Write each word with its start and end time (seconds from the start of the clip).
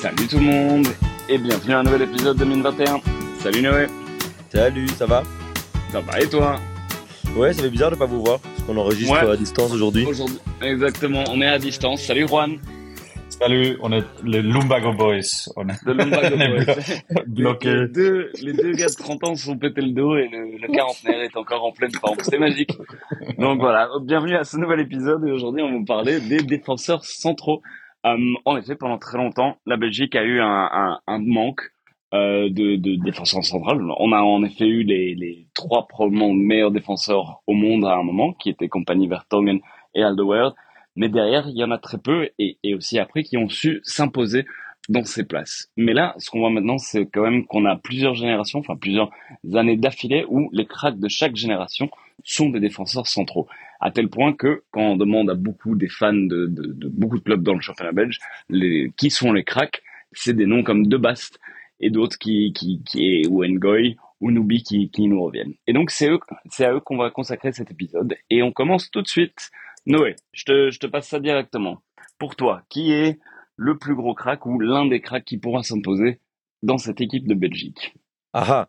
Salut 0.00 0.26
tout 0.28 0.38
le 0.38 0.44
monde 0.44 0.86
et 1.28 1.38
bienvenue 1.38 1.74
à 1.74 1.80
un 1.80 1.82
nouvel 1.82 2.02
épisode 2.02 2.36
2021. 2.38 3.00
Salut 3.40 3.62
Noé. 3.62 3.86
Salut, 4.50 4.88
ça 4.88 5.06
va? 5.06 5.22
Ça 5.92 6.00
va 6.00 6.20
et 6.20 6.28
toi? 6.28 6.56
Ouais, 7.36 7.52
ça 7.52 7.62
fait 7.62 7.70
bizarre 7.70 7.90
de 7.90 7.96
pas 7.96 8.06
vous 8.06 8.22
voir 8.22 8.40
parce 8.40 8.62
qu'on 8.62 8.76
enregistre 8.76 9.12
Ouais. 9.12 9.30
à 9.30 9.36
distance 9.36 9.72
aujourd'hui. 9.72 10.04
Aujourd'hui, 10.06 10.38
exactement, 10.62 11.24
on 11.30 11.40
est 11.40 11.46
à 11.46 11.58
distance. 11.58 12.02
Salut 12.02 12.26
Juan 12.28 12.58
Salut, 13.28 13.76
on 13.82 13.92
est 13.92 14.02
les 14.24 14.40
Lumbago 14.40 14.92
Boys. 14.94 15.20
On 15.56 15.68
est 15.68 15.74
Lumbago 15.84 16.36
On 16.36 16.40
est 16.40 16.64
Boys. 16.64 17.58
Les 17.64 17.88
deux, 17.88 18.30
les 18.42 18.52
deux 18.54 18.72
gars 18.72 18.86
de 18.86 18.94
30 18.94 19.24
ans 19.24 19.34
se 19.34 19.44
sont 19.44 19.58
pété 19.58 19.82
le 19.82 19.90
dos 19.90 20.16
et 20.16 20.28
le, 20.28 20.56
le 20.58 20.72
quarantenaire 20.72 21.20
est 21.20 21.36
encore 21.36 21.64
en 21.64 21.72
pleine 21.72 21.92
forme. 21.92 22.16
C'est 22.22 22.38
magique. 22.38 22.70
Donc 23.38 23.60
voilà, 23.60 23.88
bienvenue 24.02 24.36
à 24.36 24.44
ce 24.44 24.56
nouvel 24.56 24.80
épisode 24.80 25.26
et 25.26 25.32
aujourd'hui 25.32 25.62
on 25.62 25.70
va 25.70 25.78
vous 25.78 25.84
parler 25.84 26.20
des 26.20 26.38
défenseurs 26.38 27.04
centraux. 27.04 27.60
Euh, 28.06 28.34
en 28.44 28.56
effet, 28.56 28.76
pendant 28.76 28.98
très 28.98 29.18
longtemps, 29.18 29.56
la 29.66 29.76
Belgique 29.76 30.14
a 30.14 30.22
eu 30.22 30.40
un, 30.40 31.00
manque 31.18 31.62
euh, 32.14 32.48
de, 32.50 32.76
défenseurs 33.04 33.44
centrales. 33.44 33.82
On 33.98 34.12
a 34.12 34.20
en 34.20 34.44
effet 34.44 34.66
eu 34.66 34.84
les, 34.84 35.48
trois 35.54 35.88
probablement 35.88 36.32
meilleurs 36.32 36.70
défenseurs 36.70 37.42
au 37.46 37.54
monde 37.54 37.84
à 37.84 37.94
un 37.94 38.02
moment, 38.02 38.32
qui 38.34 38.50
étaient 38.50 38.68
Compagnie 38.68 39.08
Vertonghen 39.08 39.60
et 39.94 40.02
Alderweireld. 40.02 40.54
Mais 40.94 41.08
derrière, 41.08 41.48
il 41.48 41.56
y 41.56 41.64
en 41.64 41.72
a 41.72 41.78
très 41.78 41.98
peu 41.98 42.30
et, 42.38 42.58
et 42.62 42.74
aussi 42.74 42.98
après 42.98 43.22
qui 43.22 43.36
ont 43.36 43.48
su 43.48 43.80
s'imposer 43.82 44.46
dans 44.88 45.04
ces 45.04 45.24
places. 45.24 45.68
Mais 45.76 45.92
là, 45.92 46.14
ce 46.18 46.30
qu'on 46.30 46.40
voit 46.40 46.50
maintenant, 46.50 46.78
c'est 46.78 47.06
quand 47.06 47.22
même 47.22 47.44
qu'on 47.44 47.64
a 47.64 47.76
plusieurs 47.76 48.14
générations, 48.14 48.60
enfin 48.60 48.76
plusieurs 48.76 49.10
années 49.54 49.76
d'affilée 49.76 50.24
où 50.28 50.48
les 50.52 50.64
cracks 50.64 50.98
de 50.98 51.08
chaque 51.08 51.34
génération 51.34 51.90
sont 52.24 52.50
des 52.50 52.60
défenseurs 52.60 53.06
centraux. 53.06 53.48
À 53.80 53.90
tel 53.90 54.08
point 54.08 54.32
que 54.32 54.62
quand 54.70 54.92
on 54.92 54.96
demande 54.96 55.30
à 55.30 55.34
beaucoup 55.34 55.74
des 55.74 55.88
fans 55.88 56.12
de, 56.12 56.46
beaucoup 56.88 57.18
de 57.18 57.22
clubs 57.22 57.42
dans 57.42 57.54
le 57.54 57.60
championnat 57.60 57.92
belge, 57.92 58.18
qui 58.96 59.10
sont 59.10 59.32
les 59.32 59.44
cracks, 59.44 59.82
c'est 60.12 60.34
des 60.34 60.46
noms 60.46 60.62
comme 60.62 60.86
De 60.86 60.96
Bast 60.96 61.38
et 61.80 61.90
d'autres 61.90 62.18
qui, 62.18 62.52
qui, 62.54 62.82
qui 62.84 63.20
est 63.20 63.26
ou 63.26 63.44
ou 64.20 64.30
Nubi 64.30 64.62
qui, 64.62 64.90
qui 64.90 65.08
nous 65.08 65.22
reviennent. 65.22 65.54
Et 65.66 65.72
donc 65.72 65.90
c'est 65.90 66.08
eux, 66.08 66.18
c'est 66.50 66.64
à 66.64 66.72
eux 66.72 66.80
qu'on 66.80 66.96
va 66.96 67.10
consacrer 67.10 67.52
cet 67.52 67.70
épisode. 67.70 68.16
Et 68.30 68.42
on 68.42 68.52
commence 68.52 68.90
tout 68.90 69.02
de 69.02 69.08
suite. 69.08 69.50
Noé, 69.84 70.16
je 70.32 70.44
te, 70.44 70.70
je 70.70 70.78
te 70.78 70.86
passe 70.86 71.08
ça 71.08 71.20
directement. 71.20 71.82
Pour 72.18 72.34
toi, 72.34 72.62
qui 72.70 72.92
est 72.92 73.18
le 73.56 73.76
plus 73.78 73.94
gros 73.94 74.14
crack 74.14 74.46
ou 74.46 74.58
l'un 74.58 74.86
des 74.86 75.00
cracks 75.00 75.24
qui 75.24 75.38
pourra 75.38 75.62
s'imposer 75.62 76.20
dans 76.62 76.78
cette 76.78 77.00
équipe 77.00 77.28
de 77.28 77.34
Belgique? 77.34 77.94
Ah 78.32 78.46
ah. 78.48 78.68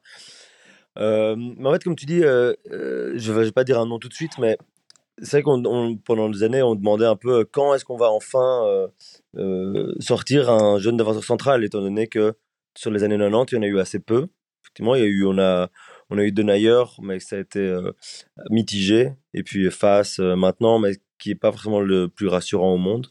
Euh, 0.98 1.36
mais 1.38 1.68
en 1.68 1.74
fait, 1.74 1.84
comme 1.84 1.96
tu 1.96 2.06
dis, 2.06 2.24
euh, 2.24 2.54
euh, 2.72 3.14
je 3.16 3.32
je 3.32 3.32
vais 3.32 3.52
pas 3.52 3.64
dire 3.64 3.80
un 3.80 3.86
nom 3.86 4.00
tout 4.00 4.10
de 4.10 4.14
suite, 4.14 4.38
mais 4.40 4.58
c'est 5.22 5.38
vrai 5.38 5.42
qu'on 5.44 5.64
on- 5.66 5.98
pendant 5.98 6.30
des 6.30 6.44
années, 6.44 6.62
on 6.62 6.76
demandait 6.76 7.06
un 7.06 7.16
peu 7.16 7.40
euh, 7.42 7.46
quand 7.52 7.74
est-ce 7.74 7.86
qu'on 7.86 7.98
va 7.98 8.12
enfin 8.12 8.64
euh, 8.68 8.88
euh, 9.38 9.94
sortir 10.00 10.50
un 10.50 10.80
jeune 10.80 10.98
défenseur 10.98 11.24
central, 11.24 11.64
étant 11.64 11.82
donné 11.82 12.08
que 12.08 12.36
sur 12.78 12.92
les 12.92 13.04
années 13.04 13.18
90, 13.18 13.54
il 13.54 13.56
y 13.56 13.60
en 13.60 13.64
a 13.64 13.68
eu 13.68 13.80
assez 13.80 14.00
peu. 14.00 14.28
Effectivement, 14.64 14.96
il 14.96 15.02
y 15.02 15.04
a 15.04 15.08
eu, 15.08 15.26
on 15.26 15.38
a, 15.40 15.70
on 16.10 16.18
a 16.20 16.24
eu 16.24 16.32
Denayer, 16.32 16.84
mais 17.02 17.20
ça 17.20 17.38
a 17.38 17.40
été 17.40 17.76
mitigé. 18.52 19.14
Et 19.34 19.44
puis 19.44 19.70
Face 19.72 20.20
maintenant, 20.20 20.78
mais 20.80 20.94
qui 21.20 21.32
est 21.32 21.36
pas 21.36 21.52
forcément 21.52 21.82
le 21.82 22.08
plus 22.10 22.28
rassurant 22.28 22.74
au 22.74 22.78
monde. 22.78 23.08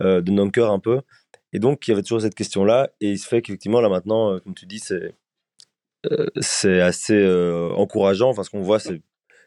De 0.00 0.30
Nonker 0.30 0.70
un 0.70 0.80
peu. 0.80 1.00
Et 1.52 1.58
donc, 1.60 1.86
il 1.86 1.92
y 1.92 1.94
avait 1.94 2.02
toujours 2.02 2.20
cette 2.22 2.34
question-là. 2.34 2.90
Et 3.00 3.12
il 3.12 3.18
se 3.18 3.26
fait 3.28 3.40
qu'effectivement, 3.42 3.80
là 3.80 3.88
maintenant, 3.88 4.38
comme 4.40 4.54
tu 4.54 4.66
dis, 4.66 4.78
c'est 4.80 5.14
c'est 6.40 6.80
assez 6.80 7.24
encourageant. 7.76 8.30
Enfin, 8.30 8.42
ce 8.42 8.50
qu'on 8.50 8.62
voit, 8.62 8.78
c'est 8.78 9.00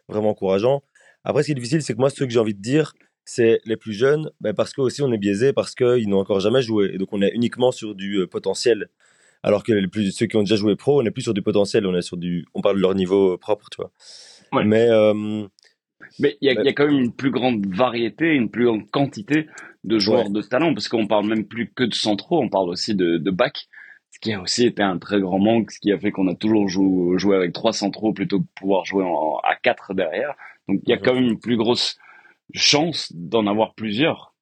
vraiment 0.08 0.30
encourageant. 0.30 0.83
Après, 1.26 1.42
ce 1.44 1.48
qui 1.48 1.52
est 1.52 1.56
difficile, 1.56 1.81
c'est 1.81 1.94
que 1.94 2.00
moi, 2.00 2.09
ce 2.09 2.23
que 2.23 2.30
j'ai 2.30 2.40
envie 2.40 2.54
de 2.54 2.62
dire, 2.62 2.94
c'est 3.26 3.59
les 3.66 3.76
plus 3.76 3.94
jeunes, 3.94 4.30
ben, 4.40 4.54
parce 4.54 4.72
que 4.73 4.81
aussi 4.81 5.02
on 5.02 5.12
est 5.12 5.18
biaisé, 5.18 5.52
parce 5.52 5.73
qu'ils 5.76 6.08
n'ont 6.08 6.20
encore 6.20 6.40
jamais 6.40 6.62
joué. 6.62 6.92
Et 6.94 6.98
donc, 6.98 7.09
on 7.12 7.22
est 7.22 7.31
uniquement 7.34 7.72
sur 7.72 7.95
du 7.95 8.20
euh, 8.20 8.28
potentiel. 8.28 8.88
Alors 9.44 9.64
que 9.64 9.73
les 9.73 9.88
plus, 9.88 10.12
ceux 10.12 10.28
qui 10.28 10.38
ont 10.38 10.42
déjà 10.44 10.56
joué 10.56 10.76
pro, 10.76 11.00
on 11.00 11.03
n'est 11.03 11.12
plus 11.12 11.23
sur 11.23 11.34
du 11.34 11.42
potentiel, 11.42 11.86
on 11.86 11.96
est 11.96 12.02
sur 12.02 12.18
du, 12.18 12.46
on 12.53 12.62
parle 12.62 12.78
de 12.78 12.81
leur 12.81 12.96
niveau 12.96 13.34
euh, 13.34 13.38
propre, 13.38 13.68
tu 13.72 13.78
vois. 13.78 13.91
Ouais. 14.53 14.63
Mais 14.66 14.88
euh, 14.90 15.44
Mais 16.19 16.38
il 16.41 16.52
y, 16.52 16.58
a- 16.58 16.63
y 16.63 16.74
quand 16.74 16.86
même 16.86 17.00
une 17.00 17.13
plus 17.13 17.31
grande 17.31 17.66
variété, 17.68 18.34
une 18.34 18.50
plus 18.50 18.66
grande 18.66 18.90
quantité 18.92 19.47
de 19.84 20.00
joueurs 20.00 20.25
Ouais. 20.25 20.31
de 20.31 20.42
talent, 20.42 20.74
parce 20.74 20.88
qu'on 20.88 21.07
parle 21.07 21.28
même 21.28 21.46
plus 21.46 21.72
que 21.75 21.84
de 21.84 21.94
centraux, 21.94 22.42
on 22.42 22.50
parle 22.50 22.69
aussi 22.69 22.96
de, 22.96 23.18
de 23.18 23.31
back, 23.31 23.68
ce 24.12 24.19
qui 24.19 24.34
a 24.34 24.42
aussi 24.42 24.66
été 24.66 24.81
un 24.81 24.97
très 24.97 25.19
grand 25.19 25.40
manque, 25.40 25.72
ce 25.72 25.80
qui 25.80 25.92
a 25.92 26.00
fait 26.00 26.12
qu'on 26.12 26.28
a 26.28 26.36
toujours 26.36 26.68
jou- 26.69 27.18
joué 27.18 27.36
avec 27.36 27.53
trois 27.53 27.74
centraux 27.74 28.13
plutôt 28.13 28.40
que 28.40 28.44
de 28.46 28.50
pouvoir 28.56 28.86
jouer 28.86 29.03
en, 29.03 29.38
à 29.44 29.56
quatre 29.56 29.94
derrière. 29.94 30.34
Donc 30.68 30.81
il 30.86 30.90
y 30.90 30.94
a 30.94 30.98
quand 30.98 31.14
même 31.14 31.24
une 31.24 31.40
plus 31.40 31.58
grosse 31.58 31.98
chance 32.53 33.12
d'en 33.16 33.48
avoir 33.48 33.74
plusieurs. 33.76 34.34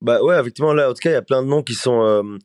Bah 0.00 0.22
ouais, 0.22 0.38
effectivement, 0.38 0.74
là, 0.74 0.90
en 0.90 0.94
tout 0.94 1.00
cas, 1.00 1.10
il 1.10 1.14
y 1.14 1.16
a 1.16 1.22
plein 1.22 1.42
de 1.42 1.48
noms 1.48 1.62
qui 1.62 1.74
sont, 1.74 2.02
euh, 2.02 2.38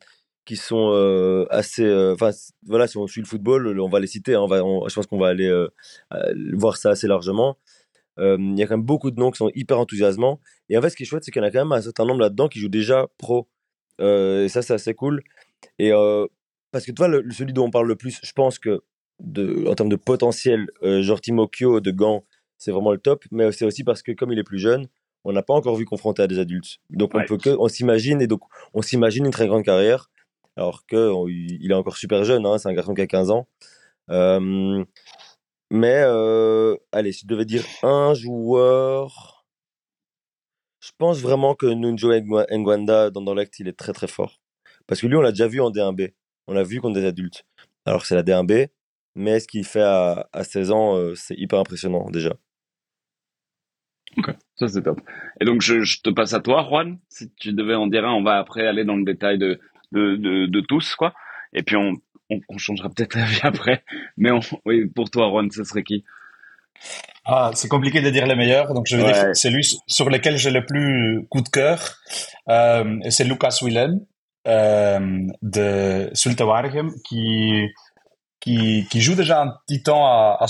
qui 0.46 0.56
sont 0.56 0.90
euh, 0.92 1.44
assez. 1.50 1.84
euh, 1.84 2.14
Enfin, 2.14 2.30
voilà, 2.66 2.86
si 2.86 2.96
on 2.96 3.06
suit 3.06 3.20
le 3.20 3.26
football, 3.26 3.78
on 3.80 3.88
va 3.88 4.00
les 4.00 4.06
citer. 4.06 4.34
hein, 4.34 4.40
on 4.40 4.46
va, 4.46 4.64
on- 4.64 4.88
je 4.88 4.94
pense 4.94 5.06
qu'on 5.06 5.18
va 5.18 5.28
aller 5.28 5.50
voir 6.54 6.76
ça 6.76 6.90
assez 6.90 7.06
largement. 7.06 7.58
Il 8.18 8.58
y 8.58 8.62
a 8.62 8.66
quand 8.66 8.76
même 8.76 8.84
beaucoup 8.86 9.10
de 9.10 9.18
noms 9.18 9.30
qui 9.30 9.38
sont 9.38 9.50
hyper 9.54 9.78
enthousiasmants. 9.78 10.40
Et 10.68 10.76
en 10.76 10.82
fait, 10.82 10.90
ce 10.90 10.96
qui 10.96 11.04
est 11.04 11.06
chouette, 11.06 11.24
c'est 11.24 11.30
qu'il 11.30 11.40
y 11.42 11.44
en 11.44 11.48
a 11.48 11.50
quand 11.50 11.60
même 11.64 11.72
un 11.72 11.80
certain 11.80 12.04
nombre 12.04 12.20
là-dedans 12.20 12.48
qui 12.48 12.60
jouent 12.60 12.68
déjà 12.68 13.06
pro. 13.18 13.48
Et 14.00 14.46
ça, 14.48 14.62
c'est 14.62 14.74
assez 14.74 14.94
cool. 14.94 15.22
Et 15.78 15.90
parce 16.72 16.84
que 16.86 16.92
tu 16.92 16.96
vois, 16.98 17.08
le, 17.08 17.24
celui 17.30 17.52
dont 17.52 17.66
on 17.66 17.70
parle 17.70 17.88
le 17.88 17.96
plus, 17.96 18.20
je 18.22 18.32
pense 18.32 18.58
que 18.58 18.82
de, 19.20 19.66
en 19.68 19.74
termes 19.74 19.88
de 19.88 19.96
potentiel, 19.96 20.68
euh, 20.82 21.02
genre 21.02 21.20
Timokyo 21.20 21.80
de 21.80 21.90
Gand, 21.90 22.24
c'est 22.58 22.70
vraiment 22.72 22.92
le 22.92 22.98
top. 22.98 23.24
Mais 23.30 23.52
c'est 23.52 23.64
aussi 23.64 23.84
parce 23.84 24.02
que 24.02 24.12
comme 24.12 24.32
il 24.32 24.38
est 24.38 24.44
plus 24.44 24.58
jeune, 24.58 24.88
on 25.24 25.32
n'a 25.32 25.42
pas 25.42 25.54
encore 25.54 25.76
vu 25.76 25.84
confronté 25.84 26.22
à 26.22 26.26
des 26.26 26.38
adultes. 26.38 26.78
Donc 26.90 27.14
Ouais. 27.14 27.22
on 27.22 27.26
peut 27.26 27.36
que, 27.38 27.50
on 27.58 27.68
s'imagine 27.68 28.20
et 28.22 28.26
donc 28.26 28.40
on 28.74 28.82
s'imagine 28.82 29.26
une 29.26 29.30
très 29.32 29.46
grande 29.46 29.64
carrière, 29.64 30.10
alors 30.56 30.86
que 30.86 31.10
on- 31.10 31.28
il 31.28 31.70
est 31.70 31.74
encore 31.74 31.96
super 31.96 32.24
jeune. 32.24 32.46
Hein, 32.46 32.58
c'est 32.58 32.68
un 32.68 32.72
garçon 32.74 32.94
qui 32.94 33.02
a 33.02 33.06
15 33.06 33.30
ans. 33.30 33.46
Euh, 34.10 34.84
mais 35.70 36.02
euh, 36.04 36.76
allez, 36.92 37.12
si 37.12 37.22
je 37.22 37.26
devais 37.28 37.44
dire 37.44 37.64
un 37.82 38.14
joueur, 38.14 39.44
je 40.80 40.90
pense 40.98 41.18
vraiment 41.20 41.54
que 41.54 41.66
Nunjo 41.66 42.10
Ngwa- 42.12 42.46
Ngwanda 42.50 43.10
dans 43.10 43.20
Dorlect, 43.20 43.58
il 43.60 43.68
est 43.68 43.76
très 43.78 43.92
très 43.92 44.06
fort. 44.08 44.40
Parce 44.86 45.00
que 45.00 45.06
lui, 45.06 45.16
on 45.16 45.20
l'a 45.20 45.30
déjà 45.30 45.46
vu 45.46 45.60
en 45.60 45.70
D1B. 45.70 46.12
On 46.48 46.52
l'a 46.54 46.62
vu 46.62 46.80
contre 46.80 46.94
des 46.98 47.04
adultes. 47.06 47.44
Alors 47.84 48.04
c'est 48.06 48.14
la 48.14 48.22
D1B, 48.22 48.68
mais 49.14 49.40
ce 49.40 49.48
qu'il 49.48 49.64
fait 49.64 49.82
à, 49.82 50.28
à 50.32 50.44
16 50.44 50.70
ans, 50.70 50.96
euh, 50.96 51.14
c'est 51.14 51.34
hyper 51.36 51.58
impressionnant 51.60 52.08
déjà. 52.10 52.34
Ça 54.56 54.68
c'est 54.68 54.82
top. 54.82 55.00
Et 55.40 55.44
donc 55.44 55.62
je, 55.62 55.80
je 55.82 56.00
te 56.02 56.10
passe 56.10 56.34
à 56.34 56.40
toi, 56.40 56.66
Juan, 56.68 56.98
si 57.08 57.32
tu 57.34 57.52
devais 57.52 57.74
en 57.74 57.86
dire 57.86 58.04
un, 58.04 58.12
on 58.12 58.22
va 58.22 58.38
après 58.38 58.66
aller 58.66 58.84
dans 58.84 58.96
le 58.96 59.04
détail 59.04 59.38
de, 59.38 59.58
de, 59.92 60.16
de, 60.16 60.46
de 60.46 60.60
tous, 60.60 60.94
quoi. 60.96 61.14
Et 61.52 61.62
puis 61.62 61.76
on, 61.76 61.92
on, 62.28 62.40
on 62.48 62.58
changera 62.58 62.88
peut-être 62.90 63.14
la 63.14 63.24
vie 63.24 63.40
après. 63.42 63.82
Mais 64.16 64.30
on, 64.30 64.40
oui, 64.66 64.86
pour 64.86 65.10
toi, 65.10 65.28
Juan, 65.30 65.50
ce 65.50 65.64
serait 65.64 65.82
qui? 65.84 66.04
Ah, 67.24 67.50
c'est 67.54 67.68
compliqué 67.68 68.00
de 68.02 68.10
dire 68.10 68.26
les 68.26 68.34
meilleurs, 68.34 68.74
donc 68.74 68.86
je 68.88 68.96
vais 68.96 69.04
Ouais. 69.04 69.12
dire 69.12 69.36
celui 69.36 69.64
sur 69.86 70.10
lequel 70.10 70.36
j'ai 70.36 70.50
le 70.50 70.64
plus 70.66 71.24
coup 71.30 71.40
de 71.42 71.48
cœur, 71.48 71.96
euh, 72.48 72.98
c'est 73.10 73.24
Lucas 73.24 73.58
Willem 73.62 74.00
euh, 74.48 75.18
de 75.42 76.10
Zulte 76.14 76.40
Waregem, 76.40 76.90
qui, 77.06 77.68
qui, 78.40 78.86
qui 78.90 79.00
joue 79.00 79.14
déjà 79.14 79.42
un 79.42 79.52
petit 79.66 79.82
temps 79.82 80.06
à, 80.06 80.38
à 80.40 80.46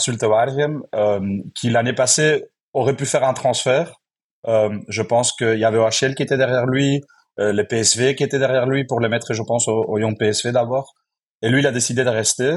euh, 0.95 1.21
qui 1.55 1.71
l'année 1.71 1.93
passée 1.93 2.47
aurait 2.73 2.97
pu 2.97 3.07
faire 3.07 3.25
un 3.25 3.35
transfert. 3.35 4.01
Euh, 4.47 4.79
je 4.89 5.03
pense 5.03 5.33
qu'il 5.33 5.59
y 5.59 5.65
avait 5.65 5.79
OHL 5.79 6.15
qui 6.15 6.23
était 6.23 6.39
derrière 6.39 6.67
lui, 6.67 7.03
euh, 7.39 7.53
les 7.53 7.65
PSV 7.65 8.15
qui 8.15 8.23
étaient 8.23 8.39
derrière 8.39 8.67
lui 8.67 8.85
pour 8.85 9.01
les 9.01 9.09
mettre, 9.09 9.35
je 9.35 9.43
pense, 9.43 9.69
au, 9.69 9.85
au 9.89 9.99
Young 9.99 10.17
PSV 10.19 10.53
d'abord. 10.53 10.95
Et 11.43 11.49
lui, 11.49 11.61
il 11.61 11.67
a 11.67 11.73
décidé 11.73 12.05
de 12.05 12.11
rester. 12.11 12.57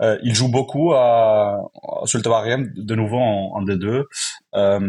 Euh, 0.00 0.18
il 0.22 0.34
joue 0.34 0.50
beaucoup 0.50 0.92
à, 0.92 1.56
à 1.56 2.04
de 2.04 2.94
nouveau 2.94 3.18
en, 3.18 3.56
en 3.56 3.64
D2. 3.64 4.04
Euh, 4.56 4.80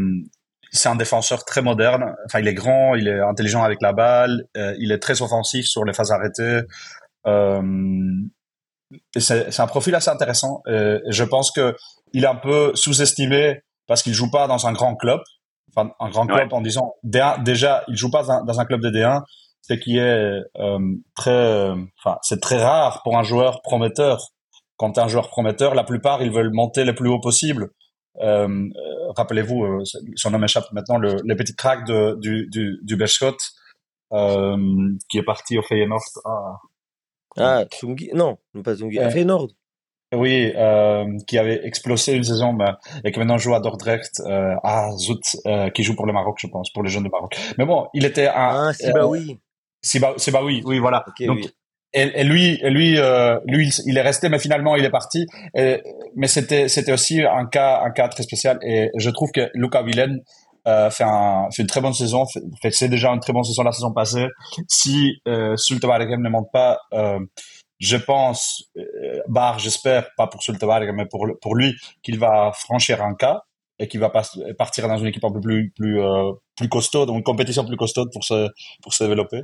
c'est 0.72 0.90
un 0.90 0.96
défenseur 0.96 1.46
très 1.46 1.62
moderne. 1.62 2.16
Enfin, 2.26 2.40
il 2.40 2.48
est 2.48 2.54
grand, 2.54 2.96
il 2.96 3.08
est 3.08 3.20
intelligent 3.20 3.64
avec 3.64 3.82
la 3.82 3.94
balle, 3.94 4.46
euh, 4.58 4.76
il 4.80 4.92
est 4.92 5.00
très 5.00 5.22
offensif 5.22 5.68
sur 5.68 5.86
les 5.86 5.94
phases 5.94 6.12
arrêtées. 6.12 6.62
Euh, 8.94 9.20
c'est 9.20 9.60
un 9.60 9.68
profil 9.68 9.96
assez 9.96 10.10
intéressant. 10.10 10.62
Euh, 10.68 11.00
je 11.10 11.24
pense 11.24 11.52
que 11.52 11.76
il 12.14 12.24
est 12.24 12.28
un 12.28 12.36
peu 12.36 12.72
sous-estimé 12.76 13.62
parce 13.88 14.04
qu'il 14.04 14.14
joue 14.14 14.32
pas 14.32 14.48
dans 14.48 14.68
un 14.68 14.74
grand 14.74 14.96
club. 14.96 15.22
Enfin, 15.76 15.92
un 16.00 16.10
grand 16.10 16.26
club 16.28 16.54
en 16.54 16.62
disant 16.62 16.94
D1, 17.04 17.44
déjà, 17.44 17.84
il 17.88 17.98
joue 17.98 18.10
pas 18.10 18.24
dans, 18.24 18.44
dans 18.46 18.60
un 18.60 18.66
club 18.66 18.80
de 18.82 18.90
D1, 18.90 19.24
ce 19.62 19.74
qui 19.74 19.98
est 19.98 20.42
euh, 20.58 20.80
très, 21.16 21.70
enfin, 22.00 22.18
c'est 22.22 22.40
très 22.40 22.64
rare 22.64 23.02
pour 23.04 23.18
un 23.18 23.24
joueur 23.24 23.62
prometteur. 23.62 24.30
Quand 24.78 24.98
un 24.98 25.08
joueur 25.08 25.30
prometteur, 25.30 25.76
la 25.76 25.84
plupart 25.84 26.22
ils 26.22 26.32
veulent 26.32 26.54
monter 26.54 26.86
le 26.86 26.96
plus 26.96 27.10
haut 27.10 27.20
possible. 27.20 27.70
Euh, 28.22 28.48
euh, 28.48 29.12
Rappelez-vous, 29.16 29.64
euh, 29.64 29.84
son 30.16 30.32
nom 30.32 30.42
échappe 30.44 30.72
maintenant, 30.72 30.98
le, 30.98 31.18
le 31.24 31.36
petit 31.36 31.56
crack 31.56 31.86
de, 31.86 32.18
du, 32.20 32.48
du, 32.48 32.80
du 32.84 32.98
euh, 34.14 34.58
qui 35.10 35.18
est 35.18 35.24
parti 35.24 35.58
au 35.58 35.62
Feyenoord. 35.62 36.04
Ah, 36.26 36.56
Ah, 37.38 37.64
Tsungi 37.72 38.10
Non, 38.14 38.38
pas 38.64 38.76
Tsungi. 38.76 39.00
Euh, 39.00 39.10
Feyenoord. 39.10 39.50
Oui, 40.14 40.54
euh, 40.56 41.06
qui 41.28 41.38
avait 41.38 41.66
explosé 41.66 42.14
une 42.14 42.24
saison 42.24 42.54
mais, 42.54 42.68
et 43.04 43.12
qui 43.12 43.20
maintenant 43.20 43.38
joue 43.38 43.54
à 43.56 43.60
Dordrecht, 43.60 44.22
euh, 44.22 44.56
à 44.64 44.92
Zout, 44.98 45.20
euh, 45.46 45.70
qui 45.72 45.84
joue 45.84 45.96
pour 45.96 46.06
le 46.06 46.14
Maroc, 46.14 46.38
je 46.40 46.48
pense, 46.48 46.72
pour 46.72 46.84
les 46.84 46.90
jeunes 46.90 47.04
du 47.04 47.10
Maroc. 47.10 47.36
Mais 47.58 47.66
bon, 47.66 47.88
il 47.94 48.06
était 48.06 48.28
un, 48.28 48.70
Ah, 48.70 48.72
euh, 48.86 49.06
oui. 49.08 49.38
C'est 49.82 50.00
bah 50.00 50.14
oui, 50.44 50.64
voilà. 50.80 51.04
Donc, 51.28 51.38
oui. 51.38 51.50
et, 51.94 52.22
et 52.22 52.24
lui, 52.24 52.58
lui, 52.64 52.98
lui, 53.46 53.68
il- 53.68 53.82
il 53.88 53.98
est 53.98 54.02
resté, 54.02 54.30
mais 54.30 54.40
finalement, 54.40 54.76
il 54.76 54.86
est 54.86 54.90
parti. 54.90 55.26
Et- 55.56 55.82
mais 56.16 56.28
c'était, 56.28 56.70
c'était 56.70 56.94
aussi 56.94 57.22
un 57.22 57.46
cas, 57.46 57.82
un 57.84 57.92
cas 57.92 58.08
très 58.08 58.24
spécial. 58.24 58.58
Et 58.64 58.90
je 58.96 59.10
trouve 59.10 59.32
que 59.32 59.50
Luca 59.54 59.84
Villen 59.84 60.22
euh, 60.68 60.90
fait, 60.90 61.04
un, 61.04 61.48
fait 61.52 61.62
une 61.62 61.68
très 61.68 61.82
bonne 61.82 61.94
saison. 61.94 62.26
Fait, 62.62 62.72
c'est 62.72 62.90
déjà 62.90 63.10
une 63.12 63.20
très 63.20 63.34
bonne 63.34 63.44
saison 63.44 63.64
la 63.64 63.72
saison 63.72 63.92
passée. 63.92 64.28
Si 64.68 65.22
euh, 65.28 65.56
ne 65.56 66.30
monte 66.30 66.48
pas, 66.52 66.80
euh, 66.94 67.20
je 67.80 67.98
pense, 67.98 68.64
euh, 68.78 69.22
Bar, 69.28 69.60
j'espère, 69.60 70.10
pas 70.16 70.28
pour 70.28 70.42
Sulte 70.42 70.64
Waregem, 70.64 70.96
mais 70.96 71.06
pour, 71.06 71.28
pour 71.42 71.56
lui, 71.56 71.76
qu'il 72.04 72.20
va 72.20 72.52
franchir 72.54 73.04
un 73.04 73.16
cas 73.16 73.42
et 73.78 73.88
qu'il 73.88 74.00
va 74.00 74.10
partir 74.10 74.88
dans 74.88 74.98
une 74.98 75.08
équipe 75.08 75.26
un 75.26 75.32
peu 75.32 75.42
plus, 75.42 75.72
plus, 75.76 76.02
euh, 76.02 76.32
plus 76.56 76.70
costaud, 76.70 77.06
une 77.14 77.24
compétition 77.24 77.66
plus 77.66 77.76
costaud 77.76 78.08
pour 78.12 78.24
se, 78.24 78.48
pour 78.82 78.94
se 78.94 79.04
développer. 79.04 79.44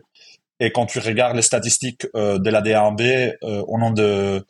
Et 0.61 0.71
quand 0.71 0.85
tu 0.85 0.99
regardes 0.99 1.35
les 1.35 1.41
statistiques 1.41 2.05
de 2.13 2.49
la 2.49 2.61
D1B, 2.61 3.35
euh, 3.43 3.63
au 3.67 3.77
nom 3.79 3.91
de, 3.91 4.45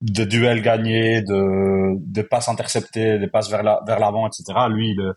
de 0.00 0.24
duels 0.24 0.62
gagnés, 0.62 1.22
de, 1.22 1.94
de 1.98 2.22
passes 2.22 2.48
interceptées, 2.48 3.18
de 3.18 3.26
passes 3.26 3.50
vers 3.50 3.62
la, 3.62 3.80
vers 3.86 3.98
l'avant, 3.98 4.26
etc., 4.28 4.44
lui, 4.70 4.90
il 4.90 5.00
est 5.00 5.12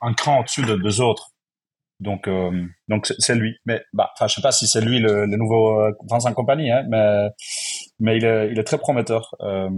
un 0.00 0.12
cran 0.14 0.40
au-dessus 0.40 0.64
de 0.64 0.76
deux 0.76 1.00
autres. 1.00 1.30
Donc, 1.98 2.28
euh, 2.28 2.50
donc 2.88 3.06
c'est- 3.06 3.16
c'est 3.18 3.34
lui. 3.34 3.56
Mais, 3.64 3.82
bah, 3.94 4.10
enfin, 4.14 4.26
je 4.26 4.34
sais 4.34 4.42
pas 4.42 4.52
si 4.52 4.66
c'est 4.66 4.82
lui 4.82 5.00
le, 5.00 5.24
le 5.26 5.36
nouveau 5.36 5.80
euh, 5.80 5.92
Vincent 6.08 6.32
Compagnie, 6.34 6.70
hein, 6.70 6.84
mais, 6.88 7.28
mais 7.98 8.16
il 8.18 8.24
est, 8.24 8.50
il 8.52 8.58
est 8.58 8.64
très 8.64 8.78
prometteur. 8.78 9.34
Euh, 9.40 9.70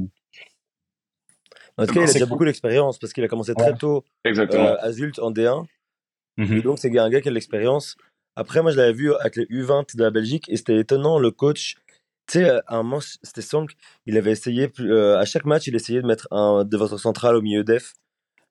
En 1.78 1.86
tout 1.86 1.94
cas, 1.94 2.00
il 2.00 2.02
a 2.02 2.06
déjà 2.12 2.19
cool. 2.20 2.28
beaucoup 2.30 2.44
d'expérience 2.44 2.98
parce 2.98 3.12
qu'il 3.12 3.22
a 3.25 3.28
commencé 3.28 3.54
très 3.54 3.70
Ouais. 3.70 3.78
tôt 3.78 4.04
Exactement. 4.25 4.64
euh, 4.66 4.76
à 4.80 4.90
Zult 4.92 5.19
en 5.20 5.30
D1. 5.30 5.64
Et 6.38 6.42
mhm. 6.42 6.62
donc, 6.62 6.78
c'est 6.80 6.96
un 6.98 7.08
gars 7.08 7.20
qui 7.20 7.28
a 7.28 7.30
de 7.30 7.34
l'expérience. 7.34 7.96
Après, 8.36 8.62
moi, 8.62 8.70
je 8.72 8.76
l'avais 8.76 8.92
vu 8.92 9.14
avec 9.14 9.36
les 9.36 9.44
U20 9.46 9.96
de 9.96 10.02
la 10.02 10.10
Belgique 10.10 10.44
et 10.48 10.56
c'était 10.56 10.76
étonnant. 10.78 11.19
Le 11.19 11.30
coach, 11.30 11.76
tu 12.28 12.38
sais, 12.40 12.50
à 12.50 12.62
un 12.76 12.82
moment, 12.82 13.00
c'était 13.22 13.40
Sonk, 13.42 13.70
il 14.06 14.16
avait 14.19 14.32
essayé, 14.32 14.70
euh, 14.80 15.16
à 15.19 15.25
chaque 15.25 15.44
match, 15.46 15.66
il 15.66 15.75
essayait 15.75 16.02
de 16.02 16.06
mettre 16.06 16.28
un 16.30 16.64
défenseur 16.64 17.00
central 17.00 17.36
au 17.36 17.40
milieu 17.42 17.64
def. 17.64 17.94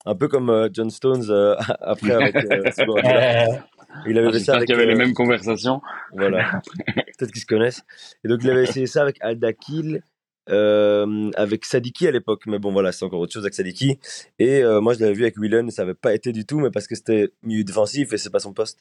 Un 0.05 0.15
peu 0.15 0.27
comme 0.27 0.49
euh, 0.49 0.69
John 0.71 0.89
Stones 0.89 1.25
euh, 1.29 1.55
après 1.81 2.11
avec 2.13 2.35
euh. 2.35 2.63
Euh, 3.97 4.05
Il 4.05 4.17
avait 4.17 4.27
Ah, 4.27 4.31
fait 4.33 4.39
ça 4.39 4.55
avec. 4.55 4.67
qu'il 4.67 4.75
y 4.75 4.77
avait 4.77 4.85
les 4.87 4.93
euh, 4.93 4.97
mêmes 4.97 5.13
conversations. 5.13 5.81
Voilà. 6.13 6.61
Peut-être 7.17 7.31
qu'ils 7.31 7.41
se 7.41 7.45
connaissent. 7.45 7.83
Et 8.23 8.27
donc, 8.27 8.39
il 8.43 8.49
avait 8.49 8.63
essayé 8.63 8.85
ça 8.85 9.01
avec 9.01 9.17
Aldakil, 9.21 10.01
euh, 10.49 11.31
avec 11.35 11.65
Sadiki 11.65 12.07
à 12.07 12.11
l'époque. 12.11 12.43
Mais 12.47 12.59
bon, 12.59 12.71
voilà, 12.71 12.91
c'est 12.91 13.05
encore 13.05 13.19
autre 13.19 13.33
chose 13.33 13.43
avec 13.43 13.53
Sadiki. 13.53 13.99
Et 14.39 14.63
euh, 14.63 14.81
moi, 14.81 14.93
je 14.93 14.99
l'avais 14.99 15.13
vu 15.13 15.23
avec 15.23 15.37
Willen, 15.37 15.69
ça 15.71 15.81
n'avait 15.83 15.95
pas 15.95 16.13
été 16.13 16.31
du 16.31 16.45
tout, 16.45 16.59
mais 16.59 16.69
parce 16.71 16.87
que 16.87 16.95
c'était 16.95 17.31
milieu 17.43 17.63
défensif 17.63 18.13
et 18.13 18.17
c'est 18.17 18.29
pas 18.29 18.39
son 18.39 18.53
poste. 18.53 18.79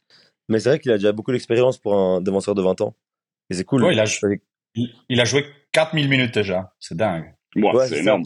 Mais 0.48 0.60
c'est 0.60 0.68
vrai 0.68 0.78
qu'il 0.78 0.92
a 0.92 0.96
déjà 0.98 1.12
beaucoup 1.12 1.32
d'expérience 1.32 1.78
pour 1.78 1.94
un 1.98 2.20
défenseur 2.20 2.54
de 2.54 2.62
20 2.62 2.80
ans. 2.82 2.94
Et 3.50 3.54
c'est 3.54 3.64
cool. 3.64 3.84
ouais, 3.84 3.94
il, 3.94 4.00
a, 4.00 4.04
il, 4.76 4.94
il 5.08 5.20
a 5.20 5.24
joué 5.24 5.44
4000 5.72 6.08
minutes 6.08 6.34
déjà. 6.34 6.72
C'est 6.78 6.96
dingue. 6.96 7.34
Ouais, 7.56 7.88
c'est 7.88 7.98
énorme. 7.98 8.22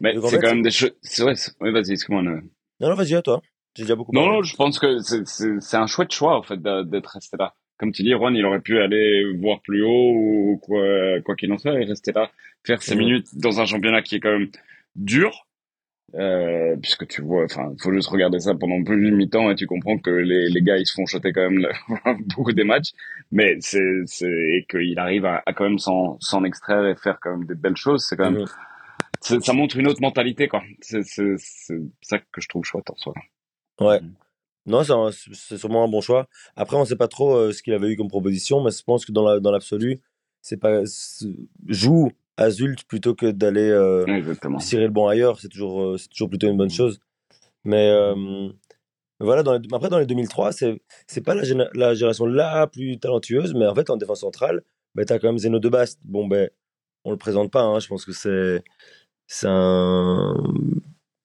Mais 0.00 0.14
c'est 0.28 0.38
quand 0.40 0.48
même 0.48 0.62
des 0.62 0.70
choses. 0.70 0.92
C'est 1.02 1.22
vrai. 1.22 1.34
c'est- 1.36 1.52
Oui, 1.60 1.72
vas-y, 1.72 1.92
excuse-moi. 1.92 2.22
Non, 2.22 2.40
non, 2.80 2.94
vas-y, 2.94 3.14
à 3.14 3.22
toi. 3.22 3.40
J'ai 3.76 3.84
déjà 3.84 3.94
beaucoup 3.94 4.12
Non, 4.12 4.22
parlé. 4.22 4.36
non, 4.36 4.42
je 4.42 4.56
pense 4.56 4.78
que 4.78 4.98
c'est 5.00 5.76
un 5.76 5.86
chouette 5.86 6.12
choix, 6.12 6.36
en 6.36 6.42
fait, 6.42 6.60
d'être 6.60 7.06
resté 7.10 7.36
là. 7.38 7.54
Comme 7.78 7.92
tu 7.92 8.02
dis, 8.02 8.10
Juan, 8.12 8.34
il 8.34 8.44
aurait 8.46 8.60
pu 8.60 8.78
aller 8.80 9.24
voir 9.38 9.60
plus 9.62 9.82
haut 9.82 10.12
ou 10.14 10.58
quoi 10.62 11.20
quoi 11.24 11.36
qu'il 11.36 11.52
en 11.52 11.58
soit 11.58 11.78
et 11.80 11.84
rester 11.84 12.10
là, 12.12 12.30
faire 12.66 12.82
ses 12.82 12.94
Mhm. 12.94 13.00
minutes 13.00 13.26
dans 13.38 13.60
un 13.60 13.66
championnat 13.66 14.00
qui 14.02 14.16
est 14.16 14.20
quand 14.20 14.32
même 14.32 14.48
dur. 14.94 15.45
Euh, 16.14 16.76
puisque 16.80 17.06
tu 17.08 17.20
vois, 17.20 17.44
enfin, 17.44 17.74
faut 17.82 17.92
juste 17.92 18.08
regarder 18.08 18.38
ça 18.38 18.54
pendant 18.54 18.82
plus 18.84 18.96
d'une 18.96 19.16
mi-temps 19.16 19.50
et 19.50 19.56
tu 19.56 19.66
comprends 19.66 19.98
que 19.98 20.10
les, 20.10 20.48
les 20.48 20.62
gars, 20.62 20.76
ils 20.78 20.86
se 20.86 20.94
font 20.94 21.04
shotter 21.04 21.32
quand 21.32 21.42
même 21.50 21.58
le- 21.58 22.24
beaucoup 22.36 22.52
des 22.52 22.64
matchs. 22.64 22.92
Mais 23.32 23.56
c'est, 23.60 24.02
c'est, 24.06 24.30
et 24.30 24.64
qu'il 24.70 24.98
arrive 24.98 25.24
à, 25.26 25.42
à 25.44 25.52
quand 25.52 25.64
même 25.64 25.78
s'en, 25.80 26.16
s'en 26.20 26.44
extraire 26.44 26.86
et 26.86 26.94
faire 26.94 27.18
quand 27.20 27.36
même 27.36 27.46
des 27.46 27.56
belles 27.56 27.76
choses, 27.76 28.06
c'est 28.08 28.16
quand 28.16 28.30
même, 28.30 28.44
c'est- 29.20 29.40
ça 29.44 29.52
montre 29.52 29.76
une 29.76 29.88
autre 29.88 30.00
mentalité, 30.00 30.46
quoi. 30.48 30.62
C'est, 30.80 31.02
c'est, 31.02 31.34
c'est 31.38 31.78
ça 32.02 32.18
que 32.18 32.40
je 32.40 32.48
trouve 32.48 32.64
chouette 32.64 32.88
en 32.88 32.96
soi. 32.96 33.12
Ouais. 33.80 34.00
Mhm. 34.00 34.14
Non, 34.66 34.84
c'est 34.84 34.92
un- 34.92 35.10
c'est 35.12 35.58
sûrement 35.58 35.84
un 35.84 35.88
bon 35.88 36.00
choix. 36.00 36.28
Après, 36.56 36.76
on 36.76 36.84
sait 36.84 36.96
pas 36.96 37.08
trop 37.08 37.34
euh, 37.36 37.52
ce 37.52 37.62
qu'il 37.62 37.72
avait 37.74 37.88
eu 37.90 37.96
comme 37.96 38.08
proposition, 38.08 38.62
mais 38.62 38.70
je 38.70 38.82
pense 38.82 39.04
que 39.04 39.12
dans 39.12 39.24
la, 39.26 39.38
dans 39.40 39.50
l'absolu, 39.50 39.98
c'est 40.40 40.56
pas 40.56 40.86
c'est- 40.86 41.26
joue 41.66 42.10
à 42.36 42.50
Zult 42.50 42.84
plutôt 42.84 43.14
que 43.14 43.30
d'aller 43.30 43.68
euh, 43.70 44.04
cirer 44.60 44.84
le 44.84 44.90
bon 44.92 45.06
ailleurs. 45.08 45.40
C'est 45.40 45.48
toujours 45.48 45.82
euh, 45.82 45.96
c'est 45.98 46.08
toujours 46.08 46.28
plutôt 46.28 46.48
une 46.48 46.56
bonne 46.56 46.70
chose. 46.70 47.00
Mais 47.64 47.88
euh, 47.90 48.48
voilà, 49.20 49.42
dans 49.42 49.56
les, 49.58 49.66
après 49.72 49.88
dans 49.88 49.98
les 49.98 50.06
2003, 50.06 50.52
c'est 50.52 50.80
c'est 51.06 51.22
pas 51.22 51.34
la, 51.34 51.42
géné- 51.42 51.68
la 51.74 51.94
génération 51.94 52.26
la 52.26 52.66
plus 52.66 52.98
talentueuse, 52.98 53.54
mais 53.54 53.66
en 53.66 53.74
fait 53.74 53.88
en 53.90 53.96
défense 53.96 54.20
centrale, 54.20 54.62
ben 54.94 55.04
t'as 55.04 55.18
quand 55.18 55.28
même 55.28 55.38
Zeno 55.38 55.58
de 55.58 55.68
Bast. 55.68 55.98
Bon 56.04 56.26
ben 56.26 56.50
on 57.04 57.10
le 57.10 57.16
présente 57.16 57.50
pas. 57.50 57.62
hein, 57.62 57.78
je 57.80 57.88
pense 57.88 58.04
que 58.04 58.12
c'est 58.12 58.62
c'est 59.26 59.46
un 59.48 60.34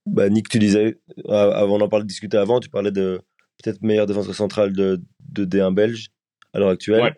bah, 0.08 0.30
Nick, 0.30 0.50
tu 0.50 0.58
disais, 0.60 1.00
avant 1.30 1.78
d'en 1.78 1.88
parler, 1.88 2.06
discuter 2.06 2.36
avant, 2.38 2.60
tu 2.60 2.70
parlais 2.70 2.92
de 2.92 3.22
peut-être 3.64 3.82
meilleur 3.84 4.08
défenseur 4.08 4.34
central 4.34 4.74
de, 4.74 5.00
de 5.30 5.46
D1 5.46 5.74
belge 5.74 6.08
à 6.54 6.60
l'heure 6.60 6.70
actuelle. 6.70 7.02
Ouais. 7.04 7.14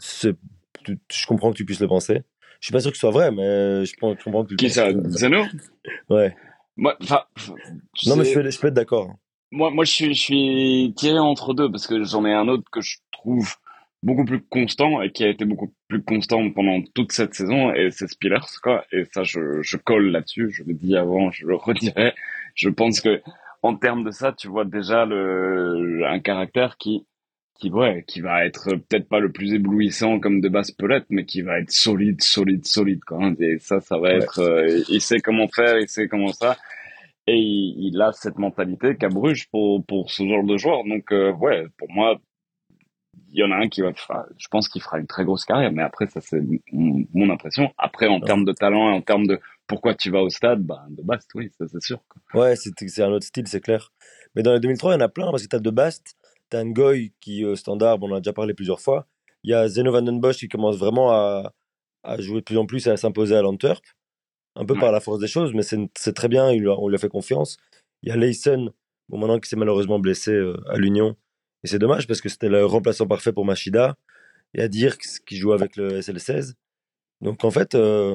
C'est- 0.00 0.36
tu- 0.84 0.98
je 1.10 1.26
comprends 1.26 1.52
que 1.52 1.56
tu 1.56 1.64
puisses 1.64 1.80
le 1.80 1.86
penser. 1.88 2.22
Je 2.62 2.66
suis 2.66 2.72
pas 2.72 2.80
sûr 2.80 2.92
que 2.92 2.96
ce 2.96 3.00
soit 3.00 3.10
vrai, 3.10 3.32
mais 3.32 3.84
je, 3.84 3.92
comprends 3.96 4.44
que 4.44 4.54
Qui 4.54 4.70
ça? 4.70 4.88
Zeno? 5.08 5.42
Ouais. 6.08 6.36
Moi, 6.76 6.96
enfin, 7.02 7.22
Non, 8.06 8.14
mais 8.14 8.24
je 8.24 8.34
peux, 8.34 8.48
je 8.48 8.60
peux 8.60 8.68
être 8.68 8.74
d'accord. 8.74 9.16
Moi, 9.50 9.72
moi, 9.72 9.84
je 9.84 9.90
suis, 9.90 10.14
je 10.14 10.20
suis 10.20 10.94
tiré 10.96 11.18
entre 11.18 11.54
deux 11.54 11.70
parce 11.72 11.88
que 11.88 12.04
j'en 12.04 12.24
ai 12.24 12.32
un 12.32 12.46
autre 12.46 12.62
que 12.70 12.80
je 12.80 12.98
trouve 13.10 13.56
beaucoup 14.04 14.24
plus 14.24 14.40
constant 14.40 15.02
et 15.02 15.10
qui 15.10 15.24
a 15.24 15.28
été 15.28 15.44
beaucoup 15.44 15.74
plus 15.88 16.04
constant 16.04 16.48
pendant 16.52 16.80
toute 16.94 17.10
cette 17.10 17.34
saison 17.34 17.74
et 17.74 17.90
c'est 17.90 18.06
Spillers, 18.06 18.38
quoi. 18.62 18.84
Et 18.92 19.06
ça, 19.12 19.24
je, 19.24 19.60
je 19.60 19.76
colle 19.76 20.12
là-dessus. 20.12 20.52
Je 20.52 20.62
le 20.62 20.74
dis 20.74 20.96
avant, 20.96 21.32
je 21.32 21.44
le 21.44 21.56
redirai. 21.56 22.14
Je 22.54 22.68
pense 22.68 23.00
que, 23.00 23.22
en 23.62 23.74
termes 23.74 24.04
de 24.04 24.12
ça, 24.12 24.32
tu 24.32 24.46
vois 24.46 24.64
déjà 24.64 25.04
le, 25.04 26.04
un 26.06 26.20
caractère 26.20 26.76
qui, 26.78 27.06
qui, 27.58 27.70
ouais, 27.70 28.04
qui 28.06 28.20
va 28.20 28.44
être 28.44 28.74
peut-être 28.74 29.08
pas 29.08 29.20
le 29.20 29.30
plus 29.30 29.52
éblouissant 29.54 30.18
comme 30.18 30.40
de 30.40 30.48
base 30.48 30.70
peut 30.72 30.86
l'être, 30.86 31.06
mais 31.10 31.24
qui 31.24 31.42
va 31.42 31.60
être 31.60 31.70
solide, 31.70 32.20
solide, 32.22 32.66
solide, 32.66 33.04
quoi. 33.04 33.30
Et 33.38 33.58
ça, 33.58 33.80
ça 33.80 33.98
va 33.98 34.08
Ouais. 34.08 34.16
être, 34.18 34.38
euh, 34.40 34.82
il 34.88 35.00
sait 35.00 35.20
comment 35.20 35.46
faire, 35.48 35.78
il 35.78 35.88
sait 35.88 36.08
comment 36.08 36.32
ça. 36.32 36.56
Et 37.28 37.36
il, 37.36 37.88
il 37.92 38.02
a 38.02 38.10
cette 38.12 38.38
mentalité 38.38 38.96
qu'a 38.96 39.08
Bruges 39.08 39.48
pour, 39.50 39.84
pour 39.86 40.10
ce 40.10 40.26
genre 40.26 40.42
de 40.44 40.56
joueur. 40.56 40.82
Donc, 40.84 41.12
euh, 41.12 41.32
ouais, 41.34 41.66
pour 41.78 41.88
moi, 41.92 42.20
il 43.34 43.38
y 43.38 43.44
en 43.44 43.52
a 43.52 43.56
un 43.56 43.68
qui 43.68 43.80
va 43.80 43.92
faire, 43.94 44.24
je 44.38 44.48
pense 44.48 44.68
qu'il 44.68 44.82
fera 44.82 44.98
une 44.98 45.06
très 45.06 45.24
grosse 45.24 45.44
carrière, 45.44 45.70
mais 45.72 45.82
après, 45.82 46.06
ça, 46.08 46.20
c'est 46.20 46.40
mon, 46.72 47.04
mon 47.14 47.30
impression. 47.30 47.72
Après, 47.78 48.08
en 48.08 48.18
Ouais. 48.18 48.26
termes 48.26 48.44
de 48.44 48.52
talent 48.52 48.90
et 48.90 48.92
en 48.94 49.02
termes 49.02 49.26
de 49.26 49.38
pourquoi 49.68 49.94
tu 49.94 50.10
vas 50.10 50.20
au 50.22 50.28
stade, 50.30 50.62
bah, 50.62 50.84
de 50.90 51.02
base, 51.02 51.26
oui, 51.34 51.50
ça, 51.56 51.66
c'est 51.68 51.80
sûr. 51.80 52.00
quoi. 52.08 52.42
Ouais, 52.42 52.56
c'est 52.56 52.72
c'est 52.88 53.02
un 53.02 53.10
autre 53.10 53.24
style, 53.24 53.46
c'est 53.46 53.60
clair. 53.60 53.92
Mais 54.34 54.42
dans 54.42 54.52
les 54.52 54.60
2003, 54.60 54.92
il 54.92 54.94
y 54.94 55.02
en 55.02 55.04
a 55.04 55.08
plein 55.08 55.30
parce 55.30 55.42
que 55.44 55.48
tu 55.48 55.56
as 55.56 55.60
De 55.60 55.70
Bast, 55.70 56.14
tu 56.52 56.56
as 56.56 56.94
qui, 57.20 57.44
au 57.44 57.56
standard, 57.56 57.98
bon, 57.98 58.08
on 58.08 58.12
en 58.12 58.16
a 58.16 58.20
déjà 58.20 58.32
parlé 58.32 58.54
plusieurs 58.54 58.80
fois. 58.80 59.06
Il 59.44 59.50
y 59.50 59.54
a 59.54 59.68
Zeno 59.68 59.90
van 59.92 60.02
den 60.02 60.20
Bosch 60.20 60.36
qui 60.38 60.48
commence 60.48 60.76
vraiment 60.76 61.10
à, 61.12 61.52
à 62.02 62.20
jouer 62.20 62.40
de 62.40 62.44
plus 62.44 62.58
en 62.58 62.66
plus 62.66 62.86
et 62.86 62.90
à 62.90 62.96
s'imposer 62.96 63.34
à 63.36 63.42
l'Antwerp. 63.42 63.82
Un 64.54 64.64
peu 64.66 64.74
Ouais. 64.74 64.80
par 64.80 64.92
la 64.92 65.00
force 65.00 65.18
des 65.18 65.26
choses, 65.28 65.52
mais 65.54 65.62
c'est 65.62 66.12
très 66.14 66.28
bien, 66.28 66.50
il 66.52 66.68
on 66.68 66.88
lui 66.88 66.94
a 66.94 66.98
fait 66.98 67.08
confiance. 67.08 67.56
Il 68.02 68.10
y 68.10 68.12
a 68.12 68.16
Leison, 68.16 68.72
bon, 69.08 69.18
maintenant 69.18 69.40
qui 69.40 69.48
s'est 69.48 69.56
malheureusement 69.56 69.98
blessé 69.98 70.30
euh, 70.32 70.56
à 70.68 70.76
l'Union. 70.76 71.16
Et 71.64 71.68
c'est 71.68 71.78
dommage 71.78 72.06
parce 72.06 72.20
que 72.20 72.28
c'était 72.28 72.48
le 72.50 72.64
remplaçant 72.66 73.06
parfait 73.06 73.32
pour 73.32 73.44
Machida. 73.46 73.96
Il 74.54 74.60
y 74.60 74.62
a 74.62 74.68
Dirks 74.68 75.20
qui 75.26 75.36
joue 75.36 75.52
avec 75.52 75.76
le 75.76 76.00
SL16. 76.00 76.54
Donc 77.22 77.44
en 77.44 77.50
fait, 77.50 77.74
euh, 77.74 78.14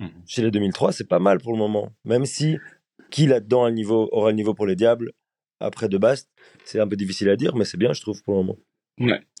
Mhm. 0.00 0.10
chez 0.26 0.42
les 0.42 0.50
2003, 0.50 0.92
c'est 0.92 1.08
pas 1.08 1.20
mal 1.20 1.38
pour 1.40 1.52
le 1.52 1.58
moment. 1.58 1.92
Même 2.04 2.26
si 2.26 2.58
qui 3.10 3.26
là-dedans 3.26 3.60
aura 4.12 4.30
le 4.30 4.34
niveau 4.36 4.54
pour 4.54 4.66
les 4.66 4.76
Diables? 4.76 5.12
Après 5.60 5.88
De 5.88 5.98
Bast, 5.98 6.30
c'est 6.64 6.80
un 6.80 6.88
peu 6.88 6.96
difficile 6.96 7.28
à 7.28 7.36
dire, 7.36 7.56
mais 7.56 7.64
c'est 7.64 7.78
bien, 7.78 7.92
je 7.92 8.00
trouve, 8.00 8.22
pour 8.22 8.34
le 8.34 8.40
moment. 8.40 8.58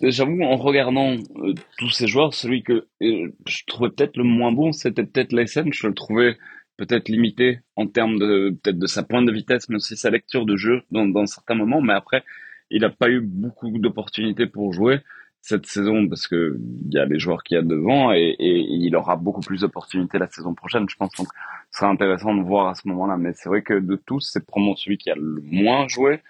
J'avoue, 0.02 0.42
en 0.42 0.56
regardant 0.56 1.12
euh, 1.12 1.54
tous 1.78 1.90
ces 1.90 2.06
joueurs, 2.06 2.34
celui 2.34 2.62
que 2.62 2.88
euh, 3.02 3.32
je 3.46 3.62
trouvais 3.66 3.90
peut-être 3.90 4.16
le 4.16 4.24
moins 4.24 4.52
bon, 4.52 4.72
c'était 4.72 5.04
peut-être 5.04 5.32
Leysen. 5.32 5.72
Je 5.72 5.86
le 5.86 5.94
trouvais 5.94 6.36
peut-être 6.76 7.08
limité 7.08 7.60
en 7.76 7.86
termes 7.86 8.18
de 8.18 8.50
peut-être 8.62 8.78
de 8.78 8.86
sa 8.86 9.04
pointe 9.04 9.26
de 9.26 9.32
vitesse, 9.32 9.68
mais 9.68 9.76
aussi 9.76 9.96
sa 9.96 10.10
lecture 10.10 10.44
de 10.44 10.56
jeu 10.56 10.82
dans 10.90 11.26
certains 11.26 11.54
moments. 11.54 11.80
Mais 11.80 11.92
après, 11.92 12.24
il 12.70 12.80
n'a 12.80 12.90
pas 12.90 13.08
eu 13.08 13.20
beaucoup 13.20 13.78
d'opportunités 13.78 14.46
pour 14.46 14.72
jouer 14.72 14.98
cette 15.46 15.66
saison 15.66 16.08
parce 16.08 16.26
que 16.26 16.58
il 16.86 16.94
y 16.94 16.98
a 16.98 17.04
les 17.04 17.18
joueurs 17.18 17.42
qu'il 17.42 17.56
y 17.56 17.58
a 17.58 17.62
devant 17.62 18.12
et, 18.12 18.34
et 18.38 18.58
il 18.60 18.96
aura 18.96 19.16
beaucoup 19.16 19.42
plus 19.42 19.60
d'opportunités 19.60 20.18
la 20.18 20.26
saison 20.26 20.54
prochaine, 20.54 20.88
je 20.88 20.96
pense. 20.96 21.10
Donc, 21.18 21.28
ce 21.70 21.80
sera 21.80 21.90
intéressant 21.90 22.34
de 22.34 22.42
voir 22.42 22.68
à 22.68 22.74
ce 22.74 22.88
moment-là. 22.88 23.18
Mais 23.18 23.34
c'est 23.34 23.50
vrai 23.50 23.62
que 23.62 23.74
de 23.74 23.96
tous, 23.96 24.30
c'est 24.32 24.46
probablement 24.46 24.74
celui 24.74 24.96
qui 24.96 25.10
a 25.10 25.14
le 25.14 25.42
moins 25.42 25.86
joué 25.86 26.22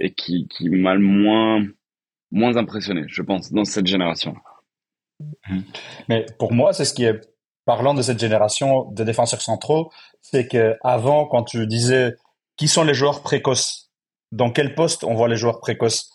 et 0.00 0.14
qui, 0.14 0.48
qui 0.48 0.70
m'a 0.70 0.94
le 0.94 1.02
moins 1.02 1.62
moins 2.30 2.56
impressionné, 2.56 3.04
je 3.06 3.20
pense, 3.20 3.52
dans 3.52 3.64
cette 3.64 3.86
génération. 3.86 4.34
Mais 6.08 6.24
pour 6.38 6.52
moi, 6.52 6.72
c'est 6.72 6.86
ce 6.86 6.94
qui 6.94 7.04
est 7.04 7.20
parlant 7.66 7.92
de 7.92 8.00
cette 8.00 8.18
génération 8.18 8.90
de 8.92 9.04
défenseurs 9.04 9.42
centraux, 9.42 9.92
c'est 10.22 10.48
que 10.48 10.76
avant, 10.82 11.26
quand 11.26 11.44
tu 11.44 11.66
disais 11.66 12.16
qui 12.56 12.66
sont 12.66 12.82
les 12.82 12.94
joueurs 12.94 13.22
précoces, 13.22 13.92
dans 14.32 14.50
quel 14.50 14.74
poste 14.74 15.04
on 15.04 15.14
voit 15.14 15.28
les 15.28 15.36
joueurs 15.36 15.60
précoces, 15.60 16.13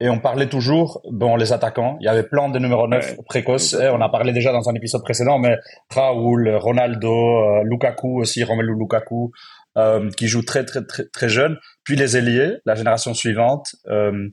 et 0.00 0.08
on 0.08 0.18
parlait 0.18 0.48
toujours, 0.48 1.02
bon, 1.10 1.36
les 1.36 1.52
attaquants. 1.52 1.96
Il 2.00 2.04
y 2.06 2.08
avait 2.08 2.22
plein 2.22 2.48
de 2.48 2.58
numéro 2.58 2.88
9 2.88 3.10
Ouais, 3.10 3.18
précoces. 3.26 3.74
on 3.74 4.00
a 4.00 4.08
parlé 4.08 4.32
déjà 4.32 4.52
dans 4.52 4.68
un 4.68 4.74
épisode 4.74 5.02
précédent, 5.02 5.38
mais 5.38 5.56
Raoul, 5.94 6.48
Ronaldo, 6.56 7.10
euh, 7.12 7.62
Lukaku 7.64 8.20
aussi, 8.20 8.42
Romelu 8.44 8.74
Lukaku, 8.78 9.30
euh, 9.76 10.10
qui 10.16 10.26
joue 10.26 10.42
très, 10.42 10.64
très, 10.64 10.84
très, 10.84 11.04
très 11.12 11.28
jeune. 11.28 11.58
Puis 11.84 11.96
les 11.96 12.16
ailiers, 12.16 12.56
la 12.64 12.74
génération 12.74 13.12
suivante, 13.14 13.66
euh, 13.88 14.28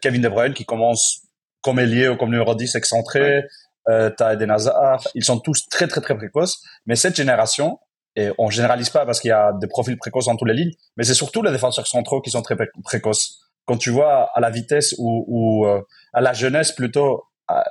Kevin 0.00 0.22
De 0.22 0.28
Bruyne 0.28 0.54
qui 0.54 0.64
commence 0.64 1.22
comme 1.62 1.78
ailier 1.78 2.08
ou 2.08 2.16
comme 2.16 2.30
numéro 2.30 2.54
10 2.54 2.74
excentré, 2.76 3.44
euh, 3.88 4.10
t'as 4.16 4.34
Eden 4.34 4.50
Hazard. 4.50 5.06
Ils 5.14 5.24
sont 5.24 5.38
tous 5.40 5.68
très, 5.68 5.88
très, 5.88 6.00
très 6.00 6.16
précoces. 6.16 6.62
Mais 6.86 6.94
cette 6.96 7.16
génération, 7.16 7.78
et 8.16 8.30
on 8.38 8.48
généralise 8.50 8.90
pas 8.90 9.04
parce 9.06 9.20
qu'il 9.20 9.28
y 9.30 9.32
a 9.32 9.52
des 9.60 9.66
profils 9.66 9.96
précoces 9.96 10.26
dans 10.26 10.36
toutes 10.36 10.48
les 10.48 10.54
lignes, 10.54 10.72
mais 10.96 11.04
c'est 11.04 11.14
surtout 11.14 11.42
les 11.42 11.50
défenseurs 11.50 11.86
centraux 11.86 12.20
qui 12.20 12.30
sont 12.30 12.42
très 12.42 12.56
pré- 12.56 12.68
précoces. 12.84 13.40
Quand 13.66 13.76
tu 13.76 13.90
vois 13.90 14.30
à 14.34 14.40
la 14.40 14.50
vitesse 14.50 14.94
ou, 14.98 15.24
ou 15.28 15.66
euh, 15.66 15.80
à 16.12 16.20
la 16.20 16.32
jeunesse 16.32 16.72
plutôt 16.72 17.24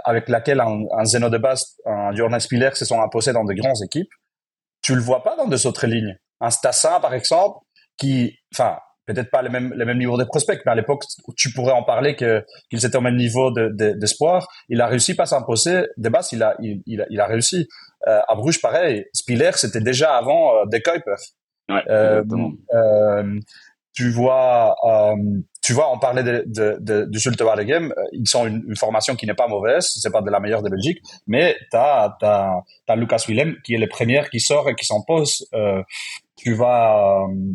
avec 0.06 0.30
laquelle 0.30 0.60
un, 0.60 0.84
un 0.98 1.06
Zeno 1.06 1.30
de 1.30 1.38
Bast, 1.38 1.82
un 1.86 2.14
Jordan 2.14 2.40
Spiller 2.40 2.70
se 2.74 2.86
sont 2.86 3.02
imposés 3.02 3.34
dans 3.34 3.44
de 3.44 3.54
grandes 3.54 3.82
équipes, 3.84 4.12
tu 4.84 4.94
le 4.96 5.02
vois 5.02 5.24
pas 5.24 5.36
dans 5.36 5.48
des 5.48 5.66
autres 5.66 5.88
lignes. 5.88 6.18
Un 6.40 6.50
Stassin, 6.52 7.00
par 7.00 7.14
exemple, 7.14 7.60
qui, 7.98 8.38
enfin, 8.54 8.78
peut-être 9.06 9.32
pas 9.32 9.42
le 9.42 9.50
même, 9.50 9.74
le 9.74 9.86
même 9.86 9.98
niveau 9.98 10.18
de 10.18 10.24
prospect, 10.24 10.60
mais 10.66 10.72
à 10.72 10.76
l'époque, 10.76 11.04
tu 11.36 11.52
pourrais 11.52 11.74
en 11.74 11.84
parler 11.84 12.16
que, 12.16 12.46
qu'ils 12.70 12.86
étaient 12.86 12.98
au 12.98 13.02
même 13.02 13.16
niveau 13.16 13.52
de, 13.52 13.70
de- 13.70 13.94
d'espoir. 13.94 14.48
Il 14.70 14.82
a 14.82 14.88
réussi 14.88 15.16
pas 15.16 15.24
à 15.24 15.28
s'imposer. 15.28 15.88
De 15.98 16.10
base, 16.10 16.32
il 16.32 16.44
a, 16.44 16.56
il, 16.60 16.82
il 16.86 17.02
a, 17.02 17.06
il 17.10 17.20
a 17.20 17.26
réussi. 17.26 17.68
Euh, 18.08 18.22
à 18.28 18.36
Bruges, 18.36 18.62
pareil. 18.62 19.06
Spiller, 19.14 19.52
c'était 19.56 19.82
déjà 19.82 20.16
avant 20.16 20.56
euh, 20.58 20.66
De 20.66 20.78
Kuiper. 20.78 21.16
Ouais, 21.70 21.84
euh, 21.90 23.40
tu 23.94 24.10
vois, 24.12 24.76
euh, 24.86 25.16
tu 25.64 25.74
vois, 25.74 25.92
on 25.94 26.00
parlait 26.00 26.24
de, 26.24 26.44
de, 26.48 26.78
de, 26.80 27.06
du 27.06 27.20
Zulte 27.20 27.42
Waregem. 27.42 27.92
euh, 27.98 28.04
Ils 28.14 28.28
sont 28.28 28.46
une, 28.48 28.64
une 28.68 28.76
formation 28.76 29.16
qui 29.16 29.26
n'est 29.28 29.34
pas 29.34 29.48
mauvaise, 29.48 29.86
c'est 30.02 30.12
pas 30.12 30.22
de 30.22 30.30
la 30.30 30.40
meilleure 30.40 30.64
de 30.64 30.70
Belgique, 30.70 31.00
mais 31.28 31.56
t'as 31.72 32.10
t'as 32.20 32.54
t'as 32.88 32.96
Lucas 32.96 33.24
Willem 33.28 33.56
qui 33.64 33.74
est 33.76 33.78
le 33.78 33.88
premier 33.88 34.22
qui 34.32 34.40
sort 34.40 34.70
et 34.70 34.76
qui 34.76 34.86
s'impose. 34.86 35.46
Euh, 35.54 35.82
tu 36.38 36.54
vas 36.54 37.26
euh, 37.30 37.54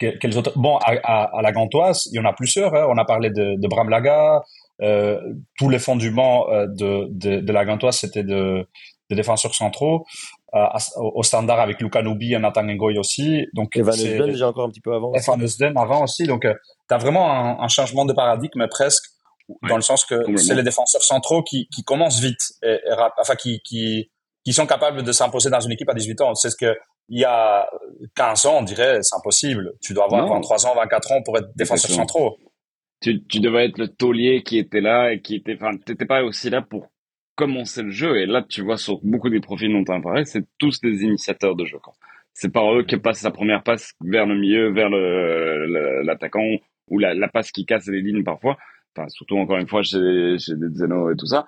que- 0.00 0.16
quels 0.18 0.36
autres 0.38 0.52
Bon, 0.56 0.76
à, 0.78 0.92
à, 1.02 1.38
à 1.38 1.42
la 1.42 1.52
Gantoise, 1.52 2.08
il 2.12 2.16
y 2.16 2.20
en 2.20 2.24
a 2.24 2.32
plusieurs. 2.32 2.74
Hein. 2.74 2.86
On 2.90 2.98
a 2.98 3.04
parlé 3.04 3.30
de, 3.30 3.56
de 3.60 3.68
Bram 3.68 3.88
Laga. 3.88 4.42
Euh, 4.80 5.18
tous 5.58 5.68
les 5.70 5.80
fondements 5.80 6.48
euh, 6.50 6.66
de, 6.68 7.08
de, 7.10 7.40
de 7.40 7.52
la 7.52 7.64
Gantoise, 7.64 7.96
c'était 7.96 8.22
de, 8.22 8.64
de 9.10 9.16
défenseurs 9.16 9.54
centraux. 9.54 10.04
Euh, 10.54 10.64
au 10.96 11.22
standard 11.22 11.60
avec 11.60 11.78
Luka 11.82 12.00
Nubi 12.02 12.32
et 12.32 12.38
Nathan 12.38 12.64
Ngoy 12.64 12.96
aussi. 12.98 13.46
Donc, 13.52 13.76
Et 13.76 13.82
Van 13.82 13.90
déjà 14.26 14.48
encore 14.48 14.64
un 14.64 14.70
petit 14.70 14.80
peu 14.80 14.94
avant. 14.94 15.12
et 15.12 15.20
Van 15.20 15.36
avant 15.76 16.04
aussi. 16.04 16.24
Donc, 16.24 16.46
euh, 16.46 16.54
tu 16.88 16.94
as 16.94 16.96
vraiment 16.98 17.30
un, 17.30 17.62
un 17.62 17.68
changement 17.68 18.06
de 18.06 18.14
paradigme 18.14 18.66
presque, 18.68 19.04
Ouais, 19.62 19.68
dans 19.70 19.76
le 19.76 19.82
sens 19.82 20.04
que 20.06 20.14
c'est 20.38 20.54
les 20.54 20.62
défenseurs 20.62 21.02
centraux 21.02 21.42
qui, 21.42 21.68
qui 21.68 21.82
commencent 21.82 22.20
vite, 22.20 22.40
et, 22.62 22.78
et 22.86 22.92
rap- 22.94 23.14
enfin, 23.18 23.34
qui, 23.34 23.60
qui, 23.60 24.10
qui 24.44 24.52
sont 24.54 24.66
capables 24.66 25.02
de 25.02 25.12
s'imposer 25.12 25.48
dans 25.50 25.60
une 25.60 25.72
équipe 25.72 25.88
à 25.90 25.94
18 25.94 26.20
ans. 26.22 26.34
C'est 26.34 26.50
ce 26.50 26.56
que 26.56 26.76
il 27.10 27.20
y 27.20 27.24
a 27.24 27.66
15 28.14 28.44
ans, 28.46 28.56
on 28.58 28.62
dirait, 28.62 28.98
c'est 29.02 29.16
impossible. 29.16 29.72
Tu 29.82 29.92
dois 29.94 30.04
avoir 30.04 30.26
Non. 30.26 30.34
23 30.34 30.66
ans, 30.66 30.74
24 30.76 31.12
ans 31.12 31.22
pour 31.22 31.36
être 31.38 31.48
défenseur 31.56 31.90
centraux. 31.90 32.36
tu, 33.02 33.24
tu 33.26 33.40
devais 33.40 33.66
être 33.66 33.78
le 33.78 33.88
taulier 33.88 34.42
qui 34.42 34.58
était 34.58 34.80
là 34.82 35.12
et 35.12 35.20
qui 35.22 35.36
était, 35.36 35.56
enfin, 35.60 35.76
t'étais 35.84 36.04
pas 36.06 36.22
aussi 36.24 36.50
là 36.50 36.60
pour 36.62 36.86
commencer 37.38 37.82
le 37.84 37.90
jeu. 37.90 38.16
Et 38.20 38.26
là, 38.26 38.44
tu 38.46 38.62
vois, 38.62 38.76
sur 38.76 38.98
beaucoup 39.04 39.30
des 39.30 39.40
profils 39.40 39.70
dont 39.72 39.84
tu 39.84 40.02
parlé, 40.02 40.24
c'est 40.24 40.44
tous 40.58 40.80
des 40.80 41.04
initiateurs 41.04 41.54
de 41.54 41.64
jeu. 41.64 41.78
C'est 42.34 42.52
par 42.52 42.74
eux 42.74 42.82
que 42.82 42.96
passe 42.96 43.22
la 43.22 43.30
première 43.30 43.62
passe 43.62 43.94
vers 44.00 44.26
le 44.26 44.36
milieu, 44.36 44.72
vers 44.72 44.90
le, 44.90 45.66
le- 45.66 46.02
l'attaquant 46.02 46.48
ou 46.88 46.98
la, 46.98 47.28
passe 47.28 47.52
qui 47.52 47.64
casse 47.64 47.86
les 47.86 48.02
lignes 48.02 48.24
parfois. 48.24 48.58
Enfin, 48.96 49.08
surtout 49.08 49.38
encore 49.38 49.58
une 49.58 49.68
fois 49.68 49.82
chez, 49.82 50.36
chez 50.38 50.56
des 50.56 50.68
Zeno 50.74 51.12
et 51.12 51.16
tout 51.16 51.26
ça. 51.26 51.46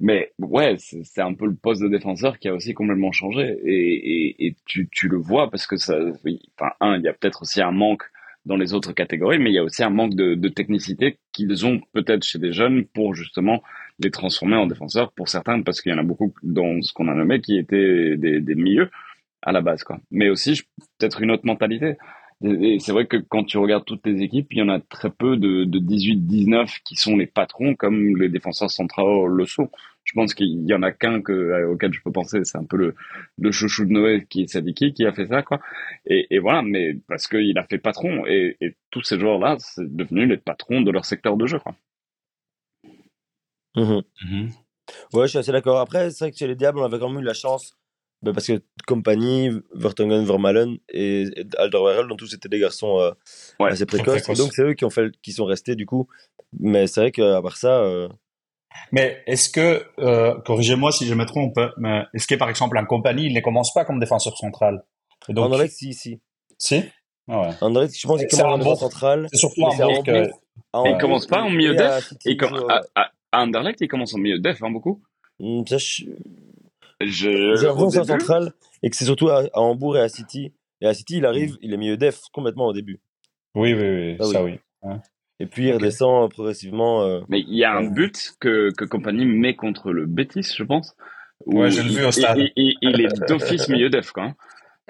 Mais 0.00 0.32
ouais, 0.38 0.76
c'est 0.78 1.22
un 1.22 1.34
peu 1.34 1.46
le 1.46 1.54
poste 1.54 1.82
de 1.82 1.88
défenseur 1.88 2.38
qui 2.38 2.48
a 2.48 2.54
aussi 2.54 2.72
complètement 2.72 3.12
changé. 3.12 3.58
Et, 3.64 3.94
et, 4.14 4.46
et 4.46 4.56
tu, 4.66 4.88
tu 4.90 5.08
le 5.08 5.18
vois 5.18 5.50
parce 5.50 5.66
que 5.66 5.76
ça, 5.76 5.98
oui, 6.24 6.40
enfin, 6.58 6.72
un, 6.80 6.96
il 6.98 7.02
y 7.04 7.08
a 7.08 7.12
peut-être 7.12 7.42
aussi 7.42 7.60
un 7.60 7.72
manque 7.72 8.04
dans 8.46 8.56
les 8.56 8.72
autres 8.74 8.92
catégories, 8.92 9.38
mais 9.38 9.50
il 9.50 9.54
y 9.54 9.58
a 9.58 9.64
aussi 9.64 9.82
un 9.82 9.90
manque 9.90 10.14
de, 10.14 10.34
de 10.34 10.48
technicité 10.48 11.18
qu'ils 11.32 11.66
ont 11.66 11.80
peut-être 11.92 12.24
chez 12.24 12.38
des 12.38 12.52
jeunes 12.52 12.84
pour 12.86 13.14
justement 13.14 13.62
les 13.98 14.10
transformer 14.10 14.56
en 14.56 14.66
défenseurs 14.66 15.12
pour 15.12 15.28
certains, 15.28 15.62
parce 15.62 15.80
qu'il 15.80 15.92
y 15.92 15.94
en 15.94 15.98
a 15.98 16.02
beaucoup 16.02 16.34
dans 16.42 16.82
ce 16.82 16.92
qu'on 16.92 17.08
a 17.08 17.14
nommé 17.14 17.40
qui 17.40 17.56
étaient 17.58 18.16
des, 18.16 18.40
des 18.40 18.54
milieux 18.54 18.90
à 19.42 19.52
la 19.52 19.60
base, 19.60 19.84
quoi. 19.84 19.98
Mais 20.10 20.28
aussi 20.28 20.62
peut-être 20.98 21.22
une 21.22 21.30
autre 21.30 21.46
mentalité. 21.46 21.96
Et, 22.44 22.78
c'est 22.80 22.92
vrai 22.92 23.06
que 23.06 23.16
quand 23.16 23.44
tu 23.44 23.56
regardes 23.56 23.84
toutes 23.86 24.06
les 24.06 24.22
équipes, 24.22 24.48
il 24.52 24.58
y 24.58 24.62
en 24.62 24.68
a 24.68 24.80
très 24.80 25.10
peu 25.10 25.36
de, 25.36 25.64
de 25.64 25.78
18-19 25.78 26.80
qui 26.84 26.96
sont 26.96 27.16
les 27.16 27.26
patrons 27.26 27.74
comme 27.74 28.16
les 28.18 28.28
défenseurs 28.28 28.70
centraux 28.70 29.26
le 29.26 29.46
sont. 29.46 29.70
Je 30.04 30.12
pense 30.12 30.34
qu'il 30.34 30.68
y 30.68 30.74
en 30.74 30.82
a 30.82 30.92
qu'un 30.92 31.22
que, 31.22 31.64
auquel 31.66 31.92
je 31.92 32.00
peux 32.02 32.12
penser, 32.12 32.44
c'est 32.44 32.58
un 32.58 32.64
peu 32.64 32.76
le, 32.76 32.94
le 33.38 33.50
chouchou 33.50 33.86
de 33.86 33.90
Noé 33.90 34.26
qui 34.28 34.42
est 34.42 34.48
Sadiki 34.48 34.92
qui 34.92 35.06
a 35.06 35.12
fait 35.12 35.26
ça, 35.26 35.42
quoi. 35.42 35.60
Et, 36.06 36.26
et 36.30 36.38
voilà, 36.38 36.62
mais 36.62 36.96
parce 37.08 37.26
qu'il 37.26 37.58
a 37.58 37.64
fait 37.64 37.78
patron 37.78 38.24
et, 38.26 38.56
et 38.60 38.76
tous 38.90 39.02
ces 39.02 39.18
joueurs-là, 39.18 39.56
c'est 39.58 39.96
devenu 39.96 40.26
les 40.26 40.36
patrons 40.36 40.82
de 40.82 40.90
leur 40.90 41.04
secteur 41.06 41.36
de 41.36 41.46
jeu, 41.46 41.58
quoi. 41.58 41.74
Mhm. 43.76 44.02
Mhm. 44.24 44.50
Ouais, 45.12 45.22
je 45.24 45.28
suis 45.30 45.38
assez 45.38 45.52
d'accord. 45.52 45.78
Après, 45.80 46.10
c'est 46.10 46.24
vrai 46.24 46.32
que 46.32 46.38
chez 46.38 46.46
les 46.46 46.54
Diables, 46.56 46.78
on 46.78 46.84
avait 46.84 46.98
quand 46.98 47.08
même 47.08 47.22
eu 47.22 47.26
la 47.26 47.34
chance, 47.34 47.74
bah, 48.22 48.32
parce 48.32 48.46
que 48.46 48.62
Compagnie, 48.86 49.50
Vertonghen, 49.74 50.24
Vermalen 50.24 50.78
et, 50.88 51.22
et 51.36 51.44
Alderweireld, 51.58 52.08
dont 52.08 52.16
tous 52.16 52.32
étaient 52.34 52.48
des 52.48 52.60
garçons 52.60 52.98
euh, 53.00 53.10
Ouais, 53.60 53.70
assez 53.70 53.84
très 53.86 53.98
précoces. 53.98 54.22
précoces. 54.22 54.38
Donc, 54.38 54.52
c'est 54.54 54.62
eux 54.62 54.74
qui, 54.74 54.84
ont 54.84 54.90
fait, 54.90 55.10
qui 55.22 55.32
sont 55.32 55.44
restés, 55.44 55.74
du 55.74 55.86
coup. 55.86 56.08
Mais 56.58 56.86
c'est 56.86 57.00
vrai 57.00 57.10
qu'à 57.12 57.42
part 57.42 57.56
ça, 57.56 57.80
euh, 57.80 58.08
Mais 58.92 59.22
est-ce 59.26 59.50
que, 59.50 59.84
euh, 59.98 60.38
corrigez-moi 60.42 60.92
si 60.92 61.06
je 61.06 61.14
me 61.14 61.26
trompe, 61.26 61.58
mais 61.76 62.04
est-ce 62.14 62.26
que 62.26 62.34
par 62.36 62.48
exemple 62.48 62.78
un 62.78 62.84
compagnie, 62.84 63.26
il 63.26 63.34
ne 63.34 63.40
commence 63.40 63.72
pas 63.74 63.84
comme 63.84 63.98
défenseur 63.98 64.36
central 64.36 64.84
Et 65.28 65.34
donc, 65.34 65.46
Anderlecht, 65.46 65.74
si, 65.74 65.92
si. 65.94 66.20
si? 66.58 66.84
Ah 67.28 67.40
ouais. 67.40 67.50
Anderlecht, 67.60 67.98
je 67.98 68.06
pense 68.06 68.20
qu'il 68.20 68.28
C'est 68.30 68.36
commence 68.36 68.52
en 68.52 68.54
Hambourg. 68.54 68.74
défense 68.74 68.80
centrale. 68.92 69.26
C'est 69.32 69.38
surtout 69.38 69.60
Mais 69.62 69.66
un 69.66 69.70
c'est 69.72 69.82
à 69.82 69.86
Hambourg 69.88 70.04
que... 70.04 70.10
Hambourg. 70.12 70.40
À 70.72 70.78
Et 70.78 70.82
il 70.82 70.88
Hambourg 70.88 70.98
commence 71.00 71.26
pas 71.26 71.42
en 71.42 71.50
milieu 71.50 71.74
et 71.74 71.78
à 71.80 72.00
City, 72.00 72.38
à, 72.68 72.82
à, 72.94 73.10
à 73.36 73.42
Anderlecht, 73.42 73.80
il 73.80 73.88
commence 73.88 74.14
en 74.14 74.18
milieu 74.18 74.38
def, 74.38 74.62
hein, 74.62 74.70
beaucoup. 74.70 75.02
euh, 75.40 75.62
ça, 75.66 75.78
je- 75.78 76.04
Je, 77.00 77.06
J'ai 77.56 77.66
l'impression 77.66 77.88
début, 78.02 78.06
centrale 78.06 78.52
et 78.82 78.88
que 78.90 78.96
c'est 78.96 79.04
surtout 79.04 79.28
à, 79.28 79.42
à 79.52 79.60
Hambourg 79.60 79.96
et 79.98 80.00
à 80.00 80.08
City. 80.08 80.52
Et 80.80 80.86
à 80.86 80.94
City, 80.94 81.18
il 81.18 81.26
arrive, 81.26 81.56
il 81.60 81.72
est 81.74 81.76
milieu 81.76 81.96
def 81.98 82.20
complètement 82.32 82.66
au 82.66 82.72
début. 82.72 83.00
Oui, 83.54 83.74
oui, 83.74 83.80
oui, 83.82 84.16
Ah 84.18 84.24
oui. 84.26 84.32
ça 84.32 84.42
oui. 84.42 84.58
Et 85.38 85.44
puis 85.46 85.66
il 85.68 85.72
redescend 85.74 86.24
euh, 86.24 86.28
progressivement. 86.28 87.02
euh, 87.02 87.20
mais 87.28 87.40
il 87.40 87.54
y 87.54 87.64
a 87.64 87.72
un 87.76 87.84
Ouais. 87.84 87.90
but 87.90 88.32
que, 88.40 88.70
que 88.74 88.86
Compagnie 88.86 89.26
met 89.26 89.54
contre 89.54 89.92
le 89.92 90.06
Betis, 90.06 90.54
je 90.56 90.62
pense. 90.64 90.96
Ouais, 91.44 91.70
je 91.70 91.82
l'ai 91.82 91.94
vu 91.96 92.04
au 92.06 92.10
stade. 92.12 92.38
Il, 92.38 92.52
il- 92.56 92.76
il 92.80 93.00
est 93.02 93.08
d'office 93.28 93.68
milieu 93.68 93.90
def, 93.90 94.12
quoi. 94.12 94.24
hein. 94.24 94.34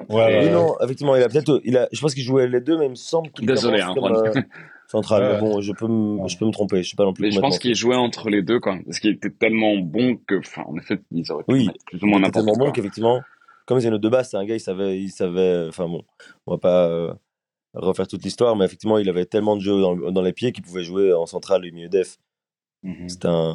Ouais, 0.08 0.48
non, 0.50 0.76
effectivement, 0.82 1.16
il 1.16 1.22
a 1.24 1.28
peut-être. 1.28 1.60
Il 1.64 1.76
a, 1.76 1.88
je 1.90 2.00
pense 2.00 2.14
qu'il 2.14 2.22
jouait 2.22 2.46
les 2.46 2.60
deux, 2.60 2.78
mais 2.78 2.84
il 2.86 2.90
me 2.90 2.94
semble 2.94 3.30
qu'il 3.30 3.46
Désolé, 3.46 3.80
hein, 3.80 3.94
comme 3.94 4.04
euh, 4.12 4.32
central. 4.88 5.22
Ouais. 5.22 5.32
Mais 5.34 5.40
bon, 5.40 5.60
je 5.60 5.72
peux, 5.72 5.86
me, 5.86 6.16
Ouais. 6.22 6.28
je 6.28 6.38
peux 6.38 6.46
me 6.46 6.50
tromper. 6.52 6.78
Je 6.82 6.88
suis 6.88 6.96
pas 6.96 7.04
non 7.04 7.12
plus 7.12 7.22
Mais 7.24 7.30
je 7.30 7.40
pense 7.40 7.58
qu'il 7.58 7.74
jouait 7.74 7.96
entre 7.96 8.28
les 8.30 8.42
deux, 8.42 8.60
quoi. 8.60 8.78
Parce 8.84 8.98
qu'il 9.00 9.10
était 9.12 9.30
tellement 9.30 9.76
bon 9.76 10.16
que, 10.26 10.36
enfin, 10.38 10.62
en 10.66 10.76
effet, 10.76 11.00
ils 11.10 11.30
auraient 11.32 11.44
pu 11.44 11.52
Oui, 11.52 11.70
plus 11.86 12.02
ou 12.02 12.06
moins 12.06 12.18
Il 12.18 12.22
était 12.22 12.26
n'importe 12.28 12.34
tellement 12.46 12.54
quoi. 12.58 12.66
bon 12.66 12.72
qu'effectivement, 12.72 13.20
comme 13.66 13.80
c'est 13.80 13.90
notre 13.90 14.02
de 14.02 14.08
base, 14.08 14.30
c'est 14.30 14.36
un 14.36 14.44
gars, 14.44 14.54
il 14.54 14.60
savait, 14.60 14.98
il 15.00 15.10
savait. 15.10 15.66
Enfin 15.68 15.88
bon, 15.88 16.02
on 16.46 16.52
va 16.52 16.58
pas 16.58 16.86
euh, 16.88 17.12
refaire 17.74 18.06
toute 18.06 18.22
l'histoire, 18.24 18.54
mais 18.56 18.64
effectivement, 18.64 18.98
il 18.98 19.08
avait 19.08 19.26
tellement 19.26 19.56
de 19.56 19.60
jeux 19.60 19.80
dans, 19.80 19.96
dans 20.12 20.22
les 20.22 20.32
pieds 20.32 20.52
qu'il 20.52 20.62
pouvait 20.64 20.84
jouer 20.84 21.12
en 21.12 21.26
central 21.26 21.64
et 21.66 21.70
milieu 21.72 21.88
def. 21.88 22.16
Mhm. 22.82 23.08
C'est 23.08 23.24
un 23.26 23.54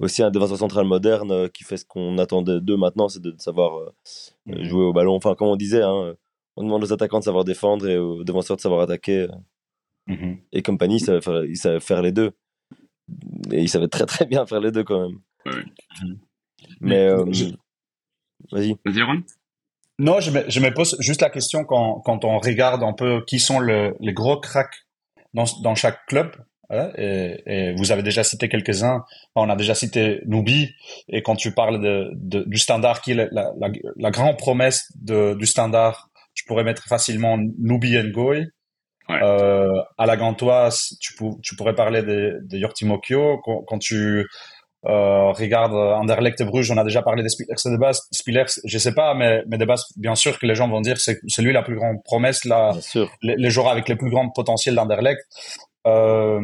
aussi 0.00 0.24
un 0.24 0.30
défenseur 0.32 0.56
central 0.58 0.86
moderne 0.86 1.30
euh, 1.30 1.48
qui 1.48 1.62
fait 1.62 1.76
ce 1.76 1.84
qu'on 1.84 2.18
attendait 2.18 2.60
d'eux 2.60 2.76
maintenant, 2.76 3.08
c'est 3.08 3.20
de, 3.22 3.30
de 3.30 3.40
savoir 3.40 3.76
euh, 3.78 3.90
Mhm. 4.46 4.64
jouer 4.64 4.84
au 4.84 4.92
ballon. 4.92 5.14
Enfin, 5.14 5.34
comme 5.36 5.48
on 5.48 5.56
disait, 5.56 5.82
hein, 5.82 6.14
on 6.56 6.62
demande 6.64 6.82
aux 6.82 6.92
attaquants 6.92 7.18
de 7.20 7.24
savoir 7.24 7.44
défendre 7.44 7.88
et 7.88 7.96
aux 7.98 8.24
défenseurs 8.24 8.56
de 8.56 8.60
savoir 8.62 8.80
attaquer. 8.80 9.28
Mhm. 10.06 10.38
Et 10.52 10.62
compagnie, 10.62 10.96
il 10.96 11.00
savait 11.04 11.20
faire, 11.20 11.44
il 11.44 11.56
savait 11.56 11.80
faire 11.80 12.02
les 12.02 12.12
deux. 12.12 12.32
Et 13.52 13.62
il 13.62 13.68
savait 13.68 13.88
très 13.88 14.06
très 14.06 14.26
bien 14.26 14.46
faire 14.46 14.60
les 14.60 14.70
deux 14.72 14.84
quand 14.84 15.08
même. 15.08 15.18
Ouais. 15.46 15.62
Mais 16.80 17.06
euh, 17.06 17.24
Je- 17.32 17.46
vas-y. 18.52 18.74
Vas-y, 18.84 18.94
Juan. 18.98 19.22
Non, 19.98 20.20
je 20.20 20.30
me, 20.30 20.48
je 20.50 20.60
me 20.60 20.72
pose 20.74 20.96
juste 21.00 21.20
la 21.22 21.30
question 21.30 21.64
quand, 21.64 22.00
quand 22.00 22.24
on 22.24 22.38
regarde 22.38 22.82
un 22.82 22.92
peu 22.92 23.22
qui 23.26 23.38
sont 23.38 23.60
le- 23.60 23.94
les 24.00 24.12
gros 24.12 24.38
cracks 24.40 24.86
dans, 25.34 25.44
dans 25.62 25.74
chaque 25.74 26.04
club. 26.06 26.34
hein, 26.70 26.90
et, 26.96 27.42
et 27.46 27.74
vous 27.76 27.92
avez 27.92 28.02
déjà 28.02 28.24
cité 28.24 28.48
quelques-uns. 28.48 29.04
On 29.36 29.48
a 29.50 29.56
déjà 29.56 29.74
cité 29.74 30.20
Nubi. 30.26 30.74
Et 31.08 31.22
quand 31.22 31.36
tu 31.36 31.52
parles 31.52 31.80
de, 31.80 32.10
de- 32.14 32.44
du 32.44 32.56
standard, 32.58 33.02
qui 33.02 33.12
est 33.12 33.14
la, 33.14 33.28
la, 33.30 33.52
la, 33.58 33.68
la 33.96 34.10
grande 34.10 34.36
promesse 34.38 34.90
de, 35.00 35.34
du 35.34 35.46
standard, 35.46 36.10
tu 36.34 36.44
pourrais 36.46 36.64
mettre 36.64 36.82
facilement 36.88 37.38
Nubi 37.58 37.96
Ngoy. 37.96 38.46
Ouais. 39.08 39.18
Euh, 39.22 39.82
à 39.98 40.06
la 40.06 40.16
Gantoise, 40.16 40.96
tu, 41.00 41.14
pou- 41.14 41.38
tu 41.42 41.56
pourrais 41.56 41.74
parler 41.74 42.02
de, 42.02 42.40
de 42.42 42.56
Yorti 42.56 42.86
Mokyo. 42.86 43.38
Quand, 43.44 43.62
quand 43.66 43.78
tu 43.78 44.26
euh, 44.86 45.30
regardes 45.32 45.74
Anderlecht 45.74 46.40
et 46.40 46.44
Bruges, 46.44 46.70
on 46.70 46.78
a 46.78 46.84
déjà 46.84 47.02
parlé 47.02 47.22
des 47.22 47.28
Spillers 47.28 47.54
et 47.66 47.70
de 47.70 47.76
base. 47.76 48.00
Spillers, 48.12 48.46
je 48.64 48.78
sais 48.78 48.94
pas, 48.94 49.14
mais, 49.14 49.42
mais 49.46 49.58
de 49.58 49.64
base, 49.66 49.84
bien 49.96 50.14
sûr 50.14 50.38
que 50.38 50.46
les 50.46 50.54
gens 50.54 50.68
vont 50.68 50.80
dire 50.80 50.98
c'est 50.98 51.18
c'est 51.28 51.42
lui 51.42 51.52
la 51.52 51.62
plus 51.62 51.76
grande 51.76 52.02
promesse, 52.02 52.44
la, 52.46 52.72
les, 53.22 53.34
les 53.36 53.50
joueurs 53.50 53.68
avec 53.68 53.88
le 53.90 53.96
plus 53.96 54.10
grand 54.10 54.28
potentiel 54.30 54.74
d'Anderlecht. 54.74 55.20
Euh, 55.86 56.40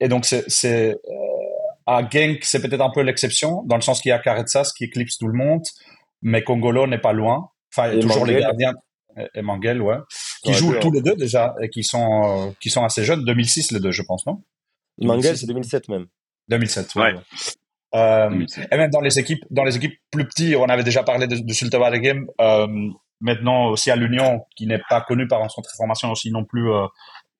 et 0.00 0.08
donc, 0.08 0.24
c'est, 0.24 0.44
c'est 0.48 0.96
à 1.86 2.02
Genk, 2.08 2.42
c'est 2.42 2.60
peut-être 2.60 2.80
un 2.80 2.90
peu 2.90 3.02
l'exception, 3.02 3.62
dans 3.66 3.76
le 3.76 3.82
sens 3.82 4.00
qu'il 4.00 4.10
y 4.10 4.12
a 4.12 4.18
Caretsas 4.18 4.70
qui 4.76 4.84
éclipse 4.84 5.18
tout 5.18 5.28
le 5.28 5.34
monde, 5.36 5.62
mais 6.22 6.42
Congolo 6.42 6.86
n'est 6.86 6.98
pas 6.98 7.12
loin. 7.12 7.50
Enfin, 7.72 7.92
Et 7.92 8.00
toujours 8.00 8.26
les 8.26 8.40
gardiens. 8.40 8.74
Et 9.34 9.42
Manguel, 9.42 9.82
ouais. 9.82 9.96
Qui 10.42 10.52
jouent 10.54 10.74
tous 10.80 10.90
les 10.90 11.02
deux 11.02 11.16
déjà, 11.16 11.54
et 11.60 11.68
qui 11.68 11.82
sont, 11.84 12.48
euh, 12.48 12.50
qui 12.60 12.70
sont 12.70 12.82
assez 12.84 13.04
jeunes. 13.04 13.24
2006, 13.24 13.72
les 13.72 13.80
deux, 13.80 13.90
je 13.92 14.02
pense, 14.02 14.24
non? 14.26 14.42
Mangel, 14.98 15.32
2006. 15.34 15.40
c'est 15.40 15.46
2007 15.46 15.88
même. 15.88 16.06
2007, 16.48 16.94
Ouais. 16.94 17.12
ouais. 17.14 17.20
Euh, 17.94 18.28
2007. 18.30 18.68
et 18.72 18.76
même 18.76 18.90
dans 18.90 19.00
les 19.00 19.18
équipes, 19.18 19.44
dans 19.50 19.64
les 19.64 19.76
équipes 19.76 19.98
plus 20.10 20.26
petites, 20.26 20.56
on 20.56 20.64
avait 20.68 20.84
déjà 20.84 21.02
parlé 21.02 21.26
de, 21.26 21.36
de 21.36 21.76
Waregem, 21.76 22.26
euh, 22.40 22.66
maintenant 23.20 23.66
aussi 23.66 23.90
à 23.90 23.96
l'Union, 23.96 24.40
qui 24.56 24.66
n'est 24.66 24.80
pas 24.88 25.00
connu 25.02 25.26
par 25.26 25.42
un 25.42 25.48
centre 25.48 25.68
de 25.70 25.76
formation 25.76 26.10
aussi 26.10 26.30
non 26.30 26.44
plus, 26.44 26.70
euh, 26.70 26.86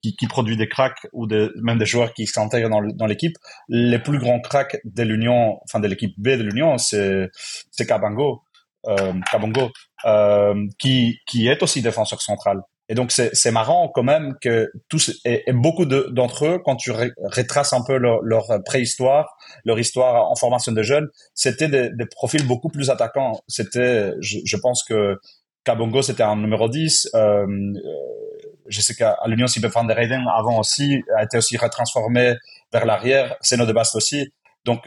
qui, 0.03 0.17
qui 0.17 0.27
produit 0.27 0.57
des 0.57 0.69
cracks 0.69 1.07
ou 1.13 1.27
des, 1.27 1.49
même 1.63 1.79
des 1.79 1.87
joueurs 1.87 2.13
qui 2.15 2.27
s'intègrent 2.27 2.71
dans, 2.71 2.81
le- 2.81 2.93
l'équipe. 3.07 3.37
Les 3.69 3.99
plus 3.99 4.19
grands 4.19 4.41
cracks 4.41 4.79
de 4.85 5.03
l'Union, 5.03 5.59
enfin 5.65 5.79
de 5.81 5.87
l'équipe 5.89 6.15
B 6.19 6.29
de 6.31 6.43
l'Union, 6.43 6.79
c'est 6.79 7.29
c'est 7.71 7.87
Kabango, 7.87 8.43
euh, 8.87 9.13
Kabongo, 9.31 9.71
euh, 10.07 10.67
qui 10.79 11.19
qui 11.27 11.49
est 11.49 11.63
aussi 11.63 11.83
défenseur 11.83 12.23
central. 12.23 12.61
Et 12.91 12.95
donc 12.95 13.13
c'est 13.13 13.53
marrant 13.53 13.89
quand 13.89 14.03
même 14.03 14.35
que 14.41 14.69
tous 14.89 15.21
et, 15.25 15.45
beaucoup 15.53 15.85
de- 15.87 16.09
d'entre 16.11 16.45
eux, 16.47 16.59
quand 16.65 16.75
tu 16.75 16.91
ré- 16.91 17.13
retraces 17.23 17.73
un 17.73 17.85
peu 17.85 17.97
leur, 17.97 18.21
préhistoire, 18.65 19.37
leur 19.65 19.79
histoire 19.79 20.29
en 20.29 20.35
formation 20.35 20.73
de 20.73 20.83
jeunes, 20.83 21.09
c'était 21.33 21.69
des, 21.69 22.07
profils 22.11 22.45
beaucoup 22.45 22.69
plus 22.69 22.91
attaquants. 22.91 23.41
C'était, 23.47 24.13
je, 24.21 24.57
pense 24.57 24.83
que 24.83 25.21
Kabongo 25.63 26.03
c'était 26.03 26.25
un 26.25 26.35
numéro 26.35 26.69
10. 26.69 27.11
Euh, 27.15 27.47
euh, 27.47 27.47
je 28.67 28.81
sais 28.81 28.97
qu'à 28.97 29.17
l'Union 29.27 29.47
Cyber 29.47 29.71
van 29.71 29.85
der 29.85 29.97
Heyden 29.97 30.25
avant 30.27 30.59
aussi 30.59 31.01
a 31.17 31.23
été 31.23 31.39
aussi 31.39 31.57
retransformé 31.57 32.35
vers 32.73 32.87
l'arrière. 32.87 33.37
Seno 33.41 33.67
de 33.67 33.73
Bast 33.73 33.95
aussi. 33.95 34.33
Donc 34.65 34.81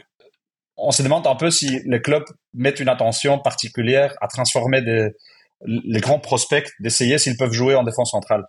on 0.76 0.90
se 0.90 1.02
demande 1.02 1.26
un 1.26 1.36
peu 1.36 1.50
si 1.50 1.80
les 1.86 2.02
clubs 2.02 2.24
mettent 2.52 2.80
une 2.80 2.90
attention 2.90 3.38
particulière 3.38 4.14
à 4.20 4.28
transformer 4.28 4.82
des, 4.82 5.08
les 5.64 6.00
grands 6.00 6.18
prospects, 6.18 6.68
d'essayer 6.80 7.18
s'ils 7.18 7.36
peuvent 7.36 7.52
jouer 7.52 7.74
en 7.74 7.82
défense 7.82 8.10
centrale. 8.10 8.44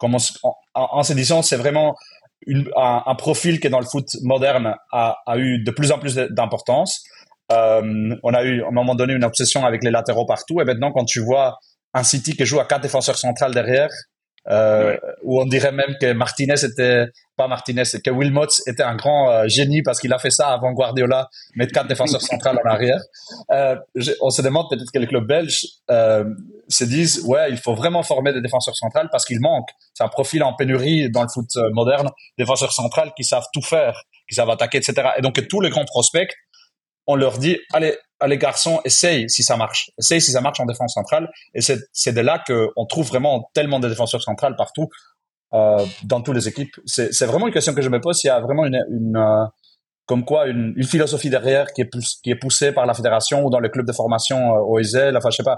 En, 0.00 1.02
se 1.02 1.12
disant, 1.12 1.42
c'est 1.42 1.56
vraiment 1.56 1.94
un, 2.76 3.14
profil 3.16 3.60
qui, 3.60 3.70
dans 3.70 3.80
le 3.80 3.86
foot 3.86 4.08
moderne, 4.22 4.74
a, 4.92 5.16
eu 5.36 5.62
de 5.62 5.70
plus 5.70 5.92
en 5.92 5.98
plus 5.98 6.14
d'importance. 6.14 7.04
Euh, 7.52 8.14
on 8.22 8.34
a 8.34 8.42
eu, 8.42 8.62
à 8.62 8.68
un 8.68 8.72
moment 8.72 8.94
donné, 8.94 9.14
une 9.14 9.24
obsession 9.24 9.64
avec 9.64 9.84
les 9.84 9.90
latéraux 9.90 10.26
partout. 10.26 10.60
Et 10.60 10.64
maintenant, 10.64 10.92
quand 10.92 11.04
tu 11.04 11.20
vois 11.20 11.58
un 11.92 12.02
City 12.02 12.36
qui 12.36 12.44
joue 12.44 12.60
à 12.60 12.64
quatre 12.64 12.82
défenseurs 12.82 13.16
centrales 13.16 13.54
derrière, 13.54 13.90
euh, 14.50 14.90
Ouais. 14.90 15.00
où 15.22 15.40
on 15.40 15.46
dirait 15.46 15.72
même 15.72 15.94
que 16.00 16.12
Martinez 16.12 16.62
était, 16.64 17.06
pas 17.36 17.48
Martinez, 17.48 17.84
que 18.04 18.10
Wilmots 18.10 18.60
était 18.66 18.82
un 18.82 18.94
grand 18.94 19.30
euh, 19.30 19.48
génie 19.48 19.82
parce 19.82 20.00
qu'il 20.00 20.12
a 20.12 20.18
fait 20.18 20.30
ça 20.30 20.48
avant 20.48 20.72
Guardiola, 20.72 21.28
mettre 21.56 21.72
quatre 21.72 21.88
défenseurs 21.88 22.20
centrales 22.32 22.58
en 22.64 22.68
arrière. 22.68 23.00
Euh, 23.52 23.76
je- 23.94 24.12
on 24.20 24.30
se 24.30 24.42
demande 24.42 24.66
peut-être 24.70 24.90
que 24.92 24.98
les 24.98 25.06
clubs 25.06 25.26
belges 25.26 25.64
euh, 25.90 26.24
se 26.68 26.84
disent 26.84 27.22
ouais 27.26 27.50
il 27.50 27.56
faut 27.58 27.74
vraiment 27.74 28.02
former 28.02 28.32
des 28.32 28.40
défenseurs 28.42 28.76
centrales 28.76 29.08
parce 29.10 29.24
qu'il 29.24 29.40
manque 29.40 29.68
c'est 29.94 30.04
un 30.04 30.08
profil 30.08 30.42
en 30.42 30.54
pénurie 30.54 31.10
dans 31.10 31.22
le 31.22 31.28
foot 31.28 31.48
euh, 31.56 31.68
moderne 31.72 32.10
défenseurs 32.38 32.72
centrales 32.72 33.12
qui 33.16 33.24
savent 33.24 33.46
tout 33.52 33.60
faire 33.62 34.02
qui 34.28 34.34
savent 34.34 34.48
attaquer 34.50 34.78
etc 34.78 35.08
et 35.18 35.22
donc 35.22 35.46
tous 35.48 35.60
les 35.60 35.68
grands 35.70 35.84
prospects 35.84 36.32
on 37.06 37.16
leur 37.16 37.36
dit 37.38 37.58
allez 37.74 37.96
allez 38.24 38.38
garçons 38.38 38.80
essaye 38.84 39.28
si 39.28 39.42
ça 39.42 39.56
marche 39.56 39.90
essaye 39.98 40.20
si 40.20 40.30
ça 40.32 40.40
marche 40.40 40.60
en 40.60 40.66
défense 40.66 40.94
centrale 40.94 41.28
et 41.54 41.60
c'est 41.60 42.12
de 42.12 42.20
là 42.20 42.42
que 42.46 42.68
on 42.76 42.86
trouve 42.86 43.06
vraiment 43.08 43.50
tellement 43.54 43.80
de 43.80 43.88
défenseurs 43.88 44.22
centrales 44.22 44.56
partout 44.56 44.88
euh, 45.52 45.84
dans 46.04 46.20
toutes 46.22 46.34
les 46.36 46.48
équipes 46.48 46.74
c'est 46.86 47.26
vraiment 47.26 47.46
une 47.46 47.52
question 47.52 47.74
que 47.74 47.82
je 47.82 47.88
me 47.88 48.00
pose 48.00 48.22
il 48.24 48.28
y 48.28 48.30
a 48.30 48.40
vraiment 48.40 48.64
une, 48.64 48.80
une 48.90 49.16
euh, 49.16 49.44
comme 50.06 50.24
quoi 50.24 50.46
une, 50.48 50.74
une 50.76 50.84
philosophie 50.84 51.30
derrière 51.30 51.72
qui 51.72 51.80
est, 51.80 51.86
plus, 51.86 52.18
qui 52.22 52.30
est 52.30 52.36
poussée 52.36 52.72
par 52.72 52.84
la 52.86 52.94
fédération 52.94 53.44
ou 53.44 53.50
dans 53.50 53.60
le 53.60 53.68
club 53.70 53.86
de 53.86 53.92
formation 53.92 54.54
euh, 54.54 54.60
au 54.60 54.78
ESL, 54.78 55.16
enfin 55.16 55.30
je 55.30 55.36
sais 55.36 55.42
pas, 55.42 55.56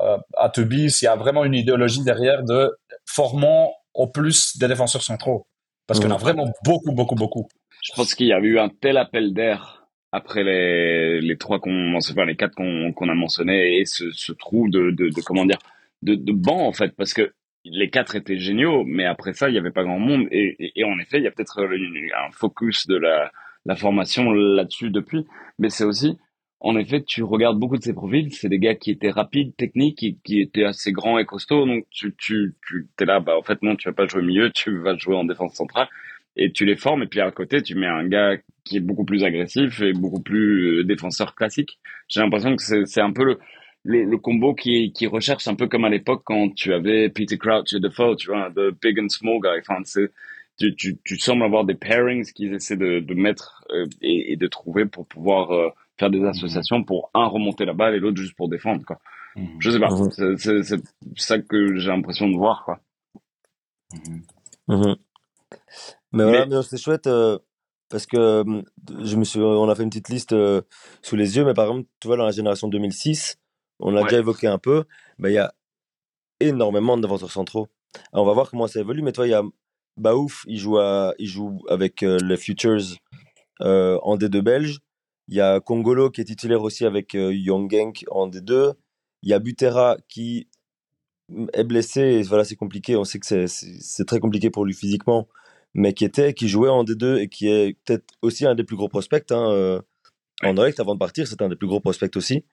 euh, 0.00 0.16
à 0.36 0.50
Tubis, 0.50 0.98
il 1.02 1.04
y 1.04 1.08
a 1.08 1.16
vraiment 1.16 1.44
une 1.44 1.54
idéologie 1.54 2.04
derrière 2.04 2.44
de 2.44 2.76
formons 3.06 3.72
au 3.94 4.06
plus 4.06 4.56
des 4.58 4.68
défenseurs 4.68 5.02
centraux. 5.02 5.48
Parce 5.88 5.98
qu'il 5.98 6.08
y 6.08 6.12
en 6.12 6.14
a 6.14 6.18
Mhm. 6.18 6.22
vraiment 6.22 6.46
beaucoup, 6.64 6.92
beaucoup, 6.92 7.16
beaucoup. 7.16 7.48
Je 7.82 7.92
pense 7.96 8.14
qu'il 8.14 8.28
y 8.28 8.32
avait 8.32 8.46
eu 8.46 8.60
un 8.60 8.68
tel 8.68 8.96
appel 8.98 9.34
d'air 9.34 9.77
après 10.12 10.42
les, 10.42 11.20
les 11.20 11.36
trois 11.36 11.60
qu'on, 11.60 11.94
enfin 11.94 12.34
quatre 12.34 12.54
qu'on 12.54 13.08
a 13.08 13.14
mentionnés 13.14 13.78
et 13.78 13.84
ce, 13.84 14.32
trou 14.32 14.68
de, 14.68 14.90
de, 14.90 15.10
comment 15.22 15.44
dire, 15.44 15.58
de, 16.02 16.32
banc 16.32 16.66
en 16.66 16.72
fait, 16.72 16.94
parce 16.96 17.12
que 17.12 17.32
les 17.64 17.90
quatre 17.90 18.16
étaient 18.16 18.38
géniaux, 18.38 18.84
mais 18.84 19.04
après 19.04 19.32
ça 19.34 19.48
il 19.48 19.52
n'y 19.52 19.58
avait 19.58 19.70
pas 19.70 19.84
grand 19.84 19.98
monde 19.98 20.26
et, 20.30 20.84
en 20.84 20.98
effet 20.98 21.18
il 21.18 21.24
y 21.24 21.26
a 21.26 21.30
peut-être 21.30 21.60
un 21.60 22.30
focus 22.32 22.86
de 22.86 22.96
la, 22.96 23.30
formation 23.76 24.32
là-dessus 24.32 24.90
depuis, 24.90 25.26
mais 25.58 25.68
c'est 25.68 25.84
aussi 25.84 26.16
en 26.60 26.76
effet, 26.76 27.04
tu 27.04 27.22
regardes 27.22 27.56
beaucoup 27.56 27.76
de 27.76 27.84
ces 27.84 27.94
profils, 27.94 28.32
c'est 28.32 28.48
des 28.48 28.58
gars 28.58 28.74
qui 28.74 28.90
étaient 28.90 29.12
rapides, 29.12 29.54
techniques, 29.54 30.16
qui, 30.24 30.40
étaient 30.40 30.64
assez 30.64 30.90
grands 30.90 31.16
et 31.16 31.24
costauds, 31.24 31.66
donc 31.66 31.84
tu, 31.90 32.16
tu, 32.18 32.56
tu 32.66 32.88
es 32.98 33.04
là, 33.04 33.20
bah 33.20 33.36
en 33.38 33.42
fait 33.42 33.62
non, 33.62 33.76
tu 33.76 33.88
vas 33.88 33.94
pas 33.94 34.08
jouer 34.08 34.22
milieu, 34.22 34.50
tu 34.50 34.76
vas 34.78 34.96
jouer 34.96 35.14
en 35.14 35.22
défense 35.22 35.54
centrale 35.54 35.86
et 36.38 36.52
tu 36.52 36.64
les 36.64 36.76
formes 36.76 37.02
et 37.02 37.06
puis 37.06 37.20
à 37.20 37.30
côté 37.30 37.62
tu 37.62 37.74
mets 37.74 37.86
un 37.86 38.06
gars 38.06 38.36
qui 38.64 38.76
est 38.78 38.80
beaucoup 38.80 39.04
plus 39.04 39.24
agressif 39.24 39.80
et 39.82 39.92
beaucoup 39.92 40.22
plus 40.22 40.80
euh, 40.80 40.84
défenseur 40.84 41.34
classique. 41.34 41.78
J'ai 42.08 42.20
l'impression 42.20 42.56
que 42.56 42.62
c'est 42.62 42.86
c'est 42.86 43.00
un 43.00 43.12
peu 43.12 43.24
le, 43.24 43.38
le, 43.84 44.04
le 44.04 44.18
combo 44.18 44.54
qui, 44.54 44.92
qui 44.92 45.06
recherche 45.06 45.48
un 45.48 45.54
peu 45.54 45.68
comme 45.68 45.84
à 45.84 45.90
l'époque 45.90 46.22
quand 46.24 46.54
tu 46.54 46.72
avais 46.72 47.08
Peter 47.10 47.38
Crouch 47.38 47.72
et 47.74 47.80
Defoe, 47.80 48.16
tu 48.16 48.28
vois, 48.28 48.50
de 48.50 48.74
big 48.82 48.98
and 49.00 49.08
small 49.08 49.40
guy. 49.40 49.58
Enfin, 49.60 49.80
c'est 49.84 50.10
tu, 50.58 50.74
tu, 50.74 50.98
tu 51.04 51.18
sembles 51.18 51.44
avoir 51.44 51.64
des 51.64 51.74
pairings 51.74 52.24
qu'ils 52.32 52.52
essaient 52.54 52.76
de, 52.76 53.00
de 53.00 53.14
mettre 53.14 53.64
euh, 53.70 53.86
et, 54.02 54.32
et 54.32 54.36
de 54.36 54.46
trouver 54.48 54.86
pour 54.86 55.06
pouvoir 55.06 55.52
euh, 55.52 55.68
faire 55.98 56.10
des 56.10 56.24
associations 56.24 56.82
pour 56.84 57.10
un 57.14 57.26
remonter 57.26 57.64
la 57.64 57.74
balle 57.74 57.94
et 57.94 58.00
l'autre 58.00 58.16
juste 58.20 58.36
pour 58.36 58.48
défendre 58.48 58.84
quoi. 58.84 58.98
Je 59.60 59.70
sais 59.70 59.78
pas, 59.78 59.88
Mhm. 59.90 60.36
c'est 60.36 60.76
ça 61.16 61.38
que 61.38 61.76
j'ai 61.78 61.88
l'impression 61.90 62.28
de 62.28 62.36
voir 62.36 62.64
quoi. 62.64 62.80
Mhm. 64.68 64.96
Mais 66.12 66.24
voilà, 66.24 66.46
mais 66.46 66.62
c'est 66.62 66.78
chouette 66.78 67.06
euh, 67.06 67.38
parce 67.88 68.06
que 68.06 68.44
je 69.02 69.16
me 69.16 69.24
suis, 69.24 69.40
on 69.40 69.68
a 69.68 69.74
fait 69.74 69.82
une 69.82 69.90
petite 69.90 70.08
liste 70.08 70.32
euh, 70.32 70.62
sous 71.02 71.16
les 71.16 71.36
yeux, 71.36 71.44
mais 71.44 71.54
par 71.54 71.66
exemple, 71.66 71.88
tu 72.00 72.08
vois, 72.08 72.16
dans 72.16 72.24
la 72.24 72.30
génération 72.32 72.68
2006, 72.68 73.36
on 73.80 73.90
l'a 73.90 74.00
Ouais. 74.02 74.08
déjà 74.08 74.18
évoqué 74.18 74.46
un 74.46 74.58
peu, 74.58 74.84
mais 75.18 75.30
il 75.30 75.34
y 75.34 75.38
a 75.38 75.52
énormément 76.40 76.96
de 76.96 77.02
défenseurs 77.02 77.30
centraux. 77.30 77.68
Alors, 78.12 78.24
on 78.24 78.28
va 78.28 78.32
voir 78.34 78.50
comment 78.50 78.66
ça 78.66 78.80
évolue, 78.80 79.02
mais 79.02 79.12
toi, 79.12 79.26
il 79.26 79.30
y 79.30 79.34
a 79.34 79.42
Baouf, 79.96 80.44
il 80.46 80.58
joue, 80.58 80.78
à, 80.78 81.14
il 81.18 81.26
joue 81.26 81.60
avec 81.68 82.02
euh, 82.02 82.18
les 82.22 82.36
Futures 82.36 82.80
en 83.60 84.16
D2 84.16 84.40
belge. 84.40 84.78
Il 85.28 85.36
y 85.36 85.40
a 85.40 85.60
Congolo 85.60 86.10
qui 86.10 86.20
est 86.22 86.24
titulaire 86.24 86.62
aussi 86.62 86.86
avec 86.86 87.14
euh, 87.14 87.34
Young 87.34 87.70
Genk 87.70 88.04
en 88.10 88.28
D2. 88.28 88.74
Il 89.22 89.30
y 89.30 89.34
a 89.34 89.38
Butera 89.40 89.96
qui 90.08 90.48
est 91.52 91.64
blessé, 91.64 92.00
et 92.00 92.22
voilà, 92.22 92.44
c'est 92.44 92.56
compliqué. 92.56 92.96
On 92.96 93.04
sait 93.04 93.18
que 93.18 93.46
c'est 93.46 94.04
très 94.06 94.20
compliqué 94.20 94.48
pour 94.50 94.64
lui 94.64 94.72
physiquement, 94.74 95.28
mais 95.78 95.92
qui 95.92 96.04
était, 96.04 96.34
qui 96.34 96.48
jouait 96.48 96.68
en 96.68 96.82
D2 96.82 97.18
et 97.18 97.28
qui 97.28 97.48
est 97.48 97.76
peut-être 97.84 98.04
aussi 98.20 98.44
un 98.44 98.56
des 98.56 98.64
plus 98.64 98.74
gros 98.74 98.88
prospects. 98.88 99.30
Hein, 99.30 99.52
euh, 99.52 99.80
En 100.42 100.52
direct, 100.52 100.80
avant 100.80 100.94
de 100.94 100.98
partir, 100.98 101.28
c'est 101.28 101.40
un 101.40 101.48
des 101.48 101.54
plus 101.54 101.68
gros 101.68 101.78
prospects 101.78 102.16
aussi. 102.16 102.44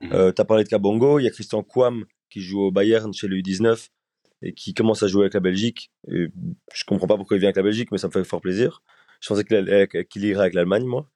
Mhm. 0.00 0.12
Euh, 0.12 0.32
tu 0.32 0.42
as 0.42 0.44
parlé 0.44 0.64
de 0.64 0.68
Kabongo, 0.68 1.20
il 1.20 1.24
y 1.24 1.28
a 1.28 1.30
Christian 1.30 1.62
Kouam 1.62 2.04
qui 2.28 2.40
joue 2.40 2.60
au 2.60 2.72
Bayern 2.72 3.14
chez 3.14 3.28
le 3.28 3.36
U19 3.36 3.90
et 4.42 4.52
qui 4.52 4.74
commence 4.74 5.04
à 5.04 5.06
jouer 5.06 5.22
avec 5.22 5.34
la 5.34 5.40
Belgique. 5.40 5.92
Et 6.08 6.26
je 6.74 6.84
comprends 6.84 7.06
pas 7.06 7.16
pourquoi 7.16 7.36
il 7.36 7.40
vient 7.40 7.48
avec 7.48 7.56
la 7.56 7.62
Belgique, 7.62 7.92
mais 7.92 7.98
ça 7.98 8.08
me 8.08 8.12
fait 8.12 8.24
fort 8.24 8.40
plaisir. 8.40 8.82
Je 9.20 9.28
pensais 9.28 9.44
qu'il 9.44 10.24
irait 10.24 10.40
avec 10.40 10.54
l'Allemagne, 10.54 10.86
moi. 10.86 11.08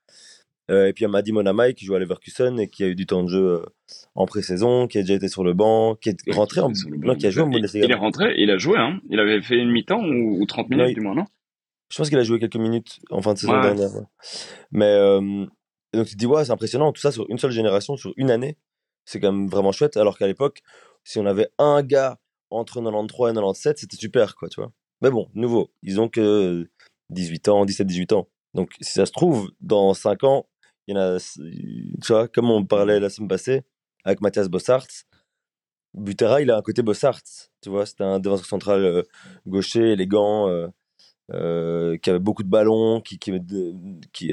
Euh, 0.71 0.87
et 0.89 0.93
puis 0.95 1.03
il 1.03 1.07
y 1.07 1.09
a 1.09 1.11
Madi 1.11 1.33
Monamai 1.33 1.75
qui 1.75 1.85
joue 1.85 1.95
à 1.95 1.99
Leverkusen 1.99 2.59
et 2.59 2.69
qui 2.69 2.85
a 2.85 2.87
eu 2.87 2.95
du 2.95 3.05
temps 3.07 3.23
de 3.23 3.29
jeu 3.29 3.45
euh, 3.61 3.67
en 4.15 4.25
pré-saison, 4.27 4.87
qui 4.87 4.97
a 4.99 5.03
déjà 5.03 5.15
été 5.15 5.29
sur 5.29 5.45
le 5.45 5.53
banc, 5.53 5.95
qui 5.97 6.09
est 6.11 6.17
rentré 6.33 6.61
en. 6.61 6.71
Non, 6.89 7.15
qui 7.17 7.27
a 7.27 7.31
joué 7.31 7.43
en 7.43 7.51
il, 7.51 7.67
il 7.75 7.91
est 7.91 7.95
rentré, 7.95 8.35
il 8.39 8.51
a 8.51 8.57
joué, 8.57 8.79
hein. 8.79 9.01
Il 9.11 9.21
avait 9.21 9.43
fait 9.43 9.57
une 9.57 9.71
mi-temps 9.71 10.03
ou, 10.03 10.41
ou 10.41 10.47
30 10.47 10.71
minutes 10.71 10.83
Non, 10.85 10.89
il- 10.89 10.95
du 10.95 11.01
moins, 11.01 11.15
non? 11.15 11.25
Je 11.91 11.99
pense 11.99 12.09
qu'il 12.09 12.19
a 12.19 12.23
joué 12.25 12.39
quelques 12.39 12.57
minutes 12.57 12.99
en 13.11 13.21
fin 13.21 13.35
de 13.35 13.39
saison 13.39 13.53
Ouais. 13.55 13.61
dernière. 13.63 13.95
ouais. 13.95 14.03
Mais 14.73 14.87
euh, 14.87 15.45
donc 15.93 16.07
tu 16.07 16.15
te 16.15 16.19
dis, 16.19 16.27
ouais, 16.27 16.45
c'est 16.47 16.51
impressionnant, 16.51 16.93
tout 16.93 17.01
ça 17.01 17.13
sur 17.13 17.27
une 17.29 17.39
seule 17.39 17.51
génération, 17.53 17.97
sur 17.97 18.13
une 18.17 18.31
année. 18.31 18.57
C'est 19.05 19.21
quand 19.21 19.31
même 19.33 19.49
vraiment 19.49 19.71
chouette. 19.71 19.97
Alors 19.99 20.17
qu'à 20.17 20.27
l'époque, 20.27 20.63
si 21.05 21.19
on 21.19 21.27
avait 21.27 21.49
un 21.59 21.83
gars 21.83 22.19
entre 22.51 22.81
93 22.81 23.33
et 23.33 23.35
97, 23.35 23.79
c'était 23.79 23.97
super, 23.97 24.35
quoi, 24.35 24.49
tu 24.49 24.61
vois. 24.61 24.73
Mais 25.03 25.11
bon, 25.11 25.29
nouveau, 25.35 25.71
ils 25.83 26.01
ont 26.01 26.09
que 26.09 26.67
18 27.11 27.49
ans, 27.49 27.67
17-18 27.67 28.15
ans. 28.15 28.29
Donc 28.55 28.71
si 28.81 28.93
ça 28.95 29.05
se 29.05 29.13
trouve, 29.13 29.51
dans 29.61 29.93
5 29.93 30.25
ans, 30.25 30.47
il 30.87 30.95
y 30.95 30.99
en 30.99 31.01
a, 31.01 31.19
tu 31.19 32.13
vois, 32.13 32.29
comme 32.29 32.51
on 32.51 32.65
parlait 32.65 33.01
la 33.01 33.09
semaine 33.09 33.29
passée 33.29 33.63
avec 34.05 34.21
Mathias 34.21 34.49
Bossart, 34.49 34.87
Butera, 35.95 36.43
il 36.43 36.51
a 36.51 36.57
un 36.57 36.63
côté 36.63 36.83
Bossart, 36.83 37.23
tu 37.63 37.71
vois, 37.71 37.87
c'était 37.87 38.05
un 38.05 38.19
défenseur 38.19 38.47
central 38.47 38.85
euh, 38.85 39.03
gaucher, 39.47 39.93
élégant, 39.93 40.49
euh, 40.49 40.69
euh, 41.33 41.97
qui 41.99 42.11
avait 42.11 42.19
beaucoup 42.19 42.43
de 42.43 42.49
ballons, 42.49 43.01
qui, 43.01 43.19
qui, 43.19 43.33
qui, 44.13 44.33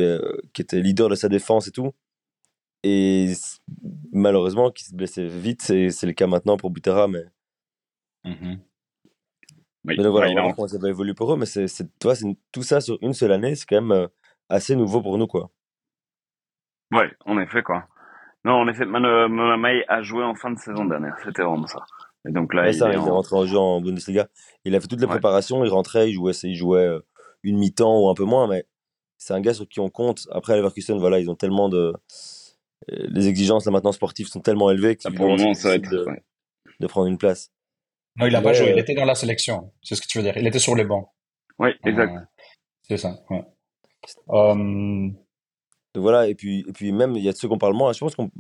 qui 0.54 0.62
était 0.62 0.82
leader 0.82 1.10
de 1.10 1.16
sa 1.16 1.30
défense 1.30 1.68
et 1.68 1.72
tout. 1.72 1.92
Et 2.84 3.34
malheureusement, 4.12 4.72
qui 4.72 4.84
se 4.86 4.96
blessait 4.96 5.28
vite, 5.28 5.62
c'est 5.62 6.04
le 6.04 6.14
cas 6.14 6.28
maintenant 6.28 6.58
pour 6.58 6.72
Butera, 6.72 7.08
mais 7.08 7.26
Mhm. 8.24 8.60
Oui, 9.84 9.96
Mais 9.98 10.04
donc 10.04 10.12
voilà, 10.12 10.44
on 10.44 10.54
comment 10.54 10.68
ça 10.68 10.78
va 10.78 10.90
évoluer 10.90 11.16
pour 11.16 11.34
eux, 11.34 11.38
mais 11.38 11.48
c'est, 11.48 11.66
tout 12.52 12.62
ça 12.62 12.82
sur 12.82 13.00
une 13.02 13.14
seule 13.14 13.32
année, 13.32 13.56
c'est 13.56 13.66
quand 13.66 13.82
même 13.82 14.10
assez 14.48 14.76
nouveau 14.76 15.02
pour 15.02 15.18
nous, 15.18 15.26
quoi. 15.26 15.50
Ouais, 16.92 17.12
en 17.26 17.40
effet, 17.40 17.62
quoi. 17.64 17.88
Non, 18.44 18.54
en 18.54 18.68
effet, 18.68 18.86
Manu 18.86 19.08
Mamai 19.34 19.84
a 19.88 20.02
joué 20.02 20.24
en 20.24 20.34
fin 20.36 20.52
de 20.52 20.58
saison 20.60 20.86
dernière. 20.86 21.16
C'était 21.24 21.44
vraiment 21.44 21.68
ça. 21.68 21.80
Et 22.28 22.32
donc 22.32 22.54
là, 22.54 22.64
Ouais, 22.64 22.72
il 22.72 22.74
ça, 22.78 22.88
est 22.90 22.94
il 22.94 22.96
est 22.96 22.98
en... 22.98 23.16
rentré 23.16 23.36
en 23.36 23.46
jeu 23.46 23.58
en 23.58 23.82
Bundesliga. 23.82 24.28
Il 24.66 24.76
a 24.76 24.80
fait 24.80 24.88
toutes 24.88 25.00
les 25.00 25.06
Ouais. 25.06 25.12
préparations, 25.12 25.64
il 25.64 25.70
rentrait, 25.70 26.10
il 26.10 26.14
jouait, 26.14 26.34
il 26.44 26.56
jouait 26.56 26.86
euh, 26.86 27.00
une 27.44 27.58
mi-temps 27.58 28.00
ou 28.00 28.10
un 28.10 28.14
peu 28.16 28.24
moins, 28.26 28.48
mais 28.48 28.66
c'est 29.18 29.34
un 29.34 29.42
gars 29.42 29.54
sur 29.54 29.68
qui 29.68 29.80
on 29.80 29.90
compte. 29.90 30.28
Après, 30.32 30.54
à 30.54 30.58
Leverkusen, 30.58 30.98
voilà, 30.98 31.20
ils 31.20 31.30
ont 31.30 31.36
tellement 31.36 31.70
de. 31.70 31.94
euh, 32.92 33.08
Les 33.10 33.28
exigences 33.28 33.66
là 33.66 33.72
maintenant 33.72 33.92
sportives 33.92 34.28
sont 34.28 34.40
tellement 34.42 34.72
élevées 34.72 34.96
que 34.96 35.08
Là, 35.08 35.16
pour 35.16 35.28
le 35.28 35.38
moment, 35.38 35.54
ça 35.54 35.70
va 35.70 35.76
être... 35.76 36.06
ouais. 36.08 36.24
de 36.80 36.88
prendre 36.88 37.08
une 37.08 37.18
place. 37.20 37.52
Non, 38.18 38.26
il 38.26 38.36
a 38.36 38.42
pas 38.42 38.54
joué. 38.54 38.70
euh, 38.70 38.74
Il 38.74 38.80
était 38.80 38.96
dans 38.96 39.06
la 39.06 39.16
sélection. 39.16 39.72
C'est 39.84 39.96
ce 39.96 40.02
que 40.02 40.08
tu 40.08 40.18
veux 40.18 40.24
dire. 40.24 40.36
Il 40.38 40.46
était 40.48 40.60
sur 40.60 40.76
les 40.76 40.84
bancs. 40.84 41.08
Oui, 41.60 41.70
exact. 41.86 42.16
Euh, 42.16 42.20
c'est 42.82 42.98
ça. 42.98 43.16
Ouais. 43.30 43.46
Euh, 44.30 45.10
Donc 45.94 46.04
voilà, 46.04 46.28
et 46.28 46.36
puis, 46.36 46.64
et 46.68 46.72
puis 46.72 46.92
même, 46.92 47.16
il 47.16 47.24
y 47.24 47.30
a 47.30 47.32
de 47.34 47.38
ceux 47.38 47.48
qu'on 47.48 47.58
parle 47.58 47.74
moins. 47.76 47.92
Je 47.94 48.00
pense 48.00 48.16
qu'on. 48.16 48.32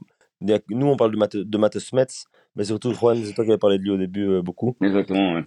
il 0.41 0.49
y 0.49 0.53
a- 0.53 0.59
Nous, 0.69 0.87
on 0.87 0.95
parle 0.97 1.11
de 1.11 1.17
Matt, 1.17 1.35
de 1.35 1.57
Matt 1.57 1.77
Smets, 1.79 2.25
mais 2.55 2.63
surtout, 2.63 2.93
Juan, 2.93 3.21
c'est 3.23 3.33
toi 3.33 3.43
qui 3.43 3.51
avais 3.51 3.57
parlé 3.57 3.77
de 3.77 3.83
lui 3.83 3.91
au 3.91 3.97
début 3.97 4.27
euh, 4.27 4.41
beaucoup. 4.41 4.75
Exactement, 4.81 5.33
ouais. 5.33 5.43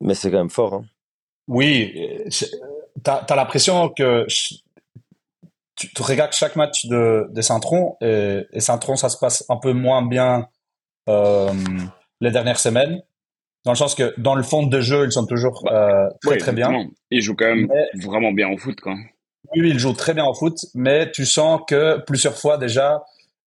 Mais 0.00 0.14
c'est 0.14 0.30
quand 0.30 0.38
même 0.38 0.50
fort. 0.50 0.74
Hein. 0.74 0.84
oui, 1.48 1.92
euh, 1.96 2.24
c'est- 2.30 2.50
t'as 3.02 3.16
as, 3.28 3.36
l'impression 3.36 3.88
que 3.90 4.24
ch- 4.28 4.60
tu, 5.76 5.92
tu 5.92 6.02
regardes 6.02 6.32
chaque 6.32 6.56
match 6.56 6.86
de, 6.86 7.26
de 7.30 7.40
Saint-Tron 7.40 7.96
et, 8.00 8.44
et 8.52 8.60
Saint-Tron, 8.60 8.96
ça 8.96 9.08
se 9.08 9.18
passe 9.18 9.44
un 9.48 9.56
peu 9.56 9.72
moins 9.72 10.02
bien 10.06 10.48
euh, 11.08 11.52
les 12.20 12.30
dernières 12.30 12.58
semaines. 12.60 13.02
Dans 13.64 13.72
le 13.72 13.76
sens 13.76 13.94
que 13.94 14.14
dans 14.18 14.34
le 14.34 14.42
fond 14.42 14.66
de 14.66 14.80
jeu, 14.80 15.04
ils 15.06 15.12
sont 15.12 15.26
toujours 15.26 15.64
euh, 15.70 16.08
très 16.22 16.30
Ouais, 16.32 16.36
très 16.38 16.52
bien. 16.52 16.68
exactement. 16.68 16.94
Il 17.10 17.20
joue 17.22 17.34
quand 17.34 17.46
même 17.54 17.66
Mais- 17.68 18.04
vraiment 18.04 18.30
bien 18.32 18.48
au 18.50 18.56
foot, 18.58 18.80
quoi. 18.80 18.94
Oui, 19.56 19.70
il 19.70 19.78
joue 19.78 19.92
très 19.92 20.14
bien 20.14 20.24
au 20.24 20.34
foot, 20.34 20.56
mais 20.74 21.10
tu 21.12 21.26
sens 21.26 21.60
que 21.66 21.98
plusieurs 22.06 22.34
fois 22.36 22.58
déjà, 22.58 23.02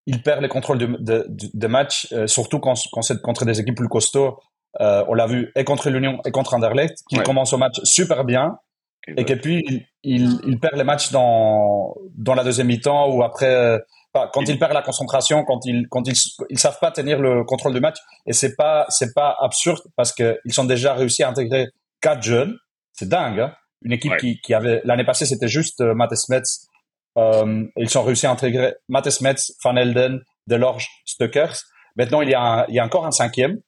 il 0.06 0.22
perd 0.24 0.42
les 0.42 0.48
contrôles 0.50 0.78
de, 0.78 0.86
de, 0.86 1.26
de- 1.28 1.50
de 1.54 1.68
match, 1.68 2.08
euh, 2.14 2.28
surtout 2.28 2.60
quand, 2.60 2.76
quand 2.94 3.02
c'est 3.02 3.22
contre 3.22 3.46
des 3.46 3.60
équipes 3.60 3.76
plus 3.78 3.90
costauds. 3.90 4.40
Euh, 4.80 5.04
on 5.08 5.14
l'a 5.16 5.26
vu 5.28 5.52
et 5.56 5.64
contre 5.64 5.90
l'Union 5.90 6.20
et 6.26 6.32
contre 6.32 6.54
Anderlecht, 6.54 6.98
qu'il 7.10 7.18
Ouais. 7.20 7.24
commence 7.26 7.52
au 7.54 7.58
match 7.58 7.80
super 7.84 8.24
bien 8.26 8.58
Et 9.08 9.22
et 9.22 9.26
que 9.26 9.34
puis 9.34 9.64
il, 9.68 9.86
il, 10.04 10.40
il 10.46 10.60
perd 10.60 10.76
les 10.78 10.84
matchs 10.84 11.12
dans, 11.12 11.96
dans 12.16 12.36
la 12.36 12.44
deuxième 12.44 12.68
mi-temps 12.68 13.10
ou 13.10 13.24
après, 13.24 13.54
euh, 13.54 13.80
quand 14.34 14.48
il 14.48 14.58
perd 14.60 14.74
la 14.74 14.82
concentration, 14.82 15.44
quand 15.46 15.66
ils 15.66 15.88
quand 15.90 16.08
ils, 16.08 16.16
ils 16.50 16.60
savent 16.60 16.80
pas 16.80 16.92
tenir 16.92 17.20
le 17.20 17.44
contrôle 17.44 17.74
du 17.74 17.80
match. 17.80 17.98
Et 18.26 18.34
c'est 18.34 18.56
pas 18.56 18.86
c'est 18.90 19.14
pas 19.14 19.36
absurde 19.40 19.82
parce 19.96 20.12
que 20.14 20.40
ils 20.46 20.60
ont 20.62 20.66
déjà 20.66 20.94
réussi 20.94 21.24
à 21.24 21.30
intégrer 21.30 21.68
quatre 22.02 22.22
jeunes. 22.24 22.56
C'est 22.94 23.10
dingue. 23.10 23.40
Hein 23.40 23.54
Une 23.84 23.92
équipe 23.94 24.12
Ouais. 24.12 24.18
qui, 24.18 24.40
qui 24.42 24.54
avait 24.54 24.82
l'année 24.86 25.06
passée 25.06 25.26
c'était 25.26 25.48
juste 25.48 25.82
euh, 25.82 25.94
Matt 25.94 26.16
Smets. 26.16 26.42
Euh, 27.18 27.66
ils 27.78 27.98
ont 27.98 28.04
réussi 28.04 28.26
à 28.28 28.32
intégrer 28.32 28.76
Matt 28.90 29.10
Smets, 29.10 29.36
Van 29.64 29.76
Elden, 29.76 30.20
Delorge, 30.48 30.88
Stuckers. 31.06 31.56
Maintenant 31.96 32.22
il 32.22 32.30
y 32.30 32.34
a 32.34 32.42
un, 32.42 32.66
il 32.68 32.76
y 32.76 32.80
a 32.80 32.86
encore 32.86 33.06
un 33.06 33.12
cinquième. 33.12 33.60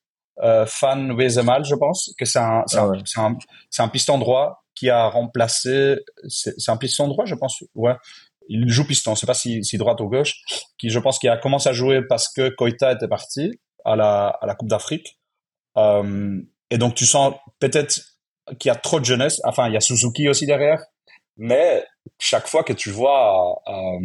Euh, 0.41 0.65
Van 0.81 1.09
Wezemal, 1.15 1.65
je 1.65 1.75
pense, 1.75 2.13
que 2.17 2.23
c'est 2.25 2.39
un, 2.39 2.63
c'est 2.67 2.77
Ah 2.77 2.83
un, 2.83 2.89
ouais. 2.91 2.99
un, 3.17 3.37
c'est 3.69 3.81
un 3.81 3.89
piston 3.89 4.17
droit 4.17 4.63
qui 4.73 4.89
a 4.89 5.07
remplacé, 5.09 5.97
c'est 6.29 6.53
c'est 6.57 6.71
un 6.71 6.77
piston 6.77 7.07
droit, 7.09 7.25
je 7.25 7.35
pense, 7.35 7.61
ouais. 7.75 7.95
Il 8.47 8.67
joue 8.69 8.85
piston, 8.87 9.13
je 9.15 9.19
sais 9.19 9.27
pas 9.27 9.33
si, 9.33 9.63
si 9.65 9.77
droite 9.77 9.99
ou 10.01 10.07
gauche, 10.09 10.35
qui, 10.77 10.89
je 10.89 10.97
pense, 10.97 11.19
qui 11.19 11.27
a 11.27 11.37
commencé 11.37 11.67
à 11.69 11.73
jouer 11.73 12.01
parce 12.07 12.29
que 12.33 12.49
Koita 12.49 12.93
était 12.93 13.07
parti 13.07 13.59
à 13.85 13.95
la, 13.95 14.29
à 14.29 14.45
la 14.47 14.55
Coupe 14.55 14.69
d'Afrique. 14.69 15.19
Euh, 15.77 16.41
et 16.71 16.77
donc, 16.79 16.95
tu 16.95 17.05
sens 17.05 17.33
peut-être 17.59 17.99
qu'il 18.59 18.69
y 18.69 18.71
a 18.71 18.75
trop 18.75 18.99
de 18.99 19.05
jeunesse. 19.05 19.41
Enfin, 19.45 19.67
il 19.67 19.73
y 19.73 19.77
a 19.77 19.81
Suzuki 19.81 20.27
aussi 20.29 20.45
derrière. 20.45 20.81
Mais 21.37 21.85
chaque 22.19 22.47
fois 22.47 22.63
que 22.63 22.73
tu 22.73 22.89
vois, 22.91 23.61
euh, 23.67 23.99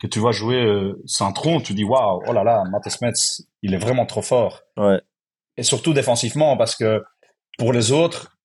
que 0.00 0.06
tu 0.08 0.18
vois 0.18 0.32
jouer 0.32 0.56
euh, 0.64 1.00
Saint-Tron, 1.06 1.60
tu 1.60 1.74
dis, 1.74 1.84
waouh, 1.84 2.22
oh 2.26 2.32
là 2.32 2.42
là, 2.42 2.64
Matt 2.72 2.88
Smets, 2.88 3.44
il 3.62 3.74
est 3.74 3.78
vraiment 3.78 4.04
trop 4.06 4.22
fort 4.22 4.62
Ouais. 4.76 4.98
et 5.56 5.62
surtout 5.62 5.92
défensivement 5.92 6.56
parce 6.56 6.74
que 6.74 7.02
pour 7.58 7.72
les 7.72 7.92
autres 7.92 8.36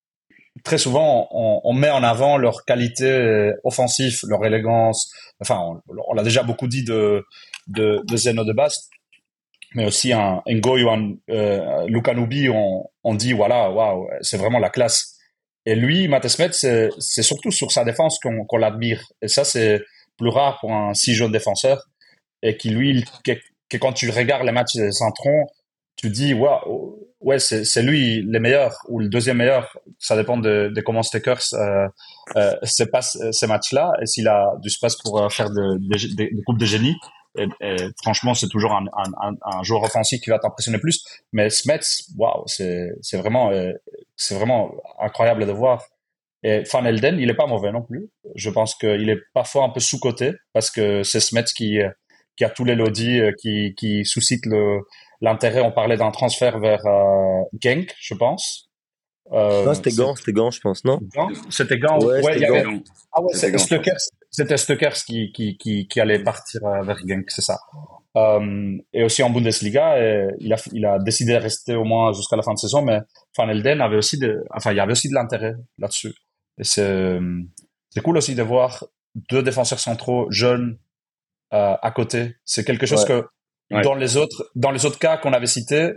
très 0.63 0.77
souvent 0.77 1.27
on, 1.31 1.61
on 1.63 1.73
met 1.73 1.89
en 1.89 2.03
avant 2.03 2.37
leur 2.37 2.65
qualité 2.65 3.05
euh, 3.09 3.53
offensive 3.63 4.19
leur 4.27 4.43
élégance 4.45 5.09
enfin 5.39 5.59
on, 5.61 5.81
on 6.09 6.13
l'a 6.13 6.23
déjà 6.23 6.43
beaucoup 6.43 6.67
dit 6.67 6.83
de 6.83 7.23
de, 7.67 8.01
de 8.05 8.17
Zeno 8.17 8.43
de 8.43 8.53
Bast 8.53 8.89
mais 9.75 9.85
aussi 9.85 10.11
un 10.13 10.41
Ngoy 10.47 10.83
ou 10.83 10.89
un 10.89 11.13
euh, 11.29 11.85
Lukanubi 11.87 12.49
on, 12.49 12.85
on 13.03 13.15
dit 13.15 13.33
voilà 13.33 13.69
waouh 13.71 14.07
c'est 14.21 14.37
vraiment 14.37 14.59
la 14.59 14.69
classe 14.69 15.16
et 15.69 15.75
lui 15.75 16.07
Matt 16.07 16.25
c'est 16.27 17.23
surtout 17.31 17.51
sur 17.51 17.69
sa 17.71 17.83
défense 17.83 18.13
qu'on 18.23 18.57
l'admire. 18.57 19.01
Et 19.21 19.27
ça 19.27 19.43
c'est 19.51 19.81
plus 20.17 20.29
rare 20.29 20.55
pour 20.61 20.71
un 20.73 20.93
si 21.01 21.13
jeune 21.19 21.31
défenseur. 21.31 21.77
Et 22.41 22.55
qui 22.59 22.69
lui 22.69 23.03
que, 23.25 23.77
quand 23.83 23.93
tu 23.99 24.09
regardes 24.19 24.45
les 24.45 24.51
matchs 24.59 24.75
de 24.75 24.89
Saint-Tron 24.91 25.39
tu 25.99 26.09
dis 26.09 26.33
waouh 26.41 26.95
ouais 27.27 27.39
c'est 27.39 27.81
lui 27.89 28.21
le 28.33 28.39
meilleur 28.39 28.71
ou 28.91 28.99
le 28.99 29.09
deuxième 29.09 29.37
meilleur. 29.37 29.63
Ça 29.99 30.15
dépend 30.15 30.37
de, 30.37 30.71
de 30.75 30.81
comment 30.81 31.03
Stakers 31.03 31.47
euh, 31.53 31.87
euh, 32.35 32.53
se 32.63 32.83
passe 32.83 33.17
euh, 33.21 33.31
ces 33.31 33.47
matchs-là 33.47 33.91
et 34.01 34.05
s'il 34.05 34.27
a 34.27 34.39
du 34.61 34.69
space 34.69 34.95
pour 35.03 35.13
faire 35.37 35.49
de- 35.49 35.77
de- 35.89 36.15
des 36.15 36.29
des 36.37 36.43
coupes 36.45 36.59
de 36.59 36.65
génie 36.73 36.95
et, 37.37 37.47
et 37.61 37.75
franchement 38.01 38.33
c'est 38.33 38.47
toujours 38.49 38.71
un, 38.73 38.85
un, 38.93 39.29
un, 39.29 39.35
un 39.43 39.63
joueur 39.63 39.83
offensif 39.83 40.19
qui 40.21 40.29
va 40.29 40.39
t'impressionner 40.39 40.79
plus 40.79 41.03
mais 41.31 41.49
Smets 41.49 41.79
waouh 42.17 42.43
c'est 42.47 42.89
c'est 43.01 43.17
vraiment 43.17 43.51
euh, 43.51 43.71
c'est 44.15 44.35
vraiment 44.35 44.71
incroyable 44.99 45.45
de 45.45 45.51
voir 45.51 45.83
et 46.43 46.63
Van 46.71 46.85
Elden 46.85 47.19
il 47.19 47.29
est 47.29 47.35
pas 47.35 47.47
mauvais 47.47 47.71
non 47.71 47.81
plus 47.81 48.09
je 48.35 48.49
pense 48.49 48.75
qu'il 48.75 49.09
est 49.09 49.19
parfois 49.33 49.63
un 49.65 49.69
peu 49.69 49.79
sous 49.79 49.99
coté 49.99 50.33
parce 50.53 50.69
que 50.71 51.03
c'est 51.03 51.19
Smets 51.19 51.45
qui 51.55 51.79
euh, 51.81 51.89
qui 52.35 52.43
a 52.43 52.49
tous 52.49 52.65
les 52.65 52.75
lodis 52.75 53.19
euh, 53.19 53.31
qui 53.41 53.73
qui 53.75 54.05
suscite 54.05 54.45
le 54.45 54.81
l'intérêt. 55.19 55.61
On 55.61 55.71
parlait 55.71 55.97
d'un 55.97 56.11
transfert 56.11 56.59
vers 56.59 56.85
euh, 56.85 57.41
Genk, 57.59 57.91
je 57.99 58.13
pense. 58.13 58.69
Euh, 59.31 59.65
non, 59.65 59.73
c'était 59.73 59.89
Gant, 59.89 60.15
c'était 60.15 60.31
Gant, 60.31 60.51
je 60.51 60.59
pense, 60.61 60.85
non? 60.85 60.99
C'était 61.49 61.79
Gant. 61.79 61.97
Ouais, 61.97 62.21
Ouais, 62.21 62.21
c'était 62.21 62.35
il 62.35 62.41
y 62.41 62.45
avait- 62.45 62.61
Gant. 62.61 62.79
Ah 63.13 63.21
ouais, 63.23 63.33
C'était. 63.33 63.57
C'était 64.37 64.57
Stuckers 64.57 64.93
qui, 65.07 65.31
qui, 65.31 65.57
qui, 65.57 65.87
qui 65.87 65.99
allait 65.99 66.21
partir 66.21 66.63
euh, 66.63 66.83
vers 66.83 66.97
Genk, 67.07 67.25
c'est 67.29 67.41
ça. 67.41 67.57
Euh, 68.15 68.77
et 68.93 69.03
aussi 69.03 69.23
en 69.23 69.31
Bundesliga, 69.31 69.99
et 69.99 70.27
il, 70.39 70.53
a, 70.53 70.57
il 70.73 70.85
a 70.85 70.99
décidé 70.99 71.33
de 71.33 71.39
rester 71.39 71.75
au 71.75 71.83
moins 71.83 72.13
jusqu'à 72.13 72.35
la 72.35 72.43
fin 72.43 72.53
de 72.53 72.59
saison, 72.59 72.83
mais 72.83 72.99
Van 73.35 73.49
Elden 73.49 73.81
avait 73.81 73.95
aussi 73.97 74.19
de, 74.19 74.43
enfin, 74.55 74.73
il 74.73 74.77
y 74.77 74.79
avait 74.79 74.91
aussi 74.91 75.09
de 75.09 75.15
l'intérêt 75.15 75.53
là-dessus. 75.79 76.13
Et 76.59 76.63
c'est, 76.63 77.19
c'est 77.89 78.01
cool 78.01 78.17
aussi 78.17 78.35
de 78.35 78.43
voir 78.43 78.85
deux 79.31 79.41
défenseurs 79.41 79.79
centraux 79.79 80.27
jeunes 80.29 80.77
euh, 81.53 81.75
à 81.81 81.91
côté. 81.91 82.35
C'est 82.45 82.63
quelque 82.63 82.85
chose 82.85 83.01
Ouais. 83.09 83.21
que 83.21 83.27
Ouais. 83.75 83.81
dans 83.81 83.95
les 83.95 84.15
autres, 84.17 84.49
dans 84.55 84.71
les 84.71 84.85
autres 84.85 84.99
cas 84.99 85.17
qu'on 85.17 85.33
avait 85.33 85.45
cités, 85.47 85.93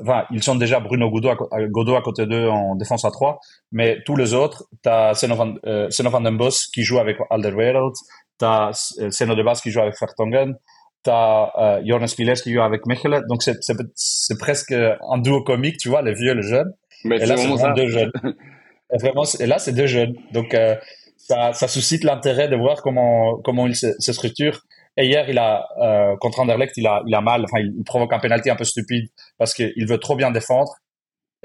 enfin, 0.00 0.24
ils 0.30 0.42
sont 0.42 0.56
déjà 0.56 0.80
Bruno 0.80 1.10
Godot 1.10 1.30
à, 1.30 1.66
Godot 1.66 2.00
côté 2.02 2.26
d'eux 2.26 2.48
en 2.48 2.76
défense 2.76 3.04
à 3.04 3.10
3, 3.10 3.40
mais 3.72 3.98
tous 4.04 4.16
les 4.16 4.34
autres, 4.34 4.64
t'as 4.82 5.14
Seno 5.14 5.34
van, 5.34 5.54
euh, 5.66 5.88
van 6.04 6.20
den 6.20 6.36
Bos 6.36 6.68
qui 6.72 6.82
joue 6.82 6.98
avec 6.98 7.16
Alderweireld, 7.30 7.94
t'as 8.38 8.70
euh, 9.00 9.10
Seno 9.10 9.34
de 9.34 9.42
Bas 9.42 9.60
qui 9.62 9.70
joue 9.70 9.80
avec 9.80 9.94
Vertonghen, 9.98 10.54
t'as 11.02 11.50
euh, 11.58 11.82
Jonas 11.84 12.14
Piles 12.16 12.40
qui 12.42 12.52
joue 12.52 12.60
avec 12.60 12.86
Mechelen, 12.86 13.22
donc 13.28 13.42
c'est, 13.42 14.38
presque 14.38 14.72
un 14.72 15.18
duo 15.18 15.42
comique, 15.42 15.78
tu 15.78 15.88
vois, 15.88 16.02
les 16.02 16.14
vieux 16.14 16.32
et 16.32 16.34
les 16.34 16.42
jeunes. 16.42 16.72
Mais 17.04 17.16
Et 17.16 17.26
là, 17.26 17.36
c'est 17.36 17.46
vraiment 17.46 17.56
vraiment 17.56 17.76
ça. 17.76 17.82
deux 17.82 17.88
jeunes. 17.88 18.12
Et, 18.90 18.96
vraiment, 18.96 19.24
et 19.38 19.46
là, 19.46 19.58
c'est 19.58 19.72
deux 19.72 19.86
jeunes. 19.86 20.14
Donc, 20.32 20.54
euh, 20.54 20.74
ça, 21.18 21.52
ça 21.52 21.68
suscite 21.68 22.04
l'intérêt 22.04 22.48
de 22.48 22.56
voir 22.56 22.80
comment, 22.82 23.38
comment 23.44 23.66
il 23.66 23.76
se, 23.76 23.88
se 23.98 24.12
structure. 24.14 24.62
Et 24.98 25.06
hier, 25.06 25.30
il 25.30 25.38
a, 25.38 25.68
euh, 25.80 26.16
contre 26.16 26.40
Anderlecht, 26.40 26.76
il 26.76 26.86
a, 26.88 27.02
il 27.06 27.14
a 27.14 27.20
mal. 27.20 27.44
Enfin, 27.44 27.60
il, 27.60 27.84
provoque 27.84 28.12
un 28.12 28.18
penalty 28.18 28.50
un 28.50 28.56
peu 28.56 28.64
stupide 28.64 29.08
parce 29.38 29.54
qu'il 29.54 29.86
veut 29.88 29.98
trop 29.98 30.16
bien 30.16 30.32
défendre. 30.32 30.74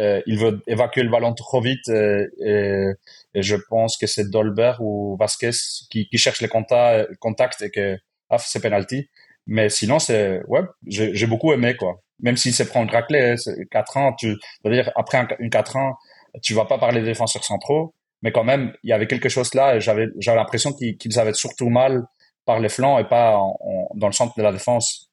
Euh, 0.02 0.22
il 0.26 0.40
veut 0.40 0.64
évacuer 0.66 1.04
le 1.04 1.12
ballon 1.12 1.36
trop 1.36 1.62
vite. 1.62 1.88
euh, 1.90 2.28
et, 2.44 2.88
et 3.36 3.44
je 3.44 3.56
pense 3.70 3.96
que 3.98 4.08
c'est 4.08 4.30
Dolber 4.32 4.74
ou 4.80 5.16
Vasquez 5.20 5.52
qui, 5.92 6.08
qui 6.10 6.18
cherche 6.18 6.42
les 6.42 6.48
contacts, 6.48 7.16
contacts 7.20 7.62
et 7.62 7.70
que, 7.70 7.98
ah, 8.32 8.40
c'est 8.40 8.60
penalty. 8.60 9.08
Mais 9.46 9.70
sinon, 9.70 10.00
c'est, 10.00 10.42
ouais, 10.48 10.62
j'ai 10.88 11.14
j'ai 11.16 11.28
beaucoup 11.28 11.54
aimé, 11.54 11.76
quoi. 11.76 12.02
Même 12.22 12.38
s'il 12.38 12.54
se 12.56 12.64
prend 12.64 12.82
une 12.84 12.90
raclée, 12.90 13.22
hein, 13.22 13.38
c'est 13.38 13.68
4 13.70 13.98
ans, 13.98 14.14
tu, 14.14 14.36
veux 14.64 14.72
dire, 14.72 14.92
après 14.96 15.18
un, 15.20 15.28
une 15.40 15.50
4 15.52 15.76
ans, 15.78 15.96
tu 16.42 16.54
vas 16.56 16.66
pas 16.66 16.80
parler 16.80 17.02
des 17.02 17.08
défenseurs 17.08 17.44
centraux, 17.44 17.94
mais 18.24 18.32
quand 18.32 18.44
même, 18.46 18.74
il 18.84 18.90
y 18.90 18.94
avait 18.94 19.08
quelque 19.08 19.30
chose 19.30 19.54
là 19.54 19.76
et 19.76 19.82
j'avais, 19.82 20.08
j'avais 20.20 20.38
l'impression 20.38 20.72
qu'ils 20.74 21.20
avaient 21.20 21.34
surtout 21.34 21.70
mal 21.70 22.04
par 22.46 22.60
les 22.60 22.70
flancs 22.70 22.98
et 23.00 23.06
pas 23.06 23.38
en- 23.38 23.58
en- 23.62 23.90
dans 23.96 24.08
le 24.08 24.14
centre 24.14 24.38
de 24.38 24.44
la 24.44 24.52
défense. 24.52 25.10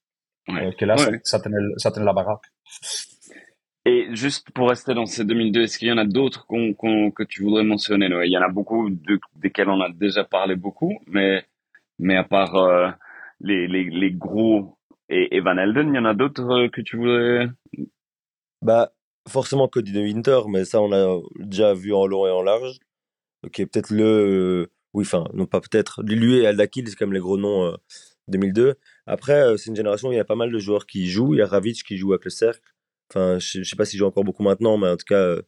Ouais. 0.48 0.66
Euh, 0.66 0.72
que 0.72 0.84
là, 0.84 0.96
ça, 0.96 1.10
Ouais. 1.10 1.20
ça 1.24 1.40
tenait, 1.40 1.60
le- 1.60 1.74
ça 1.78 1.90
tenait 1.90 2.06
la 2.06 2.12
baraque. 2.12 2.42
Et 3.86 4.08
juste 4.14 4.50
pour 4.50 4.68
rester 4.68 4.92
dans 4.94 5.06
ces 5.06 5.24
2002, 5.24 5.62
est-ce 5.62 5.78
qu'il 5.78 5.88
y 5.88 5.92
en 5.92 5.96
a 5.98 6.04
d'autres 6.04 6.46
que 6.46 7.22
tu 7.24 7.42
voudrais 7.42 7.64
mentionner 7.64 8.08
Noé? 8.08 8.26
Il 8.26 8.32
y 8.32 8.38
en 8.38 8.42
a 8.42 8.48
beaucoup 8.48 8.90
de, 8.90 9.18
desquels 9.36 9.70
on 9.70 9.80
a 9.80 9.88
déjà 9.90 10.22
parlé 10.24 10.54
beaucoup, 10.54 10.98
mais, 11.06 11.46
mais 11.98 12.16
à 12.16 12.24
part 12.24 12.56
euh, 12.56 12.90
les, 13.40 13.66
les, 13.68 13.84
les 13.84 14.12
gros 14.12 14.76
et, 15.08 15.34
et 15.36 15.40
Van 15.40 15.56
Elden, 15.56 15.88
il 15.88 15.96
y 15.96 15.98
en 15.98 16.04
a 16.04 16.14
d'autres 16.14 16.50
euh, 16.50 16.68
que 16.68 16.82
tu 16.82 16.96
voudrais? 16.98 17.48
Bah, 18.62 18.92
forcément 19.28 19.66
Cody 19.68 19.92
de 19.92 20.00
Winter, 20.02 20.40
mais 20.48 20.64
ça, 20.66 20.82
on 20.82 20.88
l'a 20.88 21.16
déjà 21.38 21.72
vu 21.72 21.94
en 21.94 22.06
long 22.06 22.26
et 22.26 22.30
en 22.30 22.42
large. 22.42 22.78
Qui 23.52 23.62
est 23.62 23.66
peut-être 23.66 23.90
le. 23.90 24.70
Euh, 24.94 24.98
oui, 24.98 25.04
enfin, 25.04 25.24
non 25.34 25.46
pas 25.46 25.60
peut-être. 25.60 26.02
Lui 26.02 26.38
et 26.38 26.46
Aldakil, 26.46 26.88
c'est 26.88 26.96
quand 26.96 27.06
même 27.06 27.12
les 27.14 27.20
gros 27.20 27.38
noms 27.38 27.66
euh, 27.66 27.76
2002. 28.28 28.74
Après, 29.06 29.40
euh, 29.40 29.56
c'est 29.56 29.70
une 29.70 29.76
génération 29.76 30.08
où 30.08 30.12
il 30.12 30.16
y 30.16 30.20
a 30.20 30.24
pas 30.24 30.34
mal 30.36 30.50
de 30.52 30.58
joueurs 30.58 30.86
qui 30.86 31.08
jouent. 31.08 31.34
Il 31.34 31.38
y 31.38 31.42
a 31.42 31.46
Ravic 31.46 31.82
qui 31.84 31.96
joue 31.96 32.12
avec 32.12 32.24
le 32.24 32.30
cercle. 32.30 32.60
Enfin, 33.10 33.38
je, 33.38 33.62
je 33.62 33.68
sais 33.68 33.76
pas 33.76 33.84
s'il 33.84 33.98
joue 33.98 34.06
encore 34.06 34.24
beaucoup 34.24 34.42
maintenant, 34.42 34.76
mais 34.78 34.88
en 34.88 34.96
tout 34.96 35.04
cas. 35.08 35.16
euh, 35.20 35.42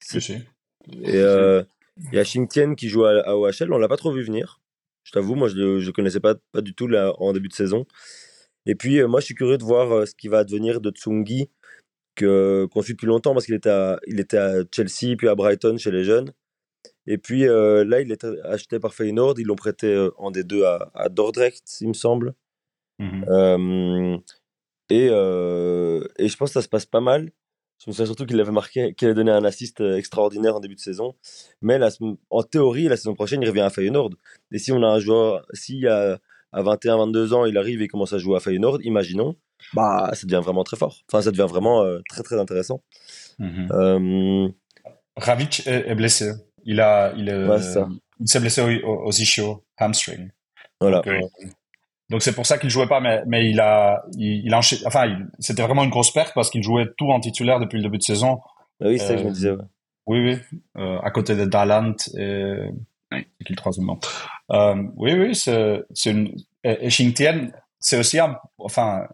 c'est- 0.00 0.20
Si. 0.20 0.98
Et 1.02 1.16
euh, 1.16 1.62
il 2.10 2.16
y 2.16 2.18
a 2.18 2.24
Xingtian 2.24 2.74
qui 2.74 2.88
joue 2.88 3.04
à, 3.04 3.20
à 3.28 3.36
OHL. 3.36 3.72
On 3.72 3.78
l'a 3.78 3.88
pas 3.88 3.96
trop 3.98 4.12
vu 4.12 4.22
venir. 4.22 4.60
Je 5.04 5.12
t'avoue, 5.12 5.34
moi, 5.34 5.48
je 5.48 5.56
le 5.56 5.92
connaissais 5.92 6.20
pas, 6.20 6.34
pas 6.52 6.60
du 6.60 6.74
tout 6.74 6.86
là, 6.88 7.12
en 7.18 7.32
début 7.32 7.48
de 7.48 7.52
saison. 7.54 7.86
Et 8.66 8.74
puis, 8.74 9.00
euh, 9.00 9.08
moi, 9.08 9.20
je 9.20 9.26
suis 9.26 9.34
curieux 9.34 9.58
de 9.58 9.64
voir 9.64 9.92
euh, 9.92 10.06
ce 10.06 10.14
qui 10.14 10.28
va 10.28 10.38
advenir 10.38 10.80
de 10.80 10.90
Tsungi, 10.90 11.50
que, 12.14 12.66
qu'on 12.70 12.82
suit 12.82 12.92
depuis 12.94 13.06
longtemps 13.06 13.32
parce 13.32 13.46
qu'il 13.46 13.54
était, 13.54 13.70
à, 13.70 13.98
il 14.06 14.20
était 14.20 14.36
à 14.38 14.54
Chelsea, 14.74 15.16
puis 15.16 15.28
à 15.28 15.34
Brighton 15.34 15.76
chez 15.78 15.90
les 15.90 16.04
jeunes. 16.04 16.32
Et 17.06 17.18
puis 17.18 17.46
euh, 17.46 17.84
là, 17.84 18.00
il 18.00 18.12
est 18.12 18.24
acheté 18.44 18.78
par 18.78 18.94
Feyenoord. 18.94 19.34
Ils 19.38 19.46
l'ont 19.46 19.56
prêté 19.56 19.86
euh, 19.88 20.10
en 20.18 20.30
D2 20.30 20.64
à, 20.64 20.90
à 20.94 21.08
Dordrecht, 21.08 21.80
il 21.80 21.88
me 21.88 21.94
semble. 21.94 22.34
Mhm. 22.98 23.24
Euh, 23.28 24.18
et, 24.90 25.08
euh, 25.10 26.06
et 26.18 26.28
je 26.28 26.36
pense 26.36 26.50
que 26.50 26.54
ça 26.54 26.62
se 26.62 26.68
passe 26.68 26.86
pas 26.86 27.00
mal. 27.00 27.30
Je 27.84 27.90
me 27.90 27.92
souviens 27.92 28.06
surtout 28.06 28.26
qu'il 28.26 28.40
avait 28.40 28.52
marqué, 28.52 28.94
qu'il 28.94 29.08
avait 29.08 29.14
donné 29.14 29.32
un 29.32 29.44
assist 29.44 29.80
euh, 29.80 29.96
extraordinaire 29.96 30.54
en 30.54 30.60
début 30.60 30.76
de 30.76 30.80
saison. 30.80 31.16
Mais 31.62 31.78
la, 31.78 31.90
en 32.30 32.42
théorie, 32.44 32.84
la 32.84 32.96
saison 32.96 33.14
prochaine, 33.14 33.42
il 33.42 33.48
revient 33.48 33.62
à 33.62 33.70
Feyenoord. 33.70 34.10
Et 34.52 34.58
si 34.58 34.70
on 34.70 34.82
a 34.84 34.86
un 34.86 35.00
joueur, 35.00 35.44
si 35.52 35.86
à, 35.88 36.18
à 36.52 36.62
21, 36.62 36.98
22 36.98 37.32
ans, 37.32 37.44
il 37.44 37.58
arrive 37.58 37.82
et 37.82 37.88
commence 37.88 38.12
à 38.12 38.18
jouer 38.18 38.36
à 38.36 38.40
Feyenoord, 38.40 38.78
imaginons, 38.82 39.36
bah, 39.74 40.10
ça 40.12 40.26
devient 40.26 40.42
vraiment 40.44 40.62
très 40.62 40.76
fort. 40.76 41.02
Enfin, 41.08 41.22
ça 41.22 41.32
devient 41.32 41.46
vraiment 41.48 41.82
euh, 41.82 42.00
très, 42.08 42.22
très 42.22 42.38
intéressant. 42.38 42.82
Euh, 43.40 44.48
Ravic 45.16 45.66
est, 45.66 45.88
est 45.88 45.94
blessé. 45.94 46.32
Il 46.64 46.80
a, 46.80 47.12
il 47.16 47.28
est- 47.28 47.46
Ouais, 47.48 47.60
ça. 47.60 47.88
il 48.20 48.28
s'est 48.28 48.40
blessé 48.40 48.60
au, 48.62 48.88
au, 48.88 49.06
aux 49.06 49.10
ischios, 49.12 49.64
hamstring. 49.78 50.30
voilà. 50.80 50.98
Donc, 50.98 51.06
euh, 51.08 51.20
donc 52.10 52.22
c'est 52.22 52.34
pour 52.34 52.46
ça 52.46 52.58
qu'il 52.58 52.70
jouait 52.70 52.86
pas, 52.88 53.00
mais, 53.00 53.22
mais 53.26 53.48
il 53.50 53.58
a, 53.60 54.04
il, 54.16 54.44
il 54.46 54.54
a 54.54 54.58
enchaîné- 54.58 54.82
enfin, 54.86 55.06
il- 55.06 55.26
c'était 55.38 55.62
vraiment 55.62 55.84
une 55.84 55.90
grosse 55.90 56.12
perte 56.12 56.32
parce 56.34 56.50
qu'il 56.50 56.62
jouait 56.62 56.86
tout 56.96 57.10
en 57.10 57.20
titulaire 57.20 57.58
depuis 57.60 57.76
le 57.78 57.82
début 57.84 57.98
de 57.98 58.02
saison. 58.02 58.40
Ah 58.80 58.86
oui, 58.88 58.98
c'est 58.98 59.06
ça 59.06 59.12
que 59.14 59.18
je 59.20 59.24
me 59.24 59.30
Euh, 59.30 59.32
disais. 59.32 59.50
ouais. 59.50 59.64
Oui, 60.06 60.18
oui, 60.20 60.58
euh, 60.78 60.98
à 61.00 61.10
côté 61.12 61.36
de 61.36 61.44
Dalant 61.44 61.94
et 62.18 62.68
c'est 63.12 63.44
qui 63.44 63.52
le 63.52 63.56
troisième 63.56 63.86
nom? 63.86 64.00
Euh, 64.50 64.82
Oui, 64.96 65.12
oui, 65.14 65.34
c'est 65.34 65.82
c'est 65.94 66.10
une 66.10 66.34
et, 66.64 66.86
et 66.86 66.90
c'est 67.78 67.98
aussi 67.98 68.18
un, 68.18 68.36
enfin, 68.58 69.06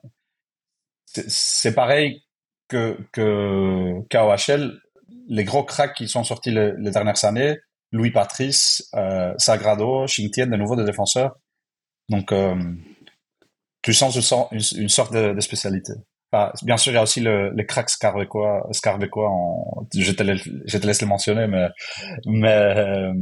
c'est- 1.04 1.28
c'est 1.28 1.74
pareil 1.74 2.22
que 2.68 2.98
que 3.12 4.00
KOHL, 4.10 4.80
les 5.28 5.44
gros 5.44 5.62
cracks 5.64 5.94
qui 5.94 6.08
sont 6.08 6.24
sortis 6.24 6.50
les, 6.50 6.72
les 6.78 6.90
dernières 6.90 7.24
années, 7.24 7.56
Louis 7.92 8.10
Patrice, 8.10 8.88
euh, 8.94 9.32
Sagrado, 9.38 10.04
Xingtian, 10.06 10.46
de 10.48 10.56
nouveau 10.56 10.74
des 10.76 10.84
défenseurs. 10.84 11.36
Donc, 12.08 12.32
euh, 12.32 12.54
tu 13.82 13.94
sens 13.94 14.16
une, 14.16 14.22
sor- 14.22 14.48
une, 14.52 14.60
une 14.76 14.88
sorte 14.88 15.12
de, 15.12 15.32
de 15.34 15.40
spécialité. 15.40 15.92
Bien 16.62 16.76
sûr, 16.76 16.92
il 16.92 16.96
y 16.96 16.98
a 16.98 17.02
aussi 17.02 17.20
le, 17.20 17.50
les 17.54 17.64
cracks 17.64 17.88
scarbecois, 17.88 18.66
scarbecois 18.72 19.30
en, 19.30 19.86
je 19.96 20.12
te, 20.12 20.22
laisse, 20.22 20.42
je 20.66 20.76
te 20.76 20.86
laisse 20.86 21.00
le 21.00 21.06
mentionner, 21.08 21.46
mais, 21.46 21.68
mais, 22.26 22.52
euh, 22.52 23.12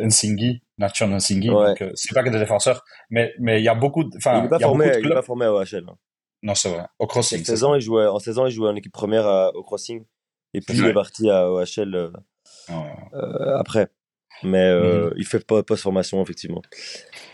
Nsingi, 0.00 0.60
Nacho 0.78 1.06
Nsingi, 1.06 1.50
Ouais. 1.50 1.74
euh, 1.82 1.92
c'est 1.94 2.12
pas 2.14 2.22
que 2.24 2.30
des 2.30 2.38
défenseurs, 2.38 2.82
mais, 3.10 3.32
mais 3.38 3.60
il 3.60 3.64
y 3.64 3.68
a 3.68 3.74
beaucoup 3.76 4.02
de, 4.04 4.10
il 4.10 4.42
n'est 4.42 4.48
pas, 4.48 4.58
formé- 4.58 4.98
il 5.00 5.06
est 5.06 5.14
pas 5.14 5.22
formé 5.22 5.44
à 5.46 5.52
OHL. 5.54 5.84
hein. 5.88 5.94
Non, 6.42 6.54
c'est 6.54 6.70
vrai. 6.70 6.84
Au 6.98 7.04
En 7.04 7.06
crossing. 7.06 7.38
c'est 7.38 7.44
16 7.52 7.64
ans, 7.64 7.74
il 7.74 7.80
jouait, 7.82 8.06
en 8.06 8.18
16 8.18 8.38
ans, 8.38 8.46
il 8.46 8.52
jouait 8.52 8.68
en 8.70 8.74
équipe 8.76 8.92
première 8.92 9.26
à- 9.26 9.54
au 9.54 9.62
Crossing. 9.62 10.04
Et 10.54 10.60
puis, 10.60 10.76
il 10.78 10.84
Ouais. 10.84 10.90
est 10.90 10.94
parti 10.94 11.28
à 11.30 11.50
OHL 11.50 11.94
euh. 11.94 12.10
Ouais. 12.68 12.74
euh, 13.14 13.56
après. 13.58 13.88
Mais 14.42 14.58
euh, 14.70 15.10
il 15.16 15.26
fait 15.26 15.44
pas 15.46 15.62
post-formation, 15.62 16.22
effectivement. 16.22 16.62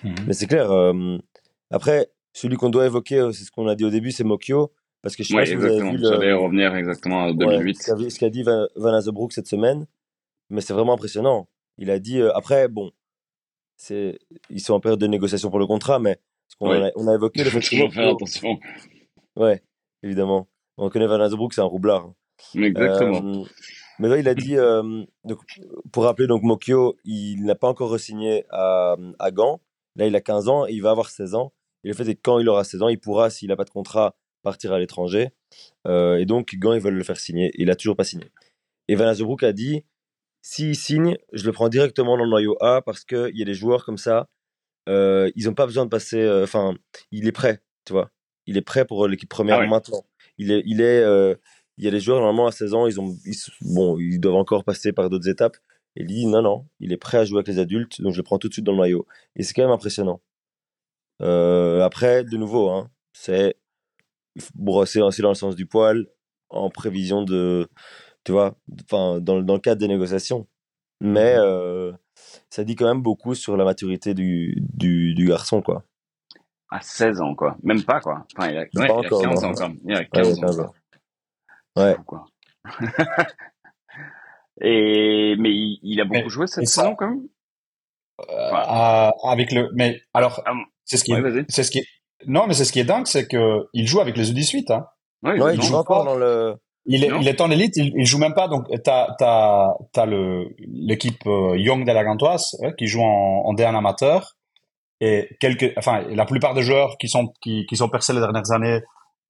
Mhm. 0.02 0.14
Mais 0.26 0.32
c'est 0.32 0.46
clair. 0.46 0.70
après, 1.70 2.08
celui 2.32 2.56
qu'on 2.56 2.70
doit 2.70 2.86
évoquer, 2.86 3.30
c'est 3.32 3.44
ce 3.44 3.50
qu'on 3.50 3.68
a 3.68 3.74
dit 3.74 3.84
au 3.84 3.90
début, 3.90 4.10
c'est 4.12 4.24
Mokyo. 4.24 4.72
Parce 5.02 5.14
que 5.14 5.22
je 5.22 5.28
sais 5.28 5.34
pas 5.34 5.46
si 5.46 5.54
vous 5.54 5.64
avez 5.64 5.76
exactement. 5.76 6.18
vu 6.18 6.26
le, 6.26 6.36
revenir 6.36 6.74
exactement 6.74 7.22
à 7.24 7.28
ouais, 7.28 7.34
2008. 7.34 7.80
ce 7.82 7.92
qu'a 7.94 8.10
ce 8.10 8.18
qu'a 8.18 8.28
dit 8.30 8.42
Van, 8.42 8.66
Van 8.74 8.92
Azebroek 8.92 9.30
cette 9.32 9.46
semaine. 9.46 9.86
Mais 10.50 10.60
c'est 10.60 10.72
vraiment 10.72 10.94
impressionnant. 10.94 11.48
Il 11.78 11.90
a 11.90 11.98
dit, 12.00 12.18
euh, 12.20 12.34
après, 12.34 12.66
bon, 12.68 12.90
c'est, 13.76 14.18
ils 14.50 14.60
sont 14.60 14.74
en 14.74 14.80
période 14.80 14.98
de 14.98 15.06
négociation 15.06 15.48
pour 15.50 15.58
le 15.60 15.66
contrat, 15.66 15.98
mais 16.00 16.18
ce 16.48 16.56
qu'on 16.56 16.70
Ouais. 16.70 16.88
a, 16.88 16.92
on 16.96 17.06
a 17.06 17.14
évoqué 17.14 17.40
Il 17.40 17.44
le 17.44 17.50
faut 17.50 17.60
fait 17.60 17.64
que 17.66 17.70
toujours 17.76 17.92
faire 17.92 18.08
attention. 18.10 18.58
Ouais, 19.36 19.62
évidemment. 20.02 20.48
On 20.76 20.88
connaît 20.90 21.06
Van 21.06 21.20
Azebroek, 21.20 21.52
c'est 21.54 21.60
un 21.60 21.64
roublard. 21.64 22.04
hein. 22.06 22.14
Exactement. 22.54 23.22
Euh, 23.40 23.44
mais 23.98 24.08
là, 24.08 24.18
il 24.18 24.28
a 24.28 24.34
dit, 24.34 24.56
euh, 24.56 25.02
donc, 25.24 25.38
pour 25.92 26.04
rappeler, 26.04 26.26
donc 26.26 26.42
Mokyo, 26.42 26.96
il 27.04 27.44
n'a 27.44 27.54
pas 27.54 27.68
encore 27.68 27.90
re-signé 27.90 28.44
à, 28.50 28.96
à 29.18 29.30
Gand. 29.30 29.60
Là, 29.96 30.06
il 30.06 30.14
a 30.14 30.20
15 30.20 30.48
ans 30.48 30.66
et 30.66 30.72
il 30.72 30.82
va 30.82 30.90
avoir 30.90 31.08
16 31.10 31.34
ans. 31.34 31.52
Et 31.84 31.88
le 31.88 31.94
fait 31.94 32.06
est 32.08 32.14
que 32.16 32.20
quand 32.22 32.38
il 32.38 32.48
aura 32.48 32.64
16 32.64 32.82
ans, 32.82 32.88
il 32.88 32.98
pourra, 33.00 33.30
s'il 33.30 33.48
n'a 33.48 33.56
pas 33.56 33.64
de 33.64 33.70
contrat, 33.70 34.16
partir 34.42 34.72
à 34.72 34.78
l'étranger. 34.78 35.30
Euh, 35.86 36.18
et 36.18 36.26
donc, 36.26 36.54
Gand, 36.56 36.74
ils 36.74 36.80
veulent 36.80 36.94
le 36.94 37.04
faire 37.04 37.16
signer. 37.18 37.50
Il 37.54 37.70
a 37.70 37.74
toujours 37.76 37.96
pas 37.96 38.04
signé. 38.04 38.26
Et 38.88 38.94
Van 38.96 39.06
Azebroek 39.06 39.42
a 39.42 39.52
dit, 39.52 39.82
s'il 40.42 40.76
signe, 40.76 41.16
je 41.32 41.44
le 41.46 41.52
prends 41.52 41.68
directement 41.70 42.16
dans 42.18 42.24
le 42.24 42.30
noyau 42.30 42.56
A 42.60 42.82
parce 42.82 43.04
qu'il 43.04 43.30
y 43.34 43.42
a 43.42 43.44
des 43.46 43.54
joueurs 43.54 43.84
comme 43.84 43.98
ça, 43.98 44.28
euh, 44.88 45.30
ils 45.34 45.46
n'ont 45.46 45.54
pas 45.54 45.66
besoin 45.66 45.84
de 45.84 45.90
passer. 45.90 46.20
euh, 46.20 46.44
Enfin, 46.44 46.74
il 47.10 47.26
est 47.26 47.32
prêt, 47.32 47.62
tu 47.84 47.92
vois. 47.94 48.10
Il 48.46 48.56
est 48.56 48.62
prêt 48.62 48.84
pour 48.84 49.08
l'équipe 49.08 49.28
première 49.28 49.56
Ah 49.56 49.60
ouais. 49.60 49.68
maintenant. 49.68 50.04
Il 50.38 50.52
est, 50.52 50.62
il 50.66 50.80
est, 50.80 51.02
il 51.78 51.84
y 51.84 51.88
a 51.88 51.90
des 51.90 52.00
joueurs 52.00 52.18
normalement 52.20 52.46
à 52.46 52.52
16 52.52 52.74
ans, 52.74 52.86
ils 52.86 53.00
ont, 53.00 53.16
ils, 53.24 53.34
bon, 53.60 53.98
ils 53.98 54.18
doivent 54.20 54.36
encore 54.36 54.64
passer 54.64 54.92
par 54.92 55.10
d'autres 55.10 55.28
étapes. 55.28 55.56
Et 55.98 56.04
dit 56.04 56.26
non, 56.26 56.42
non, 56.42 56.66
il 56.80 56.92
est 56.92 56.96
prêt 56.98 57.18
à 57.18 57.24
jouer 57.24 57.38
avec 57.38 57.48
les 57.48 57.58
adultes, 57.58 58.02
donc 58.02 58.12
je 58.12 58.18
le 58.18 58.22
prends 58.22 58.38
tout 58.38 58.48
de 58.48 58.52
suite 58.52 58.66
dans 58.66 58.72
le 58.72 58.76
noyau. 58.78 59.06
Et 59.34 59.42
c'est 59.42 59.54
quand 59.54 59.62
même 59.62 59.70
impressionnant. 59.70 60.20
Euh, 61.22 61.82
après, 61.82 62.24
de 62.24 62.36
nouveau, 62.36 62.68
hein, 62.70 62.90
c'est 63.14 63.56
brosser 64.54 65.00
aussi 65.00 65.22
dans 65.22 65.30
le 65.30 65.34
sens 65.34 65.56
du 65.56 65.64
poil, 65.66 66.06
en 66.50 66.68
prévision 66.68 67.22
de, 67.22 67.66
tu 68.24 68.32
vois, 68.32 68.56
enfin, 68.84 69.20
dans, 69.20 69.40
dans 69.40 69.54
le 69.54 69.60
cadre 69.60 69.80
des 69.80 69.88
négociations. 69.88 70.46
Mais 71.00 71.34
euh, 71.38 71.92
ça 72.50 72.64
dit 72.64 72.74
quand 72.76 72.86
même 72.86 73.02
beaucoup 73.02 73.34
sur 73.34 73.56
la 73.56 73.64
maturité 73.64 74.12
du, 74.14 74.56
du, 74.74 75.14
du 75.14 75.26
garçon, 75.26 75.62
quoi. 75.62 75.84
À 76.68 76.80
16 76.80 77.20
ans, 77.22 77.34
quoi. 77.34 77.56
Même 77.62 77.84
pas, 77.84 78.00
quoi. 78.00 78.26
Enfin, 78.36 78.50
il 78.50 78.58
a, 78.58 78.66
Pas 78.66 78.80
ouais, 78.80 78.86
il 78.86 78.90
a 78.90 78.94
encore, 78.94 79.22
15 79.22 79.42
non. 79.42 79.48
ans, 79.48 79.54
quoi. 79.54 79.72
Il 79.84 79.94
a 79.94 79.98
Ouais, 80.00 80.08
15 80.12 80.28
il 80.38 80.44
a 80.44 80.46
15 80.46 80.60
ans. 80.60 80.64
ans. 80.64 80.74
Ouais. 81.76 81.96
quoi. 82.06 82.24
Et, 84.60 85.36
mais 85.38 85.50
il, 85.50 85.78
il 85.82 86.00
a 86.00 86.04
beaucoup 86.04 86.20
Mais- 86.22 86.28
joué 86.28 86.46
cette 86.46 86.66
saison, 86.66 86.94
quand 86.94 87.08
même? 87.10 87.22
Euh, 88.30 89.10
avec 89.24 89.52
le, 89.52 89.68
mais 89.74 90.00
alors, 90.14 90.42
Ah, 90.46 90.52
c'est 90.84 90.96
ce 90.96 91.04
qui 91.04 91.12
ouais, 91.14 91.44
c'est 91.50 91.62
ce 91.62 91.70
qui 91.70 91.80
est, 91.80 91.86
non, 92.26 92.46
mais 92.46 92.54
c'est 92.54 92.64
ce 92.64 92.72
qui 92.72 92.80
est 92.80 92.84
dingue, 92.84 93.06
c'est 93.06 93.26
que 93.28 93.68
il 93.74 93.86
joue 93.86 94.00
avec 94.00 94.16
les 94.16 94.32
U18, 94.32 94.72
hein. 94.72 94.86
Ouais, 95.22 95.38
Ouais, 95.40 95.54
il 95.54 95.62
joue 95.62 95.74
encore 95.74 96.04
pas. 96.04 96.10
dans 96.12 96.16
le. 96.16 96.54
Il 96.86 97.04
est, 97.04 97.08
Non. 97.08 97.20
il 97.20 97.28
est 97.28 97.40
en 97.42 97.50
élite, 97.50 97.76
il, 97.76 97.92
il 97.96 98.06
joue 98.06 98.18
même 98.18 98.32
pas. 98.32 98.48
Donc, 98.48 98.64
t'as, 98.84 99.08
t'as, 99.18 99.68
t'as 99.92 100.06
le, 100.06 100.48
l'équipe 100.60 101.26
euh, 101.26 101.58
Young 101.58 101.84
de 101.86 101.92
la 101.92 102.04
Gantoise 102.04 102.56
qui 102.78 102.86
joue 102.86 103.02
en, 103.02 103.42
en 103.44 103.52
D1 103.54 103.76
amateur 103.76 104.36
et 105.00 105.28
quelques, 105.40 105.72
enfin, 105.76 106.02
la 106.08 106.24
plupart 106.24 106.54
des 106.54 106.62
joueurs 106.62 106.96
qui 106.96 107.08
sont, 107.08 107.34
qui, 107.42 107.66
qui 107.66 107.76
sont 107.76 107.88
percés 107.90 108.12
les 108.14 108.20
dernières 108.20 108.50
années 108.52 108.80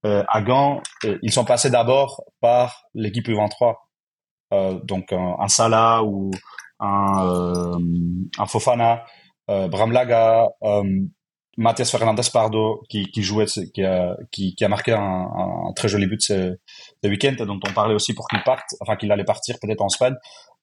à 0.04 0.42
Gand, 0.42 0.82
euh, 1.04 1.18
ils 1.22 1.32
sont 1.32 1.44
passés 1.44 1.70
d'abord 1.70 2.24
par 2.40 2.82
l'équipe 2.94 3.26
U23. 3.26 3.74
Euh, 4.52 4.78
donc, 4.84 5.12
un, 5.12 5.36
un 5.40 5.48
Salah 5.48 6.02
ou 6.04 6.30
un, 6.78 7.26
euh, 7.26 7.78
un 8.38 8.46
Fofana, 8.46 9.04
euh, 9.50 9.68
Bramlaga, 9.68 10.48
euh, 10.62 10.84
Mathias 11.58 11.90
Fernandez 11.90 12.28
Pardo 12.32 12.82
qui, 12.88 13.10
qui 13.10 13.22
jouait, 13.22 13.46
qui 13.46 13.82
a, 13.82 14.16
qui, 14.30 14.54
qui 14.54 14.64
a 14.64 14.68
marqué 14.68 14.92
un, 14.92 15.00
un 15.00 15.72
très 15.74 15.88
joli 15.88 16.06
but 16.06 16.20
ce, 16.20 16.56
ce 17.02 17.08
week-end, 17.08 17.34
dont 17.44 17.58
on 17.66 17.72
parlait 17.72 17.94
aussi 17.94 18.14
pour 18.14 18.28
qu'il 18.28 18.42
parte, 18.42 18.74
enfin 18.80 18.96
qu'il 18.96 19.10
allait 19.10 19.24
partir 19.24 19.56
peut-être 19.60 19.80
en 19.80 19.86
Espagne. 19.86 20.14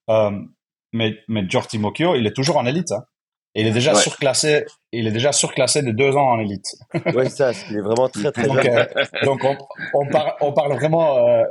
Euh, 0.08 0.30
mais, 0.92 1.16
mais 1.28 1.44
Giorgi 1.48 1.78
Mocchio, 1.78 2.14
il 2.14 2.26
est 2.26 2.32
toujours 2.32 2.56
en 2.56 2.66
élite. 2.66 2.92
Hein. 2.92 3.04
Et 3.54 3.60
il 3.60 3.66
est 3.68 3.72
déjà 3.72 3.92
Ouais. 3.92 4.00
surclassé, 4.00 4.64
il 4.92 5.06
est 5.06 5.12
déjà 5.12 5.30
surclassé 5.32 5.82
de 5.82 5.92
deux 5.92 6.16
ans 6.16 6.30
en 6.32 6.40
élite. 6.40 6.66
C'est 6.92 7.28
ça, 7.28 7.52
qu'il 7.54 7.76
est 7.76 7.80
vraiment 7.80 8.08
très 8.08 8.32
très 8.32 8.46
Donc, 8.48 8.64
euh, 8.66 8.84
donc 9.24 9.44
on, 9.44 9.56
on, 9.94 10.06
par- 10.08 10.36
on 10.40 10.52
parle 10.52 10.72
vraiment. 10.74 11.16
Euh, 11.28 11.42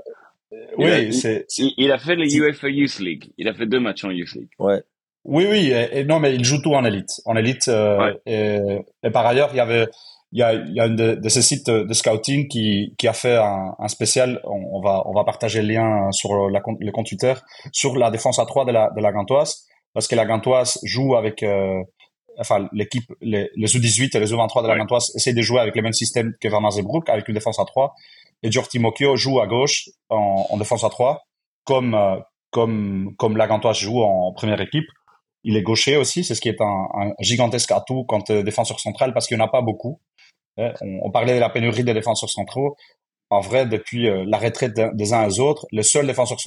Il 0.77 0.85
a- 0.85 0.97
oui, 0.99 1.03
il- 1.07 1.13
c'est. 1.13 1.45
Il, 1.57 1.73
il 1.77 1.91
a 1.91 1.97
fait 1.97 2.15
les 2.15 2.35
UEFA 2.35 2.67
Youth 2.69 2.99
League. 2.99 3.31
Il 3.37 3.47
a 3.47 3.53
fait 3.53 3.65
deux 3.65 3.79
matchs 3.79 4.03
en 4.03 4.11
Youth 4.11 4.33
League. 4.35 4.49
Ouais. 4.59 4.81
Oui, 5.25 5.45
oui, 5.49 5.71
et, 5.71 5.99
et 5.99 6.03
non, 6.03 6.19
mais 6.19 6.35
il 6.35 6.43
joue 6.43 6.61
tout 6.61 6.73
en 6.73 6.83
élite. 6.83 7.21
En 7.25 7.35
élite, 7.37 7.69
euh, 7.69 7.97
Ouais. 7.97 8.19
et, 8.25 8.59
et 9.07 9.09
par 9.09 9.25
ailleurs, 9.25 9.49
il 9.53 9.57
y 9.57 9.61
avait, 9.61 9.87
il 10.33 10.39
y 10.39 10.43
a, 10.43 10.53
il 10.53 10.73
y 10.73 10.79
a 10.81 10.83
un 10.83 10.89
de, 10.89 11.15
de 11.15 11.29
ces 11.29 11.41
sites 11.41 11.69
de 11.69 11.93
scouting 11.93 12.49
qui, 12.49 12.93
qui 12.97 13.07
a 13.07 13.13
fait 13.13 13.37
un, 13.37 13.73
un 13.79 13.87
spécial. 13.87 14.41
On, 14.43 14.61
on 14.77 14.81
va, 14.81 15.03
on 15.05 15.13
va 15.13 15.23
partager 15.23 15.61
le 15.61 15.69
lien 15.69 16.11
sur 16.11 16.49
la, 16.49 16.61
le 16.79 16.91
compte 16.91 17.05
Twitter 17.07 17.33
sur 17.71 17.95
la 17.97 18.11
défense 18.11 18.37
à 18.39 18.45
3 18.45 18.65
de 18.65 18.71
la, 18.73 18.89
de 18.95 19.01
la 19.01 19.11
Gantoise, 19.13 19.65
parce 19.93 20.07
que 20.07 20.15
la 20.15 20.25
Gantoise 20.25 20.79
joue 20.83 21.15
avec, 21.15 21.43
euh, 21.43 21.81
enfin, 22.39 22.67
l'équipe, 22.73 23.05
les, 23.21 23.49
les 23.55 23.67
U18 23.67 24.15
et 24.15 24.19
les 24.19 24.33
U23 24.33 24.63
de 24.63 24.67
la 24.67 24.73
Ouais. 24.73 24.79
Gantoise 24.79 25.11
essayent 25.15 25.35
de 25.35 25.41
jouer 25.41 25.59
avec 25.59 25.75
le 25.75 25.81
même 25.81 25.93
système 25.93 26.33
que 26.41 26.47
Van 26.47 26.65
Azebroek, 26.65 27.09
avec 27.09 27.27
une 27.27 27.35
défense 27.35 27.59
à 27.59 27.65
3. 27.65 27.93
et 28.41 28.51
Jorti 28.51 28.79
Mokio 28.79 29.15
joue 29.15 29.39
à 29.39 29.47
gauche 29.47 29.89
en, 30.09 30.47
en 30.49 30.57
défense 30.57 30.83
à 30.83 30.89
3, 30.89 31.23
comme, 31.63 31.93
euh, 31.93 32.17
comme, 32.49 33.15
comme 33.17 33.37
Lagantois 33.37 33.73
joue 33.73 34.01
en 34.01 34.33
première 34.33 34.59
équipe. 34.61 34.87
Il 35.43 35.57
est 35.57 35.61
gaucher 35.61 35.97
aussi, 35.97 36.23
c'est 36.23 36.35
ce 36.35 36.41
qui 36.41 36.49
est 36.49 36.61
un, 36.61 36.87
un 36.95 37.11
gigantesque 37.19 37.71
atout 37.71 38.05
quand 38.05 38.29
euh, 38.31 38.43
défenseur 38.43 38.79
central, 38.79 39.13
parce 39.13 39.27
qu'il 39.27 39.37
n'y 39.37 39.43
en 39.43 39.45
a 39.45 39.51
pas 39.51 39.61
beaucoup. 39.61 39.99
On, 40.57 40.71
on, 41.03 41.11
parlait 41.11 41.33
de 41.33 41.39
la 41.39 41.49
pénurie 41.49 41.83
des 41.83 41.95
défenseurs 41.95 42.29
centraux. 42.29 42.75
En 43.31 43.39
vrai, 43.39 43.65
depuis 43.65 44.07
la 44.27 44.37
retraite 44.37 44.79
des 44.93 45.13
uns 45.13 45.23
et 45.23 45.27
des 45.27 45.39
autres, 45.39 45.65
le 45.71 45.81
seul 45.81 46.05
défenseur 46.05 46.37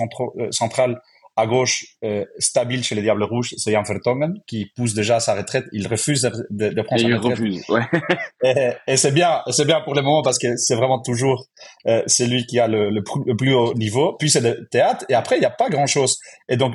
central 0.52 1.00
à 1.36 1.46
gauche, 1.46 1.84
euh, 2.04 2.24
stable 2.38 2.82
chez 2.82 2.94
les 2.94 3.02
Diables 3.02 3.24
Rouges, 3.24 3.54
c'est 3.56 3.72
Jan 3.72 3.82
Vertongen, 3.82 4.34
qui 4.46 4.70
pousse 4.74 4.94
déjà 4.94 5.16
à 5.16 5.20
sa 5.20 5.34
retraite. 5.34 5.66
Il 5.72 5.86
refuse 5.86 6.22
de, 6.22 6.70
de, 6.70 6.82
prendre 6.82 7.02
sa 7.02 7.08
il 7.08 7.14
retraite. 7.14 7.38
refuse, 7.38 7.64
ouais. 7.68 7.82
et, 8.42 8.92
et 8.92 8.96
c'est 8.96 9.12
bien, 9.12 9.42
c'est 9.50 9.66
bien 9.66 9.80
pour 9.82 9.94
le 9.94 10.02
moment 10.02 10.22
parce 10.22 10.38
que 10.38 10.56
c'est 10.56 10.74
vraiment 10.74 11.00
toujours 11.00 11.46
euh, 11.86 12.02
celui 12.06 12.46
qui 12.46 12.58
a 12.58 12.68
le, 12.68 12.90
le, 12.90 13.02
le, 13.26 13.36
plus 13.36 13.54
haut 13.54 13.74
niveau. 13.74 14.16
Puis 14.18 14.30
c'est 14.30 14.40
le 14.40 14.66
théâtre, 14.70 15.04
et 15.08 15.14
après 15.14 15.36
il 15.36 15.40
n'y 15.40 15.46
a 15.46 15.50
pas 15.50 15.68
grand 15.68 15.86
chose. 15.86 16.18
Et 16.48 16.56
donc 16.56 16.74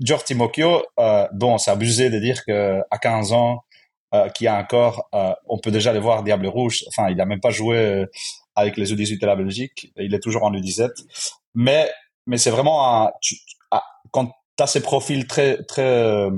George 0.00 0.24
Timokio, 0.24 0.82
euh, 0.98 1.28
bon, 1.32 1.58
c'est 1.58 1.70
abusé 1.70 2.10
de 2.10 2.18
dire 2.18 2.44
que 2.44 2.80
à 2.90 2.98
15 2.98 3.32
ans, 3.32 3.62
euh, 4.14 4.28
qui 4.28 4.46
a 4.46 4.58
encore, 4.58 5.08
euh, 5.14 5.32
on 5.46 5.58
peut 5.58 5.70
déjà 5.70 5.90
le 5.94 5.98
voir 5.98 6.22
Diable 6.22 6.46
Rouge. 6.46 6.84
Enfin, 6.88 7.08
il 7.08 7.18
a 7.18 7.24
même 7.24 7.40
pas 7.40 7.48
joué 7.48 7.78
euh, 7.78 8.06
avec 8.54 8.76
les 8.76 8.92
U18 8.92 9.18
de 9.18 9.26
la 9.26 9.36
Belgique. 9.36 9.90
Il 9.96 10.14
est 10.14 10.18
toujours 10.18 10.42
en 10.42 10.52
U17. 10.52 10.90
Mais 11.54 11.90
mais 12.26 12.36
c'est 12.36 12.50
vraiment 12.50 13.06
un, 13.06 13.10
tu, 13.22 13.36
quand 14.12 14.26
tu 14.56 14.62
as 14.62 14.66
ces 14.68 14.82
profils 14.82 15.26
très 15.26 15.62
très 15.64 16.28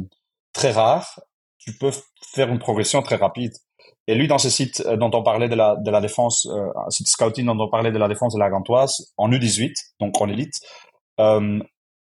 très 0.53 0.71
rares, 0.71 1.21
tu 1.59 1.77
peux 1.77 1.91
faire 2.33 2.49
une 2.49 2.59
progression 2.59 3.03
très 3.03 3.17
rapide. 3.17 3.53
Et 4.07 4.15
lui, 4.15 4.29
dans 4.29 4.39
ce 4.39 4.51
site 4.51 4.83
euh, 4.87 4.97
dont 4.97 5.11
on 5.15 5.23
parlait 5.23 5.49
de 5.49 5.55
la 5.55 5.77
de 5.77 5.91
la 5.91 6.01
défense, 6.01 6.47
euh, 6.47 6.69
site 6.89 7.09
scouting 7.09 7.47
dont 7.47 7.59
on 7.59 7.69
parlait 7.69 7.93
de 7.93 7.99
la 7.99 8.09
défense 8.09 8.35
de 8.35 8.39
la 8.39 8.51
Gantoise 8.51 9.13
en 9.17 9.31
U18, 9.31 9.73
donc 10.01 10.21
en 10.21 10.29
élite, 10.29 10.55
euh, 11.21 11.59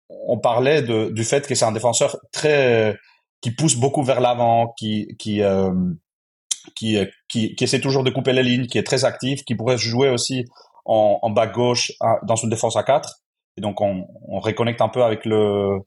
on 0.10 0.40
parlait 0.40 0.82
de, 0.82 1.10
du 1.10 1.24
fait 1.24 1.48
que 1.48 1.56
c'est 1.56 1.66
un 1.66 1.72
défenseur 1.72 2.18
très 2.32 2.98
qui 3.42 3.52
pousse 3.52 3.76
beaucoup 3.76 4.04
vers 4.04 4.22
l'avant, 4.22 4.74
qui 4.78 5.08
qui, 5.20 5.42
euh, 5.42 5.74
qui 6.76 6.98
qui 7.30 7.56
qui 7.56 7.64
essaie 7.64 7.82
toujours 7.82 8.04
de 8.04 8.10
couper 8.10 8.34
les 8.34 8.44
lignes, 8.44 8.68
qui 8.68 8.78
est 8.78 8.84
très 8.84 9.06
actif, 9.06 9.44
qui 9.44 9.56
pourrait 9.56 9.78
jouer 9.78 10.10
aussi 10.10 10.46
en, 10.86 11.20
en 11.22 11.30
bas 11.30 11.48
gauche 11.48 11.92
dans 12.24 12.36
une 12.36 12.50
défense 12.50 12.76
à 12.78 12.84
4 12.84 13.21
et 13.62 13.64
donc 13.64 13.80
on, 13.82 14.08
on 14.28 14.40
reconnecte 14.40 14.82
un 14.82 14.90
peu 14.90 15.04
avec 15.04 15.26
le 15.26 15.80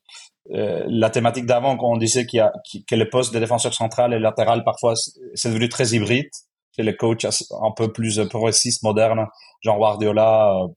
euh, 0.52 0.84
la 0.86 1.10
thématique 1.10 1.46
d'avant 1.46 1.76
quand 1.76 1.90
on 1.90 1.96
disait 1.96 2.26
qu'il 2.26 2.36
y 2.36 2.40
a 2.40 2.52
que 2.86 2.94
les 2.94 3.06
postes 3.06 3.34
de 3.34 3.40
défenseur 3.40 3.74
central 3.74 4.12
et 4.12 4.18
latéral 4.18 4.62
parfois 4.62 4.94
c'est 5.34 5.48
devenu 5.48 5.68
très 5.68 5.88
hybride 5.90 6.28
chez 6.76 6.82
les 6.82 6.96
coachs 6.96 7.24
un 7.24 7.72
peu 7.76 7.92
plus 7.92 8.20
progressistes 8.28 8.82
modernes 8.82 9.26
genre 9.62 9.78
Guardiola 9.78 10.54
euh, 10.54 10.68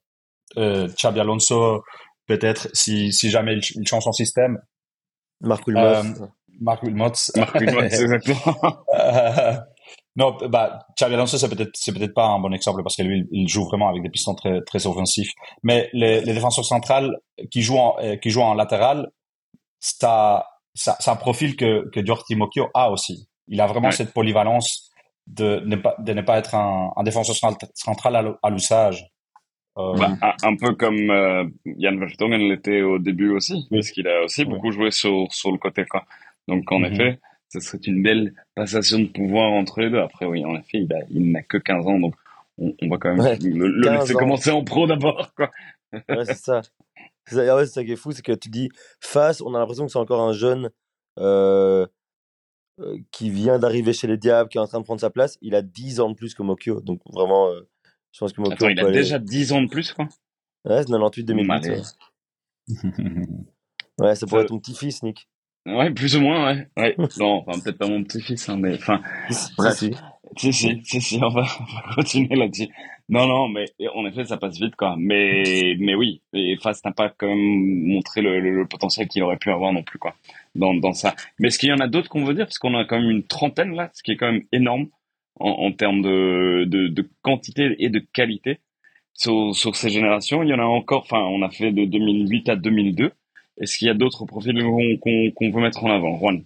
euh 0.57 0.87
Xabi 0.87 1.19
Alonso 1.19 1.83
peut-être 2.27 2.69
si 2.73 3.11
si 3.11 3.29
jamais 3.29 3.53
il, 3.53 3.61
il 3.75 3.87
change 3.87 4.03
son 4.03 4.13
système. 4.13 4.59
Marc 5.41 5.67
Wilmots. 5.67 5.81
Euh, 5.81 6.27
Marc 6.59 6.83
Wilmots. 6.83 7.31
Marc 7.35 7.59
Wilmots 7.59 7.81
exactement 7.81 8.55
Non, 10.17 10.35
bah, 10.49 10.79
Xavi 10.97 11.13
Alonso, 11.13 11.37
c'est 11.37 11.47
peut-être, 11.47 11.69
c'est 11.75 11.93
peut-être 11.93 12.15
pas 12.15 12.25
un 12.25 12.39
bon 12.39 12.51
exemple 12.51 12.81
parce 12.83 12.95
que 12.95 13.03
lui, 13.03 13.27
il 13.31 13.47
joue 13.47 13.65
vraiment 13.65 13.87
avec 13.87 14.01
des 14.01 14.09
pistons 14.09 14.33
très, 14.33 14.61
très 14.61 14.87
offensifs. 14.87 15.31
Mais 15.61 15.89
les, 15.93 16.21
les 16.21 16.33
défenseurs 16.33 16.65
centrales 16.65 17.15
qui 17.51 17.61
jouent 17.61 17.77
en, 17.77 17.95
euh, 18.01 18.15
qui 18.15 18.31
jouent 18.31 18.41
en 18.41 18.55
latéral, 18.55 19.11
ça, 19.79 20.47
ça, 20.73 20.97
c'est 20.99 21.11
un 21.11 21.15
profil 21.15 21.55
que, 21.55 21.87
que 21.91 21.99
Dior 21.99 22.23
Timokio 22.25 22.67
a 22.73 22.89
aussi. 22.91 23.29
Il 23.47 23.61
a 23.61 23.67
vraiment 23.67 23.89
ouais. 23.89 23.93
cette 23.93 24.11
polyvalence 24.11 24.89
de 25.27 25.61
ne 25.65 25.75
pas, 25.75 25.95
de 25.99 26.13
ne 26.13 26.21
pas 26.21 26.39
être 26.39 26.55
un, 26.55 26.91
un 26.95 27.03
défenseur 27.03 27.35
central 27.75 28.37
à 28.41 28.49
l'usage. 28.49 29.05
Euh... 29.77 29.93
Bah, 29.97 30.09
un, 30.23 30.33
un, 30.49 30.55
peu 30.55 30.73
comme 30.73 31.11
euh, 31.11 31.43
Jan 31.77 31.95
Vertonghen 31.97 32.41
l'était 32.41 32.81
au 32.81 32.97
début 32.97 33.29
aussi, 33.29 33.67
oui. 33.69 33.77
parce 33.77 33.91
qu'il 33.91 34.07
a 34.07 34.23
aussi 34.23 34.41
oui. 34.41 34.49
beaucoup 34.49 34.71
joué 34.71 34.89
sur, 34.89 35.27
sur 35.31 35.51
le 35.51 35.59
côté, 35.59 35.85
quoi. 35.85 36.03
Donc, 36.47 36.71
en 36.71 36.79
mm 36.79 36.83
-hmm. 36.85 36.93
effet, 36.93 37.19
ce 37.49 37.59
serait 37.59 37.77
une 37.85 38.01
belle 38.03 38.33
passation 38.55 38.99
de 38.99 39.05
pouvoir 39.07 39.51
entre 39.51 39.79
les 39.81 39.89
deux. 39.89 39.99
Après, 39.99 40.25
oui, 40.25 40.43
en 40.45 40.55
effet, 40.55 40.79
il, 40.83 40.93
a, 40.93 40.99
il 41.09 41.31
n'a 41.31 41.43
que 41.43 41.57
15 41.57 41.85
ans, 41.87 41.99
donc 41.99 42.15
on, 42.57 42.75
on 42.81 42.87
va 42.89 42.97
quand 42.97 43.09
même 43.15 43.19
Ouais, 43.19 43.37
le, 43.39 43.67
le 43.67 43.83
15 43.83 43.99
laisser 44.01 44.15
ans. 44.15 44.19
commencer 44.19 44.51
en 44.51 44.63
pro 44.63 44.87
d'abord. 44.87 45.33
Quoi. 45.35 45.51
Ouais, 45.93 46.25
c'est 46.25 46.37
ça. 46.37 46.61
C'est 47.25 47.35
ça, 47.35 47.55
ouais, 47.55 47.65
c'est 47.65 47.73
ça 47.73 47.83
qui 47.85 47.91
est 47.91 47.95
fou, 47.97 48.11
c'est 48.11 48.21
que 48.21 48.31
tu 48.33 48.49
dis 48.49 48.69
face, 49.01 49.41
on 49.41 49.53
a 49.55 49.59
l'impression 49.59 49.85
que 49.85 49.91
c'est 49.91 49.99
encore 49.99 50.21
un 50.21 50.33
jeune 50.33 50.69
euh, 51.19 51.85
euh, 52.79 52.97
qui 53.11 53.29
vient 53.29 53.59
d'arriver 53.59 53.91
chez 53.93 54.07
les 54.07 54.17
Diables, 54.17 54.49
qui 54.49 54.57
est 54.57 54.61
en 54.61 54.67
train 54.67 54.79
de 54.79 54.85
prendre 54.85 55.01
sa 55.01 55.09
place. 55.09 55.37
Il 55.41 55.55
a 55.55 55.61
10 55.61 55.99
ans 55.99 56.09
de 56.09 56.15
plus 56.15 56.33
que 56.35 56.43
Mokyo, 56.43 56.79
donc 56.81 57.01
vraiment, 57.11 57.47
euh, 57.49 57.67
je 58.11 58.19
pense 58.19 58.33
que 58.33 58.41
Mokyo. 58.41 58.53
Attends, 58.53 58.69
il 58.69 58.79
a 58.79 58.83
aller- 58.83 58.91
déjà 58.97 59.19
10 59.19 59.51
ans 59.53 59.61
de 59.61 59.67
plus, 59.69 59.93
quoi. 59.93 60.07
Ouais, 60.65 60.83
c'est 60.83 60.89
98-2008. 60.91 61.51
Allez. 61.51 61.69
Ouais. 61.69 61.81
ouais, 63.99 64.15
ça 64.15 64.25
pourrait 64.27 64.41
Ça- 64.41 64.43
être 64.43 64.49
ton 64.49 64.59
petit-fils, 64.59 65.03
Nick. 65.03 65.27
Ouais, 65.67 65.91
plus 65.91 66.15
ou 66.15 66.21
moins, 66.21 66.47
ouais. 66.47 66.67
ouais. 66.77 66.95
non, 67.19 67.43
enfin, 67.45 67.59
peut-être 67.59 67.77
pas 67.77 67.87
mon 67.87 68.03
petit-fils, 68.03 68.47
hein, 68.49 68.57
mais 68.57 68.75
enfin, 68.75 69.01
Bref. 69.57 69.73
si. 69.73 69.91
Si, 70.35 70.53
si, 70.53 70.81
si, 70.83 71.01
si, 71.01 71.19
on 71.23 71.29
va, 71.29 71.45
on 71.59 71.63
va 71.63 71.95
continuer 71.95 72.35
là-dessus. 72.35 72.67
Non, 73.09 73.25
non, 73.25 73.47
mais 73.47 73.65
en 73.95 74.05
effet, 74.05 74.25
ça 74.25 74.37
passe 74.37 74.59
vite, 74.59 74.75
quoi. 74.75 74.95
Mais, 74.97 75.75
mais 75.79 75.95
oui, 75.95 76.21
et 76.33 76.57
Fast 76.57 76.83
n'a 76.85 76.91
pas 76.91 77.09
quand 77.09 77.27
même 77.27 77.85
montré 77.87 78.21
le, 78.21 78.39
le, 78.41 78.53
le 78.53 78.65
potentiel 78.67 79.07
qu'il 79.07 79.23
aurait 79.23 79.37
pu 79.37 79.49
avoir 79.51 79.71
non 79.71 79.83
plus, 79.83 79.97
quoi, 79.99 80.15
dans, 80.55 80.73
dans 80.73 80.91
ça. 80.93 81.15
Mais 81.39 81.47
est-ce 81.47 81.57
qu'il 81.57 81.69
y 81.69 81.73
en 81.73 81.79
a 81.79 81.87
d'autres 81.87 82.09
qu'on 82.09 82.25
veut 82.25 82.33
dire? 82.33 82.45
Parce 82.45 82.59
qu'on 82.59 82.75
a 82.77 82.83
quand 82.83 82.99
même 82.99 83.09
une 83.09 83.23
trentaine, 83.23 83.73
là, 83.73 83.89
ce 83.93 84.03
qui 84.03 84.11
est 84.11 84.17
quand 84.17 84.31
même 84.31 84.43
énorme 84.51 84.87
en, 85.39 85.49
en 85.49 85.71
termes 85.71 86.01
de, 86.01 86.65
de, 86.65 86.87
de 86.89 87.09
quantité 87.21 87.75
et 87.79 87.89
de 87.89 87.99
qualité 87.99 88.59
sur, 89.13 89.55
sur 89.55 89.75
ces 89.75 89.89
générations. 89.89 90.43
Il 90.43 90.49
y 90.49 90.53
en 90.53 90.59
a 90.59 90.65
encore, 90.65 91.03
enfin, 91.03 91.21
on 91.21 91.41
a 91.41 91.49
fait 91.49 91.71
de 91.71 91.85
2008 91.85 92.49
à 92.49 92.55
2002. 92.55 93.11
Est-ce 93.61 93.77
qu'il 93.77 93.87
y 93.87 93.91
a 93.91 93.93
d'autres 93.93 94.25
profils 94.25 94.61
qu'on 94.61 95.31
qu'on 95.35 95.51
veut 95.51 95.61
mettre 95.61 95.83
en 95.83 95.91
avant, 95.91 96.17
Juan? 96.19 96.43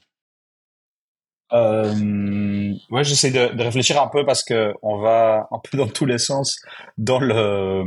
Euh, 1.54 2.74
ouais, 2.92 3.04
j'essaie 3.04 3.32
de, 3.32 3.54
de 3.54 3.64
réfléchir 3.64 4.02
un 4.02 4.08
peu 4.08 4.26
parce 4.26 4.42
que 4.42 4.74
on 4.82 5.00
va 5.00 5.50
un 5.52 5.60
peu 5.60 5.78
dans 5.78 5.88
tous 5.88 6.06
les 6.06 6.18
sens 6.18 6.62
dans 6.98 7.20
le, 7.20 7.84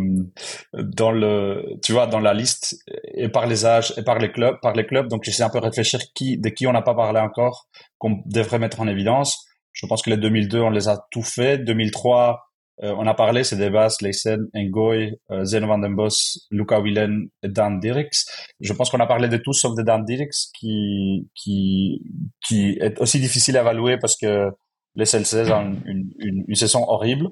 dans 0.74 1.10
le, 1.10 1.78
tu 1.82 1.92
vois, 1.92 2.06
dans 2.06 2.20
la 2.20 2.34
liste 2.34 2.76
et 3.14 3.28
par 3.30 3.46
les 3.46 3.64
âges 3.64 3.94
et 3.96 4.02
par 4.02 4.18
les 4.18 4.30
clubs, 4.30 4.58
par 4.60 4.74
les 4.74 4.84
clubs. 4.84 5.08
Donc, 5.08 5.24
j'essaie 5.24 5.42
un 5.42 5.48
peu 5.48 5.60
de 5.60 5.64
réfléchir 5.64 6.00
qui, 6.14 6.36
de 6.38 6.48
qui 6.50 6.66
on 6.66 6.72
n'a 6.72 6.82
pas 6.82 6.94
parlé 6.94 7.20
encore, 7.20 7.68
qu'on 7.98 8.22
devrait 8.26 8.58
mettre 8.58 8.80
en 8.80 8.86
évidence. 8.86 9.46
Je 9.72 9.86
pense 9.86 10.02
que 10.02 10.10
les 10.10 10.18
2002, 10.18 10.60
on 10.60 10.70
les 10.70 10.88
a 10.88 10.98
tout 11.10 11.22
fait. 11.22 11.56
2003, 11.58 12.42
euh, 12.82 12.94
on 12.98 13.06
a 13.06 13.14
parlé, 13.14 13.44
c'est 13.44 13.56
Devas, 13.56 13.96
Leysen, 14.00 14.48
Ngoy, 14.52 15.16
euh, 15.30 15.44
Zeno 15.44 15.68
van 15.68 15.78
den 15.78 15.94
Bos, 15.94 16.48
Luca 16.50 16.80
Willen 16.80 17.28
et 17.42 17.48
Dan 17.48 17.78
Dirks. 17.78 18.26
Je 18.60 18.72
pense 18.72 18.90
qu'on 18.90 18.98
a 18.98 19.06
parlé 19.06 19.28
de 19.28 19.36
tous 19.36 19.52
sauf 19.52 19.76
de 19.76 19.82
Dan 19.82 20.04
Dirks 20.04 20.50
qui, 20.58 21.28
qui, 21.34 22.02
qui 22.44 22.76
est 22.80 23.00
aussi 23.00 23.20
difficile 23.20 23.56
à 23.56 23.60
évaluer 23.60 23.96
parce 23.98 24.16
que 24.16 24.50
les 24.96 25.04
Celtics 25.04 25.52
ont 25.52 25.76
une, 25.86 26.10
une, 26.18 26.44
une 26.48 26.54
saison 26.54 26.84
horrible. 26.88 27.28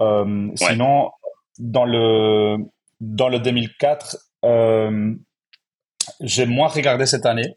Euh, 0.00 0.50
Sinon, 0.54 1.10
dans 1.58 1.84
le, 1.84 2.56
dans 3.00 3.28
le 3.28 3.38
2004, 3.38 4.16
euh, 4.44 5.14
j'ai 6.20 6.46
moins 6.46 6.68
regardé 6.68 7.04
cette 7.04 7.26
année, 7.26 7.56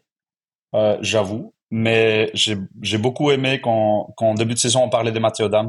j'avoue, 1.00 1.54
mais 1.70 2.30
j'ai 2.34 2.56
j'ai 2.82 2.98
beaucoup 2.98 3.30
aimé 3.30 3.60
quand, 3.62 4.12
quand 4.16 4.30
en 4.30 4.34
début 4.34 4.54
de 4.54 4.58
saison 4.58 4.82
on 4.84 4.90
parlait 4.90 5.12
de 5.12 5.18
Matteo 5.18 5.48
Dams 5.48 5.68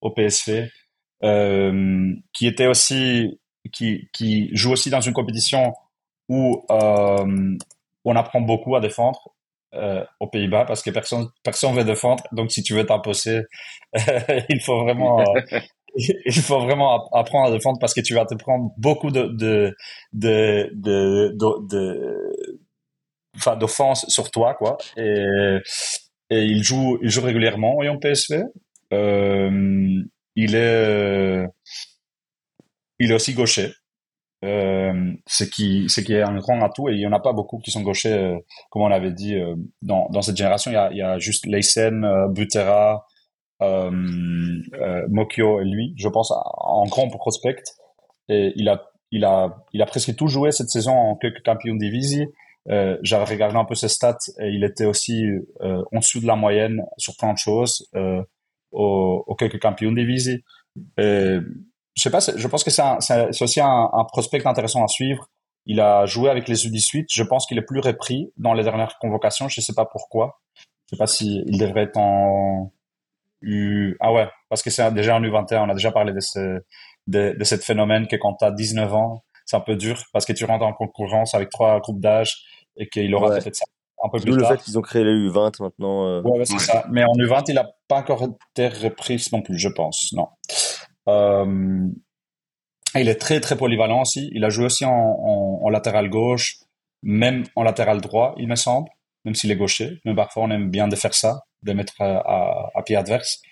au 0.00 0.10
PSV, 0.10 0.70
euh, 1.22 2.12
qui 2.32 2.46
était 2.46 2.66
aussi 2.66 3.40
qui, 3.72 4.08
qui 4.12 4.50
joue 4.52 4.72
aussi 4.72 4.90
dans 4.90 5.00
une 5.00 5.12
compétition 5.12 5.72
où 6.28 6.64
euh, 6.70 7.56
on 8.04 8.16
apprend 8.16 8.40
beaucoup 8.40 8.76
à 8.76 8.80
défendre 8.80 9.34
euh, 9.74 10.04
aux 10.20 10.28
Pays-Bas 10.28 10.64
parce 10.64 10.82
que 10.82 10.90
personne 10.90 11.28
personne 11.42 11.74
veut 11.74 11.84
défendre. 11.84 12.24
Donc 12.32 12.52
si 12.52 12.62
tu 12.62 12.74
veux 12.74 12.86
t'imposer, 12.86 13.42
il 14.48 14.60
faut 14.60 14.82
vraiment 14.84 15.24
il 15.96 16.42
faut 16.42 16.60
vraiment 16.60 17.08
apprendre 17.12 17.48
à 17.48 17.50
défendre 17.50 17.78
parce 17.80 17.94
que 17.94 18.00
tu 18.00 18.14
vas 18.14 18.26
te 18.26 18.34
prendre 18.34 18.72
beaucoup 18.76 19.10
de 19.10 19.24
de 19.32 19.74
de 20.12 20.70
de, 20.72 22.32
enfin 23.36 23.56
d'offense 23.56 24.06
sur 24.08 24.30
toi 24.30 24.54
quoi 24.54 24.76
et 24.96 25.24
et 26.30 26.42
il 26.42 26.62
joue 26.62 26.98
il 27.02 27.10
joue 27.10 27.22
régulièrement 27.22 27.78
en 27.78 27.98
PSV 27.98 28.44
euh, 28.92 30.02
il 30.34 30.54
est 30.54 31.46
il 32.98 33.10
est 33.10 33.14
aussi 33.14 33.34
gaucher. 33.34 33.72
Euh, 34.44 35.12
ce 35.26 35.44
qui 35.44 35.88
ce 35.88 36.00
qui 36.02 36.12
est 36.12 36.22
un 36.22 36.36
grand 36.36 36.62
atout 36.62 36.90
et 36.90 36.92
il 36.92 37.00
y 37.00 37.06
en 37.06 37.12
a 37.12 37.20
pas 37.20 37.32
beaucoup 37.32 37.58
qui 37.58 37.70
sont 37.70 37.80
gauchers 37.80 38.12
euh, 38.12 38.36
comme 38.70 38.82
on 38.82 38.88
l'avait 38.88 39.10
dit 39.10 39.34
euh, 39.34 39.56
dans 39.82 40.22
cette 40.22 40.36
génération. 40.36 40.70
Il 40.90 40.96
y 40.98 41.02
a 41.02 41.18
juste 41.18 41.46
Leysen 41.46 42.04
euh, 42.04 42.28
Butera 42.28 43.06
euh, 43.62 43.90
euh, 44.74 45.06
Mokyo 45.08 45.60
et 45.60 45.64
lui 45.64 45.94
je 45.96 46.08
pense 46.08 46.32
en 46.32 46.84
grand 46.86 47.08
prospect. 47.08 47.62
Et 48.28 48.52
il 48.56 48.68
a 48.68 48.84
il 49.10 49.24
a 49.24 49.56
il 49.72 49.80
a 49.82 49.86
presque 49.86 50.14
tout 50.16 50.28
joué 50.28 50.52
cette 50.52 50.68
saison 50.68 50.92
en 50.92 51.16
quelques 51.16 51.44
champions 51.44 51.74
divisi. 51.74 52.26
Euh, 52.68 52.98
j'avais 53.02 53.24
regardé 53.24 53.56
un 53.56 53.64
peu 53.64 53.74
ses 53.74 53.88
stats 53.88 54.18
et 54.40 54.48
il 54.48 54.64
était 54.64 54.86
aussi 54.86 55.24
euh, 55.62 55.82
en 55.92 56.00
dessous 56.00 56.20
de 56.20 56.26
la 56.26 56.36
moyenne 56.36 56.82
sur 56.98 57.16
plein 57.16 57.32
de 57.32 57.38
choses. 57.38 57.88
Euh, 57.94 58.22
au, 58.76 59.24
au 59.26 59.34
quelques 59.34 59.60
champions 59.62 59.92
divisi 59.92 60.42
et 60.98 61.38
je 61.94 62.02
sais 62.02 62.10
pas, 62.10 62.20
je 62.20 62.48
pense 62.48 62.62
que 62.62 62.70
c'est 62.70 63.42
aussi 63.42 63.60
un, 63.60 63.90
un, 63.92 64.04
prospect 64.04 64.46
intéressant 64.46 64.84
à 64.84 64.88
suivre. 64.88 65.28
Il 65.64 65.80
a 65.80 66.06
joué 66.06 66.30
avec 66.30 66.46
les 66.46 66.68
U18. 66.68 67.06
Je 67.10 67.22
pense 67.22 67.46
qu'il 67.46 67.58
est 67.58 67.62
plus 67.62 67.80
repris 67.80 68.32
dans 68.36 68.52
les 68.52 68.62
dernières 68.62 68.98
convocations. 68.98 69.48
Je 69.48 69.60
sais 69.60 69.72
pas 69.72 69.86
pourquoi. 69.86 70.40
Je 70.84 70.90
sais 70.90 70.98
pas 70.98 71.06
s'il 71.06 71.44
il 71.46 71.58
devrait 71.58 71.84
être 71.84 71.96
en 71.96 72.70
U... 73.42 73.96
Ah 74.00 74.12
ouais, 74.12 74.28
parce 74.48 74.62
que 74.62 74.70
c'est 74.70 74.92
déjà 74.92 75.16
en 75.16 75.22
U21. 75.22 75.64
On 75.64 75.70
a 75.70 75.74
déjà 75.74 75.90
parlé 75.90 76.12
de 76.12 76.20
ce, 76.20 76.60
de, 77.06 77.34
de 77.36 77.44
ce 77.44 77.56
phénomène 77.56 78.06
que 78.06 78.16
quand 78.16 78.34
tu 78.34 78.44
as 78.44 78.50
19 78.50 78.94
ans, 78.94 79.24
c'est 79.46 79.56
un 79.56 79.60
peu 79.60 79.76
dur 79.76 80.02
parce 80.12 80.26
que 80.26 80.32
tu 80.32 80.44
rentres 80.44 80.64
en 80.64 80.72
concurrence 80.72 81.34
avec 81.34 81.50
trois 81.50 81.80
groupes 81.80 82.00
d'âge 82.00 82.44
et 82.76 82.88
qu'il 82.88 83.14
aura 83.14 83.30
peut-être 83.30 83.56
ça 83.56 83.64
un 84.06 84.08
peu 84.08 84.20
plus 84.20 84.30
tard. 84.36 84.50
le 84.50 84.56
fait 84.56 84.62
qu'ils 84.62 84.78
ont 84.78 84.82
créé 84.82 85.04
les 85.04 85.12
U20 85.12 85.62
maintenant. 85.62 86.06
Euh... 86.06 86.22
Ouais, 86.22 86.44
c'est 86.44 86.58
ça. 86.58 86.84
Mais 86.90 87.04
en 87.04 87.12
U20, 87.12 87.44
il 87.48 87.54
n'a 87.54 87.68
pas 87.88 87.96
encore 87.96 88.22
été 88.24 88.68
repris 88.68 89.24
non 89.32 89.42
plus, 89.42 89.58
je 89.58 89.68
pense. 89.68 90.12
Non. 90.12 90.28
Euh... 91.08 91.86
Il 92.94 93.08
est 93.08 93.16
très 93.16 93.40
très 93.40 93.56
polyvalent 93.56 94.02
aussi. 94.02 94.30
Il 94.32 94.44
a 94.44 94.48
joué 94.48 94.66
aussi 94.66 94.84
en, 94.84 94.90
en, 94.90 95.60
en, 95.62 95.68
latéral 95.68 96.08
gauche, 96.08 96.60
même 97.02 97.44
en 97.54 97.62
latéral 97.62 98.00
droit, 98.00 98.34
il 98.38 98.48
me 98.48 98.56
semble, 98.56 98.88
même 99.24 99.34
s'il 99.34 99.50
est 99.50 99.56
gaucher. 99.56 100.00
Mais 100.06 100.14
parfois, 100.14 100.44
on 100.44 100.50
aime 100.50 100.70
bien 100.70 100.88
de 100.88 100.96
faire 100.96 101.12
ça, 101.12 101.42
de 101.62 101.72
mettre 101.74 102.00
à, 102.00 102.16
à, 102.18 102.70
à 102.74 102.82
pied 102.82 102.96
adverse. 102.96 103.42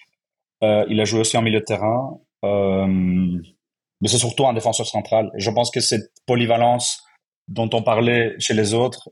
Euh, 0.62 0.86
il 0.88 0.98
a 1.00 1.04
joué 1.04 1.20
aussi 1.20 1.36
en 1.36 1.42
milieu 1.42 1.60
de 1.60 1.64
terrain. 1.64 2.18
Euh, 2.44 2.86
mais 4.00 4.08
c'est 4.08 4.18
surtout 4.18 4.46
un 4.46 4.52
défenseur 4.52 4.86
central. 4.86 5.30
Et 5.36 5.40
je 5.40 5.50
pense 5.50 5.70
que 5.70 5.80
cette 5.80 6.10
polyvalence 6.26 7.02
dont 7.48 7.70
on 7.72 7.82
parlait 7.82 8.34
chez 8.38 8.54
les 8.54 8.74
autres, 8.74 9.10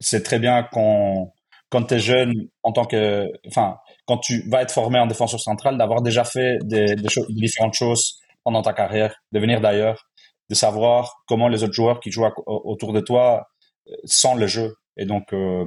c'est 0.00 0.22
très 0.22 0.38
bien 0.38 0.66
quand, 0.72 1.32
quand 1.68 1.84
tu 1.84 1.94
es 1.94 1.98
jeune, 1.98 2.48
en 2.62 2.72
tant 2.72 2.84
que, 2.84 3.30
enfin, 3.46 3.76
quand 4.06 4.18
tu 4.18 4.48
vas 4.48 4.62
être 4.62 4.72
formé 4.72 4.98
en 4.98 5.06
défenseur 5.06 5.40
central, 5.40 5.78
d'avoir 5.78 6.02
déjà 6.02 6.24
fait 6.24 6.58
des, 6.62 6.96
des, 6.96 7.08
différentes 7.28 7.74
choses 7.74 8.20
pendant 8.42 8.62
ta 8.62 8.72
carrière, 8.72 9.14
de 9.32 9.38
venir 9.38 9.60
d'ailleurs, 9.60 10.08
de 10.48 10.54
savoir 10.54 11.22
comment 11.26 11.48
les 11.48 11.62
autres 11.62 11.74
joueurs 11.74 12.00
qui 12.00 12.10
jouent 12.10 12.26
autour 12.46 12.92
de 12.92 13.00
toi 13.00 13.46
euh, 13.88 13.94
sentent 14.04 14.40
le 14.40 14.46
jeu. 14.46 14.74
Et 14.96 15.04
donc, 15.04 15.32
euh, 15.32 15.64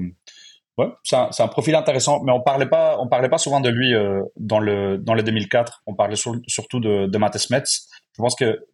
ouais, 0.78 0.88
c'est 1.04 1.16
un, 1.16 1.48
profil 1.48 1.76
intéressant, 1.76 2.22
mais 2.24 2.34
on 2.34 2.42
parlait 2.42 2.68
pas, 2.68 2.98
parlait 3.10 3.30
pas 3.30 3.38
souvent 3.38 3.62
de 3.62 3.70
lui 3.70 3.94
euh, 3.94 4.22
dans 4.36 4.60
le 4.60 4.98
dans 4.98 5.14
le 5.14 5.24
2004. 5.24 5.84
On 5.86 5.96
parlait 5.96 6.18
sur, 6.18 6.36
surtout 6.48 6.80
de, 6.80 7.06
de 7.06 7.18
Matt 7.18 7.38
Smets. 7.38 7.64
Je 8.16 8.22
pense 8.22 8.36
que 8.36 8.68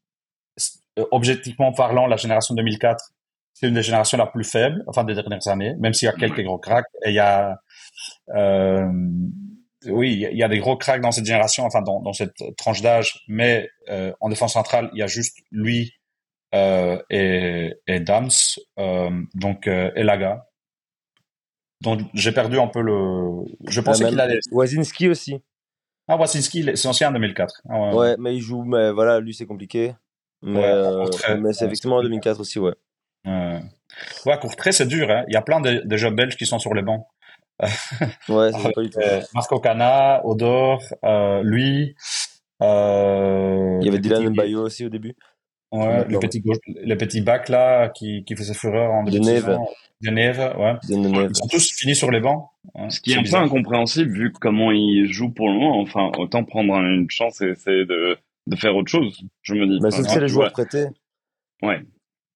objectivement 1.12 1.72
parlant, 1.72 2.08
la 2.08 2.18
génération 2.18 2.56
2004 2.56 3.12
c'est 3.60 3.68
une 3.68 3.74
des 3.74 3.84
générations 3.84 4.18
la 4.18 4.26
plus 4.26 4.46
faibles, 4.46 4.84
enfin 4.88 5.04
des 5.04 5.16
dernières 5.16 5.46
années, 5.50 5.76
même 5.80 5.94
s'il 5.94 6.06
y 6.06 6.10
a 6.10 6.14
quelques 6.14 6.42
gros 6.44 6.58
cracks. 6.58 6.86
Et 7.06 7.10
il 7.10 7.16
y 7.16 7.20
a, 7.20 7.60
euh, 8.34 8.88
oui, 9.86 10.26
il 10.32 10.38
y 10.38 10.44
a 10.44 10.48
des 10.48 10.60
gros 10.60 10.78
cracks 10.78 11.02
dans 11.02 11.12
cette 11.12 11.26
génération, 11.26 11.66
enfin 11.66 11.82
dans, 11.82 12.02
dans 12.02 12.14
cette 12.14 12.38
tranche 12.56 12.82
d'âge, 12.82 13.22
mais 13.28 13.70
euh, 13.90 14.14
en 14.22 14.30
défense 14.30 14.54
centrale, 14.54 14.90
il 14.94 15.00
y 15.00 15.04
a 15.04 15.08
juste 15.08 15.40
lui 15.52 15.94
euh, 16.56 17.02
et, 17.10 17.74
et 17.88 18.00
Dams, 18.00 18.30
euh, 18.80 19.10
donc 19.36 19.68
euh, 19.68 19.92
et 19.94 20.04
Laga. 20.04 20.48
Donc 21.82 22.00
j'ai 22.14 22.32
perdu 22.32 22.60
un 22.60 22.68
peu 22.68 22.82
le. 22.82 23.44
Je 23.68 23.82
pensais 23.82 24.08
qu'il 24.08 24.22
allait. 24.22 24.40
Wazinski 24.54 25.10
aussi. 25.10 25.42
Ah, 26.08 26.16
Wazinski, 26.16 26.66
c'est 26.76 26.88
ancien 26.88 27.10
en 27.10 27.12
2004. 27.12 27.62
Ah, 27.68 27.78
ouais, 27.78 27.96
ouais, 27.96 28.16
mais 28.20 28.36
il 28.38 28.42
joue, 28.42 28.64
mais 28.64 28.92
voilà, 28.92 29.20
lui 29.20 29.34
c'est 29.34 29.46
compliqué. 29.46 29.96
Mais, 30.42 30.60
ouais, 30.60 31.38
mais 31.38 31.52
c'est 31.52 31.66
effectivement 31.66 31.98
en 31.98 32.04
2004 32.04 32.40
aussi, 32.40 32.60
ouais. 32.60 32.74
Euh... 33.28 33.60
Ouais, 34.26 34.38
Courtrai, 34.40 34.72
c'est 34.72 34.88
dur. 34.88 35.10
Hein. 35.10 35.24
Il 35.28 35.34
y 35.34 35.38
a 35.38 35.42
plein 35.42 35.62
de, 35.62 35.82
de 35.84 35.98
jeunes 35.98 36.16
belges 36.16 36.38
qui 36.38 36.46
sont 36.46 36.60
sur 36.60 36.74
les 36.74 36.82
bancs. 36.82 37.06
ouais, 38.30 38.52
c'est 38.54 38.74
pas 38.74 38.82
du 38.82 38.90
tout. 38.90 39.00
Euh, 39.00 39.22
Marco 39.34 39.60
Cana, 39.60 40.26
Odor, 40.26 40.82
euh, 41.04 41.44
lui. 41.44 41.96
Euh, 42.62 43.78
il 43.82 43.86
y 43.86 43.90
avait 43.90 44.00
Dylan 44.00 44.30
Mbayo 44.30 44.62
aussi 44.62 44.86
au 44.86 44.90
début. 44.90 45.16
Ouais, 45.72 46.04
le 46.08 46.18
petit, 46.18 46.40
gauche, 46.40 46.58
le 46.66 46.96
petit 46.96 47.22
bac 47.22 47.48
là 47.48 47.90
qui, 47.90 48.24
qui 48.24 48.36
faisait 48.36 48.56
fureur 48.56 48.92
en 48.92 49.04
de 49.04 49.20
Neve. 49.20 49.56
De 50.02 50.10
Neve, 50.10 50.56
ouais. 50.58 50.74
Ils 50.90 51.36
sont 51.36 51.48
tous 51.48 51.72
finis 51.74 51.96
sur 51.96 52.10
les 52.10 52.20
bancs. 52.20 52.48
Hein. 52.74 52.90
Ce 52.90 53.00
qui 53.00 53.12
est, 53.12 53.18
un 53.18 53.22
bizarre. 53.22 53.42
peu 53.42 53.48
incompréhensible 53.48 54.12
vu 54.12 54.32
comment 54.32 54.72
ils 54.72 55.12
jouent 55.12 55.32
pour 55.32 55.48
le 55.48 55.54
moment. 55.54 55.80
Enfin, 55.80 56.12
autant 56.18 56.44
prendre 56.44 56.74
une 56.76 57.10
chance 57.10 57.42
et 57.42 57.50
essayer 57.50 57.86
de, 57.86 58.18
de 58.48 58.56
faire 58.56 58.76
autre 58.76 58.90
chose. 58.90 59.22
Je 59.44 59.54
me 59.54 59.68
dis. 59.68 59.80
Mais 59.84 59.92
sauf 59.92 60.06
que 60.06 60.12
c'est 60.12 60.22
les 60.22 60.28
joueurs 60.28 60.52
prêtés. 60.54 60.88
Ouais. 61.62 61.82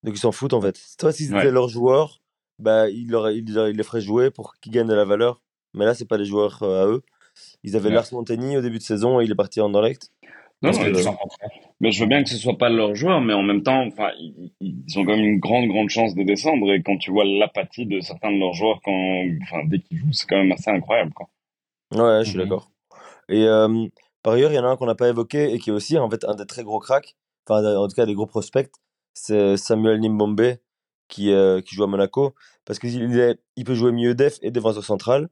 Donc 0.03 0.15
ils 0.15 0.19
s'en 0.19 0.31
foutent 0.31 0.53
en 0.53 0.61
fait. 0.61 0.79
Toi, 0.97 1.11
si 1.11 1.25
c'était 1.25 1.37
ouais. 1.37 1.51
leurs 1.51 1.69
joueurs, 1.69 2.21
bah, 2.59 2.89
ils, 2.89 3.09
leur, 3.09 3.31
ils, 3.31 3.49
ils, 3.49 3.77
les 3.77 3.83
feraient 3.83 4.01
jouer 4.01 4.31
pour 4.31 4.55
qu'ils 4.61 4.71
gagnent 4.71 4.87
de 4.87 4.93
la 4.93 5.05
valeur. 5.05 5.41
Mais 5.73 5.85
là, 5.85 5.93
c'est 5.93 6.07
pas 6.07 6.17
les 6.17 6.25
joueurs 6.25 6.61
euh, 6.63 6.83
à 6.83 6.87
eux. 6.87 7.01
Ils 7.63 7.75
avaient 7.75 7.89
ouais. 7.89 7.95
Lars 7.95 8.07
Montagny 8.11 8.57
au 8.57 8.61
début 8.61 8.77
de 8.77 8.83
saison 8.83 9.19
et 9.19 9.25
il 9.25 9.31
est 9.31 9.35
parti 9.35 9.59
en 9.59 9.69
direct. 9.69 10.11
Non, 10.61 10.71
non 10.71 10.77
que, 10.77 11.09
mais 11.81 11.91
je 11.91 11.99
veux 11.99 12.07
bien 12.07 12.23
que 12.23 12.29
ce 12.29 12.37
soit 12.37 12.57
pas 12.57 12.69
leurs 12.69 12.95
joueurs, 12.95 13.19
mais 13.19 13.33
en 13.33 13.41
même 13.41 13.63
temps, 13.63 13.85
enfin, 13.87 14.11
ils, 14.17 14.53
ils, 14.61 14.97
ont 14.97 15.03
quand 15.03 15.15
même 15.17 15.25
une 15.25 15.39
grande, 15.39 15.67
grande 15.67 15.89
chance 15.89 16.15
de 16.15 16.23
descendre. 16.23 16.71
Et 16.71 16.81
quand 16.81 16.97
tu 16.97 17.11
vois 17.11 17.25
l'apathie 17.25 17.85
de 17.85 17.99
certains 17.99 18.31
de 18.31 18.37
leurs 18.37 18.53
joueurs, 18.53 18.79
quand, 18.83 19.25
enfin, 19.41 19.65
dès 19.65 19.79
qu'ils 19.79 19.97
jouent, 19.97 20.13
c'est 20.13 20.25
quand 20.27 20.37
même 20.37 20.51
assez 20.53 20.69
incroyable, 20.69 21.11
quoi. 21.13 21.27
Ouais, 21.93 22.23
je 22.23 22.29
suis 22.29 22.37
mm 22.37 22.41
-hmm. 22.41 22.43
d'accord. 22.43 22.71
Et 23.27 23.45
euh, 23.45 23.87
par 24.21 24.33
ailleurs, 24.33 24.51
il 24.51 24.55
y 24.55 24.59
en 24.59 24.63
a 24.63 24.67
un 24.67 24.77
qu'on 24.77 24.85
n'a 24.85 24.95
pas 24.95 25.09
évoqué 25.09 25.53
et 25.53 25.59
qui 25.59 25.69
est 25.69 25.73
aussi 25.73 25.97
en 25.97 26.09
fait 26.09 26.23
un 26.23 26.35
des 26.35 26.45
très 26.45 26.63
gros 26.63 26.79
cracks, 26.79 27.15
enfin, 27.45 27.63
en 27.75 27.87
tout 27.87 27.95
cas 27.95 28.05
des 28.05 28.13
gros 28.13 28.27
prospects, 28.27 28.71
c'est 29.13 29.57
Samuel 29.57 29.99
Nimbombe 30.01 30.57
qui, 31.07 31.31
euh, 31.31 31.61
qui 31.61 31.75
joue 31.75 31.83
à 31.83 31.87
Monaco 31.87 32.33
parce 32.65 32.79
qu'il 32.79 33.19
est, 33.19 33.39
il 33.55 33.63
peut 33.63 33.75
jouer 33.75 33.91
milieu 33.91 34.15
def 34.15 34.39
et 34.41 34.51
défenseur 34.51 34.83
central 34.83 35.29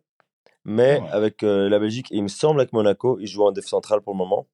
mais 0.64 1.00
ouais. 1.02 1.10
avec 1.10 1.44
euh, 1.44 1.70
la 1.70 1.80
Belgique 1.80 2.12
et 2.12 2.18
il 2.18 2.24
me 2.24 2.28
semble 2.28 2.60
avec 2.60 2.72
Monaco 2.72 3.18
il 3.20 3.28
joue 3.28 3.44
en 3.44 3.52
def 3.52 3.66
central 3.66 4.02
pour 4.02 4.14
le 4.14 4.18
moment 4.20 4.48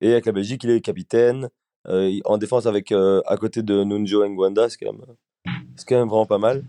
et 0.00 0.12
avec 0.12 0.26
la 0.26 0.32
Belgique 0.32 0.62
il 0.64 0.70
est 0.70 0.80
capitaine 0.80 1.50
euh, 1.88 2.20
en 2.24 2.38
défense 2.38 2.66
avec 2.66 2.92
à 2.92 3.36
côté 3.36 3.62
de 3.62 3.82
Nunjo 3.82 4.24
Ngwanda 4.24 4.68
c'est 4.68 4.78
quand 4.78 4.92
même 4.92 5.04
c'est 5.76 5.88
quand 5.88 5.98
même 5.98 6.08
vraiment 6.08 6.26
pas 6.26 6.38
mal 6.38 6.64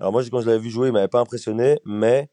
alors 0.00 0.12
moi 0.12 0.22
quand 0.30 0.40
je 0.40 0.46
l'avais 0.46 0.58
vu 0.58 0.70
jouer 0.70 0.88
il 0.88 0.92
m'avait 0.92 1.08
pas 1.08 1.20
impressionné 1.20 1.78
mais 1.84 2.30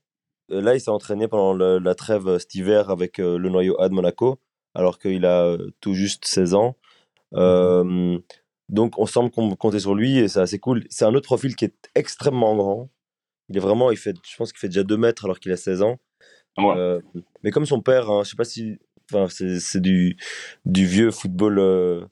là 0.48 0.74
il 0.74 0.80
s'est 0.80 0.90
entraîné 0.90 1.28
pendant 1.28 1.54
le, 1.54 1.80
la 1.80 1.96
trêve 1.96 2.38
cet 2.38 2.56
hiver 2.56 2.90
avec 2.90 3.18
le 3.18 3.50
noyau 3.50 3.80
A 3.82 3.90
de 3.90 3.94
Monaco 3.94 4.40
alors 4.74 5.00
qu'il 5.00 5.26
a 5.26 5.58
tout 5.82 5.94
juste 5.94 6.24
16 6.26 6.54
ans 6.54 6.78
mmh. 7.34 8.20
Donc, 8.74 8.98
on 8.98 9.06
semble 9.06 9.30
compter 9.30 9.80
sur 9.80 9.94
lui 9.94 10.18
et 10.18 10.28
c'est 10.28 10.40
assez 10.40 10.58
cool. 10.58 10.84
C'est 10.90 11.06
un 11.06 11.14
autre 11.14 11.28
profil 11.28 11.56
qui 11.56 11.66
est 11.66 11.76
extrêmement 11.94 12.56
grand. 12.56 12.90
Il 13.50 13.56
est 13.56 13.60
vraiment, 13.60 13.92
il 13.92 13.98
fait, 13.98 14.16
je 14.28 14.36
pense 14.36 14.52
qu'il 14.52 14.60
fait 14.60 14.68
déjà 14.68 14.84
2 14.84 14.98
mètres 14.98 15.26
alors 15.26 15.40
qu'il 15.40 15.52
a 15.52 15.58
16 15.58 15.84
ans. 15.84 16.00
Ouais. 16.58 16.74
Euh, 16.76 17.00
mais 17.44 17.52
comme 17.52 17.68
son 17.68 17.82
père, 17.82 18.10
hein, 18.10 18.24
je 18.24 18.32
sais 18.32 18.36
pas 18.36 18.46
si, 18.46 18.80
enfin, 19.12 19.28
c'est 19.30 19.80
du, 19.80 20.18
du 20.66 20.88
vieux 20.88 21.12
football 21.12 21.60
euh, 21.60 22.04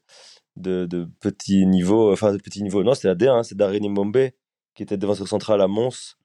de, 0.56 0.86
de, 0.86 1.08
petit 1.20 1.66
niveau, 1.66 2.14
enfin, 2.14 2.32
de 2.32 2.38
petit 2.38 2.62
niveau. 2.62 2.84
Non, 2.84 2.94
c'était 2.94 3.08
la 3.08 3.16
D1, 3.16 3.42
c'est 3.42 3.56
Darren 3.56 3.90
Mbombe 3.90 4.30
qui 4.76 4.84
était 4.84 4.98
défenseur 4.98 5.28
central 5.28 5.62
à 5.62 5.68
Mons 5.68 6.16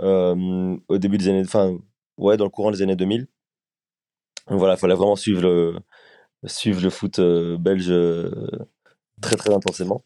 euh, 0.00 0.74
au 0.88 0.96
début 0.96 1.18
des 1.18 1.28
années, 1.28 1.42
enfin, 1.44 1.76
ouais, 2.16 2.38
dans 2.38 2.44
le 2.44 2.50
courant 2.50 2.70
des 2.70 2.80
années 2.80 2.96
2000. 2.96 3.26
Donc 4.48 4.58
voilà, 4.58 4.74
il 4.74 4.78
fallait 4.78 4.94
vraiment 4.94 5.16
suivre 5.16 5.42
le, 5.42 5.76
suivre 6.46 6.82
le 6.82 6.88
foot 6.88 7.20
belge 7.20 7.92
très 9.22 9.36
très 9.36 9.52
intensément. 9.54 10.04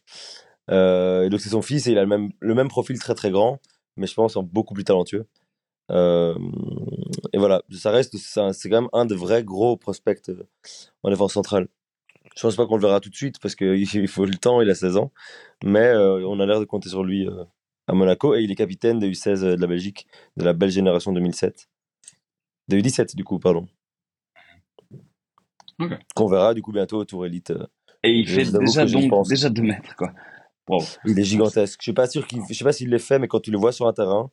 Euh, 0.70 1.24
et 1.24 1.30
donc 1.30 1.40
c'est 1.40 1.50
son 1.50 1.62
fils 1.62 1.86
et 1.86 1.92
il 1.92 1.98
a 1.98 2.02
le 2.02 2.08
même, 2.08 2.30
le 2.40 2.54
même 2.54 2.68
profil 2.68 2.98
très 2.98 3.14
très 3.14 3.30
grand, 3.30 3.60
mais 3.96 4.06
je 4.06 4.14
pense 4.14 4.36
en 4.36 4.42
beaucoup 4.42 4.74
plus 4.74 4.84
talentueux. 4.84 5.26
Euh, 5.90 6.34
et 7.32 7.38
voilà, 7.38 7.62
ça 7.70 7.90
reste, 7.90 8.16
c'est 8.16 8.68
quand 8.68 8.82
même 8.82 8.90
un 8.92 9.06
des 9.06 9.14
vrais 9.14 9.44
gros 9.44 9.76
prospects 9.76 10.30
en 11.02 11.10
défense 11.10 11.34
centrale. 11.34 11.68
Je 12.36 12.42
pense 12.42 12.56
pas 12.56 12.66
qu'on 12.66 12.76
le 12.76 12.82
verra 12.82 13.00
tout 13.00 13.08
de 13.08 13.14
suite 13.14 13.38
parce 13.40 13.54
qu'il 13.54 13.86
faut 14.08 14.24
le 14.24 14.34
temps, 14.34 14.60
il 14.60 14.70
a 14.70 14.74
16 14.74 14.96
ans, 14.96 15.12
mais 15.64 15.86
euh, 15.86 16.26
on 16.26 16.40
a 16.40 16.46
l'air 16.46 16.60
de 16.60 16.64
compter 16.64 16.88
sur 16.88 17.04
lui 17.04 17.26
euh, 17.26 17.44
à 17.86 17.94
Monaco 17.94 18.34
et 18.34 18.42
il 18.42 18.50
est 18.50 18.56
capitaine 18.56 18.98
des 18.98 19.10
U16 19.10 19.56
de 19.56 19.60
la 19.60 19.66
Belgique, 19.66 20.06
de 20.36 20.44
la 20.44 20.52
belle 20.52 20.70
génération 20.70 21.12
2007. 21.12 21.68
Des 22.68 22.80
U17 22.82 23.14
du 23.14 23.24
coup, 23.24 23.38
pardon. 23.38 23.66
Okay. 25.78 25.96
Qu'on 26.14 26.26
verra 26.26 26.54
du 26.54 26.62
coup 26.62 26.72
bientôt 26.72 26.98
au 26.98 27.04
Tour 27.04 27.26
Elite 27.26 27.52
et 28.06 28.10
il 28.10 28.28
fait 28.28 28.44
déjà, 28.58 28.86
donc, 28.86 29.28
déjà 29.28 29.48
2 29.48 29.62
mètres, 29.62 29.94
quoi. 29.96 30.12
Wow. 30.68 30.82
Il 31.04 31.18
est 31.18 31.24
gigantesque. 31.24 31.78
Je 31.80 31.84
suis 31.84 31.92
pas 31.92 32.08
sûr 32.08 32.26
qu'il, 32.26 32.40
je 32.48 32.54
sais 32.54 32.64
pas 32.64 32.72
s'il 32.72 32.90
l'est 32.90 32.98
fait, 32.98 33.18
mais 33.18 33.28
quand 33.28 33.40
tu 33.40 33.50
le 33.50 33.58
vois 33.58 33.72
sur 33.72 33.86
un 33.86 33.92
terrain, 33.92 34.30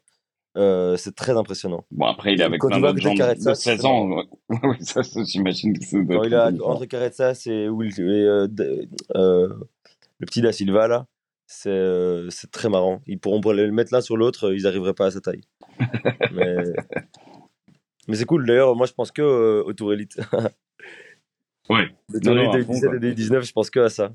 euh, 0.58 0.98
c'est 0.98 1.16
très 1.16 1.38
impressionnant. 1.38 1.86
Bon, 1.92 2.06
après, 2.06 2.34
il 2.34 2.42
est 2.42 2.44
avec 2.44 2.60
quand 2.60 2.70
plein 2.70 2.80
d'autres 2.80 3.00
gens 3.00 3.14
de 3.14 3.54
16 3.54 3.86
ans. 3.86 4.24
oui, 4.50 4.78
ça, 4.82 5.02
j'imagine 5.26 5.78
que 5.78 5.86
c'est. 5.86 6.06
Quand 6.06 6.24
il 6.24 6.34
a 6.34 6.52
entre 6.64 6.86
Carrezza 6.86 7.34
et, 7.46 7.70
Will, 7.70 7.92
et 8.00 8.02
euh, 8.02 8.48
euh, 9.16 9.48
le 10.20 10.26
petit 10.26 10.42
Da 10.42 10.52
Silva, 10.52 10.88
là, 10.88 11.08
c'est, 11.46 12.30
c'est 12.30 12.52
très 12.52 12.70
marrant. 12.70 13.02
Ils 13.08 13.20
pourront 13.20 13.42
le 13.52 13.72
mettre 13.72 13.94
l'un 13.94 14.02
sur 14.02 14.18
l'autre, 14.18 14.54
ils 14.54 14.64
n'arriveraient 14.64 14.94
pas 14.94 15.08
à 15.08 15.12
sa 15.12 15.22
taille. 15.22 15.44
mais, 16.34 16.56
mais 18.08 18.16
c'est 18.16 18.26
cool. 18.26 18.46
D'ailleurs, 18.46 18.76
moi, 18.76 18.88
je 18.88 18.94
pense 18.94 19.12
que 19.12 19.22
euh, 19.22 19.64
au 19.64 19.74
Tour 19.74 19.94
Elite. 19.94 20.20
Ouais. 21.70 21.88
Dans 22.10 22.34
les 22.34 22.48
2017 22.50 22.94
et 22.96 23.00
2019, 23.00 23.44
je 23.46 23.52
pense 23.54 23.70
que 23.70 23.80
à 23.80 23.90
ça. 23.90 24.12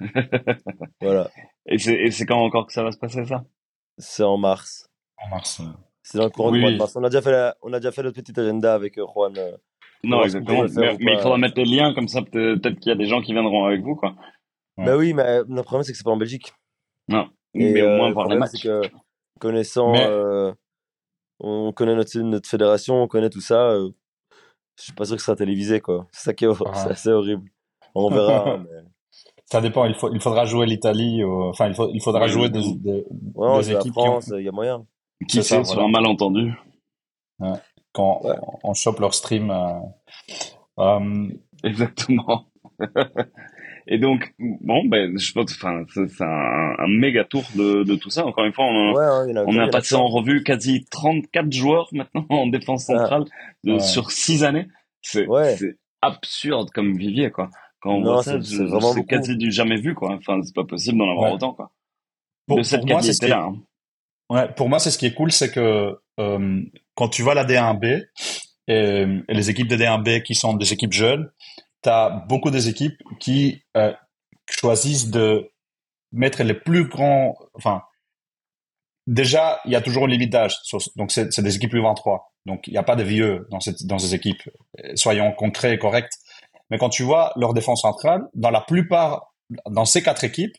voilà. 1.00 1.30
Et 1.66 1.78
c'est 1.78 2.26
quand 2.26 2.42
encore 2.42 2.66
que 2.66 2.72
ça 2.72 2.82
va 2.82 2.92
se 2.92 2.98
passer, 2.98 3.24
ça? 3.24 3.44
C'est 3.98 4.22
en 4.22 4.36
mars. 4.38 4.88
En 5.18 5.28
mars. 5.28 5.60
C'est 6.02 6.18
dans 6.18 6.24
le 6.24 6.30
courant 6.30 6.50
oui. 6.50 6.58
du 6.58 6.62
mois 6.62 6.72
de 6.72 6.76
mars. 6.78 6.96
On 6.96 7.04
a 7.04 7.08
déjà 7.08 7.22
fait, 7.22 7.30
la, 7.30 7.56
on 7.62 7.72
a 7.72 7.78
déjà 7.78 7.92
fait 7.92 8.02
notre 8.02 8.20
petit 8.20 8.38
agenda 8.38 8.74
avec 8.74 8.98
euh, 8.98 9.06
Juan 9.06 9.36
euh, 9.36 9.56
Non, 10.02 10.22
exactement. 10.24 10.64
Mais, 10.74 10.96
mais 10.98 11.12
il 11.14 11.20
faudra 11.20 11.38
mettre 11.38 11.56
les 11.58 11.64
liens, 11.64 11.94
comme 11.94 12.08
ça, 12.08 12.22
peut- 12.22 12.58
peut-être 12.60 12.80
qu'il 12.80 12.90
y 12.90 12.92
a 12.92 12.96
des 12.98 13.06
gens 13.06 13.20
qui 13.20 13.32
viendront 13.32 13.64
avec 13.66 13.82
vous, 13.82 13.94
quoi. 13.94 14.14
Ouais. 14.78 14.86
Bah 14.86 14.96
oui, 14.96 15.12
mais 15.12 15.22
euh, 15.22 15.44
le 15.48 15.62
problème, 15.62 15.84
c'est 15.84 15.92
que 15.92 15.98
c'est 15.98 16.04
pas 16.04 16.10
en 16.10 16.16
Belgique. 16.16 16.52
Non. 17.08 17.28
Et 17.54 17.72
mais 17.72 17.82
au 17.82 17.86
euh, 17.86 17.96
moins 17.98 18.08
le 18.08 18.14
voir 18.14 18.26
les 18.26 18.36
problème, 18.36 18.48
c'est 18.52 18.68
matchs. 18.68 18.88
que 18.90 18.96
connaissant, 19.38 19.92
Mais- 19.92 20.06
euh, 20.06 20.52
on 21.38 21.72
connaît 21.72 21.94
notre, 21.94 22.18
notre 22.18 22.48
fédération, 22.48 23.02
on 23.02 23.06
connaît 23.08 23.30
tout 23.30 23.40
ça, 23.40 23.70
euh, 23.70 23.90
je 24.78 24.82
suis 24.84 24.92
pas 24.92 25.04
sûr 25.04 25.16
que 25.16 25.20
ce 25.22 25.26
sera 25.26 25.36
télévisé, 25.36 25.80
quoi. 25.80 26.06
C'est 26.12 26.24
ça 26.24 26.34
qui 26.34 26.44
est, 26.44 26.48
Ah. 26.66 26.88
assez 26.90 27.10
horrible. 27.10 27.48
On 27.94 28.08
verra. 28.10 28.56
mais... 28.58 28.68
Ça 29.46 29.60
dépend. 29.60 29.84
Il 29.84 29.94
faut, 29.94 30.12
il 30.12 30.20
faudra 30.20 30.44
jouer 30.46 30.66
l'Italie. 30.66 31.22
ou- 31.24 31.44
Enfin, 31.50 31.68
il, 31.68 31.74
faut, 31.74 31.90
il 31.92 32.00
faudra 32.02 32.22
Ouais, 32.22 32.28
jouer 32.28 32.48
des, 32.48 32.62
des, 32.76 33.04
Ouais, 33.34 33.58
des 33.60 33.72
équipes 33.72 33.92
France, 33.92 34.32
il 34.36 34.44
y 34.44 34.48
a 34.48 34.52
moyen. 34.52 34.86
Qui 35.28 35.36
sait, 35.42 35.42
ça, 35.42 35.64
sur 35.64 35.74
voilà. 35.74 35.88
un 35.88 35.90
malentendu. 35.90 36.54
quand 37.92 38.20
Ouais. 38.24 38.34
on, 38.64 38.70
on 38.70 38.74
chope 38.74 38.98
leur 39.00 39.12
stream. 39.14 39.50
euh, 39.50 39.78
euh, 40.78 41.28
Exactement. 41.64 42.46
Et 43.88 43.98
donc, 43.98 44.32
bon, 44.38 44.84
ben, 44.86 45.18
je 45.18 45.32
pense, 45.32 45.52
enfin, 45.54 45.82
c'est 45.94 46.22
un, 46.22 46.74
un 46.78 46.86
méga 46.88 47.24
tour 47.24 47.42
de, 47.56 47.82
de 47.82 47.94
tout 47.96 48.10
ça. 48.10 48.24
Encore 48.24 48.44
une 48.44 48.52
fois, 48.52 48.66
on, 48.66 48.92
Ouais, 48.94 49.04
a, 49.36 49.44
on 49.46 49.58
a 49.58 49.68
passé 49.68 49.94
en 49.96 50.06
revue 50.06 50.42
quasi 50.44 50.84
34 50.90 51.52
joueurs 51.52 51.88
maintenant 51.92 52.26
en 52.30 52.46
défense 52.46 52.88
Ah. 52.90 52.98
centrale 52.98 53.24
de, 53.64 53.72
Ouais. 53.74 53.80
sur 53.80 54.10
6 54.10 54.44
années. 54.44 54.68
C'est 55.00 55.26
absurde 56.00 56.70
comme 56.70 56.96
vivier, 56.96 57.30
quoi. 57.30 57.50
Quand 57.80 57.94
on 57.96 58.00
Non, 58.00 58.12
voit 58.14 58.22
ça, 58.22 58.40
c'est- 58.40 59.04
quasi 59.06 59.36
du 59.36 59.50
jamais 59.50 59.80
vu, 59.80 59.94
quoi. 59.94 60.14
Enfin, 60.14 60.40
c'est 60.44 60.54
pas 60.54 60.64
possible 60.64 60.98
d'en 60.98 61.10
avoir 61.10 61.30
Ouais. 61.30 61.34
autant, 61.36 61.52
quoi. 61.52 61.70
pour, 62.46 62.58
de 62.58 62.62
cette 62.62 62.80
pour 62.80 62.90
moi, 62.90 63.02
c'est 63.02 63.12
ce 63.12 63.18
qui 63.20 63.26
est, 63.26 63.28
qualité-là. 63.30 63.50
hein. 63.50 63.62
ouais, 64.30 64.48
pour 64.56 64.68
moi, 64.68 64.78
c'est 64.78 64.90
ce 64.90 64.98
qui 64.98 65.06
est 65.06 65.14
cool, 65.14 65.30
c'est 65.32 65.50
que 65.52 65.96
euh, 66.20 66.62
quand 66.94 67.08
tu 67.08 67.22
vois 67.22 67.34
la 67.34 67.44
D1B 67.44 68.04
et, 68.68 68.74
et 69.28 69.34
les 69.34 69.50
équipes 69.50 69.68
de 69.68 69.76
D1B 69.76 70.22
qui 70.22 70.34
sont 70.34 70.54
des 70.54 70.72
équipes 70.72 70.92
jeunes, 70.92 71.30
tu 71.82 71.88
as 71.88 72.10
beaucoup 72.28 72.50
des 72.50 72.68
équipes 72.68 73.00
qui 73.20 73.62
euh, 73.76 73.92
choisissent 74.48 75.10
de 75.10 75.50
mettre 76.12 76.42
les 76.42 76.54
plus 76.54 76.88
grands. 76.88 77.36
Enfin, 77.54 77.82
déjà, 79.06 79.60
il 79.64 79.72
y 79.72 79.76
a 79.76 79.80
toujours 79.80 80.04
un 80.04 80.08
limite 80.08 80.30
d'âge. 80.30 80.56
Donc, 80.96 81.10
c'est 81.10 81.40
des 81.40 81.56
équipes 81.56 81.74
U23. 81.74 82.20
Donc, 82.46 82.66
il 82.66 82.72
n'y 82.72 82.78
a 82.78 82.82
pas 82.82 82.96
de 82.96 83.02
vieux 83.02 83.46
dans, 83.50 83.60
cette, 83.60 83.84
dans 83.86 83.98
ces 83.98 84.14
équipes. 84.14 84.42
Soyons 84.94 85.32
concrets 85.32 85.74
et 85.74 85.78
corrects. 85.78 86.12
Mais 86.70 86.78
quand 86.78 86.88
tu 86.88 87.02
vois 87.02 87.32
leur 87.36 87.54
défense 87.54 87.82
centrale, 87.82 88.22
dans 88.34 88.50
la 88.50 88.60
plupart, 88.60 89.34
dans 89.68 89.84
ces 89.84 90.02
quatre 90.02 90.24
équipes, 90.24 90.56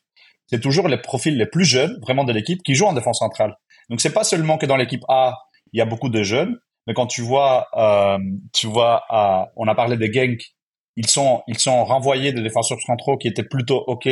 c'est 0.48 0.60
toujours 0.60 0.88
les 0.88 0.98
profils 0.98 1.36
les 1.36 1.46
plus 1.46 1.66
jeunes, 1.66 1.98
vraiment 2.02 2.24
de 2.24 2.34
l'équipe, 2.34 2.62
qui 2.64 2.76
jouent 2.76 2.88
en 2.88 2.94
défense 2.94 3.20
centrale. 3.20 3.56
Donc, 3.90 4.02
c'est 4.02 4.14
pas 4.14 4.24
seulement 4.24 4.58
que 4.58 4.66
dans 4.66 4.78
l'équipe 4.78 5.04
A, 5.08 5.38
il 5.72 5.80
y 5.80 5.82
a 5.82 5.86
beaucoup 5.86 6.10
de 6.10 6.22
jeunes, 6.24 6.60
mais 6.88 6.94
quand 6.94 7.08
tu 7.08 7.22
vois, 7.22 7.68
euh, 7.76 8.18
tu 8.54 8.68
vois, 8.68 9.04
euh, 9.12 9.46
on 9.56 9.68
a 9.68 9.76
parlé 9.76 9.98
des 9.98 10.12
Genk, 10.12 10.53
ils 10.96 11.08
sont, 11.08 11.42
ils 11.48 11.58
sont 11.58 11.84
renvoyés 11.84 12.34
des 12.34 12.42
défenseurs 12.42 12.80
centraux 12.82 13.18
qui 13.18 13.28
étaient 13.28 13.44
plutôt 13.44 13.84
OK 13.88 14.08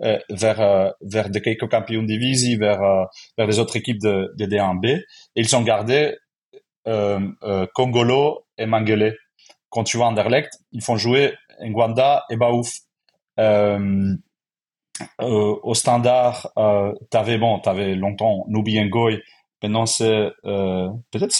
euh, 0.00 0.18
vers, 0.30 0.60
euh, 0.60 0.90
vers 1.00 1.28
des 1.28 1.40
Keiko 1.40 1.66
Campion 1.66 2.04
Divisi, 2.04 2.56
vers, 2.56 2.80
euh, 2.82 3.04
vers 3.36 3.48
les 3.48 3.58
autres 3.58 3.76
équipes 3.76 4.00
de, 4.00 4.32
de 4.36 4.46
D1B, 4.46 4.86
et 4.86 5.04
ils 5.34 5.48
sont 5.48 5.62
gardés 5.62 6.16
euh, 6.86 7.66
Congolo 7.74 8.46
et 8.56 8.66
Mangele. 8.66 9.16
Quand 9.70 9.82
tu 9.82 9.96
vois 9.96 10.06
Anderlecht, 10.06 10.52
ils 10.72 10.82
font 10.82 10.96
jouer 10.96 11.34
Ngwanda 11.60 12.24
et 12.30 12.36
Baouf. 12.36 12.78
Au 15.18 15.74
standard, 15.74 16.52
t'avais 17.10 17.38
bon, 17.38 17.58
t'avais 17.58 17.94
longtemps 17.94 18.44
Nubi 18.48 18.80
Ngoy. 18.80 19.20
Maintenant, 19.62 19.86
c'est 19.86 20.30
euh, 20.44 20.88
peut-être 21.10 21.34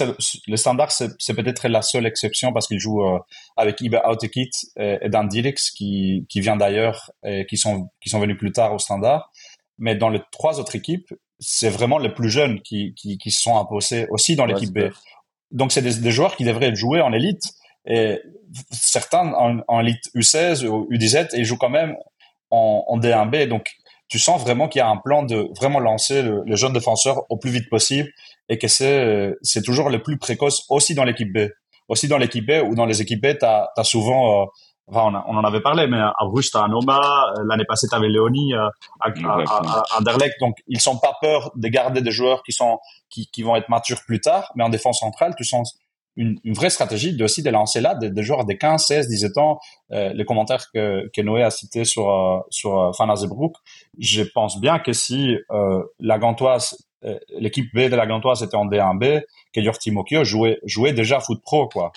le 0.47 0.57
standard, 0.57 0.91
c'est 0.91 1.35
peut-être 1.35 1.69
la 1.69 1.83
seule 1.83 2.07
exception 2.07 2.53
parce 2.53 2.67
qu'il 2.67 2.81
joue 2.81 3.03
euh, 3.03 3.19
avec 3.57 3.81
Ibe 3.81 3.97
Autekit 4.05 4.51
et, 4.77 4.99
et 5.03 5.09
Dan 5.09 5.29
Dirix 5.29 5.71
qui 5.75 6.27
qui 6.29 6.41
vient 6.41 6.57
d'ailleurs 6.57 7.13
et 7.25 7.47
qui 7.47 7.57
sont 7.57 7.91
qui 8.01 8.09
sont 8.09 8.19
venus 8.19 8.37
plus 8.37 8.51
tard 8.53 8.75
au 8.75 8.79
standard. 8.79 9.31
Mais 9.79 9.95
dans 9.95 10.09
les 10.09 10.21
trois 10.33 10.59
autres 10.59 10.75
équipes, 10.75 11.15
c'est 11.39 11.71
vraiment 11.71 11.99
les 11.99 12.11
plus 12.11 12.31
jeunes 12.31 12.61
qui 12.63 12.93
qui 12.95 13.19
qui 13.19 13.31
se 13.31 13.43
sont 13.43 13.57
imposés 13.57 14.07
aussi 14.11 14.35
dans 14.35 14.47
Ouais, 14.47 14.55
l'équipe 14.55 14.73
B. 14.73 14.91
Donc, 15.51 15.73
c'est 15.73 15.83
des, 15.83 15.95
des 15.95 16.11
joueurs 16.11 16.37
qui 16.37 16.45
devraient 16.45 16.75
jouer 16.75 17.01
en 17.01 17.13
élite. 17.13 17.53
Et 17.87 18.21
certains 18.71 19.33
en, 19.33 19.61
en 19.67 19.81
élite 19.81 20.11
U16 20.15 20.67
ou 20.67 20.89
U17 20.91 21.35
et 21.35 21.39
ils 21.39 21.45
jouent 21.45 21.57
quand 21.57 21.71
même 21.71 21.97
en, 22.51 22.85
en 22.87 22.99
D1B. 22.99 23.49
Donc, 23.49 23.77
tu 24.09 24.19
sens 24.19 24.41
vraiment 24.41 24.69
qu'il 24.69 24.79
y 24.81 24.83
a 24.83 24.89
un 24.89 24.97
plan 24.97 25.23
de 25.23 25.49
vraiment 25.59 25.81
lancer 25.81 26.23
le, 26.23 26.43
le 26.45 26.57
jeune 26.57 26.73
défenseur 26.73 27.23
au 27.31 27.37
plus 27.37 27.51
vite 27.51 27.69
possible 27.71 28.09
et 28.49 28.59
que 28.59 28.69
c'est 28.69 28.99
euh, 29.05 29.35
c'est 29.43 29.63
toujours 29.63 29.91
le 29.91 30.03
plus 30.03 30.19
précoce 30.19 30.65
aussi 30.71 30.95
dans 30.95 31.05
l'équipe 31.05 31.33
B. 31.33 31.49
Aussi 31.89 32.07
dans 32.09 32.19
l'équipe 32.19 32.47
B 32.47 32.53
ou 32.69 32.75
dans 32.75 32.85
les 32.87 33.01
équipes 33.01 33.23
B, 33.23 33.39
tu 33.39 33.47
as, 33.47 33.71
souvent, 33.83 34.43
euh, 34.43 34.47
enfin, 34.89 35.05
on, 35.11 35.15
a- 35.15 35.25
on 35.27 35.37
en 35.39 35.45
avait 35.45 35.63
parlé, 35.63 35.87
mais 35.87 35.97
à 35.99 36.13
Bruges, 36.27 36.51
tu 36.51 36.59
as 36.59 36.69
Noma, 36.69 37.01
euh, 37.39 37.45
l'année 37.49 37.65
passée, 37.67 37.87
tu 37.89 37.95
avais 37.97 38.09
Léonie 38.09 38.53
euh, 38.55 38.69
à, 39.01 39.09
à, 39.09 39.43
à, 39.47 39.85
à 39.95 39.99
Anderlecht. 39.99 40.35
Donc, 40.39 40.57
ils 40.67 40.81
sont 40.81 40.99
pas 40.99 41.15
peur 41.23 41.51
de 41.57 41.69
garder 41.69 42.03
des 42.03 42.11
joueurs 42.11 42.43
qui, 42.43 42.53
sont, 42.53 42.79
qui, 43.09 43.27
qui 43.33 43.43
vont 43.43 43.57
être 43.57 43.71
matures 43.71 44.01
plus 44.07 44.21
tard, 44.21 44.53
mais 44.55 44.65
en 44.65 44.69
défense 44.69 45.01
centrale, 45.01 45.35
tu 45.35 45.45
sens 45.45 45.79
une, 46.19 46.39
une 46.45 46.53
vraie 46.55 46.69
stratégie 46.71 47.17
de 47.17 47.25
aussi 47.25 47.43
de 47.43 47.51
lancer 47.51 47.81
là 47.81 47.95
des, 47.95 48.11
des 48.11 48.23
joueurs 48.23 48.45
de 48.45 48.53
15, 48.53 48.85
16, 48.85 49.09
17 49.09 49.39
ans. 49.39 49.59
Euh, 49.93 50.13
les 50.13 50.25
commentaires 50.25 50.67
que, 50.75 51.09
que 51.15 51.21
Noé 51.23 51.43
a 51.43 51.51
cités 51.51 51.85
sur, 51.85 52.11
euh, 52.11 52.41
sur 52.51 52.79
euh, 52.79 52.91
je 53.99 54.23
pense 54.23 54.61
bien 54.61 54.79
que 54.81 54.93
si 54.93 55.37
euh, 55.51 55.83
la 56.01 56.19
Gantoise, 56.19 56.77
l'équipe 57.39 57.73
B 57.73 57.89
de 57.89 57.97
la 57.97 58.07
Gantoise 58.07 58.43
était 58.43 58.57
en 58.57 58.67
D1B, 58.67 59.23
que 59.53 59.61
Yorti 59.61 59.93
Mokio 59.93 60.25
jouait, 60.25 60.59
jouait 60.65 60.93
déjà 60.93 61.21
foot 61.21 61.41
pro, 61.43 61.69
quoi. 61.69 61.93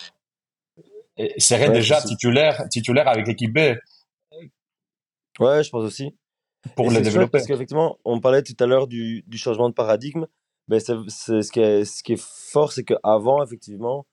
Et 1.18 1.34
serait 1.40 1.68
Ouais, 1.70 1.74
déjà 1.74 2.00
titulaire, 2.02 2.64
titulaire 2.70 3.08
avec 3.08 3.28
l'équipe 3.28 3.52
B 3.54 3.76
Ouais, 5.40 5.64
je 5.64 5.70
pense 5.70 5.84
aussi. 5.84 6.16
pour 6.76 6.86
Et 6.86 6.90
le 6.90 6.96
c'est 6.96 7.12
chouette 7.12 7.14
développer. 7.14 7.32
Parce 7.32 7.48
qu'effectivement, 7.48 7.98
on 8.06 8.20
parlait 8.20 8.44
tout 8.44 8.56
à 8.60 8.66
l'heure 8.68 8.88
du, 8.88 9.24
du 9.28 9.38
changement 9.38 9.70
de 9.70 9.74
paradigme. 9.74 10.26
Ben, 10.68 10.80
c'est, 10.80 10.94
c'est- 11.08 11.42
ce, 11.42 11.52
qui 11.52 11.60
est, 11.60 11.86
ce 11.86 12.04
qui 12.04 12.14
est 12.14 12.22
fort, 12.22 12.72
c'est 12.72 12.84
qu'avant, 12.84 13.44
effectivement, 13.44 14.06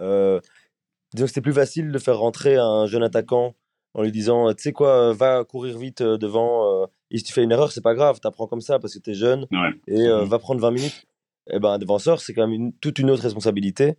euh, 0.00 0.40
disons 1.14 1.24
que 1.26 1.28
c'était 1.28 1.40
plus 1.40 1.52
facile 1.52 1.92
de 1.92 1.98
faire 1.98 2.18
rentrer 2.18 2.56
un 2.56 2.86
jeune 2.86 3.02
attaquant 3.02 3.54
en 3.94 4.02
lui 4.02 4.12
disant 4.12 4.52
Tu 4.54 4.62
sais 4.64 4.72
quoi, 4.72 5.12
va 5.12 5.44
courir 5.44 5.78
vite 5.78 6.00
euh, 6.00 6.18
devant. 6.18 6.82
euh, 6.82 6.86
et 7.10 7.18
si 7.18 7.24
tu 7.24 7.32
fais 7.32 7.42
une 7.44 7.52
erreur, 7.52 7.70
c'est 7.72 7.82
pas 7.82 7.94
grave, 7.94 8.18
t'apprends 8.20 8.46
comme 8.46 8.60
ça 8.60 8.78
parce 8.78 8.94
que 8.94 8.98
t'es 8.98 9.14
jeune 9.14 9.46
Ouais. 9.52 9.70
et 9.86 10.06
euh, 10.08 10.24
va 10.24 10.38
prendre 10.38 10.60
20 10.60 10.70
minutes. 10.72 11.04
Et 11.50 11.58
ben, 11.58 11.70
un 11.72 11.78
défenseur, 11.78 12.20
c'est 12.20 12.32
quand 12.34 12.42
même 12.46 12.52
une- 12.54 12.72
toute 12.78 12.98
une 12.98 13.10
autre 13.10 13.22
responsabilité. 13.22 13.94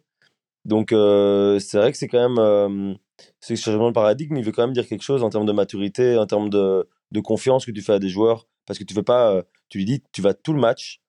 Donc, 0.65 0.91
euh, 0.91 1.59
c'est 1.59 1.77
vrai 1.77 1.91
que 1.91 1.97
c'est 1.97 2.07
quand 2.07 2.27
même. 2.29 2.39
euh, 2.39 2.93
ce 3.39 3.55
changement 3.55 3.87
de 3.87 3.93
paradigme, 3.93 4.35
il 4.35 4.43
veut 4.43 4.51
quand 4.51 4.63
même 4.63 4.73
dire 4.73 4.87
quelque 4.87 5.03
chose 5.03 5.23
en 5.23 5.29
termes 5.29 5.45
de 5.45 5.51
maturité, 5.53 6.17
en 6.17 6.25
termes 6.25 6.49
de, 6.49 6.89
de 7.11 7.19
confiance 7.21 7.65
que 7.65 7.71
tu 7.71 7.81
fais 7.81 7.93
à 7.93 7.99
des 7.99 8.09
joueurs. 8.09 8.47
Parce 8.65 8.77
que 8.79 8.83
tu 8.83 8.93
fais 8.93 9.03
pas. 9.03 9.31
euh, 9.31 9.43
tu 9.69 9.77
lui 9.77 9.85
dis, 9.85 10.03
tu 10.11 10.21
vas 10.21 10.33
tout 10.33 10.51
le 10.53 10.59
match, 10.59 11.01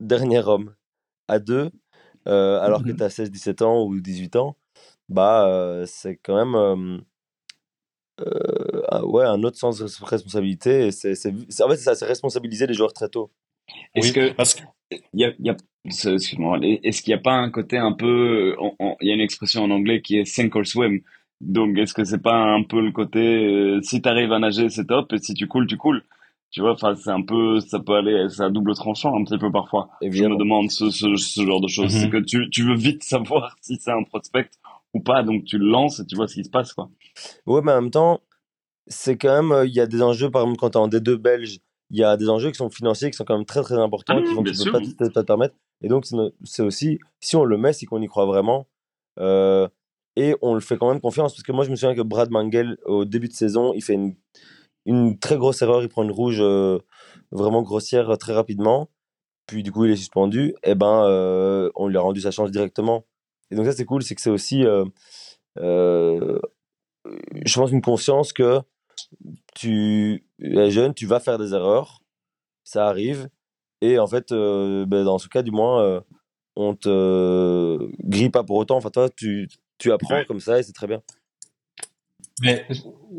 dernier 0.00 0.38
homme, 0.46 0.74
à 1.28 1.38
deux, 1.40 1.70
euh, 2.28 2.60
alors 2.60 2.84
que 2.84 2.92
tu 2.92 3.02
as 3.02 3.10
16, 3.10 3.30
17 3.30 3.62
ans 3.62 3.84
ou 3.84 4.00
18 4.00 4.36
ans. 4.36 4.56
Bah, 5.08 5.46
euh, 5.48 5.86
c'est 5.86 6.16
quand 6.16 6.36
même. 6.36 6.54
euh, 6.54 6.98
euh, 8.20 8.82
un- 8.90 9.02
ouais, 9.02 9.24
un 9.24 9.42
autre 9.42 9.58
sens 9.58 9.78
de 9.78 9.86
res- 9.86 10.04
responsabilité. 10.04 10.86
et 10.86 10.92
c'est, 10.92 11.14
c'est, 11.14 11.34
c'est- 11.48 11.62
en 11.62 11.68
fait, 11.68 11.76
c'est 11.76 11.84
ça, 11.84 11.94
c'est 11.94 12.06
responsabiliser 12.06 12.66
les 12.66 12.74
joueurs 12.74 12.92
très 12.92 13.08
tôt. 13.08 13.30
Est-ce 13.94 14.12
Oui, 14.12 14.12
que 14.12 14.32
parce 14.32 14.54
que 14.54 14.62
y 15.14 15.24
a, 15.24 15.32
y 15.40 15.50
excuse-moi, 15.84 16.58
est-ce 16.62 17.02
qu'il 17.02 17.12
n'y 17.12 17.18
a 17.18 17.22
pas 17.22 17.34
un 17.34 17.50
côté 17.50 17.76
un 17.76 17.92
peu, 17.92 18.56
il 19.00 19.08
y 19.08 19.10
a 19.10 19.14
une 19.14 19.20
expression 19.20 19.62
en 19.64 19.70
anglais 19.70 20.00
qui 20.00 20.18
est 20.18 20.24
sink 20.24 20.54
or 20.56 20.66
swim. 20.66 21.00
Donc, 21.40 21.76
est-ce 21.76 21.92
que 21.92 22.04
c'est 22.04 22.22
pas 22.22 22.36
un 22.36 22.62
peu 22.62 22.80
le 22.80 22.92
côté, 22.92 23.18
euh, 23.46 23.80
si 23.82 24.00
t'arrives 24.00 24.32
à 24.32 24.38
nager, 24.38 24.68
c'est 24.70 24.86
top, 24.86 25.12
et 25.12 25.18
si 25.18 25.34
tu 25.34 25.46
coules, 25.46 25.66
tu 25.66 25.76
coules. 25.76 26.02
Tu 26.54 26.60
vois, 26.60 26.70
enfin, 26.74 26.94
c'est 26.94 27.10
un 27.10 27.20
peu, 27.22 27.58
ça 27.58 27.80
peut 27.80 27.94
aller, 27.94 28.28
c'est 28.28 28.44
à 28.44 28.48
double 28.48 28.76
tranchant 28.76 29.20
un 29.20 29.24
petit 29.24 29.38
peu 29.38 29.50
parfois. 29.50 29.88
Je 30.00 30.06
me 30.06 30.12
Évidemment. 30.12 30.36
demande 30.36 30.70
ce, 30.70 30.88
ce, 30.88 31.16
ce 31.16 31.44
genre 31.44 31.60
de 31.60 31.66
choses. 31.66 31.92
Mhm. 31.92 32.00
C'est 32.00 32.10
que 32.10 32.18
tu, 32.18 32.48
tu 32.50 32.62
veux 32.62 32.76
vite 32.76 33.02
savoir 33.02 33.56
si 33.60 33.76
c'est 33.80 33.90
un 33.90 34.04
prospect 34.04 34.48
ou 34.94 35.00
pas, 35.00 35.24
donc 35.24 35.42
tu 35.46 35.58
le 35.58 35.66
lances 35.66 35.98
et 35.98 36.06
tu 36.06 36.14
vois 36.14 36.28
ce 36.28 36.34
qui 36.34 36.44
se 36.44 36.50
passe, 36.50 36.72
quoi. 36.72 36.88
Ouais, 37.46 37.60
mais 37.64 37.72
en 37.72 37.82
même 37.82 37.90
temps, 37.90 38.20
c'est 38.86 39.16
quand 39.16 39.34
même. 39.34 39.50
euh, 39.50 39.66
Il 39.66 39.74
y 39.74 39.80
a 39.80 39.88
des 39.88 40.00
enjeux, 40.00 40.30
par 40.30 40.42
exemple, 40.42 40.60
quand 40.60 40.70
tu 40.70 40.78
es 40.78 40.80
en 40.80 40.86
D2 40.86 41.16
belge, 41.16 41.58
il 41.90 41.98
y 41.98 42.04
a 42.04 42.16
des 42.16 42.28
enjeux 42.28 42.52
qui 42.52 42.56
sont 42.56 42.70
financiers, 42.70 43.10
qui 43.10 43.16
sont 43.16 43.24
quand 43.24 43.36
même 43.36 43.46
très 43.46 43.62
très 43.62 43.76
importants, 43.76 44.14
Ah 44.16 44.22
qui 44.22 44.32
vont 44.32 44.44
tu 44.44 44.52
peux 44.64 44.70
pas 44.70 44.80
te, 45.10 45.26
permettre. 45.26 45.56
Et 45.82 45.88
donc, 45.88 46.06
c'est 46.44 46.62
aussi, 46.62 47.00
si 47.18 47.34
on 47.34 47.44
le 47.44 47.58
met, 47.58 47.72
c'est 47.72 47.86
qu'on 47.86 48.00
y 48.00 48.06
croit 48.06 48.26
vraiment. 48.26 48.68
Euh, 49.18 49.66
et 50.14 50.36
on 50.40 50.54
le 50.54 50.60
fait 50.60 50.76
quand 50.76 50.88
même 50.92 51.00
confiance. 51.00 51.32
Parce 51.34 51.42
que 51.42 51.50
moi, 51.50 51.64
je 51.64 51.70
me 51.70 51.74
souviens 51.74 51.96
que 51.96 52.02
Brad 52.02 52.30
Mangel, 52.30 52.78
au 52.84 53.04
début 53.04 53.26
de 53.26 53.32
saison, 53.32 53.72
il 53.74 53.82
fait 53.82 53.94
une, 53.94 54.14
une 54.86 55.18
très 55.18 55.36
grosse 55.36 55.62
erreur. 55.62 55.82
Il 55.82 55.88
prend 55.88 56.02
une 56.02 56.10
rouge 56.10 56.38
euh, 56.40 56.78
vraiment 57.30 57.62
grossière 57.62 58.10
euh, 58.10 58.16
très 58.16 58.32
rapidement. 58.32 58.90
Puis, 59.46 59.62
du 59.62 59.72
coup, 59.72 59.84
il 59.84 59.92
est 59.92 59.96
suspendu. 59.96 60.54
Et 60.62 60.74
ben, 60.74 61.04
euh, 61.06 61.70
on 61.74 61.88
lui 61.88 61.96
a 61.96 62.00
rendu 62.00 62.20
sa 62.20 62.30
chance 62.30 62.50
directement. 62.50 63.04
Et 63.50 63.56
donc, 63.56 63.66
ça, 63.66 63.72
c'est 63.72 63.84
cool. 63.84 64.02
C'est 64.02 64.14
que 64.14 64.20
c'est 64.22 64.30
aussi, 64.30 64.64
je 65.56 66.38
pense, 67.54 67.70
une 67.70 67.82
conscience 67.82 68.32
que 68.32 68.60
tu 69.54 70.24
es 70.40 70.70
jeune, 70.70 70.94
tu 70.94 71.06
vas 71.06 71.20
faire 71.20 71.38
des 71.38 71.52
erreurs. 71.54 72.00
Ça 72.64 72.86
arrive. 72.88 73.28
Et 73.82 73.98
en 73.98 74.06
fait, 74.06 74.32
euh, 74.32 74.86
ben, 74.86 75.04
dans 75.04 75.18
ce 75.18 75.28
cas, 75.28 75.42
du 75.42 75.50
moins, 75.50 75.82
euh, 75.82 76.00
on 76.56 76.74
te 76.74 77.78
grille 78.08 78.30
pas 78.30 78.44
pour 78.44 78.56
autant. 78.56 78.76
Enfin, 78.76 78.90
toi, 78.90 79.08
tu 79.10 79.48
tu 79.78 79.92
apprends 79.92 80.14
Ouais. 80.14 80.24
comme 80.24 80.40
ça 80.40 80.58
et 80.58 80.62
c'est 80.62 80.72
très 80.72 80.86
bien. 80.86 81.02
Mais 82.40 82.66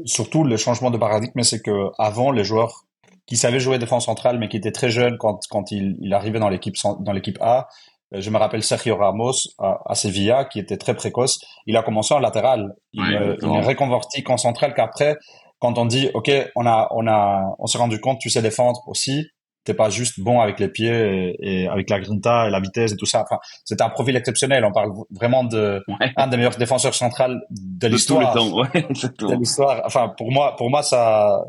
surtout, 0.06 0.44
le 0.44 0.58
changement 0.58 0.92
de 0.92 0.98
paradigme, 0.98 1.42
c'est 1.42 1.62
que 1.62 1.90
avant, 1.98 2.32
les 2.32 2.44
joueurs 2.44 2.86
qui 3.26 3.38
savaient 3.38 3.60
jouer 3.60 3.80
défense 3.80 4.06
centrale, 4.06 4.38
mais 4.38 4.50
qui 4.50 4.58
étaient 4.58 4.72
très 4.72 4.90
jeunes 4.90 5.18
quand, 5.18 5.40
quand 5.50 5.72
il, 5.72 5.98
il 6.02 6.14
arrivait 6.14 6.40
dans 6.40 6.50
l'équipe, 6.50 6.76
dans 7.00 7.12
l'équipe 7.12 7.38
A, 7.42 7.68
euh, 8.14 8.22
je 8.22 8.30
me 8.30 8.38
rappelle 8.38 8.64
Sergio 8.64 8.96
Ramos 8.96 9.34
à, 9.58 9.80
à 9.86 9.96
Sevilla, 9.96 10.46
qui 10.46 10.60
était 10.60 10.78
très 10.78 10.94
précoce. 10.96 11.40
Il 11.66 11.78
a 11.78 11.84
commencé 11.84 12.14
en 12.14 12.20
latéral. 12.20 12.76
Il, 12.94 13.02
Ouais, 13.02 13.16
euh, 13.16 13.36
il 13.42 13.50
est 13.50 13.62
reconverti 13.62 14.24
qu'en 14.24 14.38
central 14.38 14.74
qu'après, 14.74 15.18
quand 15.60 15.78
on 15.78 15.86
dit, 15.86 16.10
OK, 16.14 16.32
on 16.56 16.66
a, 16.66 16.88
on 16.92 17.08
a, 17.08 17.56
on 17.60 17.66
s'est 17.66 17.78
rendu 17.78 18.00
compte, 18.00 18.20
tu 18.20 18.30
sais 18.30 18.42
défendre 18.42 18.82
aussi. 18.88 19.28
T'es 19.66 19.74
pas 19.74 19.90
juste 19.90 20.20
bon 20.20 20.40
avec 20.40 20.60
les 20.60 20.70
pieds 20.70 21.36
et, 21.40 21.64
et 21.64 21.68
avec 21.68 21.90
la 21.90 22.00
grinta 22.00 22.48
et 22.48 22.52
la 22.52 22.60
vitesse 22.60 22.94
et 22.94 22.96
tout 22.96 23.06
ça. 23.08 23.24
Enfin, 23.24 23.40
c'est 23.66 23.82
un 23.82 23.90
profil 23.90 24.16
exceptionnel. 24.16 24.64
On 24.64 24.72
parle 24.72 24.92
vraiment 25.12 25.44
de, 25.44 25.84
Ouais. 25.88 26.12
un 26.16 26.28
des 26.28 26.38
meilleurs 26.38 26.56
défenseurs 26.56 26.94
centrales 26.96 27.42
De 27.50 27.58
de 27.58 27.80
tous 27.80 27.86
les 27.88 27.90
l'histoire 27.94 28.34
temps, 28.34 28.52
ouais, 28.60 28.70
de 29.30 29.36
l'histoire. 29.40 29.82
Enfin, 29.86 30.14
pour 30.18 30.32
moi, 30.32 30.56
pour 30.56 30.70
moi, 30.70 30.84
ça, 30.84 31.42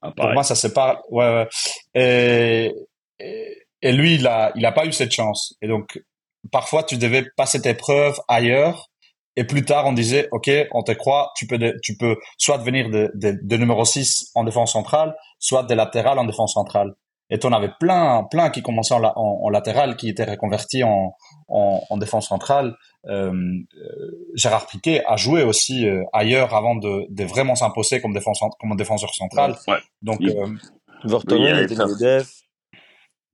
Ah, 0.00 0.12
pour 0.16 0.28
moi, 0.32 0.42
ça 0.44 0.54
sépare. 0.54 1.02
Ouais, 1.10 1.26
ouais. 1.34 1.48
Et, 1.94 2.72
et, 3.18 3.58
et 3.82 3.92
lui, 3.92 4.14
il 4.14 4.26
a, 4.26 4.52
il 4.54 4.64
a 4.64 4.72
pas 4.72 4.86
eu 4.86 4.92
cette 4.92 5.12
chance. 5.12 5.54
Et 5.60 5.68
donc, 5.68 6.00
parfois, 6.52 6.82
tu 6.84 6.96
devais 6.96 7.24
passer 7.36 7.60
tes 7.60 7.74
preuves 7.74 8.18
ailleurs. 8.28 8.88
Et 9.36 9.42
plus 9.44 9.64
tard, 9.64 9.84
on 9.86 9.92
disait, 9.92 10.28
OK, 10.30 10.48
on 10.70 10.84
te 10.84 10.92
croit, 10.92 11.32
tu 11.36 11.48
peux, 11.48 11.58
de- 11.58 11.74
tu 11.82 11.96
peux 11.96 12.16
soit 12.38 12.56
devenir 12.58 12.88
de, 12.88 13.10
de, 13.14 13.36
de 13.42 13.56
numéro 13.56 13.84
6 13.84 14.30
en 14.36 14.44
défense 14.44 14.72
centrale, 14.72 15.16
soit 15.40 15.64
de 15.64 15.74
latéral 15.74 16.20
en 16.20 16.24
défense 16.24 16.54
centrale. 16.54 16.92
Et 17.30 17.38
on 17.44 17.52
avait 17.52 17.70
plein, 17.80 18.24
plein 18.30 18.50
qui 18.50 18.62
commençaient 18.62 18.94
en, 18.94 18.98
la- 18.98 19.16
en, 19.18 19.40
en 19.44 19.48
latéral, 19.48 19.96
qui 19.96 20.08
étaient 20.08 20.24
reconvertis 20.24 20.84
en, 20.84 21.14
en, 21.48 21.80
en 21.88 21.96
défense 21.96 22.28
centrale. 22.28 22.76
Euh, 23.06 23.32
euh, 23.32 24.10
Gérard 24.34 24.66
Piquet 24.66 25.02
a 25.06 25.16
joué 25.16 25.42
aussi 25.42 25.88
euh, 25.88 26.02
ailleurs 26.12 26.54
avant 26.54 26.74
de, 26.76 27.06
de 27.10 27.24
vraiment 27.24 27.54
s'imposer 27.54 28.00
comme, 28.00 28.12
défenseur 28.12 28.50
comme 28.60 28.76
défenseur 28.76 29.12
central. 29.14 29.56
Ouais. 29.68 29.78
Donc, 30.02 30.18
Il- 30.20 30.30
euh, 30.30 30.46
Vertonghen 31.04 31.56
il 31.56 31.58
il 31.58 31.62
était 31.64 31.74
milieu 31.84 31.96
def. 31.98 32.30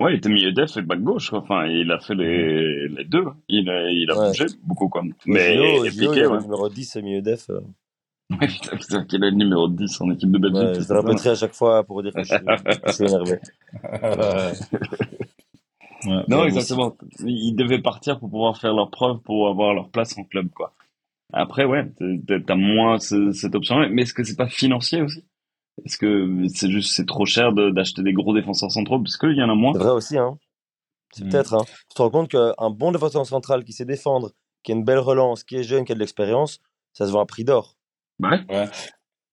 Ouais, 0.01 0.15
il 0.15 0.17
était 0.17 0.29
milieu 0.31 0.53
def 0.53 0.77
et 0.77 0.83
back 0.83 1.01
gauche, 1.03 1.31
quoi. 1.31 1.41
Enfin, 1.41 1.67
il 1.67 1.91
a 1.93 2.01
fait 2.01 2.15
les, 2.15 2.89
les 2.89 3.05
deux. 3.05 3.27
Il 3.49 3.69
a, 3.69 3.91
il 3.91 4.11
a 4.11 4.19
Ouais. 4.19 4.27
bougé 4.29 4.47
beaucoup, 4.63 4.89
quoi. 4.89 5.03
Mais, 5.27 5.55
Gio, 5.55 5.63
et 5.63 5.77
Gio, 5.77 5.85
il 5.85 5.91
Piqué, 5.91 6.07
avait 6.21 6.27
ouais. 6.29 6.37
le 6.39 6.43
numéro 6.43 6.69
10 6.69 6.97
et 6.97 7.03
milieu 7.03 7.23
def. 7.23 7.51
euh. 7.51 7.61
Ouais, 8.41 8.47
putain, 8.47 8.77
putain, 8.77 9.05
qu'il 9.05 9.25
est 9.25 9.31
le 9.31 9.37
numéro 9.37 9.69
10 9.69 10.01
en 10.01 10.11
équipe 10.11 10.31
de 10.31 10.39
Belgique. 10.39 10.61
Ouais, 10.61 10.83
je 10.83 10.93
le 10.95 11.01
répéterai 11.01 11.31
à 11.31 11.35
chaque 11.35 11.55
fois 11.55 11.83
pour 11.85 12.03
dire 12.03 12.13
que 12.15 12.23
je 12.23 12.29
suis, 12.29 12.39
que 12.47 12.79
je 12.87 12.93
suis 12.93 13.05
énervé. 13.05 13.41
ouais, 16.05 16.25
Non, 16.29 16.45
exactement. 16.45 16.97
Ils 17.21 17.55
devaient 17.55 17.81
partir 17.81 18.19
pour 18.21 18.31
pouvoir 18.31 18.57
faire 18.59 18.73
leur 18.75 18.91
preuve, 18.91 19.19
pour 19.19 19.49
avoir 19.49 19.75
leur 19.75 19.89
place 19.91 20.17
en 20.19 20.25
club, 20.25 20.49
quoi. 20.51 20.75
Après, 21.33 21.65
ouais, 21.65 21.91
t'as- 22.47 22.55
moins 22.57 22.99
ce- 22.99 23.33
cette 23.33 23.55
option-là. 23.55 23.89
Mais 23.89 24.03
est-ce 24.03 24.15
que 24.15 24.25
c'est 24.25 24.37
pas 24.37 24.49
financier 24.49 25.03
aussi? 25.03 25.25
Est-ce 25.85 25.97
que 25.97 26.45
c'est 26.53 26.71
juste, 26.71 26.95
c'est 26.95 27.07
trop 27.07 27.25
cher 27.25 27.53
de- 27.53 27.71
d'acheter 27.71 28.03
des 28.03 28.13
gros 28.13 28.35
défenseurs 28.35 28.71
centraux? 28.71 28.99
Parce 29.01 29.17
qu'il 29.17 29.37
y 29.37 29.43
en 29.43 29.49
a 29.49 29.55
moins? 29.55 29.73
C'est 29.73 29.79
vrai 29.79 29.93
aussi, 29.93 30.19
hein. 30.19 30.39
C'est 31.13 31.25
Mm. 31.25 31.29
peut-être, 31.31 31.55
hein. 31.55 31.65
Tu 31.89 31.95
te 31.95 32.03
rends 32.03 32.11
compte 32.11 32.29
qu'un 32.31 32.71
bon 32.71 32.93
défenseur 32.93 33.25
central 33.27 33.65
qui 33.65 33.73
sait 33.73 33.85
défendre, 33.85 34.33
qui 34.63 34.73
a 34.73 34.75
une 34.75 34.85
belle 34.85 34.99
relance, 34.99 35.43
qui 35.45 35.57
est 35.57 35.63
jeune, 35.63 35.85
qui 35.85 35.93
a 35.93 35.95
de 35.95 36.01
l'expérience, 36.01 36.61
ça 36.93 37.07
se 37.07 37.13
vend 37.13 37.21
à 37.21 37.27
prix 37.27 37.45
d'or. 37.45 37.77
Ouais. 38.23 38.67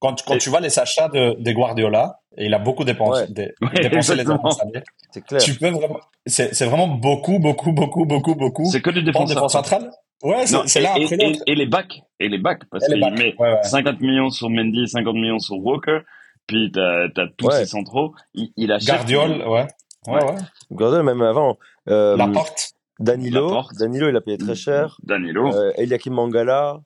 Quand, 0.00 0.14
quand 0.24 0.34
Et- 0.34 0.38
tu 0.38 0.48
vois 0.50 0.60
les 0.60 0.78
achats 0.78 1.08
de, 1.08 1.34
de 1.40 1.52
Guardiola, 1.52 2.20
et 2.36 2.46
il 2.46 2.54
a 2.54 2.58
beaucoup 2.60 2.84
dépensé, 2.84 3.22
Ouais. 3.22 3.26
dé- 3.30 3.52
Ouais, 3.60 3.80
dépensé 3.82 4.14
les 4.14 4.24
dernières 4.24 4.62
années, 4.62 4.82
C'est 5.10 5.24
clair. 5.24 5.40
tu 5.40 5.54
peux 5.54 5.70
vraiment, 5.70 5.98
c'est, 6.24 6.54
c'est 6.54 6.66
vraiment 6.66 6.86
beaucoup, 6.86 7.40
beaucoup, 7.40 7.72
beaucoup, 7.72 8.04
beaucoup, 8.04 8.34
beaucoup. 8.36 8.66
C'est 8.70 8.80
que 8.80 8.90
du 8.90 9.02
défense 9.02 9.32
centrale? 9.50 9.90
Ouais, 10.22 10.46
c'est, 10.46 10.56
Non, 10.56 10.62
c'est 10.66 10.80
et, 10.80 10.84
et- 10.84 10.86
après 10.86 11.32
et- 11.46 11.54
les 11.56 11.66
backs, 11.66 12.00
et 12.20 12.28
les 12.28 12.38
backs, 12.38 12.62
parce 12.70 12.86
qu'il 12.86 12.98
met 13.00 13.10
ouais, 13.12 13.34
ouais. 13.38 13.62
50 13.64 14.00
millions 14.00 14.30
sur 14.30 14.50
Mendy, 14.50 14.86
50 14.88 15.14
millions 15.14 15.38
sur 15.40 15.56
Walker, 15.58 16.00
puis 16.46 16.70
t'as, 16.72 17.08
t'as 17.14 17.26
tous 17.36 17.46
Ouais. 17.48 17.54
ces 17.54 17.66
centraux, 17.66 18.14
il, 18.34 18.52
il 18.56 18.70
achète. 18.70 18.88
Gardiol, 18.88 19.42
ouais. 19.48 19.66
Ouais, 20.06 20.14
Ouais. 20.14 20.24
ouais. 20.24 20.36
Gordon, 20.70 21.02
même 21.02 21.22
avant. 21.22 21.56
Euh, 21.88 22.16
Laporte. 22.16 22.70
Danilo, 23.00 23.46
Laporte. 23.48 23.74
Danilo, 23.78 24.08
il 24.08 24.16
a 24.16 24.20
payé 24.20 24.38
très 24.38 24.54
cher. 24.54 24.96
Danilo. 25.02 25.54
Euh, 25.54 25.72
Eliakim 25.76 26.14
Mangala, 26.14 26.78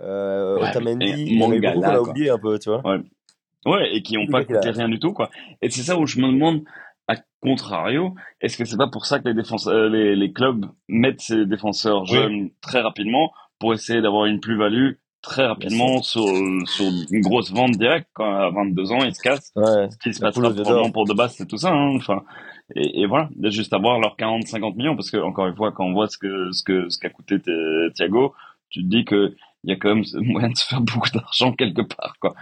euh, 0.00 0.58
Ouais, 0.60 0.68
Otamendi, 0.70 1.38
Mangala, 1.38 1.72
qu'on 1.74 1.82
a 1.82 2.00
oublié 2.00 2.30
un 2.30 2.38
peu, 2.38 2.58
tu 2.58 2.70
vois. 2.70 2.82
Ouais, 3.66 3.94
et 3.94 4.02
qui 4.02 4.16
ont 4.16 4.24
Le 4.24 4.30
pas 4.32 4.44
coûté 4.44 4.70
rien 4.70 4.88
du 4.88 4.98
tout, 4.98 5.12
quoi. 5.12 5.30
Et 5.60 5.68
c'est 5.70 5.82
ça 5.82 5.98
où 5.98 6.06
je 6.06 6.18
me 6.20 6.28
demande, 6.28 6.62
à 7.08 7.16
contrario, 7.42 8.14
est-ce 8.40 8.56
que 8.56 8.64
c'est 8.64 8.78
pas 8.78 8.88
pour 8.88 9.04
ça 9.04 9.18
que 9.18 9.28
les 9.28 9.34
défenseurs, 9.34 9.74
euh, 9.74 9.88
les, 9.90 10.16
les 10.16 10.32
clubs 10.32 10.66
mettent 10.88 11.20
ces 11.20 11.44
défenseurs 11.44 12.02
Oui. 12.02 12.08
jeunes 12.08 12.50
très 12.62 12.80
rapidement 12.80 13.32
pour 13.58 13.74
essayer 13.74 14.00
d'avoir 14.00 14.24
une 14.26 14.40
plus-value 14.40 14.92
très 15.22 15.44
rapidement 15.46 16.00
sur, 16.00 16.24
sur 16.64 16.86
une 17.10 17.20
grosse 17.20 17.52
vente 17.52 17.72
directe, 17.72 18.08
quand 18.14 18.24
à 18.34 18.48
22 18.48 18.92
ans, 18.92 19.04
ils 19.04 19.14
se 19.14 19.20
cassent. 19.20 19.52
Ouais. 19.54 19.90
Ce 19.90 19.98
qui 19.98 20.14
se 20.14 20.20
passera 20.20 20.48
probablement 20.50 20.90
pour 20.90 21.04
de 21.04 21.12
base, 21.12 21.34
c'est 21.36 21.46
tout 21.46 21.58
ça, 21.58 21.70
hein. 21.70 21.94
Enfin, 21.96 22.22
et, 22.74 23.02
et 23.02 23.06
voilà, 23.06 23.28
de 23.36 23.50
juste 23.50 23.74
avoir 23.74 23.98
leurs 24.00 24.16
40, 24.16 24.46
50 24.46 24.76
millions, 24.76 24.96
parce 24.96 25.10
que, 25.10 25.18
encore 25.18 25.46
une 25.46 25.56
fois, 25.56 25.72
quand 25.72 25.84
on 25.84 25.92
voit 25.92 26.06
ce 26.08 26.16
que, 26.16 26.50
ce 26.52 26.62
que, 26.62 26.88
ce 26.88 26.98
qu'a 26.98 27.10
coûté 27.10 27.38
Thi- 27.38 27.92
Thiago, 27.94 28.32
tu 28.70 28.80
te 28.82 28.86
dis 28.88 29.04
que 29.04 29.34
il 29.64 29.70
y 29.70 29.72
a 29.72 29.76
quand 29.76 29.94
même 29.94 30.04
moyen 30.14 30.48
de 30.50 30.56
se 30.56 30.66
faire 30.66 30.80
beaucoup 30.80 31.10
d'argent 31.10 31.52
quelque 31.52 31.82
part, 31.82 32.14
quoi. 32.20 32.34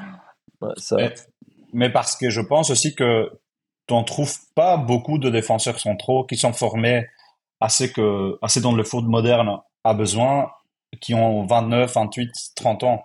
Ouais, 0.61 0.73
ça. 0.77 0.97
Mais, 0.97 1.15
mais 1.73 1.91
parce 1.91 2.17
que 2.17 2.31
je 2.31 2.41
pense 2.41 2.71
aussi 2.71 2.95
que 2.95 3.31
t'en 3.87 4.05
trouves 4.05 4.37
pas 4.55 4.77
beaucoup 4.77 5.19
de 5.19 5.31
défenseurs 5.31 5.79
centraux 5.81 6.25
qui 6.25 6.37
sont 6.37 6.53
formés 6.53 7.07
assez 7.61 7.93
que, 7.93 8.39
assez 8.43 8.61
dont 8.61 8.73
le 8.75 8.85
foot 8.85 9.05
moderne 9.05 9.59
a 9.85 9.95
besoin, 9.95 10.51
qui 11.01 11.15
ont 11.15 11.47
29, 11.47 11.93
28, 11.95 12.31
30 12.57 12.83
ans. 12.85 13.05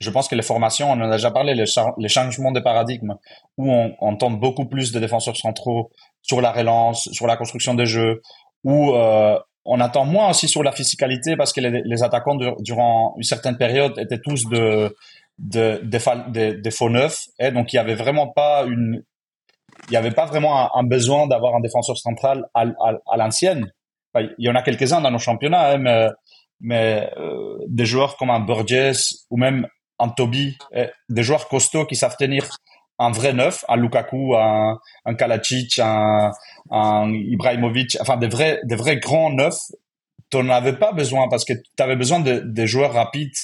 Je 0.00 0.10
pense 0.10 0.28
que 0.28 0.34
les 0.34 0.42
formations, 0.42 0.90
on 0.90 0.94
en 1.00 1.10
a 1.10 1.12
déjà 1.12 1.30
parlé, 1.30 1.54
les, 1.54 1.64
cha- 1.66 1.94
les 1.96 2.08
changements 2.08 2.52
de 2.52 2.60
paradigme, 2.60 3.14
où 3.56 3.72
on, 3.72 3.96
on 4.00 4.16
tente 4.16 4.38
beaucoup 4.38 4.66
plus 4.66 4.92
de 4.92 5.00
défenseurs 5.00 5.36
centraux 5.36 5.90
sur 6.22 6.40
la 6.40 6.52
relance, 6.52 7.08
sur 7.12 7.26
la 7.26 7.36
construction 7.36 7.74
des 7.74 7.86
jeux, 7.86 8.20
où 8.64 8.92
euh, 8.94 9.38
on 9.66 9.80
attend 9.80 10.04
moins 10.04 10.30
aussi 10.30 10.48
sur 10.48 10.62
la 10.62 10.72
physicalité 10.72 11.36
parce 11.36 11.52
que 11.52 11.60
les, 11.60 12.02
attaquants 12.02 12.36
dur- 12.36 12.56
durant 12.60 13.14
une 13.16 13.22
certaine 13.22 13.56
période 13.56 13.98
étaient 13.98 14.20
tous 14.20 14.48
de, 14.48 14.94
de, 15.38 15.80
des, 15.82 16.70
faux 16.70 16.90
neufs, 16.90 17.24
et 17.38 17.50
donc 17.50 17.72
il 17.72 17.76
y 17.76 17.78
avait 17.78 17.94
vraiment 17.94 18.28
pas 18.28 18.64
une, 18.64 19.02
il 19.88 19.92
y 19.92 19.96
avait 19.96 20.12
pas 20.12 20.26
vraiment 20.26 20.74
un, 20.76 20.84
besoin 20.84 21.26
d'avoir 21.26 21.54
un 21.54 21.60
défenseur 21.60 21.98
central 21.98 22.46
à, 22.54 22.64
l'ancienne. 23.16 23.70
Il 24.14 24.34
y 24.38 24.48
en 24.48 24.54
a 24.54 24.62
quelques-uns 24.62 25.00
dans 25.00 25.10
nos 25.10 25.18
championnats, 25.18 25.72
hein, 25.72 25.78
mais, 25.78 26.08
mais 26.60 27.10
euh, 27.18 27.58
des 27.68 27.84
joueurs 27.84 28.16
comme 28.16 28.30
un 28.30 28.40
Burgess 28.40 29.26
ou 29.30 29.36
même 29.36 29.66
un 29.98 30.08
Toby, 30.08 30.56
eh, 30.72 30.88
des 31.08 31.22
joueurs 31.22 31.48
costauds 31.48 31.86
qui 31.86 31.96
savent 31.96 32.16
tenir 32.18 32.48
un 32.98 33.10
vrai 33.10 33.32
neuf, 33.32 33.64
un 33.68 33.76
Lukaku, 33.76 34.34
un, 34.36 34.78
un 35.04 35.14
Kalacic, 35.14 35.78
un, 35.78 36.30
un 36.70 37.12
Ibrahimovic, 37.12 37.96
enfin 38.00 38.16
des 38.16 38.28
vrais, 38.28 38.60
des 38.64 38.76
vrais 38.76 38.96
grands 38.98 39.30
neufs. 39.30 39.58
Tu 40.30 40.38
n'en 40.38 40.48
avais 40.54 40.72
pas 40.72 40.92
besoin 40.92 41.28
parce 41.28 41.44
que 41.44 41.52
tu 41.52 41.82
avais 41.82 41.96
besoin 41.96 42.20
de, 42.20 42.40
des 42.44 42.66
joueurs 42.66 42.92
rapides 42.94 43.34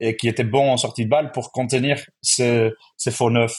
et 0.00 0.16
qui 0.16 0.26
étaient 0.28 0.42
bons 0.44 0.70
en 0.72 0.76
sortie 0.76 1.04
de 1.04 1.10
balle 1.10 1.30
pour 1.32 1.52
contenir 1.52 2.02
ces, 2.22 2.70
ces 2.96 3.10
faux 3.10 3.30
neufs. 3.30 3.56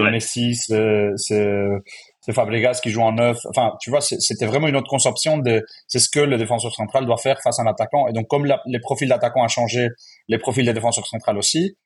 Ouais. 0.00 0.10
Messi, 0.10 0.54
c'est- 0.54 1.10
c'est 1.16 2.32
Fabregas 2.32 2.80
qui 2.82 2.90
joue 2.90 3.02
en 3.02 3.12
neuf. 3.12 3.36
Enfin, 3.50 3.72
tu 3.82 3.90
vois, 3.90 4.00
c'était 4.00 4.46
vraiment 4.46 4.66
une 4.66 4.76
autre 4.76 4.88
conception 4.88 5.36
de 5.38 5.62
c'est 5.88 5.98
ce 5.98 6.08
que 6.08 6.20
le 6.20 6.38
défenseur 6.38 6.72
central 6.74 7.04
doit 7.04 7.18
faire 7.18 7.38
face 7.42 7.58
à 7.60 7.62
un 7.62 7.66
attaquant. 7.66 8.08
Et 8.08 8.12
donc, 8.14 8.26
comme 8.28 8.46
la- 8.46 8.62
les 8.66 8.78
profils 8.80 9.08
d'attaquants 9.08 9.44
ont 9.44 9.48
changé, 9.48 9.88
les 10.28 10.38
profils 10.38 10.64
des 10.64 10.72
défenseurs 10.72 11.06
centrales 11.06 11.36
aussi. 11.36 11.76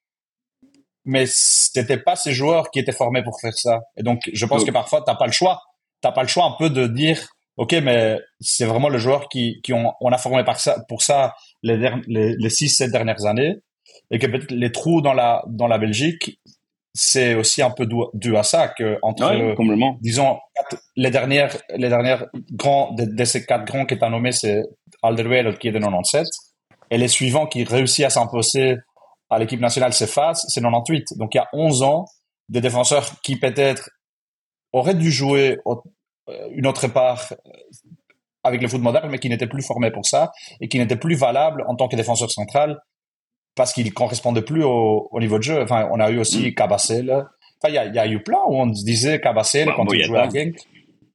Mais 1.10 1.24
c'était 1.26 1.96
pas 1.96 2.16
ces 2.16 2.32
joueurs 2.32 2.70
qui 2.70 2.78
étaient 2.80 2.92
formés 2.92 3.22
pour 3.22 3.40
faire 3.40 3.54
ça. 3.54 3.80
Et 3.96 4.02
donc, 4.02 4.20
je 4.30 4.44
pense 4.44 4.58
Donc- 4.60 4.68
que 4.68 4.72
parfois, 4.72 5.02
t'as 5.06 5.14
pas 5.14 5.24
le 5.26 5.32
choix. 5.32 5.62
T'as 6.02 6.12
pas 6.12 6.20
le 6.22 6.28
choix 6.28 6.44
un 6.44 6.54
peu 6.58 6.68
de 6.68 6.86
dire, 6.86 7.18
OK, 7.56 7.72
mais 7.82 8.18
c'est 8.40 8.66
vraiment 8.66 8.90
le 8.90 8.98
joueur 8.98 9.28
qui, 9.30 9.60
qui 9.62 9.72
ont, 9.72 9.94
on 10.02 10.10
a 10.12 10.18
formé 10.18 10.44
par 10.44 10.60
ça, 10.60 10.76
pour 10.86 11.02
ça 11.02 11.34
les, 11.62 11.76
les, 12.06 12.34
les 12.36 12.50
six, 12.50 12.68
sept 12.68 12.92
dernières 12.92 13.24
années. 13.24 13.54
Et 14.10 14.18
que 14.18 14.26
peut-être 14.26 14.50
les 14.50 14.70
trous 14.70 15.00
dans 15.00 15.14
la, 15.14 15.42
dans 15.48 15.66
la 15.66 15.78
Belgique, 15.78 16.38
c'est 16.94 17.34
aussi 17.34 17.62
un 17.62 17.70
peu 17.70 17.86
dû, 18.14 18.36
à 18.36 18.42
ça 18.42 18.68
que 18.68 18.98
entre, 19.02 19.24
Ouais, 19.30 19.54
complètement. 19.54 19.96
disons, 20.02 20.38
quatre- 20.54 20.82
les 20.96 21.10
dernières, 21.10 21.56
les 21.74 21.88
dernières 21.88 22.26
grands, 22.52 22.92
de, 22.92 23.04
de 23.06 23.24
ces 23.24 23.46
quatre 23.46 23.64
grands 23.64 23.86
qui 23.86 23.96
t'as 23.98 24.10
nommé, 24.10 24.32
c'est 24.32 24.62
Alderweireld 25.02 25.56
qui 25.58 25.68
est 25.68 25.72
de 25.72 25.78
97. 25.78 26.26
Et 26.90 26.98
les 26.98 27.08
suivants 27.08 27.46
qui 27.46 27.64
réussissent 27.64 28.04
à 28.06 28.10
s'imposer 28.10 28.76
à 29.30 29.38
l'équipe 29.38 29.60
nationale, 29.60 29.92
c'est 29.92 30.06
Fas, 30.06 30.44
c'est 30.48 30.60
98. 30.60 31.16
Donc 31.18 31.34
il 31.34 31.38
y 31.38 31.40
a 31.40 31.48
11 31.52 31.82
ans, 31.82 32.04
des 32.48 32.60
défenseurs 32.60 33.20
qui 33.22 33.36
peut-être 33.36 33.90
auraient 34.72 34.94
dû 34.94 35.10
jouer 35.10 35.58
au- 35.64 35.82
euh, 36.30 36.48
une 36.52 36.66
autre 36.66 36.88
part 36.88 37.32
euh, 37.32 37.36
avec 38.44 38.62
le 38.62 38.68
foot 38.68 38.80
moderne, 38.80 39.08
mais 39.10 39.18
qui 39.18 39.28
n'étaient 39.28 39.46
plus 39.46 39.62
formés 39.62 39.90
pour 39.90 40.06
ça 40.06 40.30
et 40.60 40.68
qui 40.68 40.78
n'étaient 40.78 40.96
plus 40.96 41.14
valables 41.16 41.64
en 41.68 41.74
tant 41.76 41.88
que 41.88 41.96
défenseur 41.96 42.30
central 42.30 42.78
parce 43.54 43.72
qu'ils 43.72 43.92
correspondaient 43.92 44.42
plus 44.42 44.62
au, 44.64 45.08
au 45.10 45.20
niveau 45.20 45.38
de 45.38 45.42
jeu. 45.42 45.62
Enfin, 45.62 45.88
on 45.92 46.00
a 46.00 46.10
eu 46.10 46.18
aussi 46.18 46.48
Mm. 46.50 46.54
Cabacel. 46.54 47.10
Enfin, 47.10 47.68
il 47.68 47.74
y 47.74 47.78
a, 47.78 47.86
il 47.86 47.94
y 47.94 47.98
a 47.98 48.06
eu 48.06 48.22
plein 48.22 48.38
où 48.46 48.54
on 48.56 48.72
se 48.72 48.84
disait 48.84 49.20
Cabacel 49.20 49.66
Bah, 49.66 49.72
quand 49.76 49.92
il 49.92 50.04
jouait 50.04 50.20
à 50.20 50.28
Genk. 50.28 50.56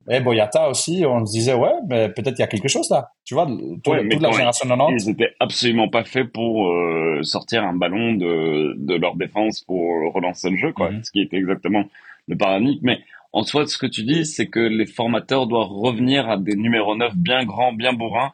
Et 0.09 0.19
Boyata 0.19 0.69
aussi, 0.69 1.03
on 1.07 1.25
se 1.25 1.31
disait, 1.31 1.53
ouais, 1.53 1.71
mais 1.87 2.09
peut-être 2.09 2.37
il 2.37 2.41
y 2.41 2.43
a 2.43 2.47
quelque 2.47 2.67
chose 2.67 2.89
là. 2.89 3.11
Tu 3.23 3.33
vois, 3.33 3.45
tout, 3.45 3.89
Ouais, 3.89 4.03
mais 4.03 4.15
toute 4.15 4.21
la 4.21 4.31
génération 4.31 4.67
90. 4.67 5.05
Ils 5.05 5.11
étaient 5.11 5.33
absolument 5.39 5.87
pas 5.87 6.03
faits 6.03 6.31
pour 6.31 6.67
euh, 6.67 7.19
sortir 7.23 7.63
un 7.63 7.73
ballon 7.73 8.13
de, 8.13 8.75
de 8.77 8.95
leur 8.95 9.15
défense 9.15 9.61
pour 9.61 9.79
relancer 10.13 10.49
le 10.49 10.57
jeu, 10.57 10.73
quoi. 10.73 10.91
Mhm. 10.91 11.03
Ce 11.03 11.11
qui 11.11 11.21
était 11.21 11.37
exactement 11.37 11.85
le 12.27 12.35
paradigme. 12.35 12.79
Mais 12.81 12.99
en 13.31 13.43
soi, 13.43 13.65
ce 13.65 13.77
que 13.77 13.87
tu 13.87 14.03
dis, 14.03 14.25
c'est 14.25 14.47
que 14.47 14.59
les 14.59 14.85
formateurs 14.85 15.47
doivent 15.47 15.71
revenir 15.71 16.29
à 16.29 16.37
des 16.37 16.55
numéros 16.55 16.95
9 16.95 17.15
bien 17.15 17.45
grands, 17.45 17.73
bien 17.73 17.93
bourrins 17.93 18.33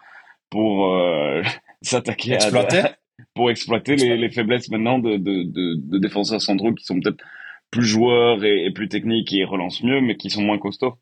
pour 0.50 0.94
euh, 0.94 1.44
s'attaquer 1.82 2.34
à 2.34 2.36
Exploiter. 2.36 2.82
pour 3.36 3.52
exploiter 3.52 3.96
les, 3.96 4.18
les 4.18 4.30
faiblesses 4.30 4.70
maintenant 4.70 4.98
de, 4.98 5.18
de, 5.18 5.44
de, 5.44 5.76
de 5.76 5.98
défenseurs 5.98 6.42
centraux 6.42 6.74
qui 6.74 6.86
sont 6.86 7.00
peut-être 7.00 7.22
plus 7.70 7.86
joueurs 7.86 8.44
et, 8.44 8.66
et 8.66 8.72
plus 8.72 8.88
techniques 8.88 9.34
et 9.34 9.44
relancent 9.44 9.84
mieux, 9.84 10.02
mais 10.02 10.16
qui 10.16 10.30
sont 10.30 10.42
moins 10.42 10.58
costauds. 10.58 10.96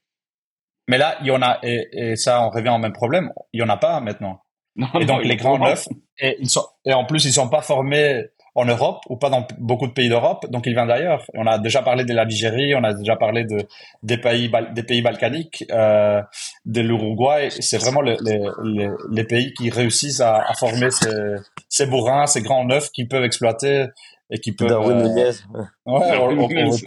Mais 0.88 0.98
là, 0.98 1.18
il 1.22 1.28
y 1.28 1.32
en 1.32 1.42
a, 1.42 1.60
et, 1.64 1.88
et 1.92 2.16
ça, 2.16 2.42
on 2.44 2.50
revient 2.50 2.70
au 2.70 2.78
même 2.78 2.94
problème. 2.94 3.32
Il 3.54 3.60
y 3.60 3.64
en 3.64 3.70
a 3.70 3.78
pas 3.78 4.00
maintenant. 4.00 4.40
Non, 4.76 4.88
Et 5.02 5.06
donc 5.06 5.24
les 5.24 5.36
grands 5.36 5.58
neufs, 5.72 5.88
et 6.20 6.38
ils 6.40 6.50
sont, 6.50 6.66
et 6.86 6.94
en 6.94 7.04
plus 7.06 7.26
ils 7.26 7.34
sont 7.34 7.50
pas 7.50 7.62
formés 7.62 8.26
en 8.54 8.66
Europe 8.66 9.00
ou 9.10 9.18
pas 9.18 9.30
dans 9.30 9.46
beaucoup 9.60 9.86
de 9.88 9.92
pays 9.92 10.08
d'Europe, 10.10 10.46
donc 10.50 10.66
ils 10.66 10.74
viennent 10.74 10.88
d'ailleurs. 10.88 11.24
On 11.34 11.46
a 11.48 11.58
déjà 11.60 11.82
parlé 11.82 12.06
de 12.06 12.14
la 12.14 12.26
Nigérie, 12.26 12.74
on 12.76 12.84
a 12.84 12.94
déjà 12.94 13.16
parlé 13.16 13.44
de 13.44 13.58
des 14.04 14.18
pays 14.18 14.52
des 14.74 14.84
pays 14.84 15.02
balkaniques, 15.02 15.66
euh, 15.72 16.22
de 16.66 16.82
l'Uruguay. 16.82 17.50
C'est 17.50 17.78
vraiment 17.80 18.02
le- 18.02 18.18
les, 18.22 18.40
les, 18.64 18.90
les 19.12 19.24
pays 19.26 19.54
qui 19.54 19.70
réussissent 19.72 20.22
à, 20.22 20.38
à 20.48 20.54
former 20.54 20.90
ces, 20.92 21.36
ces 21.70 21.86
bourrins, 21.88 22.26
ces 22.28 22.42
grands 22.42 22.66
neufs 22.66 22.90
qui 22.92 23.06
peuvent 23.06 23.24
exploiter 23.26 23.86
et 24.30 24.40
qui 24.40 24.52
peuvent. 24.52 24.70
Darwin 24.70 25.00
euh, 25.02 25.08
Nunez. 25.08 25.32
ouais, 25.54 25.66
on, 25.86 25.98
on, 25.98 26.48
on. 26.66 26.78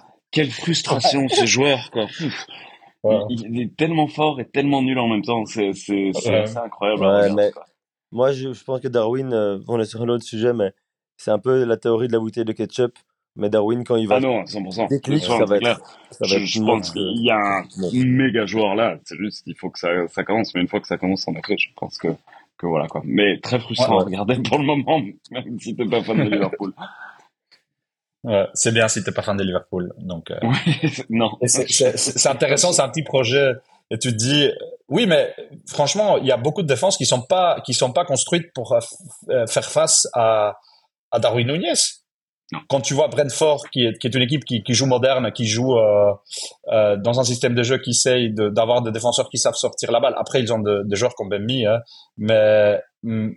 quelle 0.30 0.50
frustration 0.50 1.28
ce 1.28 1.46
joueur 1.46 1.90
quoi. 1.92 2.04
Ouf. 2.04 2.46
Ouais. 3.02 3.16
Il, 3.30 3.46
il 3.54 3.60
est 3.62 3.76
tellement 3.76 4.06
fort 4.08 4.40
et 4.40 4.44
tellement 4.48 4.82
nul 4.82 4.98
en 4.98 5.08
même 5.08 5.22
temps. 5.22 5.44
C'est 5.46 5.70
Ouais. 5.88 6.12
assez 6.34 6.56
incroyable. 6.58 7.04
à 7.04 7.08
Ouais, 7.08 7.14
regarder, 7.22 7.34
mais- 7.34 7.50
quoi. 7.52 7.64
Moi, 8.12 8.32
je, 8.32 8.52
je 8.52 8.64
pense 8.64 8.80
que 8.80 8.88
Darwin, 8.88 9.32
euh, 9.32 9.58
on 9.68 9.78
est 9.80 9.84
sur 9.84 10.02
un 10.02 10.08
autre 10.08 10.24
sujet, 10.24 10.52
mais 10.52 10.72
c'est 11.16 11.30
un 11.30 11.38
peu 11.38 11.64
la 11.64 11.76
théorie 11.76 12.08
de 12.08 12.12
la 12.12 12.18
bouteille 12.18 12.44
de 12.44 12.52
ketchup. 12.52 12.92
Mais 13.36 13.48
Darwin, 13.48 13.84
quand 13.84 13.94
il 13.94 14.08
va 14.08 14.16
Ah 14.16 14.20
non, 14.20 14.44
100%. 14.44 14.88
déclic, 14.88 15.20
C'est 15.22 15.28
ça 15.28 15.44
va 15.44 15.56
être, 15.58 15.80
ça 16.10 16.18
va 16.22 16.26
Je, 16.26 16.34
être 16.38 16.44
je 16.44 16.60
pense 16.60 16.90
qu'il 16.90 17.22
y 17.24 17.30
a 17.30 17.36
un 17.38 17.64
méga 18.04 18.44
joueur 18.46 18.74
là. 18.74 18.98
C'est 19.04 19.16
juste 19.16 19.44
qu'il 19.44 19.54
faut 19.56 19.70
que 19.70 19.78
ça, 19.78 19.88
ça 20.08 20.24
commence. 20.24 20.52
Mais 20.54 20.60
une 20.60 20.66
fois 20.68 20.80
que 20.80 20.88
ça 20.88 20.98
commence, 20.98 21.26
en 21.28 21.34
effet, 21.34 21.54
je 21.56 21.68
pense 21.76 21.96
que, 21.98 22.08
que 22.58 22.66
voilà 22.66 22.88
quoi. 22.88 23.00
Mais 23.04 23.38
très 23.38 23.60
frustrant 23.60 23.98
Ouais. 23.98 24.02
à 24.02 24.04
regarder 24.06 24.42
pour 24.42 24.58
le 24.58 24.64
moment, 24.64 25.00
même 25.30 25.60
si 25.60 25.76
t'es 25.76 25.86
pas 25.86 26.02
fan 26.02 26.16
de 26.18 26.28
Liverpool. 26.30 26.72
Ouais, 28.24 28.46
c'est 28.54 28.72
bien 28.72 28.86
si 28.88 29.02
t'es 29.02 29.12
pas 29.12 29.22
fan 29.22 29.36
de 29.36 29.42
Liverpool, 29.44 29.92
donc. 29.98 30.30
euh, 30.30 30.38
Oui, 30.42 31.04
non. 31.10 31.30
C'est- 31.46 32.26
intéressant, 32.26 32.72
c'est 32.72 32.82
un 32.82 32.88
petit 32.90 33.02
projet. 33.02 33.52
Et 33.90 33.98
tu 33.98 34.10
te 34.12 34.16
dis, 34.16 34.50
oui, 34.88 35.06
mais 35.06 35.34
franchement, 35.66 36.18
il 36.18 36.26
y 36.26 36.30
a 36.32 36.36
beaucoup 36.36 36.62
de 36.62 36.68
défenses 36.68 36.96
qui 36.96 37.06
sont 37.06 37.22
pas 37.22 37.60
qui 37.64 37.74
sont 37.74 37.92
pas 37.92 38.04
construites 38.04 38.52
pour 38.54 38.72
euh, 39.30 39.46
faire 39.46 39.64
face 39.70 40.06
à 40.12 40.58
à 41.10 41.18
Darwin 41.18 41.46
Nunez. 41.50 41.72
Quand 42.68 42.80
tu 42.80 42.94
vois 42.94 43.08
Brentford, 43.08 43.68
qui 43.70 43.86
est 43.86 43.96
qui 43.98 44.06
est 44.08 44.14
une 44.14 44.22
équipe 44.22 44.44
qui 44.44 44.62
qui 44.62 44.74
joue 44.74 44.86
moderne, 44.86 45.32
qui 45.32 45.46
joue 45.46 45.76
euh, 45.78 46.12
euh, 46.72 46.96
dans 46.96 47.18
un 47.20 47.24
système 47.24 47.54
de 47.54 47.62
jeu 47.62 47.78
qui 47.78 47.90
essaye 47.90 48.32
de- 48.32 48.48
d'avoir 48.48 48.82
des 48.82 48.90
défenseurs 48.92 49.28
qui 49.30 49.38
savent 49.38 49.54
sortir 49.54 49.90
la 49.92 49.98
balle. 50.00 50.14
Après, 50.18 50.40
ils 50.40 50.52
ont 50.52 50.58
de- 50.58 50.82
des 50.84 50.96
joueurs 50.96 51.14
comme 51.14 51.28
Bemmi, 51.28 51.64
hein, 51.66 51.80
mais 52.16 52.80
mm, 53.02 53.30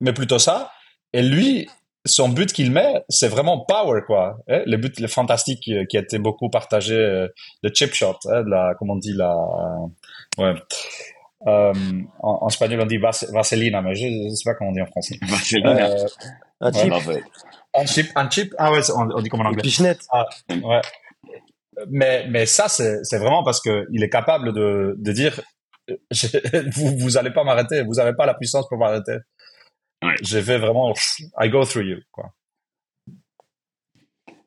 mais 0.00 0.12
plutôt 0.12 0.38
ça. 0.38 0.70
Et 1.12 1.22
lui, 1.22 1.68
son 2.06 2.28
but 2.28 2.52
qu'il 2.52 2.70
met, 2.70 3.02
c'est 3.08 3.28
vraiment 3.28 3.60
power, 3.64 4.02
quoi. 4.06 4.36
Hein, 4.48 4.62
Le 4.66 4.76
but, 4.76 5.00
le 5.00 5.08
fantastique 5.08 5.60
qui, 5.60 5.74
qui 5.88 5.96
a 5.96 6.00
été 6.00 6.18
beaucoup 6.18 6.50
partagé, 6.50 6.94
euh, 6.94 7.28
le 7.62 7.70
chip 7.72 7.94
shot, 7.94 8.16
hein, 8.26 8.42
de 8.42 8.50
la, 8.50 8.74
comment 8.78 8.94
on 8.94 8.96
dit, 8.96 9.12
la, 9.14 9.34
ouais. 10.38 10.54
Euh, 11.46 11.72
en, 12.22 12.38
en 12.42 12.48
espagnol, 12.48 12.80
on 12.82 12.86
dit 12.86 12.96
vas- 12.98 13.26
vaselina, 13.32 13.82
mais 13.82 13.94
je, 13.94 14.06
je 14.06 14.34
sais 14.34 14.44
pas 14.44 14.54
comment 14.54 14.70
on 14.70 14.72
dit 14.74 14.80
en 14.82 14.86
français. 14.86 15.16
Euh, 15.66 16.06
Un 16.62 16.72
chip, 16.72 16.90
un 17.74 17.86
chip, 17.86 18.06
un 18.16 18.30
chip, 18.30 18.54
ah 18.58 18.72
ouais, 18.72 18.80
on, 18.94 19.08
on 19.14 19.20
dit 19.20 19.28
comme 19.28 19.40
en 19.40 19.46
anglais. 19.46 19.62
pichenette. 19.62 20.00
Ouais. 20.62 20.80
Mais, 21.90 22.26
mais 22.30 22.46
ça, 22.46 22.68
c'est, 22.68 23.00
vraiment 23.18 23.42
parce 23.42 23.60
que 23.60 23.86
il 23.92 24.02
est 24.02 24.08
capable 24.08 24.52
de, 24.52 24.94
de 24.96 25.12
dire, 25.12 25.40
euh, 25.90 25.96
je- 26.10 26.68
vous, 26.70 26.96
vous 26.98 27.16
allez 27.18 27.30
pas 27.32 27.44
m'arrêter, 27.44 27.82
vous 27.82 27.98
avez 27.98 28.14
pas 28.14 28.26
la 28.26 28.34
puissance 28.34 28.66
pour 28.68 28.78
m'arrêter. 28.78 29.16
Ouais. 30.04 30.14
Je 30.22 30.38
vais 30.38 30.58
vraiment, 30.58 30.92
I 31.40 31.48
go 31.48 31.64
through 31.64 31.84
you, 31.86 31.98
quoi. 32.12 32.32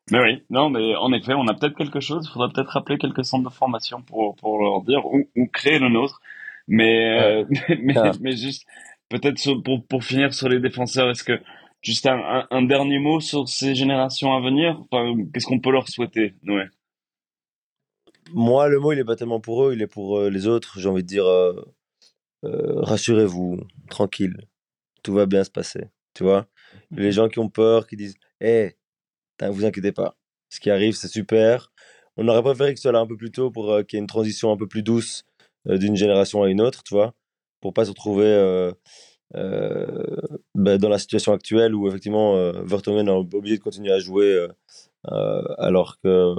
Mais 0.10 0.22
oui, 0.22 0.44
non, 0.50 0.70
mais 0.70 0.96
en 0.96 1.12
effet, 1.12 1.34
on 1.34 1.48
a 1.48 1.54
peut-être 1.54 1.76
quelque 1.76 2.00
chose. 2.00 2.26
Il 2.30 2.32
faudrait 2.32 2.50
peut-être 2.54 2.70
rappeler 2.70 2.98
quelques 2.98 3.26
centres 3.26 3.50
de 3.50 3.54
formation 3.54 4.02
pour, 4.02 4.36
pour 4.36 4.62
leur 4.62 4.82
dire 4.84 5.06
ou, 5.06 5.30
ou 5.36 5.48
créer 5.48 5.80
le 5.80 5.90
nôtre. 5.90 6.22
Mais, 6.68 7.20
euh, 7.20 7.46
mais, 7.82 7.94
mais 8.22 8.36
juste, 8.36 8.66
peut-être 9.10 9.54
pour, 9.64 9.86
pour 9.86 10.04
finir 10.04 10.34
sur 10.34 10.48
les 10.48 10.60
défenseurs, 10.60 11.10
est-ce 11.10 11.24
que 11.24 11.42
juste 11.82 12.06
un, 12.08 12.20
un, 12.20 12.48
un 12.52 12.62
dernier 12.62 13.00
mot 13.00 13.20
sur 13.20 13.50
ces 13.50 13.76
générations 13.76 14.34
à 14.34 14.40
venir? 14.40 14.80
Enfin, 14.92 15.14
Qu'est-ce 15.34 15.46
qu'on 15.46 15.60
peut 15.60 15.72
leur 15.72 15.90
souhaiter 15.90 16.36
Ouais. 16.48 16.68
Moi, 18.34 18.70
le 18.70 18.80
mot, 18.80 18.94
il 18.94 19.00
est 19.00 19.06
pas 19.06 19.16
tellement 19.16 19.40
pour 19.40 19.66
eux, 19.66 19.74
il 19.74 19.82
est 19.82 19.88
pour 19.88 20.20
euh, 20.20 20.30
les 20.30 20.48
autres. 20.48 20.80
J'ai 20.80 20.90
envie 20.90 21.04
de 21.04 21.08
dire, 21.08 21.26
euh, 21.26 21.54
rassurez-vous, 22.44 23.60
tranquille, 23.90 24.38
tout 25.04 25.14
va 25.14 25.26
bien 25.26 25.44
se 25.44 25.52
passer. 25.52 25.90
Tu 26.14 26.24
vois? 26.24 26.48
Les 26.92 27.12
gens 27.12 27.30
qui 27.30 27.40
ont 27.40 27.50
peur, 27.50 27.88
qui 27.88 27.96
disent, 27.96 28.16
hé, 28.42 28.76
hey, 29.42 29.52
vous 29.52 29.66
inquiétez 29.66 29.92
pas, 29.92 30.18
ce 30.50 30.60
qui 30.60 30.70
arrive, 30.70 30.96
c'est 30.96 31.08
super. 31.08 31.72
On 32.18 32.28
aurait 32.28 32.42
préféré 32.42 32.74
que 32.74 32.80
ce 32.80 32.84
soit 32.84 32.92
là 32.92 33.00
un 33.00 33.08
peu 33.08 33.18
plus 33.18 33.32
tôt 33.32 33.52
pour 33.52 33.72
euh, 33.72 33.84
qu'il 33.84 33.98
y 33.98 34.00
ait 34.00 34.02
une 34.02 34.08
transition 34.08 34.52
un 34.52 34.58
peu 34.58 34.68
plus 34.68 34.84
douce 34.84 35.26
euh, 35.68 35.78
d'une 35.78 35.96
génération 35.96 36.42
à 36.44 36.50
une 36.50 36.62
autre, 36.62 36.84
tu 36.84 36.94
vois, 36.94 37.14
pour 37.62 37.74
pas 37.74 37.86
se 37.86 37.92
retrouver 37.92 38.26
euh, 38.26 38.72
ben, 40.56 40.78
dans 40.78 40.90
la 40.90 41.00
situation 41.00 41.34
actuelle 41.34 41.76
où 41.76 41.88
effectivement 41.88 42.52
Vertonghen 42.64 43.08
est 43.08 43.36
obligé 43.36 43.58
de 43.58 43.62
continuer 43.62 43.92
à 43.92 44.00
jouer 44.00 44.48
alors 45.04 46.00
que 46.00 46.34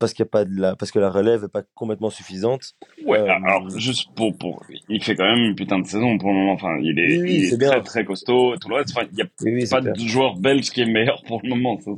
parce 0.00 0.12
qu'il 0.14 0.24
a 0.24 0.26
pas 0.26 0.44
de 0.44 0.60
la 0.60 0.74
parce 0.74 0.90
que 0.90 0.98
la 0.98 1.10
relève 1.10 1.44
est 1.44 1.48
pas 1.48 1.62
complètement 1.74 2.10
suffisante. 2.10 2.72
Ouais, 3.04 3.20
Euh, 3.20 3.28
alors 3.30 3.70
juste 3.78 4.08
pour, 4.16 4.36
pour, 4.36 4.64
il 4.88 5.04
fait 5.04 5.14
quand 5.14 5.24
même 5.24 5.38
une 5.50 5.54
putain 5.54 5.78
de 5.78 5.86
saison 5.86 6.18
pour 6.18 6.30
le 6.30 6.34
moment. 6.36 6.52
Enfin, 6.54 6.76
il 6.82 6.98
est, 6.98 7.20
Oui, 7.22 7.48
il 7.52 7.54
est 7.54 7.58
très 7.68 7.82
très 7.82 8.04
costaud. 8.04 8.56
Tout 8.56 8.68
le 8.68 8.76
reste, 8.76 8.90
enfin, 8.96 9.06
il 9.12 9.18
y 9.18 9.22
a 9.22 9.26
Oui, 9.42 9.64
pas 9.68 9.80
de 9.80 9.94
joueur 10.00 10.34
belge 10.36 10.70
qui 10.70 10.80
est 10.80 10.86
meilleur 10.86 11.22
pour 11.28 11.40
le 11.44 11.50
moment. 11.50 11.78
Ça, 11.80 11.92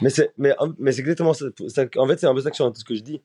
Mais 0.00 0.10
c'est 0.10 0.32
mais 0.38 0.52
mais 0.78 0.90
c'est 0.90 1.00
exactement 1.02 1.34
ça, 1.34 1.44
ça- 1.68 1.84
En 1.98 2.08
fait, 2.08 2.18
c'est 2.18 2.26
un 2.26 2.34
peu 2.34 2.40
ça 2.40 2.50
que, 2.50 2.56
je- 2.56 2.70
ce 2.74 2.84
que 2.84 2.94
je 2.96 3.02
dis. 3.02 3.20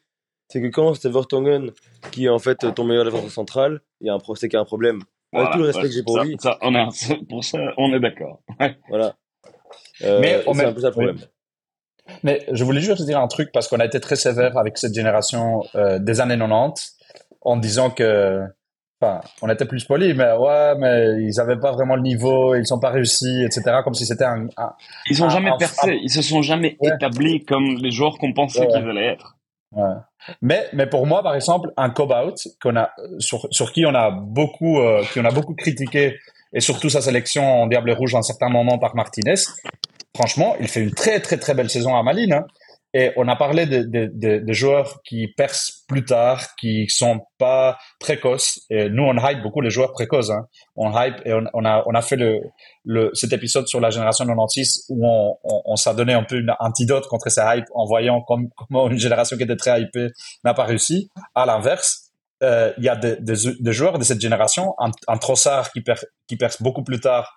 C'est 0.51 0.61
que 0.61 0.67
quand 0.67 0.93
c'est 0.95 1.09
Vertonghen 1.11 1.71
qui 2.11 2.25
est 2.25 2.29
en 2.29 2.39
fait 2.39 2.57
ton 2.75 2.83
meilleur 2.83 3.05
défenseur 3.05 3.31
central, 3.31 3.81
il 4.01 4.07
y 4.07 4.09
a 4.09 4.13
un 4.13 4.19
c'est 4.35 4.47
qu'il 4.49 4.57
y 4.57 4.59
a 4.59 4.61
un 4.61 4.65
problème. 4.65 5.01
Avec 5.31 5.45
voilà, 5.45 5.49
tout 5.51 5.59
le 5.59 5.65
respect 5.65 5.81
ouais, 5.83 5.87
que 5.89 5.93
j'ai 5.93 6.03
pour 6.03 6.17
ça- 6.17 6.23
lui, 6.23 6.35
ça, 6.39 6.57
on 6.61 6.73
est, 6.75 6.87
pour 7.29 7.43
ça, 7.43 7.59
on 7.77 7.93
est 7.93 7.99
d'accord. 7.99 8.41
Ouais. 8.59 8.77
voilà. 8.89 9.15
Euh, 10.03 10.19
Mais 10.21 10.43
on 10.47 10.53
met- 10.55 10.65
un 10.65 10.73
peu 10.73 10.81
ça 10.81 10.87
le 10.87 10.93
problème. 10.93 11.17
Mais 12.23 12.45
je 12.51 12.63
voulais 12.63 12.81
juste 12.81 13.05
dire 13.05 13.19
un 13.19 13.27
truc 13.27 13.51
parce 13.51 13.67
qu'on 13.67 13.79
a 13.79 13.85
été 13.85 13.99
très 13.99 14.15
sévère 14.15 14.57
avec 14.57 14.77
cette 14.77 14.93
génération 14.93 15.63
euh, 15.75 15.99
des 15.99 16.21
années 16.21 16.37
90 16.37 16.97
en 17.41 17.55
disant 17.57 17.89
que, 17.89 18.41
enfin, 19.01 19.21
on 19.41 19.49
était 19.49 19.65
plus 19.65 19.85
poli, 19.85 20.13
mais 20.13 20.31
ouais, 20.33 20.75
mais 20.77 21.23
ils 21.23 21.39
avaient 21.39 21.59
pas 21.59 21.71
vraiment 21.71 21.95
le 21.95 22.01
niveau, 22.01 22.55
ils 22.55 22.65
sont 22.67 22.79
pas 22.79 22.89
réussis, 22.89 23.43
etc. 23.45 23.77
Comme 23.83 23.93
si 23.93 24.05
c'était 24.05 24.25
un, 24.25 24.47
un- 24.57 24.73
Ils 25.09 25.21
ont 25.23 25.27
Un- 25.27 25.29
jamais 25.29 25.51
un- 25.51 25.57
percé, 25.57 25.97
ils 26.01 26.09
se 26.11 26.21
sont 26.21 26.41
jamais 26.41 26.75
Ouais. 26.81 26.91
établis 26.95 27.43
comme 27.45 27.77
les 27.81 27.91
joueurs 27.91 28.17
qu'on 28.17 28.33
pensait 28.33 28.61
ouais. 28.61 28.67
qu'ils 28.67 28.89
allaient 28.89 29.13
être. 29.13 29.35
ouais. 29.73 29.93
Mais, 30.41 30.67
mais 30.73 30.85
pour 30.85 31.07
moi, 31.07 31.23
par 31.23 31.33
exemple, 31.33 31.69
un 31.77 31.89
Cobout 31.89 32.35
qu'on 32.61 32.75
a 32.75 32.91
sur, 33.19 33.47
sur 33.51 33.71
qui 33.71 33.85
on 33.85 33.95
a 33.95 34.11
beaucoup, 34.11 34.79
euh, 34.79 35.01
qui 35.13 35.19
on 35.21 35.25
a 35.25 35.31
beaucoup 35.31 35.55
critiqué 35.55 36.17
et 36.51 36.59
surtout 36.59 36.89
sa 36.89 36.99
sélection 37.01 37.61
en 37.61 37.67
Diable 37.67 37.91
Rouge 37.91 38.15
à 38.15 38.17
un 38.17 38.21
certain 38.21 38.49
moment 38.49 38.77
par 38.79 38.95
Martinez. 38.97 39.35
Franchement, 40.15 40.55
il 40.59 40.67
fait 40.67 40.81
une 40.81 40.93
très 40.93 41.19
très 41.19 41.37
très 41.37 41.53
belle 41.53 41.69
saison 41.69 41.95
à 41.95 42.03
Malines. 42.03 42.33
hein. 42.33 42.45
Et 42.95 43.11
on 43.17 43.27
a 43.27 43.35
parlé 43.35 43.67
de, 43.67 44.53
joueurs 44.53 45.01
qui 45.03 45.27
percent 45.37 45.83
plus 45.87 46.05
tard, 46.05 46.55
qui 46.59 46.87
sont 46.89 47.21
pas 47.37 47.77
précoces. 47.99 48.61
Et 48.71 48.89
nous, 48.89 49.03
on 49.03 49.15
hype 49.15 49.43
beaucoup 49.43 49.61
les 49.61 49.69
joueurs 49.69 49.91
précoces. 49.91 50.31
Hein. 50.31 50.47
On 50.75 50.91
hype 50.99 51.17
et 51.23 51.33
on, 51.33 51.65
a 51.65 51.83
on 51.85 51.93
a 51.93 52.01
fait 52.01 52.15
le, 52.15 52.41
le 52.85 53.11
cet 53.13 53.31
épisode 53.31 53.67
sur 53.67 53.79
la 53.79 53.91
génération 53.91 54.25
96 54.25 54.85
où 54.89 55.07
on, 55.07 55.37
on, 55.43 55.75
s'est 55.75 55.93
donné 55.93 56.13
un 56.13 56.23
peu 56.23 56.37
une 56.37 56.51
antidote 56.59 57.05
contre 57.07 57.29
ces 57.29 57.41
hype 57.41 57.67
en 57.75 57.85
voyant 57.85 58.21
comme, 58.21 58.49
comment 58.55 58.89
une 58.89 58.97
génération 58.97 59.37
qui 59.37 59.43
était 59.43 59.55
très 59.55 59.79
hypée 59.79 60.07
n'a 60.43 60.55
pas 60.55 60.63
réussi. 60.63 61.11
À 61.35 61.45
l'inverse, 61.45 62.09
euh, 62.41 62.73
il 62.77 62.85
y 62.85 62.89
a 62.89 62.95
des, 62.95 63.71
joueurs 63.71 63.99
de 63.99 64.03
cette 64.03 64.21
génération, 64.21 64.73
un, 64.79 64.89
un 65.07 65.17
qui, 65.73 65.81
per, 65.81 65.95
qui 66.27 66.37
perce 66.37 66.61
beaucoup 66.61 66.83
plus 66.83 66.99
tard 66.99 67.35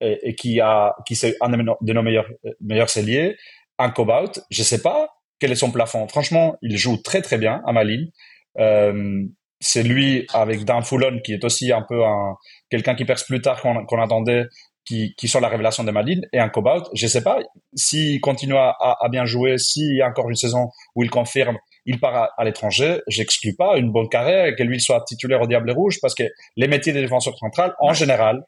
et, 0.00 0.34
qui 0.34 0.60
a 0.60 0.94
qui 1.06 1.16
c'est 1.16 1.36
un 1.40 1.48
de 1.48 1.92
nos, 1.92 2.02
meilleurs 2.02 2.28
meilleurs 2.60 2.90
celliers, 2.90 3.36
un 3.78 3.90
Cobout, 3.90 4.40
je 4.50 4.62
sais 4.62 4.82
pas 4.82 5.08
quel 5.38 5.52
est 5.52 5.56
son 5.56 5.70
plafond. 5.70 6.06
Franchement, 6.08 6.56
il 6.62 6.76
joue 6.76 6.96
très 7.02 7.22
très 7.22 7.38
bien 7.38 7.62
à 7.66 7.72
Malines. 7.72 8.10
Euh, 8.58 9.24
c'est 9.60 9.82
lui 9.82 10.26
avec 10.32 10.64
Dan 10.64 10.82
Foulon 10.82 11.20
qui 11.24 11.32
est 11.32 11.44
aussi 11.44 11.72
un 11.72 11.82
peu 11.82 12.04
un 12.04 12.34
quelqu'un 12.70 12.94
qui 12.94 13.04
perce 13.04 13.24
plus 13.24 13.40
tard 13.40 13.62
qu'on 13.62 14.02
attendait, 14.02 14.46
qui, 14.84 15.14
qui 15.16 15.26
sont 15.26 15.40
la 15.40 15.48
révélation 15.48 15.84
de 15.84 15.90
Malines 15.90 16.26
et 16.32 16.38
un 16.38 16.48
Cobout. 16.48 16.84
Je 16.94 17.06
sais 17.06 17.22
pas 17.22 17.38
s'il 17.74 18.20
continue 18.20 18.56
à, 18.56 18.74
à, 18.78 18.96
à 19.04 19.08
bien 19.08 19.24
jouer, 19.24 19.58
s'il 19.58 19.96
y 19.96 20.02
a 20.02 20.08
encore 20.08 20.28
une 20.28 20.36
saison 20.36 20.68
où 20.94 21.02
il 21.02 21.10
confirme 21.10 21.56
il 21.86 22.00
part 22.00 22.30
à, 22.36 22.44
l'étranger, 22.44 23.00
j'exclus 23.08 23.54
pas 23.54 23.76
une 23.76 23.92
bonne 23.92 24.08
carrière 24.08 24.54
que 24.56 24.62
lui 24.62 24.80
soit 24.80 25.02
titulaire 25.06 25.42
au 25.42 25.46
Diable 25.46 25.70
Rouge 25.70 25.98
parce 26.00 26.14
que 26.14 26.24
les 26.56 26.68
métiers 26.68 26.92
des 26.92 27.02
défenseurs 27.02 27.36
centrales, 27.38 27.74
en 27.78 27.92
général, 27.92 28.42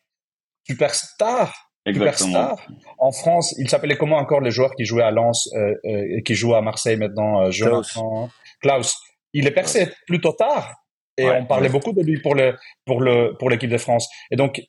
superstar, 0.67 1.55
superstar. 1.87 2.67
En 2.99 3.13
France, 3.13 3.55
il 3.59 3.69
s'appelait 3.69 3.97
comment 3.97 4.17
encore 4.17 4.41
les 4.41 4.51
joueurs 4.51 4.75
qui 4.75 4.85
jouaient 4.85 5.03
à 5.03 5.11
Lens 5.11 5.49
euh, 5.55 5.75
euh, 5.85 6.17
et 6.17 6.23
qui 6.23 6.35
jouent 6.35 6.55
à 6.55 6.63
Marseille 6.63 6.97
maintenant, 6.97 7.43
euh, 7.43 7.51
Jonathan, 7.51 8.29
Klaus. 8.61 8.97
Il 9.33 9.47
est 9.47 9.53
percé 9.53 9.89
plutôt 10.07 10.33
tard 10.33 10.75
et 11.19 11.29
on 11.29 11.47
parlait 11.47 11.69
beaucoup 11.69 11.93
de 11.93 12.03
lui 12.03 12.21
pour 12.21 12.35
le 12.35 12.57
pour 12.85 13.01
le 13.01 13.37
pour 13.39 13.51
l'équipe 13.51 13.71
de 13.71 13.79
France. 13.79 14.09
Et 14.31 14.37
donc 14.37 14.63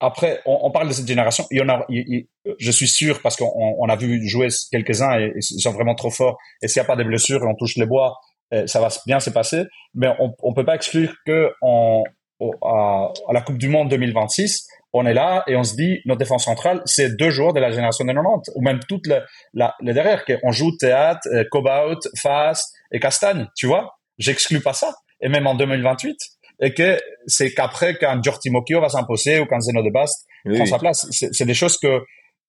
après, 0.00 0.40
on, 0.46 0.70
parle 0.70 0.88
de 0.88 0.92
cette 0.92 1.08
génération. 1.08 1.44
Il 1.50 1.58
y 1.58 1.62
en 1.62 1.68
a, 1.68 1.84
je 2.58 2.70
suis 2.70 2.86
sûr, 2.86 3.20
parce 3.20 3.34
qu'on 3.34 3.50
on 3.52 3.88
a 3.88 3.96
vu 3.96 4.26
jouer 4.28 4.46
quelques-uns 4.70 5.18
et, 5.18 5.32
ils 5.34 5.60
sont 5.60 5.72
vraiment 5.72 5.96
trop 5.96 6.10
forts. 6.10 6.38
Et 6.62 6.68
s'il 6.68 6.80
n'y 6.80 6.84
a 6.84 6.86
pas 6.86 6.94
de 6.94 7.02
blessures 7.02 7.42
et 7.42 7.46
on 7.46 7.56
touche 7.56 7.76
les 7.76 7.86
bois, 7.86 8.16
euh, 8.54 8.66
ça 8.68 8.80
va 8.80 8.88
bien 9.06 9.18
se 9.18 9.30
passer. 9.30 9.64
Mais 9.94 10.08
on 10.20 10.50
ne 10.50 10.54
peut 10.54 10.64
pas 10.64 10.76
exclure 10.76 11.12
que 11.26 11.52
en, 11.62 12.04
à, 12.62 13.12
la 13.32 13.40
Coupe 13.40 13.58
du 13.58 13.68
Monde 13.68 13.88
2026, 13.88 14.68
on 14.92 15.06
est 15.06 15.14
là 15.14 15.44
et 15.46 15.56
on 15.56 15.64
se 15.64 15.74
dit, 15.74 16.00
notre 16.06 16.18
défense 16.18 16.44
centrale, 16.44 16.80
c'est 16.84 17.16
deux 17.16 17.30
joueurs 17.30 17.52
de 17.52 17.60
la 17.60 17.70
génération 17.70 18.04
des 18.04 18.14
90, 18.14 18.52
ou 18.54 18.62
même 18.62 18.80
toutes 18.88 19.06
les, 19.06 19.20
la, 19.52 19.74
les 19.80 19.92
derrière. 19.92 20.24
On 20.42 20.52
joue 20.52 20.76
Théâtre, 20.76 21.28
euh, 21.32 21.44
Cobaut, 21.50 21.98
Fast 22.16 22.74
et 22.92 23.00
Castagne, 23.00 23.48
tu 23.56 23.66
vois. 23.66 23.98
J'exclus 24.18 24.60
pas 24.60 24.72
ça. 24.72 24.94
Et 25.20 25.28
même 25.28 25.46
en 25.46 25.54
2028, 25.54 26.16
et 26.60 26.74
que 26.74 26.98
c'est 27.26 27.52
qu'après 27.52 27.96
quand 27.96 28.22
Giorgi 28.22 28.50
Mocchio 28.50 28.80
va 28.80 28.88
s'imposer 28.88 29.40
ou 29.40 29.46
quand 29.46 29.60
Zeno 29.60 29.82
de 29.82 29.90
Bast 29.90 30.26
prend 30.44 30.66
sa 30.66 30.78
place. 30.78 31.06
C'est 31.10 31.44
des 31.44 31.54
choses 31.54 31.78
que, 31.78 32.00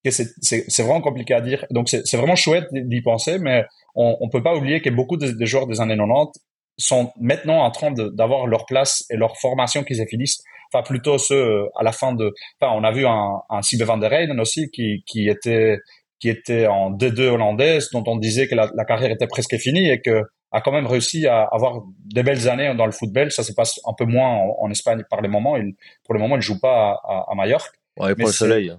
que 0.04 0.12
c'est 0.12 0.82
vraiment 0.82 1.02
compliqué 1.02 1.34
à 1.34 1.42
dire. 1.42 1.66
Donc 1.72 1.90
c'est 1.90 2.18
vraiment 2.18 2.36
chouette 2.36 2.66
d'y 2.72 3.02
penser, 3.02 3.38
mais 3.40 3.66
on, 3.96 4.18
on 4.20 4.30
peut 4.30 4.44
pas 4.44 4.56
oublier 4.56 4.82
que 4.82 4.90
beaucoup 4.90 5.18
de, 5.18 5.46
joueurs 5.46 5.68
des 5.68 5.82
années 5.82 5.98
90 5.98 6.40
sont 6.80 7.12
maintenant 7.20 7.62
en 7.64 7.72
train 7.72 7.92
d'avoir 7.92 8.48
leur 8.48 8.66
place 8.66 9.06
et 9.10 9.18
leur 9.18 9.38
formation 9.38 9.84
qu'ils 9.84 10.04
finissent. 10.08 10.42
Enfin, 10.72 10.84
plutôt 10.84 11.18
ceux 11.18 11.68
à 11.76 11.84
la 11.84 11.92
fin 11.92 12.14
de. 12.14 12.34
Enfin, 12.60 12.74
on 12.76 12.84
a 12.84 12.92
vu 12.92 13.06
un, 13.06 13.42
un 13.50 13.62
Sibe 13.62 13.84
van 13.84 13.98
der 13.98 14.12
Reyden 14.12 14.40
aussi 14.40 14.70
qui, 14.72 15.04
qui 15.06 15.28
était 15.28 15.78
qui 16.20 16.30
était 16.30 16.68
en 16.68 16.92
D2 16.92 17.22
hollandaise, 17.30 17.90
dont 17.92 18.04
on 18.06 18.18
disait 18.18 18.48
que 18.48 18.56
la, 18.56 18.70
la 18.76 18.84
carrière 18.84 19.10
était 19.10 19.28
presque 19.28 19.56
finie 19.58 19.90
et 19.90 20.02
que 20.02 20.24
a 20.52 20.62
quand 20.62 20.72
même 20.72 20.88
réussi 20.88 21.28
à 21.28 21.44
avoir 21.44 21.82
des 22.06 22.24
belles 22.24 22.50
années 22.50 22.74
dans 22.76 22.86
le 22.86 22.92
football. 22.92 23.32
Ça 23.32 23.44
se 23.44 23.54
passe 23.54 23.80
un 23.86 23.94
peu 23.94 24.06
moins 24.06 24.30
en, 24.60 24.70
Espagne 24.70 25.04
par 25.10 25.22
les 25.22 25.30
moments. 25.30 25.58
Il, 25.58 25.76
pour 26.04 26.14
le 26.14 26.20
moment, 26.20 26.36
il 26.36 26.42
joue 26.42 26.60
pas 26.60 27.00
à, 27.04 27.26
à, 27.32 27.36
Mallorca. 27.36 27.70
Ouais, 27.98 28.12
il 28.12 28.16
prend 28.16 28.28
le 28.28 28.34
soleil. 28.34 28.72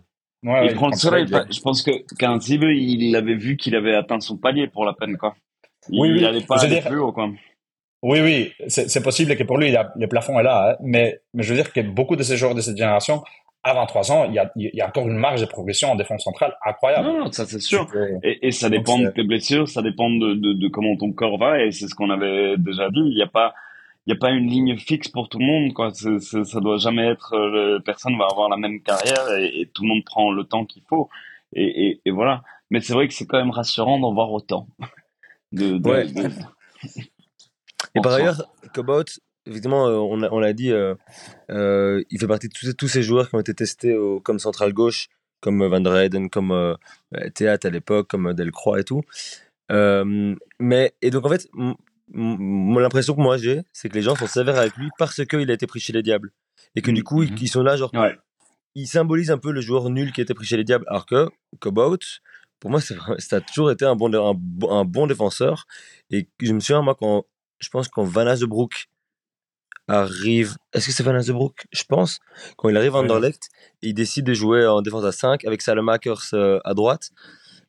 Ouais, 0.42 0.66
il, 0.66 0.74
prend 0.74 0.88
le 0.88 0.96
soleil. 0.96 1.26
je 1.26 1.60
pense 1.60 1.82
que 1.82 1.90
qu'un 2.16 2.38
il 2.38 3.14
avait 3.14 3.36
vu 3.36 3.56
qu'il 3.56 3.76
avait 3.76 3.94
atteint 3.94 4.20
son 4.20 4.36
palier 4.36 4.68
pour 4.68 4.84
la 4.84 4.94
peine, 4.94 5.16
quoi. 5.16 5.34
Il, 5.88 6.00
oui, 6.00 6.10
oui. 6.12 6.44
pas 6.44 6.62
aller 6.64 6.80
plus 6.80 6.98
haut, 6.98 7.12
quoi. 7.12 7.30
Oui, 8.02 8.20
oui, 8.20 8.52
c'est 8.68 9.02
possible 9.02 9.36
que 9.36 9.42
pour 9.42 9.58
lui, 9.58 9.76
a, 9.76 9.92
le 9.94 10.06
plafond 10.06 10.38
est 10.40 10.42
là, 10.42 10.70
hein. 10.70 10.76
mais, 10.80 11.20
mais 11.34 11.42
je 11.42 11.50
veux 11.50 11.56
dire 11.56 11.70
que 11.72 11.80
beaucoup 11.80 12.16
de 12.16 12.22
ces 12.22 12.38
joueurs 12.38 12.54
de 12.54 12.62
cette 12.62 12.78
génération 12.78 13.22
à 13.62 13.74
23 13.74 14.12
ans, 14.12 14.24
il 14.24 14.34
y 14.34 14.38
a, 14.38 14.50
il 14.56 14.70
y 14.72 14.80
a 14.80 14.88
encore 14.88 15.06
une 15.06 15.18
marge 15.18 15.42
de 15.42 15.46
progression 15.46 15.90
en 15.90 15.96
défense 15.96 16.24
centrale 16.24 16.56
incroyable. 16.64 17.06
Non, 17.06 17.18
non 17.24 17.32
ça 17.32 17.44
c'est 17.44 17.60
sûr. 17.60 17.86
Et, 18.22 18.48
et, 18.48 18.52
ça 18.52 18.70
dépend 18.70 18.98
de 18.98 19.08
tes 19.10 19.22
blessures, 19.22 19.68
ça 19.68 19.82
dépend 19.82 20.08
de, 20.08 20.32
de, 20.32 20.54
de 20.54 20.68
comment 20.68 20.96
ton 20.96 21.12
corps 21.12 21.38
va, 21.38 21.62
et 21.62 21.70
c'est 21.72 21.88
ce 21.88 21.94
qu'on 21.94 22.08
avait 22.08 22.56
déjà 22.56 22.88
dit. 22.88 23.00
Il 23.00 23.14
n'y 23.14 23.22
a 23.22 23.26
pas, 23.26 23.52
il 24.06 24.14
y 24.14 24.16
a 24.16 24.18
pas 24.18 24.30
une 24.30 24.46
ligne 24.46 24.78
fixe 24.78 25.08
pour 25.08 25.28
tout 25.28 25.38
le 25.38 25.44
monde. 25.44 25.74
Quoi. 25.74 25.92
C 25.92 26.18
ça 26.20 26.60
doit 26.60 26.78
jamais 26.78 27.06
être 27.06 27.34
euh, 27.34 27.80
personne 27.80 28.16
va 28.16 28.26
avoir 28.30 28.48
la 28.48 28.56
même 28.56 28.80
carrière 28.82 29.30
et, 29.38 29.68
tout 29.74 29.82
le 29.82 29.88
monde 29.88 30.04
prend 30.04 30.30
le 30.30 30.44
temps 30.44 30.64
qu'il 30.64 30.82
faut. 30.88 31.10
Et, 31.52 32.00
et, 32.04 32.10
voilà. 32.10 32.42
Mais 32.70 32.80
c'est 32.80 32.94
vrai 32.94 33.08
que 33.08 33.14
c'est 33.14 33.26
quand 33.26 33.38
même 33.38 33.50
rassurant 33.50 33.98
d'en 33.98 34.14
voir 34.14 34.32
autant. 34.32 34.66
De, 35.52 35.78
de, 35.78 35.90
ouais. 35.90 36.06
Et 37.94 38.00
par 38.00 38.12
ailleurs, 38.12 38.50
Cobot, 38.74 39.04
effectivement, 39.46 39.88
euh, 39.88 39.98
on 39.98 40.38
l'a 40.38 40.52
dit, 40.52 40.70
euh, 40.70 40.94
euh, 41.50 42.02
il 42.10 42.18
fait 42.18 42.26
partie 42.26 42.48
de 42.48 42.72
tous, 42.72 42.88
ces 42.88 43.02
joueurs 43.02 43.28
qui 43.28 43.34
ont 43.34 43.40
été 43.40 43.54
testés 43.54 43.96
comme 44.22 44.38
central 44.38 44.72
gauche, 44.72 45.08
comme 45.40 45.64
Van 45.66 45.80
der 45.80 45.96
Heyden, 45.96 46.28
comme 46.28 46.76
Théâtre 47.34 47.66
à 47.66 47.70
l'époque, 47.70 48.08
comme 48.08 48.32
Delcroix 48.34 48.80
et 48.80 48.84
tout. 48.84 49.02
mais, 49.70 50.94
et 51.02 51.10
donc 51.10 51.26
en 51.26 51.28
fait, 51.28 51.48
l'impression 52.14 53.14
que 53.14 53.20
moi 53.20 53.36
j'ai, 53.38 53.62
c'est 53.72 53.88
que 53.88 53.94
les 53.94 54.02
gens 54.02 54.16
sont 54.16 54.26
sévères 54.26 54.58
avec 54.58 54.76
lui 54.76 54.90
parce 54.98 55.24
qu'il 55.24 55.50
a 55.50 55.54
été 55.54 55.66
pris 55.66 55.80
chez 55.80 55.92
les 55.92 56.02
Diables. 56.02 56.32
Et 56.76 56.82
que 56.82 56.90
du 56.90 57.02
coup, 57.02 57.22
ils, 57.22 57.32
mm-hmm. 57.32 57.48
sont 57.48 57.62
là, 57.62 57.76
genre, 57.76 57.90
ils 58.74 58.86
symbolisent 58.86 59.30
un 59.30 59.38
peu 59.38 59.50
le 59.50 59.60
joueur 59.60 59.90
nul 59.90 60.12
qui 60.12 60.20
a 60.20 60.24
été 60.24 60.34
pris 60.34 60.46
chez 60.46 60.56
les 60.56 60.64
Diables. 60.64 60.84
Alors 60.88 61.06
que 61.06 61.28
Cobout, 61.58 61.98
pour 62.60 62.70
moi, 62.70 62.80
ça 62.80 63.36
a 63.36 63.40
toujours 63.40 63.70
été 63.70 63.84
un 63.84 63.96
bon, 63.96 64.12
un, 64.14 64.84
bon 64.84 65.06
défenseur. 65.06 65.66
Et 66.10 66.28
je 66.40 66.52
me 66.52 66.60
souviens, 66.60 66.82
moi, 66.82 66.94
quand 66.94 67.24
je 67.60 67.68
pense 67.68 67.88
quand 67.88 68.04
Van 68.04 68.34
Broek 68.46 68.88
arrive. 69.88 70.56
Est-ce 70.72 70.86
que 70.86 70.92
c'est 70.92 71.02
Van 71.02 71.18
Broek 71.32 71.66
Je 71.72 71.84
pense. 71.84 72.20
Quand 72.56 72.68
il 72.68 72.76
arrive 72.76 72.94
à 72.96 73.00
Anderlecht, 73.00 73.48
il 73.82 73.94
décide 73.94 74.24
de 74.24 74.34
jouer 74.34 74.66
en 74.66 74.82
défense 74.82 75.04
à 75.04 75.12
5 75.12 75.44
avec 75.44 75.62
Salemakers 75.62 76.22
euh, 76.32 76.60
à 76.64 76.74
droite. 76.74 77.10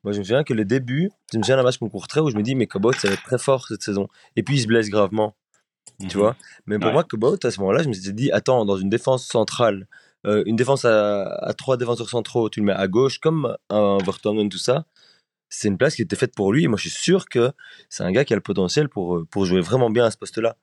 Moi, 0.03 0.13
je 0.13 0.19
me 0.19 0.23
souviens 0.23 0.43
que 0.43 0.53
le 0.53 0.65
début, 0.65 1.11
je 1.31 1.37
me 1.37 1.43
souviens 1.43 1.57
d'un 1.57 1.63
match 1.63 1.77
qu'on 1.77 1.89
court 1.89 2.07
très 2.07 2.21
où 2.21 2.29
je 2.29 2.35
me 2.35 2.41
dis, 2.41 2.55
mais 2.55 2.65
Cobot, 2.67 2.93
ça 2.93 3.07
va 3.07 3.13
être 3.13 3.23
très 3.23 3.37
fort 3.37 3.67
cette 3.67 3.83
saison. 3.83 4.07
Et 4.35 4.43
puis, 4.43 4.55
il 4.55 4.61
se 4.61 4.67
blesse 4.67 4.89
gravement. 4.89 5.35
Tu 5.99 6.17
mhm. 6.17 6.23
vois 6.23 6.35
Mais 6.65 6.79
pour 6.79 6.91
moi, 6.91 7.03
Cobot, 7.03 7.37
à 7.43 7.51
ce 7.51 7.59
moment-là, 7.59 7.83
je 7.83 7.87
me 7.87 7.93
suis 7.93 8.13
dit, 8.13 8.31
attends, 8.31 8.65
dans 8.65 8.77
une 8.77 8.89
défense 8.89 9.27
centrale, 9.27 9.87
euh, 10.25 10.43
une 10.45 10.55
défense 10.55 10.85
à, 10.85 11.53
trois 11.57 11.77
défenseurs 11.77 12.09
centraux, 12.09 12.49
tu 12.49 12.59
le 12.59 12.67
mets 12.67 12.73
à 12.73 12.87
gauche, 12.87 13.19
comme 13.19 13.55
un 13.69 13.97
Vertonghen, 14.03 14.49
tout 14.49 14.57
ça, 14.57 14.85
c'est 15.51 15.67
une 15.67 15.77
place 15.77 15.95
qui 15.95 16.01
était 16.01 16.15
faite 16.15 16.33
pour 16.33 16.51
lui. 16.51 16.63
Et 16.63 16.67
moi, 16.67 16.77
je 16.77 16.89
suis 16.89 16.97
sûr 16.97 17.29
que 17.29 17.51
c'est 17.89 18.03
un 18.03 18.11
gars 18.11 18.25
qui 18.25 18.33
a 18.33 18.35
le 18.35 18.41
potentiel 18.41 18.89
pour, 18.89 19.17
euh, 19.17 19.27
pour 19.29 19.45
jouer 19.45 19.61
vraiment 19.61 19.91
bien 19.91 20.05
à 20.05 20.11
ce 20.11 20.17
poste-là 20.17 20.57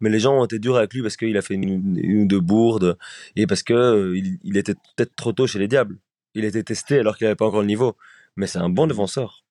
mais 0.00 0.10
les 0.10 0.18
gens 0.18 0.38
ont 0.38 0.44
été 0.44 0.58
durs 0.58 0.76
avec 0.76 0.92
lui 0.94 1.02
parce 1.02 1.16
qu'il 1.16 1.36
a 1.36 1.42
fait 1.42 1.54
une, 1.54 2.22
ou 2.22 2.26
deux 2.26 2.40
bourdes 2.40 2.96
et 3.36 3.46
parce 3.46 3.62
que 3.62 3.74
euh, 3.74 4.20
il, 4.42 4.56
était 4.56 4.74
peut-être 4.96 5.14
trop 5.16 5.32
tôt 5.32 5.46
chez 5.46 5.58
les 5.58 5.68
Diables. 5.68 5.98
Il 6.34 6.44
a 6.44 6.48
été 6.48 6.62
testé 6.64 6.98
alors 6.98 7.16
qu'il 7.16 7.26
n'avait 7.26 7.36
pas 7.36 7.46
encore 7.46 7.60
le 7.60 7.66
niveau. 7.66 7.96
Mais 8.36 8.46
c'est 8.46 8.58
un 8.58 8.68
bon 8.68 8.86
défenseur. 8.86 9.44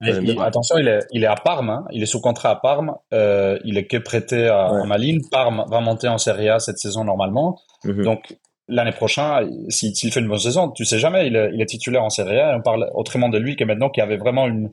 attention, 0.00 0.78
il 0.78 0.88
est, 0.88 1.00
il 1.12 1.22
est 1.22 1.28
à 1.28 1.36
Parme, 1.36 1.70
hein. 1.70 1.84
il 1.92 2.02
est 2.02 2.06
sous 2.06 2.20
contrat 2.20 2.50
à 2.50 2.56
Parme, 2.56 2.96
euh, 3.14 3.58
il 3.64 3.78
est 3.78 3.86
que 3.86 3.98
prêté 3.98 4.48
à, 4.48 4.84
Malines. 4.84 5.22
Parme 5.30 5.64
va 5.68 5.80
monter 5.80 6.08
en 6.08 6.18
Serie 6.18 6.48
A 6.48 6.58
cette 6.58 6.78
saison 6.78 7.04
normalement. 7.04 7.60
Mhm. 7.84 8.02
Donc 8.02 8.36
l'année 8.68 8.92
prochaine, 8.92 9.70
s'il 9.70 10.12
fait 10.12 10.20
une 10.20 10.28
bonne 10.28 10.38
saison, 10.38 10.70
tu 10.70 10.84
sais 10.84 10.98
jamais, 10.98 11.28
il 11.28 11.36
est, 11.36 11.66
titulaire 11.66 12.04
en 12.04 12.10
Serie 12.10 12.38
A. 12.38 12.56
on 12.56 12.62
parle 12.62 12.90
autrement 12.94 13.28
de 13.28 13.38
lui 13.38 13.56
que 13.56 13.64
maintenant 13.64 13.90
qu'il 13.90 14.02
avait 14.02 14.16
vraiment 14.16 14.46
une, 14.46 14.70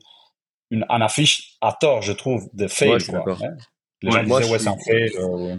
une, 0.70 0.84
affiche 0.88 1.56
à 1.60 1.72
tort, 1.72 2.02
je 2.02 2.12
trouve, 2.12 2.48
de 2.54 2.66
fail. 2.66 2.98
Les 4.02 4.10
gens 4.10 4.22
disaient, 4.22 4.50
ouais, 4.50 4.58
c'est 4.58 4.68
un 4.68 4.76
fait. 4.76 5.12
Euh, 5.18 5.56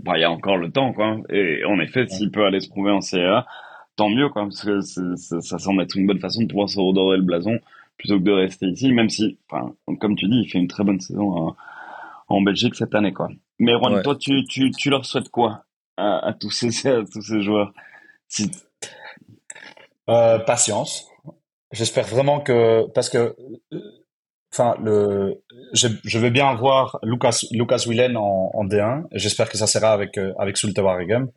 bah, 0.00 0.12
il 0.16 0.20
y 0.22 0.24
a 0.24 0.30
encore 0.30 0.56
le 0.56 0.70
temps, 0.70 0.92
quoi. 0.92 1.18
Et 1.30 1.64
en 1.64 1.78
effet, 1.80 2.06
s'il 2.08 2.30
peut 2.30 2.44
aller 2.44 2.60
se 2.60 2.68
prouver 2.68 2.92
en 2.92 3.00
CA, 3.00 3.46
tant 3.96 4.08
mieux, 4.08 4.28
quoi, 4.28 4.44
parce 4.44 4.64
que 4.64 4.80
ça 4.80 5.58
semble 5.58 5.82
être 5.82 5.96
une 5.96 6.06
bonne 6.06 6.20
façon 6.20 6.42
de 6.42 6.46
pouvoir 6.46 6.68
se 6.68 6.78
redorer 6.78 7.16
le 7.16 7.24
blason 7.24 7.58
plutôt 7.98 8.18
que 8.18 8.24
de 8.24 8.32
rester 8.32 8.66
ici, 8.66 8.92
même 8.92 9.10
si, 9.10 9.38
enfin, 9.50 9.74
comme 10.00 10.14
tu 10.14 10.28
dis, 10.28 10.42
il 10.44 10.48
fait 10.48 10.58
une 10.58 10.68
très 10.68 10.84
bonne 10.84 11.00
saison 11.00 11.54
en 12.28 12.42
Belgique 12.42 12.76
cette 12.76 12.94
année, 12.94 13.12
quoi. 13.12 13.28
Mais 13.58 13.72
Juan, 13.72 14.02
toi, 14.02 14.14
tu, 14.14 14.44
tu, 14.44 14.70
tu 14.70 14.88
leur 14.88 15.04
souhaites 15.04 15.30
quoi? 15.30 15.64
À, 15.98 16.32
tous 16.38 16.50
ces 16.50 16.70
joueurs. 17.40 17.72
Euh, 20.08 20.38
Patience. 20.38 21.06
J'espère 21.72 22.06
vraiment 22.06 22.40
que 22.40 22.86
parce 22.94 23.10
que 23.10 23.36
enfin 24.52 24.74
le 24.82 25.42
je, 25.74 25.88
je 26.02 26.18
veux 26.18 26.30
bien 26.30 26.54
voir 26.54 26.98
Lucas 27.02 27.40
Lucas 27.50 27.84
Willen 27.86 28.16
en, 28.16 28.50
en 28.54 28.64
D1 28.64 29.04
j'espère 29.12 29.50
que 29.50 29.58
ça 29.58 29.66
sera 29.66 29.92
avec 29.92 30.16
euh, 30.16 30.32
avec 30.38 30.56
Sulte 30.56 30.78
Waregem 30.78 31.30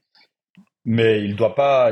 mais 0.86 1.22
il 1.22 1.36
doit 1.36 1.50
doit 1.50 1.56
pas 1.56 1.92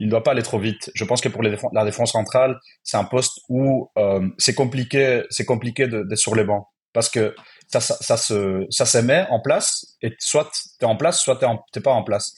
doit 0.00 0.22
pas 0.22 0.30
aller 0.30 0.42
trop 0.42 0.58
vite. 0.58 0.90
Je 0.94 1.04
pense 1.04 1.20
que 1.20 1.28
pour 1.28 1.42
la 1.42 1.84
défense 1.84 2.12
centrale 2.12 2.58
c'est 2.82 2.96
un 2.96 3.04
poste 3.04 3.40
où 3.48 3.90
euh, 3.98 4.28
c'est 4.38 4.54
compliqué 4.54 5.22
c'est 5.30 5.44
compliqué 5.44 5.86
d'être 5.86 6.16
sur 6.16 6.34
les 6.34 6.44
bancs. 6.44 6.66
Parce 6.92 7.10
que 7.10 7.34
ça 7.68 7.80
ça, 7.80 7.96
ça 8.00 8.16
se 8.16 8.66
ça 8.70 8.86
se 8.86 8.98
met 8.98 9.26
en 9.30 9.40
place 9.40 9.96
et 10.02 10.12
soit 10.18 10.50
tu 10.52 10.84
es 10.84 10.88
en 10.88 10.96
place 10.96 11.20
soit 11.20 11.36
tu 11.36 11.46
t'es 11.72 11.80
pas 11.80 11.92
en 11.92 12.02
place 12.02 12.34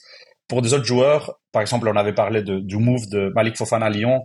pour 0.47 0.61
des 0.61 0.73
autres 0.73 0.85
joueurs 0.85 1.39
par 1.51 1.61
exemple 1.61 1.87
on 1.87 1.95
avait 1.95 2.13
parlé 2.13 2.41
de, 2.43 2.59
du 2.59 2.77
move 2.77 3.07
de 3.09 3.31
Malik 3.35 3.57
Fofana 3.57 3.87
à 3.87 3.89
Lyon 3.89 4.21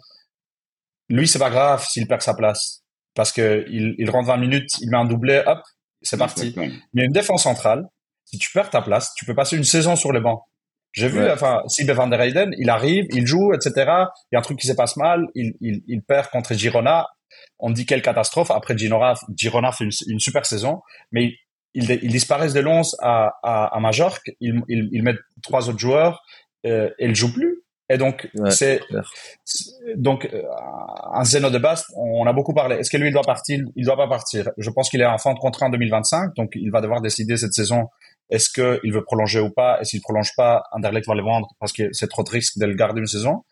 lui 1.08 1.28
c'est 1.28 1.38
pas 1.38 1.50
grave 1.50 1.84
s'il 1.86 2.06
perd 2.06 2.22
sa 2.22 2.34
place 2.34 2.82
parce 3.14 3.32
que 3.32 3.64
il, 3.68 3.94
il 3.98 4.10
rentre 4.10 4.28
20 4.28 4.36
minutes, 4.38 4.70
il 4.80 4.90
met 4.90 4.96
un 4.96 5.04
doublé, 5.04 5.42
hop, 5.46 5.60
c'est 6.00 6.16
parti. 6.16 6.54
Mais 6.94 7.04
une 7.04 7.12
défense 7.12 7.42
centrale, 7.42 7.86
si 8.24 8.38
tu 8.38 8.50
perds 8.52 8.70
ta 8.70 8.82
place, 8.82 9.12
tu 9.14 9.24
peux 9.24 9.34
passer 9.34 9.56
une 9.56 9.64
saison 9.64 9.96
sur 9.96 10.12
les 10.12 10.20
bancs. 10.20 10.40
J'ai 10.92 11.08
vu, 11.08 11.26
enfin, 11.30 11.62
Sibe 11.68 11.90
van 11.90 12.06
der 12.06 12.20
Heyden, 12.20 12.50
il 12.58 12.68
arrive, 12.68 13.06
il 13.10 13.26
joue, 13.26 13.54
etc. 13.54 13.72
Il 13.76 14.34
y 14.34 14.36
a 14.36 14.38
un 14.38 14.42
truc 14.42 14.58
qui 14.58 14.66
se 14.66 14.74
passe 14.74 14.96
mal, 14.96 15.26
il, 15.34 15.54
il, 15.60 15.82
il 15.86 16.02
perd 16.02 16.28
contre 16.28 16.54
Girona. 16.54 17.06
On 17.62 17.70
dit 17.70 17.86
quelle 17.86 18.02
catastrophe. 18.02 18.50
Après, 18.50 18.76
Girona, 18.76 19.14
Girona 19.34 19.72
fait 19.72 19.84
une, 20.06 20.20
super 20.20 20.44
saison, 20.44 20.82
mais 21.10 21.32
ils 21.74 21.90
il, 21.90 22.10
disparaissent 22.10 22.52
de 22.52 22.60
Lons 22.60 22.82
à, 23.00 23.32
à, 23.42 23.74
à 23.74 23.80
Majorque. 23.80 24.30
Ils, 24.40 24.60
ils, 24.68 24.90
ils 24.92 25.02
mettent 25.02 25.20
trois 25.42 25.70
autres 25.70 25.78
joueurs 25.78 26.22
euh, 26.66 26.90
et 26.98 27.06
ils 27.06 27.16
jouent 27.16 27.32
plus. 27.32 27.62
Et 27.88 27.98
donc, 27.98 28.28
Ouais, 28.34 28.50
c'est 28.50 28.80
donc 29.96 30.28
euh, 30.32 30.42
un 31.12 31.24
Zeno 31.24 31.50
de 31.50 31.58
Bast, 31.58 31.86
on 31.96 32.26
a 32.26 32.32
beaucoup 32.32 32.54
parlé. 32.54 32.76
Est-ce 32.76 32.90
que 32.90 32.96
lui 32.96 33.08
il 33.08 33.12
doit 33.12 33.22
partir? 33.22 33.60
Il 33.76 33.84
doit 33.84 33.96
pas 33.96 34.08
partir. 34.08 34.50
Je 34.56 34.70
pense 34.70 34.88
qu'il 34.88 35.00
est 35.00 35.06
en 35.06 35.18
fin 35.18 35.34
de 35.34 35.38
contrat 35.38 35.66
en 35.66 35.70
2025, 35.70 36.34
donc 36.36 36.52
il 36.54 36.70
va 36.70 36.80
devoir 36.80 37.00
décider 37.00 37.36
cette 37.36 37.52
saison 37.52 37.88
est-ce 38.32 38.48
qu'il 38.50 38.92
veut 38.92 39.04
prolonger 39.04 39.40
ou 39.40 39.50
pas? 39.50 39.78
Et 39.80 39.84
s'il 39.84 40.00
prolonge 40.00 40.34
pas, 40.34 40.64
Anderlecht 40.72 41.06
va 41.06 41.14
le 41.14 41.22
vendre 41.22 41.48
parce 41.60 41.72
que 41.72 41.92
c'est 41.92 42.08
trop 42.08 42.22
de 42.22 42.30
risque 42.30 42.58
de 42.58 42.64
le 42.64 42.74
garder 42.74 43.00
une 43.00 43.06
saison. 43.06 43.44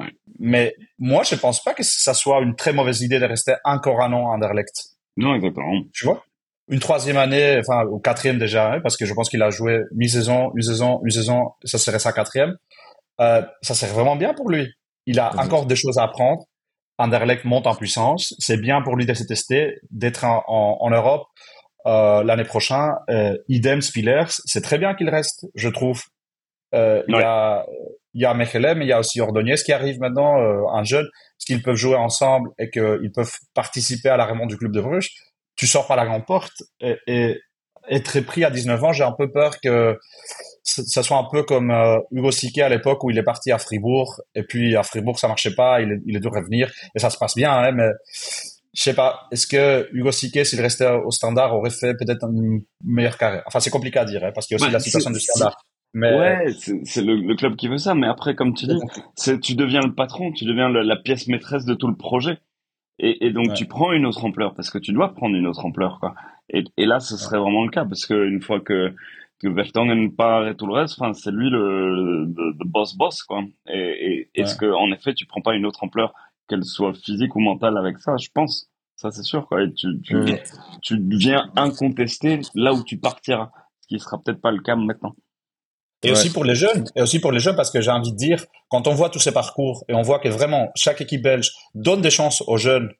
Ouais. 0.00 0.10
Mais 0.38 0.74
moi, 0.98 1.22
je 1.22 1.34
pense 1.34 1.62
pas 1.62 1.74
que 1.74 1.82
ça 1.82 2.14
soit 2.14 2.40
une 2.40 2.56
très 2.56 2.72
mauvaise 2.72 3.02
idée 3.02 3.18
de 3.18 3.24
rester 3.26 3.54
encore 3.64 4.00
un 4.02 4.12
an 4.12 4.30
à 4.30 4.34
Anderlecht. 4.34 4.74
Non, 5.16 5.34
exactement. 5.34 5.72
Tu 5.92 6.04
vois? 6.06 6.24
Une 6.68 6.80
troisième 6.80 7.16
année, 7.16 7.58
enfin, 7.60 7.84
ou 7.86 7.98
quatrième 7.98 8.38
déjà, 8.38 8.72
hein, 8.72 8.80
parce 8.80 8.96
que 8.96 9.04
je 9.04 9.12
pense 9.14 9.28
qu'il 9.28 9.42
a 9.42 9.50
joué 9.50 9.80
mi-saison, 9.94 10.52
une 10.56 10.62
saison, 10.62 11.00
une 11.04 11.10
saison, 11.10 11.50
ça 11.64 11.76
serait 11.78 11.98
sa 11.98 12.12
quatrième. 12.12 12.56
Euh, 13.20 13.42
ça 13.62 13.74
serait 13.74 13.92
vraiment 13.92 14.16
bien 14.16 14.32
pour 14.32 14.48
lui. 14.48 14.68
Il 15.06 15.20
a 15.20 15.34
encore 15.38 15.66
des 15.66 15.76
choses 15.76 15.98
à 15.98 16.04
apprendre. 16.04 16.44
Anderlecht 16.98 17.44
monte 17.44 17.66
en 17.66 17.74
puissance. 17.74 18.34
C'est 18.38 18.56
bien 18.56 18.80
pour 18.80 18.96
lui 18.96 19.06
de 19.06 19.12
se 19.14 19.24
tester, 19.24 19.80
d'être 19.90 20.24
en, 20.24 20.44
en, 20.46 20.78
en 20.80 20.90
Europe 20.90 21.26
euh, 21.86 22.22
l'année 22.22 22.44
prochaine. 22.44 22.92
Euh, 23.10 23.36
idem 23.48 23.82
Spillers, 23.82 24.26
c'est 24.28 24.62
très 24.62 24.78
bien 24.78 24.94
qu'il 24.94 25.08
reste, 25.10 25.46
je 25.54 25.68
trouve. 25.68 26.02
Euh, 26.74 27.02
Il 27.08 27.16
Ouais. 27.16 27.24
a 27.24 27.66
il 28.14 28.22
y 28.22 28.24
a 28.24 28.34
Mechelen, 28.34 28.78
mais 28.78 28.84
il 28.84 28.88
y 28.88 28.92
a 28.92 28.98
aussi 28.98 29.20
Ordonez 29.20 29.54
qui 29.54 29.72
arrive 29.72 29.98
maintenant, 30.00 30.40
euh, 30.40 30.62
un 30.72 30.84
jeune, 30.84 31.06
parce 31.38 31.46
qu'ils 31.46 31.62
peuvent 31.62 31.76
jouer 31.76 31.96
ensemble 31.96 32.50
et 32.58 32.70
qu'ils 32.70 33.10
peuvent 33.14 33.34
participer 33.54 34.08
à 34.08 34.16
la 34.16 34.26
remonte 34.26 34.48
du 34.48 34.56
club 34.56 34.72
de 34.72 34.80
Bruges. 34.80 35.10
Tu 35.56 35.66
sors 35.66 35.86
par 35.86 35.96
la 35.96 36.06
grande 36.06 36.26
porte 36.26 36.62
et, 36.80 36.96
et 37.06 37.40
être 37.88 38.20
pris 38.20 38.44
à 38.44 38.50
19 38.50 38.84
ans, 38.84 38.92
j'ai 38.92 39.04
un 39.04 39.12
peu 39.12 39.30
peur 39.30 39.60
que 39.60 39.98
ça 40.64 41.02
soit 41.02 41.16
un 41.16 41.26
peu 41.30 41.42
comme 41.42 41.70
euh, 41.70 41.98
Hugo 42.12 42.30
Sique 42.30 42.58
à 42.58 42.68
l'époque 42.68 43.02
où 43.02 43.10
il 43.10 43.18
est 43.18 43.24
parti 43.24 43.50
à 43.50 43.58
Fribourg 43.58 44.20
et 44.34 44.44
puis 44.44 44.76
à 44.76 44.82
Fribourg 44.82 45.18
ça 45.18 45.26
marchait 45.26 45.54
pas, 45.54 45.80
il 45.80 45.90
est, 45.90 46.00
il 46.06 46.16
est 46.16 46.20
dû 46.20 46.28
revenir 46.28 46.72
et 46.94 47.00
ça 47.00 47.10
se 47.10 47.18
passe 47.18 47.34
bien, 47.34 47.52
hein, 47.52 47.72
mais 47.72 47.88
je 48.74 48.82
sais 48.82 48.94
pas, 48.94 49.26
est-ce 49.32 49.46
que 49.46 49.88
Hugo 49.92 50.12
Sique 50.12 50.46
s'il 50.46 50.60
restait 50.60 50.88
au 50.88 51.10
standard 51.10 51.54
aurait 51.54 51.70
fait 51.70 51.94
peut-être 51.94 52.24
une 52.24 52.62
meilleure 52.84 53.18
carrière? 53.18 53.42
Enfin 53.46 53.60
c'est 53.60 53.70
compliqué 53.70 53.98
à 53.98 54.04
dire 54.04 54.24
hein, 54.24 54.30
parce 54.32 54.46
qu'il 54.46 54.54
y 54.54 54.56
a 54.56 54.62
aussi 54.62 54.66
Ouais, 54.66 54.72
la 54.72 54.80
situation 54.80 55.10
du 55.10 55.20
standard. 55.20 55.56
Mais 55.94 56.16
Ouais, 56.16 56.52
c'est 56.84 57.02
le, 57.02 57.16
le 57.16 57.34
club 57.34 57.56
qui 57.56 57.68
veut 57.68 57.76
ça, 57.78 57.94
mais 57.94 58.06
après, 58.06 58.34
comme 58.34 58.54
tu 58.54 58.66
dis, 58.66 58.78
tu 59.42 59.54
deviens 59.54 59.80
le 59.82 59.94
patron, 59.94 60.32
tu 60.32 60.44
deviens 60.46 60.68
le- 60.70 60.82
la 60.82 60.96
pièce 60.96 61.28
maîtresse 61.28 61.64
de 61.66 61.74
tout 61.74 61.86
le 61.88 61.96
projet. 61.96 62.38
Et, 62.98 63.26
et 63.26 63.30
donc 63.32 63.48
Ouais. 63.48 63.54
tu 63.54 63.66
prends 63.66 63.92
une 63.92 64.06
autre 64.06 64.24
ampleur 64.24 64.54
parce 64.54 64.70
que 64.70 64.78
tu 64.78 64.92
dois 64.92 65.14
prendre 65.14 65.34
une 65.34 65.46
autre 65.46 65.64
ampleur 65.64 65.98
quoi. 65.98 66.14
Et, 66.50 66.62
et 66.76 66.86
là 66.86 67.00
ce 67.00 67.16
serait 67.16 67.38
vraiment 67.38 67.64
le 67.64 67.70
cas 67.70 67.84
parce 67.84 68.06
que 68.06 68.14
une 68.28 68.42
fois 68.42 68.60
que 68.60 68.94
que 69.40 69.48
Vertonghen 69.48 70.14
part 70.14 70.46
et 70.46 70.54
tout 70.56 70.66
le 70.66 70.74
reste, 70.74 71.00
enfin 71.00 71.12
c'est 71.14 71.32
lui 71.32 71.50
le, 71.50 72.26
le, 72.26 72.54
le 72.58 72.64
boss 72.64 72.94
boss 72.94 73.22
quoi. 73.22 73.42
Et, 73.66 74.28
et 74.34 74.40
est-ce 74.40 74.54
Ouais. 74.54 74.68
que 74.68 74.72
en 74.72 74.92
effet 74.92 75.14
tu 75.14 75.26
prends 75.26 75.40
pas 75.40 75.54
une 75.56 75.66
autre 75.66 75.82
ampleur, 75.82 76.12
qu'elle 76.48 76.64
soit 76.64 76.92
physique 76.94 77.34
ou 77.34 77.40
mentale 77.40 77.76
avec 77.78 77.98
ça, 77.98 78.16
je 78.18 78.28
pense. 78.32 78.70
Ça 78.94 79.10
c'est 79.10 79.22
sûr 79.24 79.48
quoi. 79.48 79.62
Et 79.62 79.72
tu 79.72 80.00
tu 80.02 80.14
tu 80.82 80.98
deviens 80.98 81.50
incontesté 81.56 82.40
là 82.54 82.72
où 82.74 82.84
tu 82.84 82.98
partiras, 82.98 83.50
ce 83.80 83.88
qui 83.88 83.98
sera 83.98 84.18
peut-être 84.22 84.40
pas 84.40 84.52
le 84.52 84.60
cas 84.60 84.76
maintenant. 84.76 85.14
Et 86.04 86.08
Ouais. 86.08 86.12
aussi 86.12 86.30
pour 86.32 86.44
les 86.44 86.54
jeunes, 86.56 86.84
et 86.96 87.02
aussi 87.02 87.20
pour 87.20 87.30
les 87.32 87.38
jeunes, 87.38 87.54
parce 87.56 87.70
que 87.70 87.80
j'ai 87.80 87.90
envie 87.90 88.10
de 88.12 88.16
dire, 88.16 88.44
quand 88.68 88.86
on 88.88 88.94
voit 88.94 89.08
tous 89.10 89.20
ces 89.20 89.32
parcours 89.32 89.84
et 89.88 89.94
on 89.94 90.02
voit 90.02 90.18
que 90.18 90.28
vraiment 90.28 90.70
chaque 90.76 91.00
équipe 91.00 91.22
belge 91.22 91.50
donne 91.74 92.00
des 92.02 92.10
chances 92.10 92.42
aux 92.46 92.56
jeunes, 92.56 92.90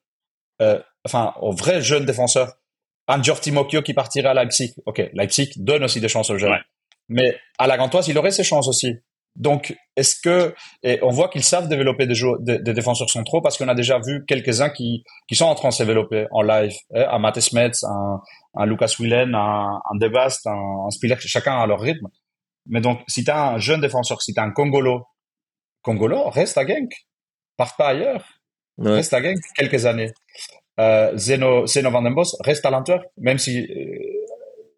euh, 0.61 0.79
enfin 1.05 1.35
aux 1.41 1.53
vrais 1.53 1.81
jeunes 1.83 2.05
défenseurs. 2.05 2.53
Un 3.09 3.19
Dior 3.19 3.41
Timokio 3.41 3.83
qui 3.83 3.95
partirait 3.95 4.29
à 4.29 4.35
Leipzig, 4.35 4.75
ok, 4.87 5.11
Leipzig 5.15 5.51
donne 5.57 5.83
aussi 5.83 6.01
des 6.01 6.09
chances 6.09 6.31
aux 6.31 6.39
jeunes, 6.39 6.53
Ouais. 6.53 6.61
mais 7.09 7.37
à 7.59 7.67
la 7.67 7.77
Gantoise, 7.77 8.07
il 8.09 8.17
aurait 8.17 8.31
ses 8.31 8.45
chances 8.45 8.69
aussi. 8.69 8.95
Donc, 9.35 9.75
est-ce 9.97 10.15
que 10.23 10.55
et 10.83 10.99
on 11.03 11.09
voit 11.09 11.29
qu'ils 11.31 11.43
savent 11.43 11.67
développer 11.67 12.07
des, 12.07 12.15
jou- 12.15 12.37
des, 12.39 12.59
des 12.59 12.75
défenseurs 12.75 13.09
centraux 13.11 13.41
parce 13.41 13.57
qu'on 13.57 13.67
a 13.69 13.75
déjà 13.75 13.99
vu 13.99 14.25
quelques-uns 14.29 14.69
qui 14.71 15.03
qui 15.27 15.35
sont 15.35 15.47
en 15.47 15.55
train 15.55 15.71
de 15.71 15.75
se 15.75 15.83
développer 15.83 16.27
en 16.31 16.43
live, 16.43 16.75
hein, 16.95 17.07
un 17.11 17.19
Matt 17.19 17.41
Smets, 17.41 17.71
un, 17.83 18.21
un 18.55 18.67
Lucas 18.67 18.95
Willen, 19.01 19.35
un, 19.35 19.81
un 19.91 19.97
Debast, 19.99 20.47
un, 20.47 20.85
un 20.87 20.91
Spiller, 20.91 21.17
chacun 21.19 21.59
à 21.59 21.67
leur 21.67 21.81
rythme. 21.81 22.07
Mais 22.67 22.81
donc, 22.81 23.01
si 23.09 23.25
tu 23.25 23.31
as 23.31 23.51
un 23.55 23.59
jeune 23.59 23.81
défenseur, 23.81 24.23
si 24.23 24.33
tu 24.35 24.41
as 24.41 24.45
un 24.45 24.51
Congolo, 24.53 25.05
Congolo, 25.83 26.29
reste 26.31 26.57
à 26.59 26.67
Genk. 26.67 26.93
Pars 27.57 27.77
pas 27.77 27.89
ailleurs. 27.89 28.25
Ouais. 28.79 28.93
Reste 28.97 29.13
à 29.15 29.23
Genk 29.23 29.39
quelques 29.57 29.87
années. 29.87 30.13
Euh, 30.81 31.17
Zeno, 31.17 31.67
Zeno 31.67 31.91
Van 31.91 32.03
den 32.03 32.15
Bos, 32.15 32.37
reste 32.41 32.65
à 32.65 32.71
l'Antwerp, 32.71 33.05
même 33.19 33.39
si, 33.39 33.61
euh, 33.61 33.99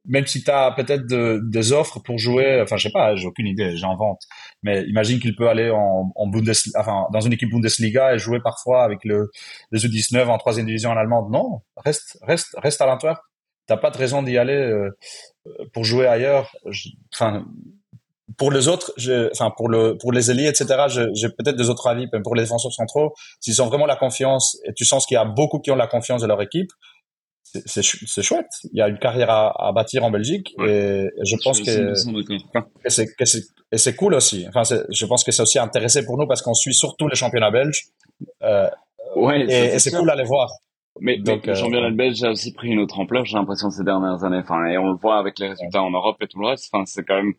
même 0.07 0.27
si 0.27 0.43
tu 0.43 0.51
as 0.51 0.73
peut-être 0.73 1.07
de- 1.07 1.41
des 1.45 1.73
offres 1.73 2.01
pour 2.01 2.19
jouer, 2.19 2.61
enfin, 2.61 2.77
je 2.77 2.89
sais 2.89 2.93
pas, 2.93 3.15
j'ai 3.17 3.27
aucune 3.27 3.47
idée, 3.47 3.77
j'invente. 3.77 4.21
Mais 4.63 4.83
imagine 4.89 5.21
qu'il 5.21 5.37
peut 5.37 5.49
aller 5.49 5.71
en, 5.71 6.11
en 6.15 6.27
Bundesliga, 6.27 6.81
enfin, 6.81 7.07
dans 7.13 7.21
une 7.21 7.33
équipe 7.33 7.51
Bundesliga 7.51 8.13
et 8.15 8.19
jouer 8.19 8.41
parfois 8.43 8.83
avec 8.85 8.99
le, 9.05 9.31
les 9.71 9.87
U19 9.87 10.27
en 10.29 10.37
troisième 10.39 10.67
division 10.67 10.91
en 10.91 10.97
allemande. 10.97 11.31
Non, 11.31 11.61
reste, 11.77 12.19
reste, 12.23 12.55
reste 12.59 12.81
à 12.81 12.87
l'Antwerp. 12.87 13.21
T'as 13.67 13.77
pas 13.77 13.91
de 13.91 13.97
raison 13.99 14.23
d'y 14.23 14.37
aller 14.39 14.55
euh, 14.57 14.91
pour 15.73 15.85
jouer 15.85 16.07
ailleurs. 16.07 16.55
Enfin, 17.15 17.45
pour 18.39 18.51
les 18.51 18.69
autres, 18.69 18.93
enfin 19.33 19.51
pour 19.57 19.69
le 19.69 19.97
pour 19.99 20.13
les 20.13 20.31
ailiers, 20.31 20.49
etc. 20.49 20.67
J'ai 21.15 21.29
peut-être 21.29 21.57
des 21.57 21.71
autres 21.71 21.87
avis. 21.87 22.07
Mais 22.13 22.21
pour 22.23 22.35
les 22.35 22.43
défenseurs 22.43 22.73
centraux, 22.73 23.15
s'ils 23.41 23.61
ont 23.63 23.67
vraiment 23.67 23.87
la 23.87 23.97
confiance 23.97 24.59
et 24.67 24.73
tu 24.75 24.85
sens 24.85 25.07
qu'il 25.07 25.15
y 25.15 25.19
a 25.19 25.25
beaucoup 25.25 25.61
qui 25.61 25.71
ont 25.71 25.77
la 25.77 25.87
confiance 25.87 26.23
de 26.23 26.27
leur 26.27 26.41
équipe, 26.43 26.71
c'est 27.43 27.63
c'est 27.67 27.83
chou- 27.83 28.05
c'est 28.07 28.23
chouette. 28.23 28.49
Il 28.73 28.79
y 28.79 28.83
a 28.83 28.89
une 28.89 28.99
carrière 28.99 29.31
à, 29.31 29.69
à 29.69 29.73
bâtir 29.73 30.03
en 30.05 30.11
Belgique 30.11 30.55
et, 30.69 31.05
et 31.05 31.25
je 31.25 31.37
pense 31.45 31.61
que 31.61 31.93
100% 31.95 32.13
d'accord. 32.53 32.69
que 33.71 33.79
c'est 33.79 33.95
cool 33.97 34.15
aussi. 34.15 34.47
Enfin, 34.49 34.63
je 34.91 35.07
pense 35.07 35.23
que 35.25 35.31
c'est 35.33 35.43
aussi 35.43 35.59
intéressant 35.59 36.03
pour 36.05 36.17
nous 36.19 36.27
parce 36.27 36.43
qu'on 36.43 36.55
suit 36.55 36.75
surtout 36.75 37.07
les 37.09 37.17
championnats 37.17 37.51
belges 37.51 37.85
euh, 38.43 38.69
Ouais, 39.17 39.41
et, 39.43 39.75
et 39.75 39.79
c'est 39.79 39.91
cool 40.01 40.11
à 40.11 40.17
les 40.17 40.25
voir. 40.25 40.51
Mais, 41.01 41.19
Donc, 41.19 41.47
mais 41.47 41.53
le 41.53 41.59
championnat 41.59 41.91
belge 41.91 42.23
a 42.23 42.31
aussi 42.31 42.53
pris 42.53 42.69
une 42.71 42.79
autre 42.79 42.99
ampleur, 43.01 43.25
j'ai 43.25 43.37
l'impression, 43.37 43.69
ces 43.71 43.83
dernières 43.85 44.23
années. 44.25 44.39
Enfin, 44.39 44.65
et 44.67 44.79
on 44.79 44.91
le 44.93 44.97
voit 44.97 45.19
avec 45.19 45.39
les 45.39 45.49
résultats 45.49 45.83
en 45.83 45.91
Europe 45.91 46.17
et 46.21 46.29
tout 46.29 46.39
le 46.41 46.47
reste. 46.49 46.71
Enfin, 46.73 46.85
c'est 46.87 47.05
quand 47.05 47.17
même, 47.17 47.35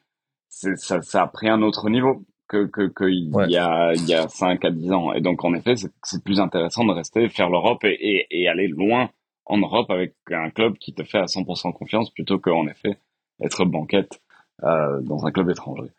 ça, 0.50 1.02
ça 1.02 1.22
a 1.24 1.28
pris 1.28 1.48
un 1.50 1.62
autre 1.62 1.90
niveau 1.90 2.26
que, 2.48 2.66
que, 2.66 2.88
que 2.88 3.06
il 3.06 3.34
Ouais. 3.34 3.48
y 3.50 3.58
a, 3.58 3.94
il 3.94 4.06
y 4.08 4.14
a 4.14 4.28
5 4.28 4.64
à 4.66 4.72
10 4.72 4.92
ans. 4.92 5.14
Et 5.14 5.22
donc, 5.22 5.44
en 5.46 5.54
effet, 5.54 5.76
c'est, 5.76 6.24
plus 6.24 6.40
intéressant 6.40 6.84
de 6.86 6.92
rester, 6.92 7.30
faire 7.30 7.50
l'Europe 7.50 7.84
et, 7.86 7.94
et, 8.00 8.28
et 8.42 8.48
aller 8.50 8.68
loin 8.68 9.10
en 9.46 9.58
Europe 9.58 9.90
avec 9.90 10.16
un 10.32 10.50
club 10.50 10.78
qui 10.78 10.94
te 10.94 11.04
fait 11.04 11.20
à 11.20 11.26
100% 11.26 11.72
confiance 11.74 12.10
plutôt 12.12 12.40
qu'en 12.40 12.68
effet, 12.68 13.00
être 13.42 13.64
banquette, 13.66 14.22
euh, 14.64 15.02
dans 15.02 15.26
un 15.26 15.32
club 15.32 15.50
étranger. 15.50 15.92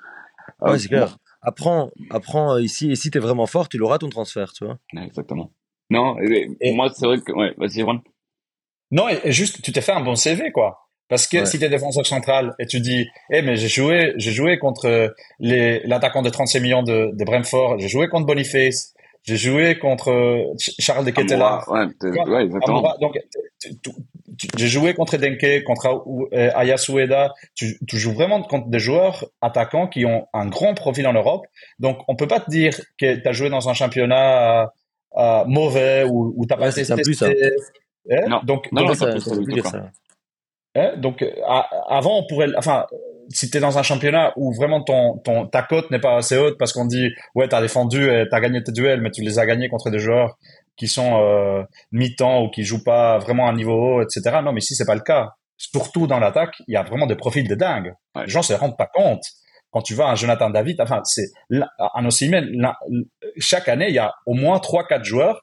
Ouais, 0.61 0.71
Euh, 0.73 0.79
c'est 0.79 0.89
clair. 0.89 1.17
Apprends, 1.43 1.91
apprends 2.11 2.55
euh, 2.55 2.61
ici, 2.63 2.91
et 2.91 2.97
si 2.97 3.11
t'es 3.11 3.19
vraiment 3.21 3.47
fort, 3.47 3.69
tu 3.69 3.79
l'auras 3.79 3.99
ton 3.99 4.09
transfert, 4.09 4.53
tu 4.53 4.65
vois. 4.65 4.79
exactement. 5.01 5.51
Non, 5.91 6.17
et, 6.21 6.49
Et- 6.61 6.75
moi, 6.75 6.89
c'est 6.95 7.07
vrai 7.07 7.19
que, 7.21 7.33
ouais, 7.33 7.53
vas-y, 7.59 7.81
Juan. 7.81 8.01
Non, 8.91 9.09
et, 9.09 9.19
et 9.25 9.33
juste, 9.33 9.63
tu 9.63 9.73
t'es 9.73 9.81
fait 9.81 9.93
un 9.93 10.01
bon 10.01 10.15
CV, 10.17 10.51
quoi. 10.53 10.81
Parce 11.09 11.29
que 11.29 11.39
Ouais. 11.39 11.47
si 11.47 11.59
tu 11.59 11.65
es 11.65 11.69
défenseur 11.69 12.05
central 12.05 12.55
et 12.59 12.67
tu 12.67 12.81
dis, 12.81 13.07
eh, 13.31 13.43
mais 13.43 13.57
j'ai 13.57 13.69
joué, 13.69 14.13
j'ai 14.17 14.33
joué 14.33 14.59
contre 14.59 15.15
les, 15.39 15.81
l'attaquant 15.85 16.23
de 16.23 16.31
36 16.31 16.61
millions 16.61 16.83
de, 16.83 17.11
de 17.13 17.25
Brentford, 17.25 17.79
j'ai 17.79 17.87
joué 17.89 18.09
contre 18.09 18.27
Boniface, 18.27 18.93
j'ai 19.23 19.37
joué 19.37 19.79
contre 19.79 20.11
euh, 20.11 20.43
Ch- 20.59 20.75
Charles 20.81 21.05
de. 21.05 21.13
Ouais, 21.13 22.29
ouais, 22.29 22.45
exactement. 22.45 22.79
Amoura, 22.79 22.97
donc, 23.01 23.17
j'ai 24.57 24.67
joué 24.69 24.95
contre 24.95 25.17
Denke, 25.17 25.63
contre 25.65 26.05
euh, 26.33 26.51
Aya 26.55 26.77
Sueda. 26.77 27.33
Tu, 27.55 27.79
tu 27.87 27.99
joues 27.99 28.13
vraiment 28.13 28.43
contre 28.43 28.69
des 28.69 28.79
joueurs 28.81 29.27
attaquants 29.41 29.87
qui 29.87 30.05
ont 30.07 30.27
un 30.33 30.47
grand 30.47 30.75
profil 30.75 31.07
en 31.07 31.13
Europe. 31.13 31.47
Donc, 31.79 31.99
on 32.09 32.17
peut 32.17 32.29
pas 32.29 32.41
te 32.41 32.51
dire 32.51 32.77
que 32.99 33.15
tu 33.17 33.29
as 33.29 33.33
joué 33.33 33.49
dans 33.49 33.69
un 33.69 33.75
championnat 33.75 34.73
euh, 35.17 35.45
mauvais 35.47 36.05
ou, 36.05 36.33
ou 36.37 36.47
t'as 36.47 36.57
Ouais, 36.57 36.67
pas 36.67 36.71
ça 36.71 36.77
testé. 36.77 36.95
tient 36.95 37.03
plus, 37.03 37.15
ça. 37.15 37.29
Eh, 37.31 38.29
Non. 38.29 38.41
Donc, 38.45 38.71
Non, 38.73 38.83
donc, 38.83 39.01
non. 39.01 39.83
Hein, 40.75 40.93
donc, 40.99 41.25
à- 41.47 41.69
avant, 41.89 42.19
on 42.19 42.27
pourrait, 42.27 42.49
enfin, 42.57 42.87
si 43.31 43.51
t'es 43.51 43.61
dans 43.61 43.79
un 43.79 43.83
championnat 43.83 44.33
où 44.37 44.53
vraiment 44.55 44.83
ton, 44.83 45.17
ton, 45.19 45.47
ta 45.47 45.63
cote 45.63 45.91
n'est 45.91 45.99
pas 45.99 46.17
assez 46.17 46.37
haute 46.37 46.59
parce 46.59 46.73
qu'on 46.73 46.85
dit, 46.85 47.09
ouais, 47.35 47.49
t'as 47.49 47.61
défendu 47.63 48.05
et 48.11 48.25
t'as 48.31 48.41
gagné 48.41 48.63
tes 48.63 48.73
duels, 48.73 49.01
mais 49.01 49.11
tu 49.11 49.23
les 49.23 49.39
as 49.39 49.47
gagnés 49.47 49.69
contre 49.69 49.91
des 49.91 49.99
joueurs 49.99 50.37
qui 50.77 50.87
sont 50.87 51.19
euh, 51.23 51.63
mi-temps 51.93 52.43
ou 52.43 52.51
qui 52.51 52.63
jouent 52.63 52.85
pas 52.85 53.19
vraiment 53.19 53.47
à 53.47 53.51
un 53.51 53.55
niveau 53.55 53.73
haut, 53.73 54.03
etc. 54.03 54.41
Non, 54.45 54.53
mais 54.53 54.59
ici, 54.61 54.75
c'est 54.75 54.85
pas 54.85 54.95
le 54.95 55.01
cas. 55.01 55.31
Surtout 55.57 56.07
dans 56.07 56.19
l'attaque, 56.19 56.55
il 56.69 56.75
y 56.75 56.77
a 56.77 56.83
vraiment 56.83 57.07
des 57.07 57.17
profils 57.17 57.49
de 57.49 57.55
dingue. 57.55 57.95
Ouais. 58.15 58.25
Les 58.25 58.29
gens 58.29 58.43
se 58.43 58.53
rendent 58.53 58.77
pas 58.77 58.91
compte. 58.93 59.23
Quand 59.77 59.83
tu 59.83 59.93
vois 59.93 60.09
un 60.11 60.15
Jonathan 60.15 60.49
David, 60.49 60.81
enfin, 60.81 61.03
c'est 61.05 61.27
un 61.51 62.07
Osimhen, 62.07 62.67
chaque 63.37 63.69
année, 63.69 63.89
il 63.91 63.95
y 63.95 63.99
a 63.99 64.15
au 64.25 64.33
moins 64.33 64.59
trois, 64.59 64.87
quatre 64.87 65.05
joueurs 65.05 65.43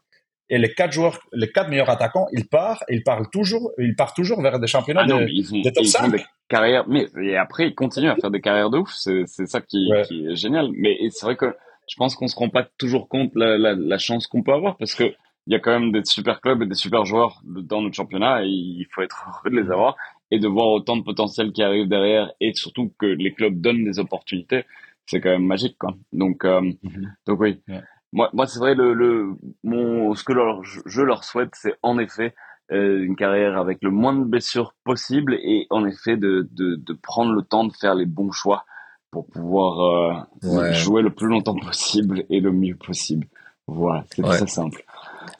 et 0.49 0.57
les 0.57 0.73
quatre 0.73 0.91
joueurs, 0.91 1.19
les 1.33 1.51
quatre 1.51 1.69
meilleurs 1.69 1.91
attaquants, 1.91 2.25
ils 2.31 2.47
partent, 2.47 2.83
ils 2.89 3.03
partent 3.03 3.31
toujours, 3.31 3.71
ils 3.77 3.95
partent 3.95 4.15
toujours 4.15 4.41
vers 4.41 4.57
des 4.59 4.65
championnats 4.65 5.01
Ah 5.03 5.07
non, 5.07 5.21
de, 5.21 5.27
ils, 5.27 5.53
ont, 5.53 5.61
des 5.61 5.71
top 5.71 5.83
ils 5.83 5.91
font 5.91 5.99
5. 6.05 6.11
des 6.13 6.23
carrières, 6.49 6.85
mais 6.87 7.05
et 7.21 7.37
après 7.37 7.67
ils 7.67 7.75
continuent 7.75 8.09
à 8.09 8.15
faire 8.15 8.31
des 8.31 8.41
carrières 8.41 8.71
de 8.71 8.79
ouf. 8.79 8.89
C'est 8.95 9.27
ça 9.27 9.61
qui, 9.61 9.87
Ouais. 9.91 10.01
qui 10.01 10.25
est 10.25 10.35
génial. 10.35 10.69
Mais 10.75 10.97
c'est 11.11 11.27
vrai 11.27 11.35
que 11.35 11.55
je 11.87 11.95
pense 11.95 12.15
qu'on 12.15 12.27
se 12.27 12.35
rend 12.35 12.49
pas 12.49 12.65
toujours 12.79 13.09
compte 13.09 13.29
la, 13.35 13.59
la, 13.59 13.75
la 13.75 13.97
chance 13.99 14.25
qu'on 14.25 14.41
peut 14.41 14.53
avoir 14.53 14.77
parce 14.77 14.95
que 14.95 15.13
il 15.45 15.51
y 15.53 15.55
a 15.55 15.59
quand 15.59 15.77
même 15.77 15.91
des 15.91 16.05
super 16.05 16.41
clubs 16.41 16.63
et 16.63 16.65
des 16.65 16.73
super 16.73 17.05
joueurs 17.05 17.41
dans 17.45 17.81
notre 17.83 17.95
championnat 17.95 18.43
et 18.43 18.47
il 18.47 18.87
faut 18.89 19.03
être 19.03 19.25
heureux 19.27 19.55
de 19.55 19.61
les 19.61 19.69
avoir 19.71 19.95
et 20.33 20.39
de 20.39 20.47
voir 20.47 20.67
autant 20.69 20.97
de 20.97 21.03
potentiel 21.03 21.51
qui 21.51 21.61
arrive 21.61 21.87
derrière 21.87 22.31
et 22.41 22.53
surtout 22.53 22.91
que 22.97 23.05
les 23.05 23.31
clubs 23.33 23.61
donnent 23.61 23.83
des 23.85 23.99
opportunités. 23.99 24.63
c'est 25.05 25.19
quand 25.21 25.29
même 25.29 25.45
magique, 25.45 25.77
quoi. 25.77 25.95
Donc, 26.13 26.43
euh, 26.45 26.61
Mhm. 26.61 27.13
donc 27.27 27.39
oui. 27.41 27.61
Ouais. 27.67 27.81
Moi, 28.13 28.29
moi, 28.33 28.47
c'est 28.47 28.59
vrai, 28.59 28.73
le, 28.73 28.93
le, 28.93 29.35
mon, 29.63 30.15
ce 30.15 30.23
que 30.23 30.31
leur, 30.33 30.63
je, 30.63 31.01
leur 31.01 31.23
souhaite, 31.25 31.49
c'est 31.53 31.75
en 31.83 31.99
effet 31.99 32.33
euh, 32.71 33.03
une 33.03 33.15
carrière 33.17 33.57
avec 33.57 33.79
le 33.81 33.91
moins 33.91 34.15
de 34.15 34.23
blessures 34.23 34.73
possible 34.85 35.33
et 35.35 35.67
en 35.69 35.85
effet 35.85 36.15
de, 36.15 36.47
de, 36.51 36.75
de 36.77 36.93
prendre 36.93 37.33
le 37.33 37.41
temps 37.43 37.65
de 37.65 37.73
faire 37.73 37.95
les 37.95 38.05
bons 38.05 38.31
choix 38.31 38.63
pour 39.11 39.27
pouvoir 39.27 39.79
euh, 39.81 40.13
Ouais. 40.43 40.73
jouer 40.73 41.01
le 41.03 41.11
plus 41.11 41.27
longtemps 41.27 41.55
possible 41.55 42.23
et 42.29 42.39
le 42.39 42.51
mieux 42.51 42.75
possible. 42.75 43.27
Voilà, 43.67 44.05
c'est 44.15 44.23
Ouais. 44.23 44.37
très 44.37 44.47
simple. 44.47 44.83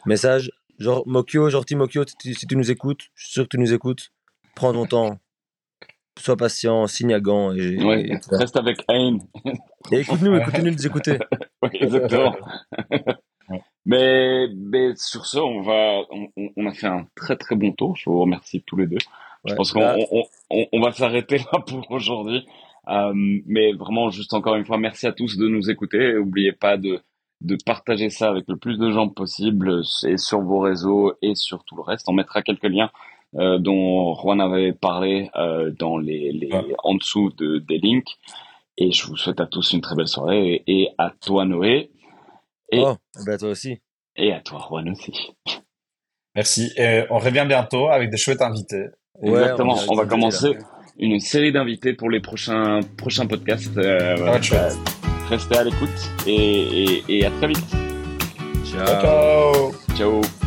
Message, 0.06 0.52
genre 0.78 1.04
Mokyo, 1.08 1.50
genre 1.50 1.64
si 1.68 2.48
tu 2.48 2.56
nous 2.58 2.70
écoutes, 2.72 3.02
je 3.16 3.24
suis 3.26 3.34
sûr 3.34 3.44
que 3.44 3.50
tu 3.50 3.60
nous 3.60 3.74
écoutes, 3.74 4.12
prends 4.56 4.74
ton 4.74 4.86
temps, 4.86 5.18
sois 6.20 6.38
patient, 6.38 6.88
signe 6.88 7.14
à 7.14 7.20
gant 7.20 7.54
et, 7.54 7.84
Ouais, 7.84 8.06
et- 8.08 8.18
reste 8.36 8.56
avec 8.58 8.78
Ayn. 8.90 9.18
et 9.92 10.00
écoute-nous, 10.00 10.36
écoute-nous 10.38 10.72
nous 10.72 10.86
écouter. 10.88 11.18
Oui, 11.64 11.70
exactement. 11.74 12.36
mais, 13.86 14.48
mais 14.56 14.92
sur 14.96 15.26
ce, 15.26 15.40
on 15.40 15.62
va, 15.62 16.02
on, 16.58 16.66
a 16.68 16.74
fait 16.74 16.88
un 16.88 17.06
très 17.16 17.36
très 17.36 17.56
bon 17.56 17.72
tour. 17.72 17.96
Je 17.96 18.10
vous 18.10 18.20
remercie 18.20 18.62
tous 18.66 18.78
les 18.78 18.88
deux. 18.88 18.98
Je 19.46 19.52
Ouais. 19.52 19.56
pense 19.58 19.72
qu'on 19.74 19.80
Là- 19.82 19.98
on, 20.12 20.24
on, 20.50 20.66
on 20.72 20.82
va 20.82 20.92
s'arrêter 20.92 21.38
là 21.38 21.60
pour 21.68 21.90
aujourd'hui. 21.92 22.46
Euh, 22.90 23.14
mais 23.46 23.72
vraiment, 23.74 24.10
juste 24.10 24.34
encore 24.34 24.56
une 24.56 24.66
fois, 24.66 24.78
merci 24.78 25.08
à 25.08 25.14
tous 25.14 25.38
de 25.38 25.48
nous 25.48 25.70
écouter. 25.70 26.14
N'oubliez 26.16 26.52
pas 26.52 26.76
de, 26.78 27.02
de 27.42 27.58
partager 27.66 28.10
ça 28.10 28.30
avec 28.30 28.46
le 28.48 28.58
plus 28.58 28.78
de 28.78 28.92
gens 28.92 29.08
possible 29.10 29.84
et 30.06 30.18
sur 30.18 30.42
vos 30.42 30.60
réseaux 30.60 31.14
et 31.22 31.36
sur 31.36 31.64
tout 31.66 31.76
le 31.76 31.82
reste. 31.82 32.08
On 32.10 32.14
mettra 32.14 32.42
quelques 32.42 32.64
liens 32.64 32.90
euh, 33.36 33.58
dont 33.60 34.16
Juan 34.16 34.40
avait 34.42 34.74
parlé 34.74 35.30
euh, 35.36 35.72
dans 35.80 35.98
les, 35.98 36.32
les 36.32 36.48
Ouais. 36.54 36.76
en 36.84 36.96
dessous 36.96 37.32
de, 37.38 37.60
des 37.60 37.80
links. 37.80 38.18
Et 38.78 38.92
je 38.92 39.06
vous 39.08 39.16
souhaite 39.18 39.40
à 39.40 39.46
tous 39.46 39.74
une 39.74 39.82
très 39.82 39.96
belle 39.96 40.08
soirée 40.08 40.64
et, 40.68 40.82
et 40.82 40.90
à 40.98 41.12
toi 41.22 41.46
Noé 41.46 41.92
Et- 42.72 42.80
Oh, 42.82 42.96
ben 43.26 43.38
toi 43.38 43.50
aussi. 43.50 43.78
et 44.16 44.32
à 44.34 44.40
toi 44.40 44.60
Juan 44.68 44.90
aussi. 44.90 45.14
Merci. 46.36 46.72
Et 46.78 47.04
on 47.12 47.20
revient 47.20 47.46
bientôt 47.48 47.88
avec 47.90 48.10
des 48.10 48.18
chouettes 48.18 48.42
invités. 48.42 48.86
Ouais, 49.22 49.30
Exactement. 49.42 49.76
a 49.76 49.86
On, 49.90 49.96
va 49.96 50.06
commencer 50.08 50.54
là. 50.54 50.60
une 50.98 51.20
série 51.20 51.52
d'invités 51.52 51.94
pour 51.94 52.10
les 52.10 52.20
prochains 52.20 52.80
prochains 52.98 53.28
podcasts. 53.28 53.78
Euh. 53.78 54.16
Restez 55.30 55.56
à 55.56 55.64
l'écoute 55.64 55.90
et, 56.26 56.34
et, 56.34 57.04
et 57.20 57.26
à 57.26 57.32
très 57.32 57.48
vite. 57.48 57.76
Ciao. 58.66 58.86
Ciao. 58.88 59.72
Ciao. 59.96 60.43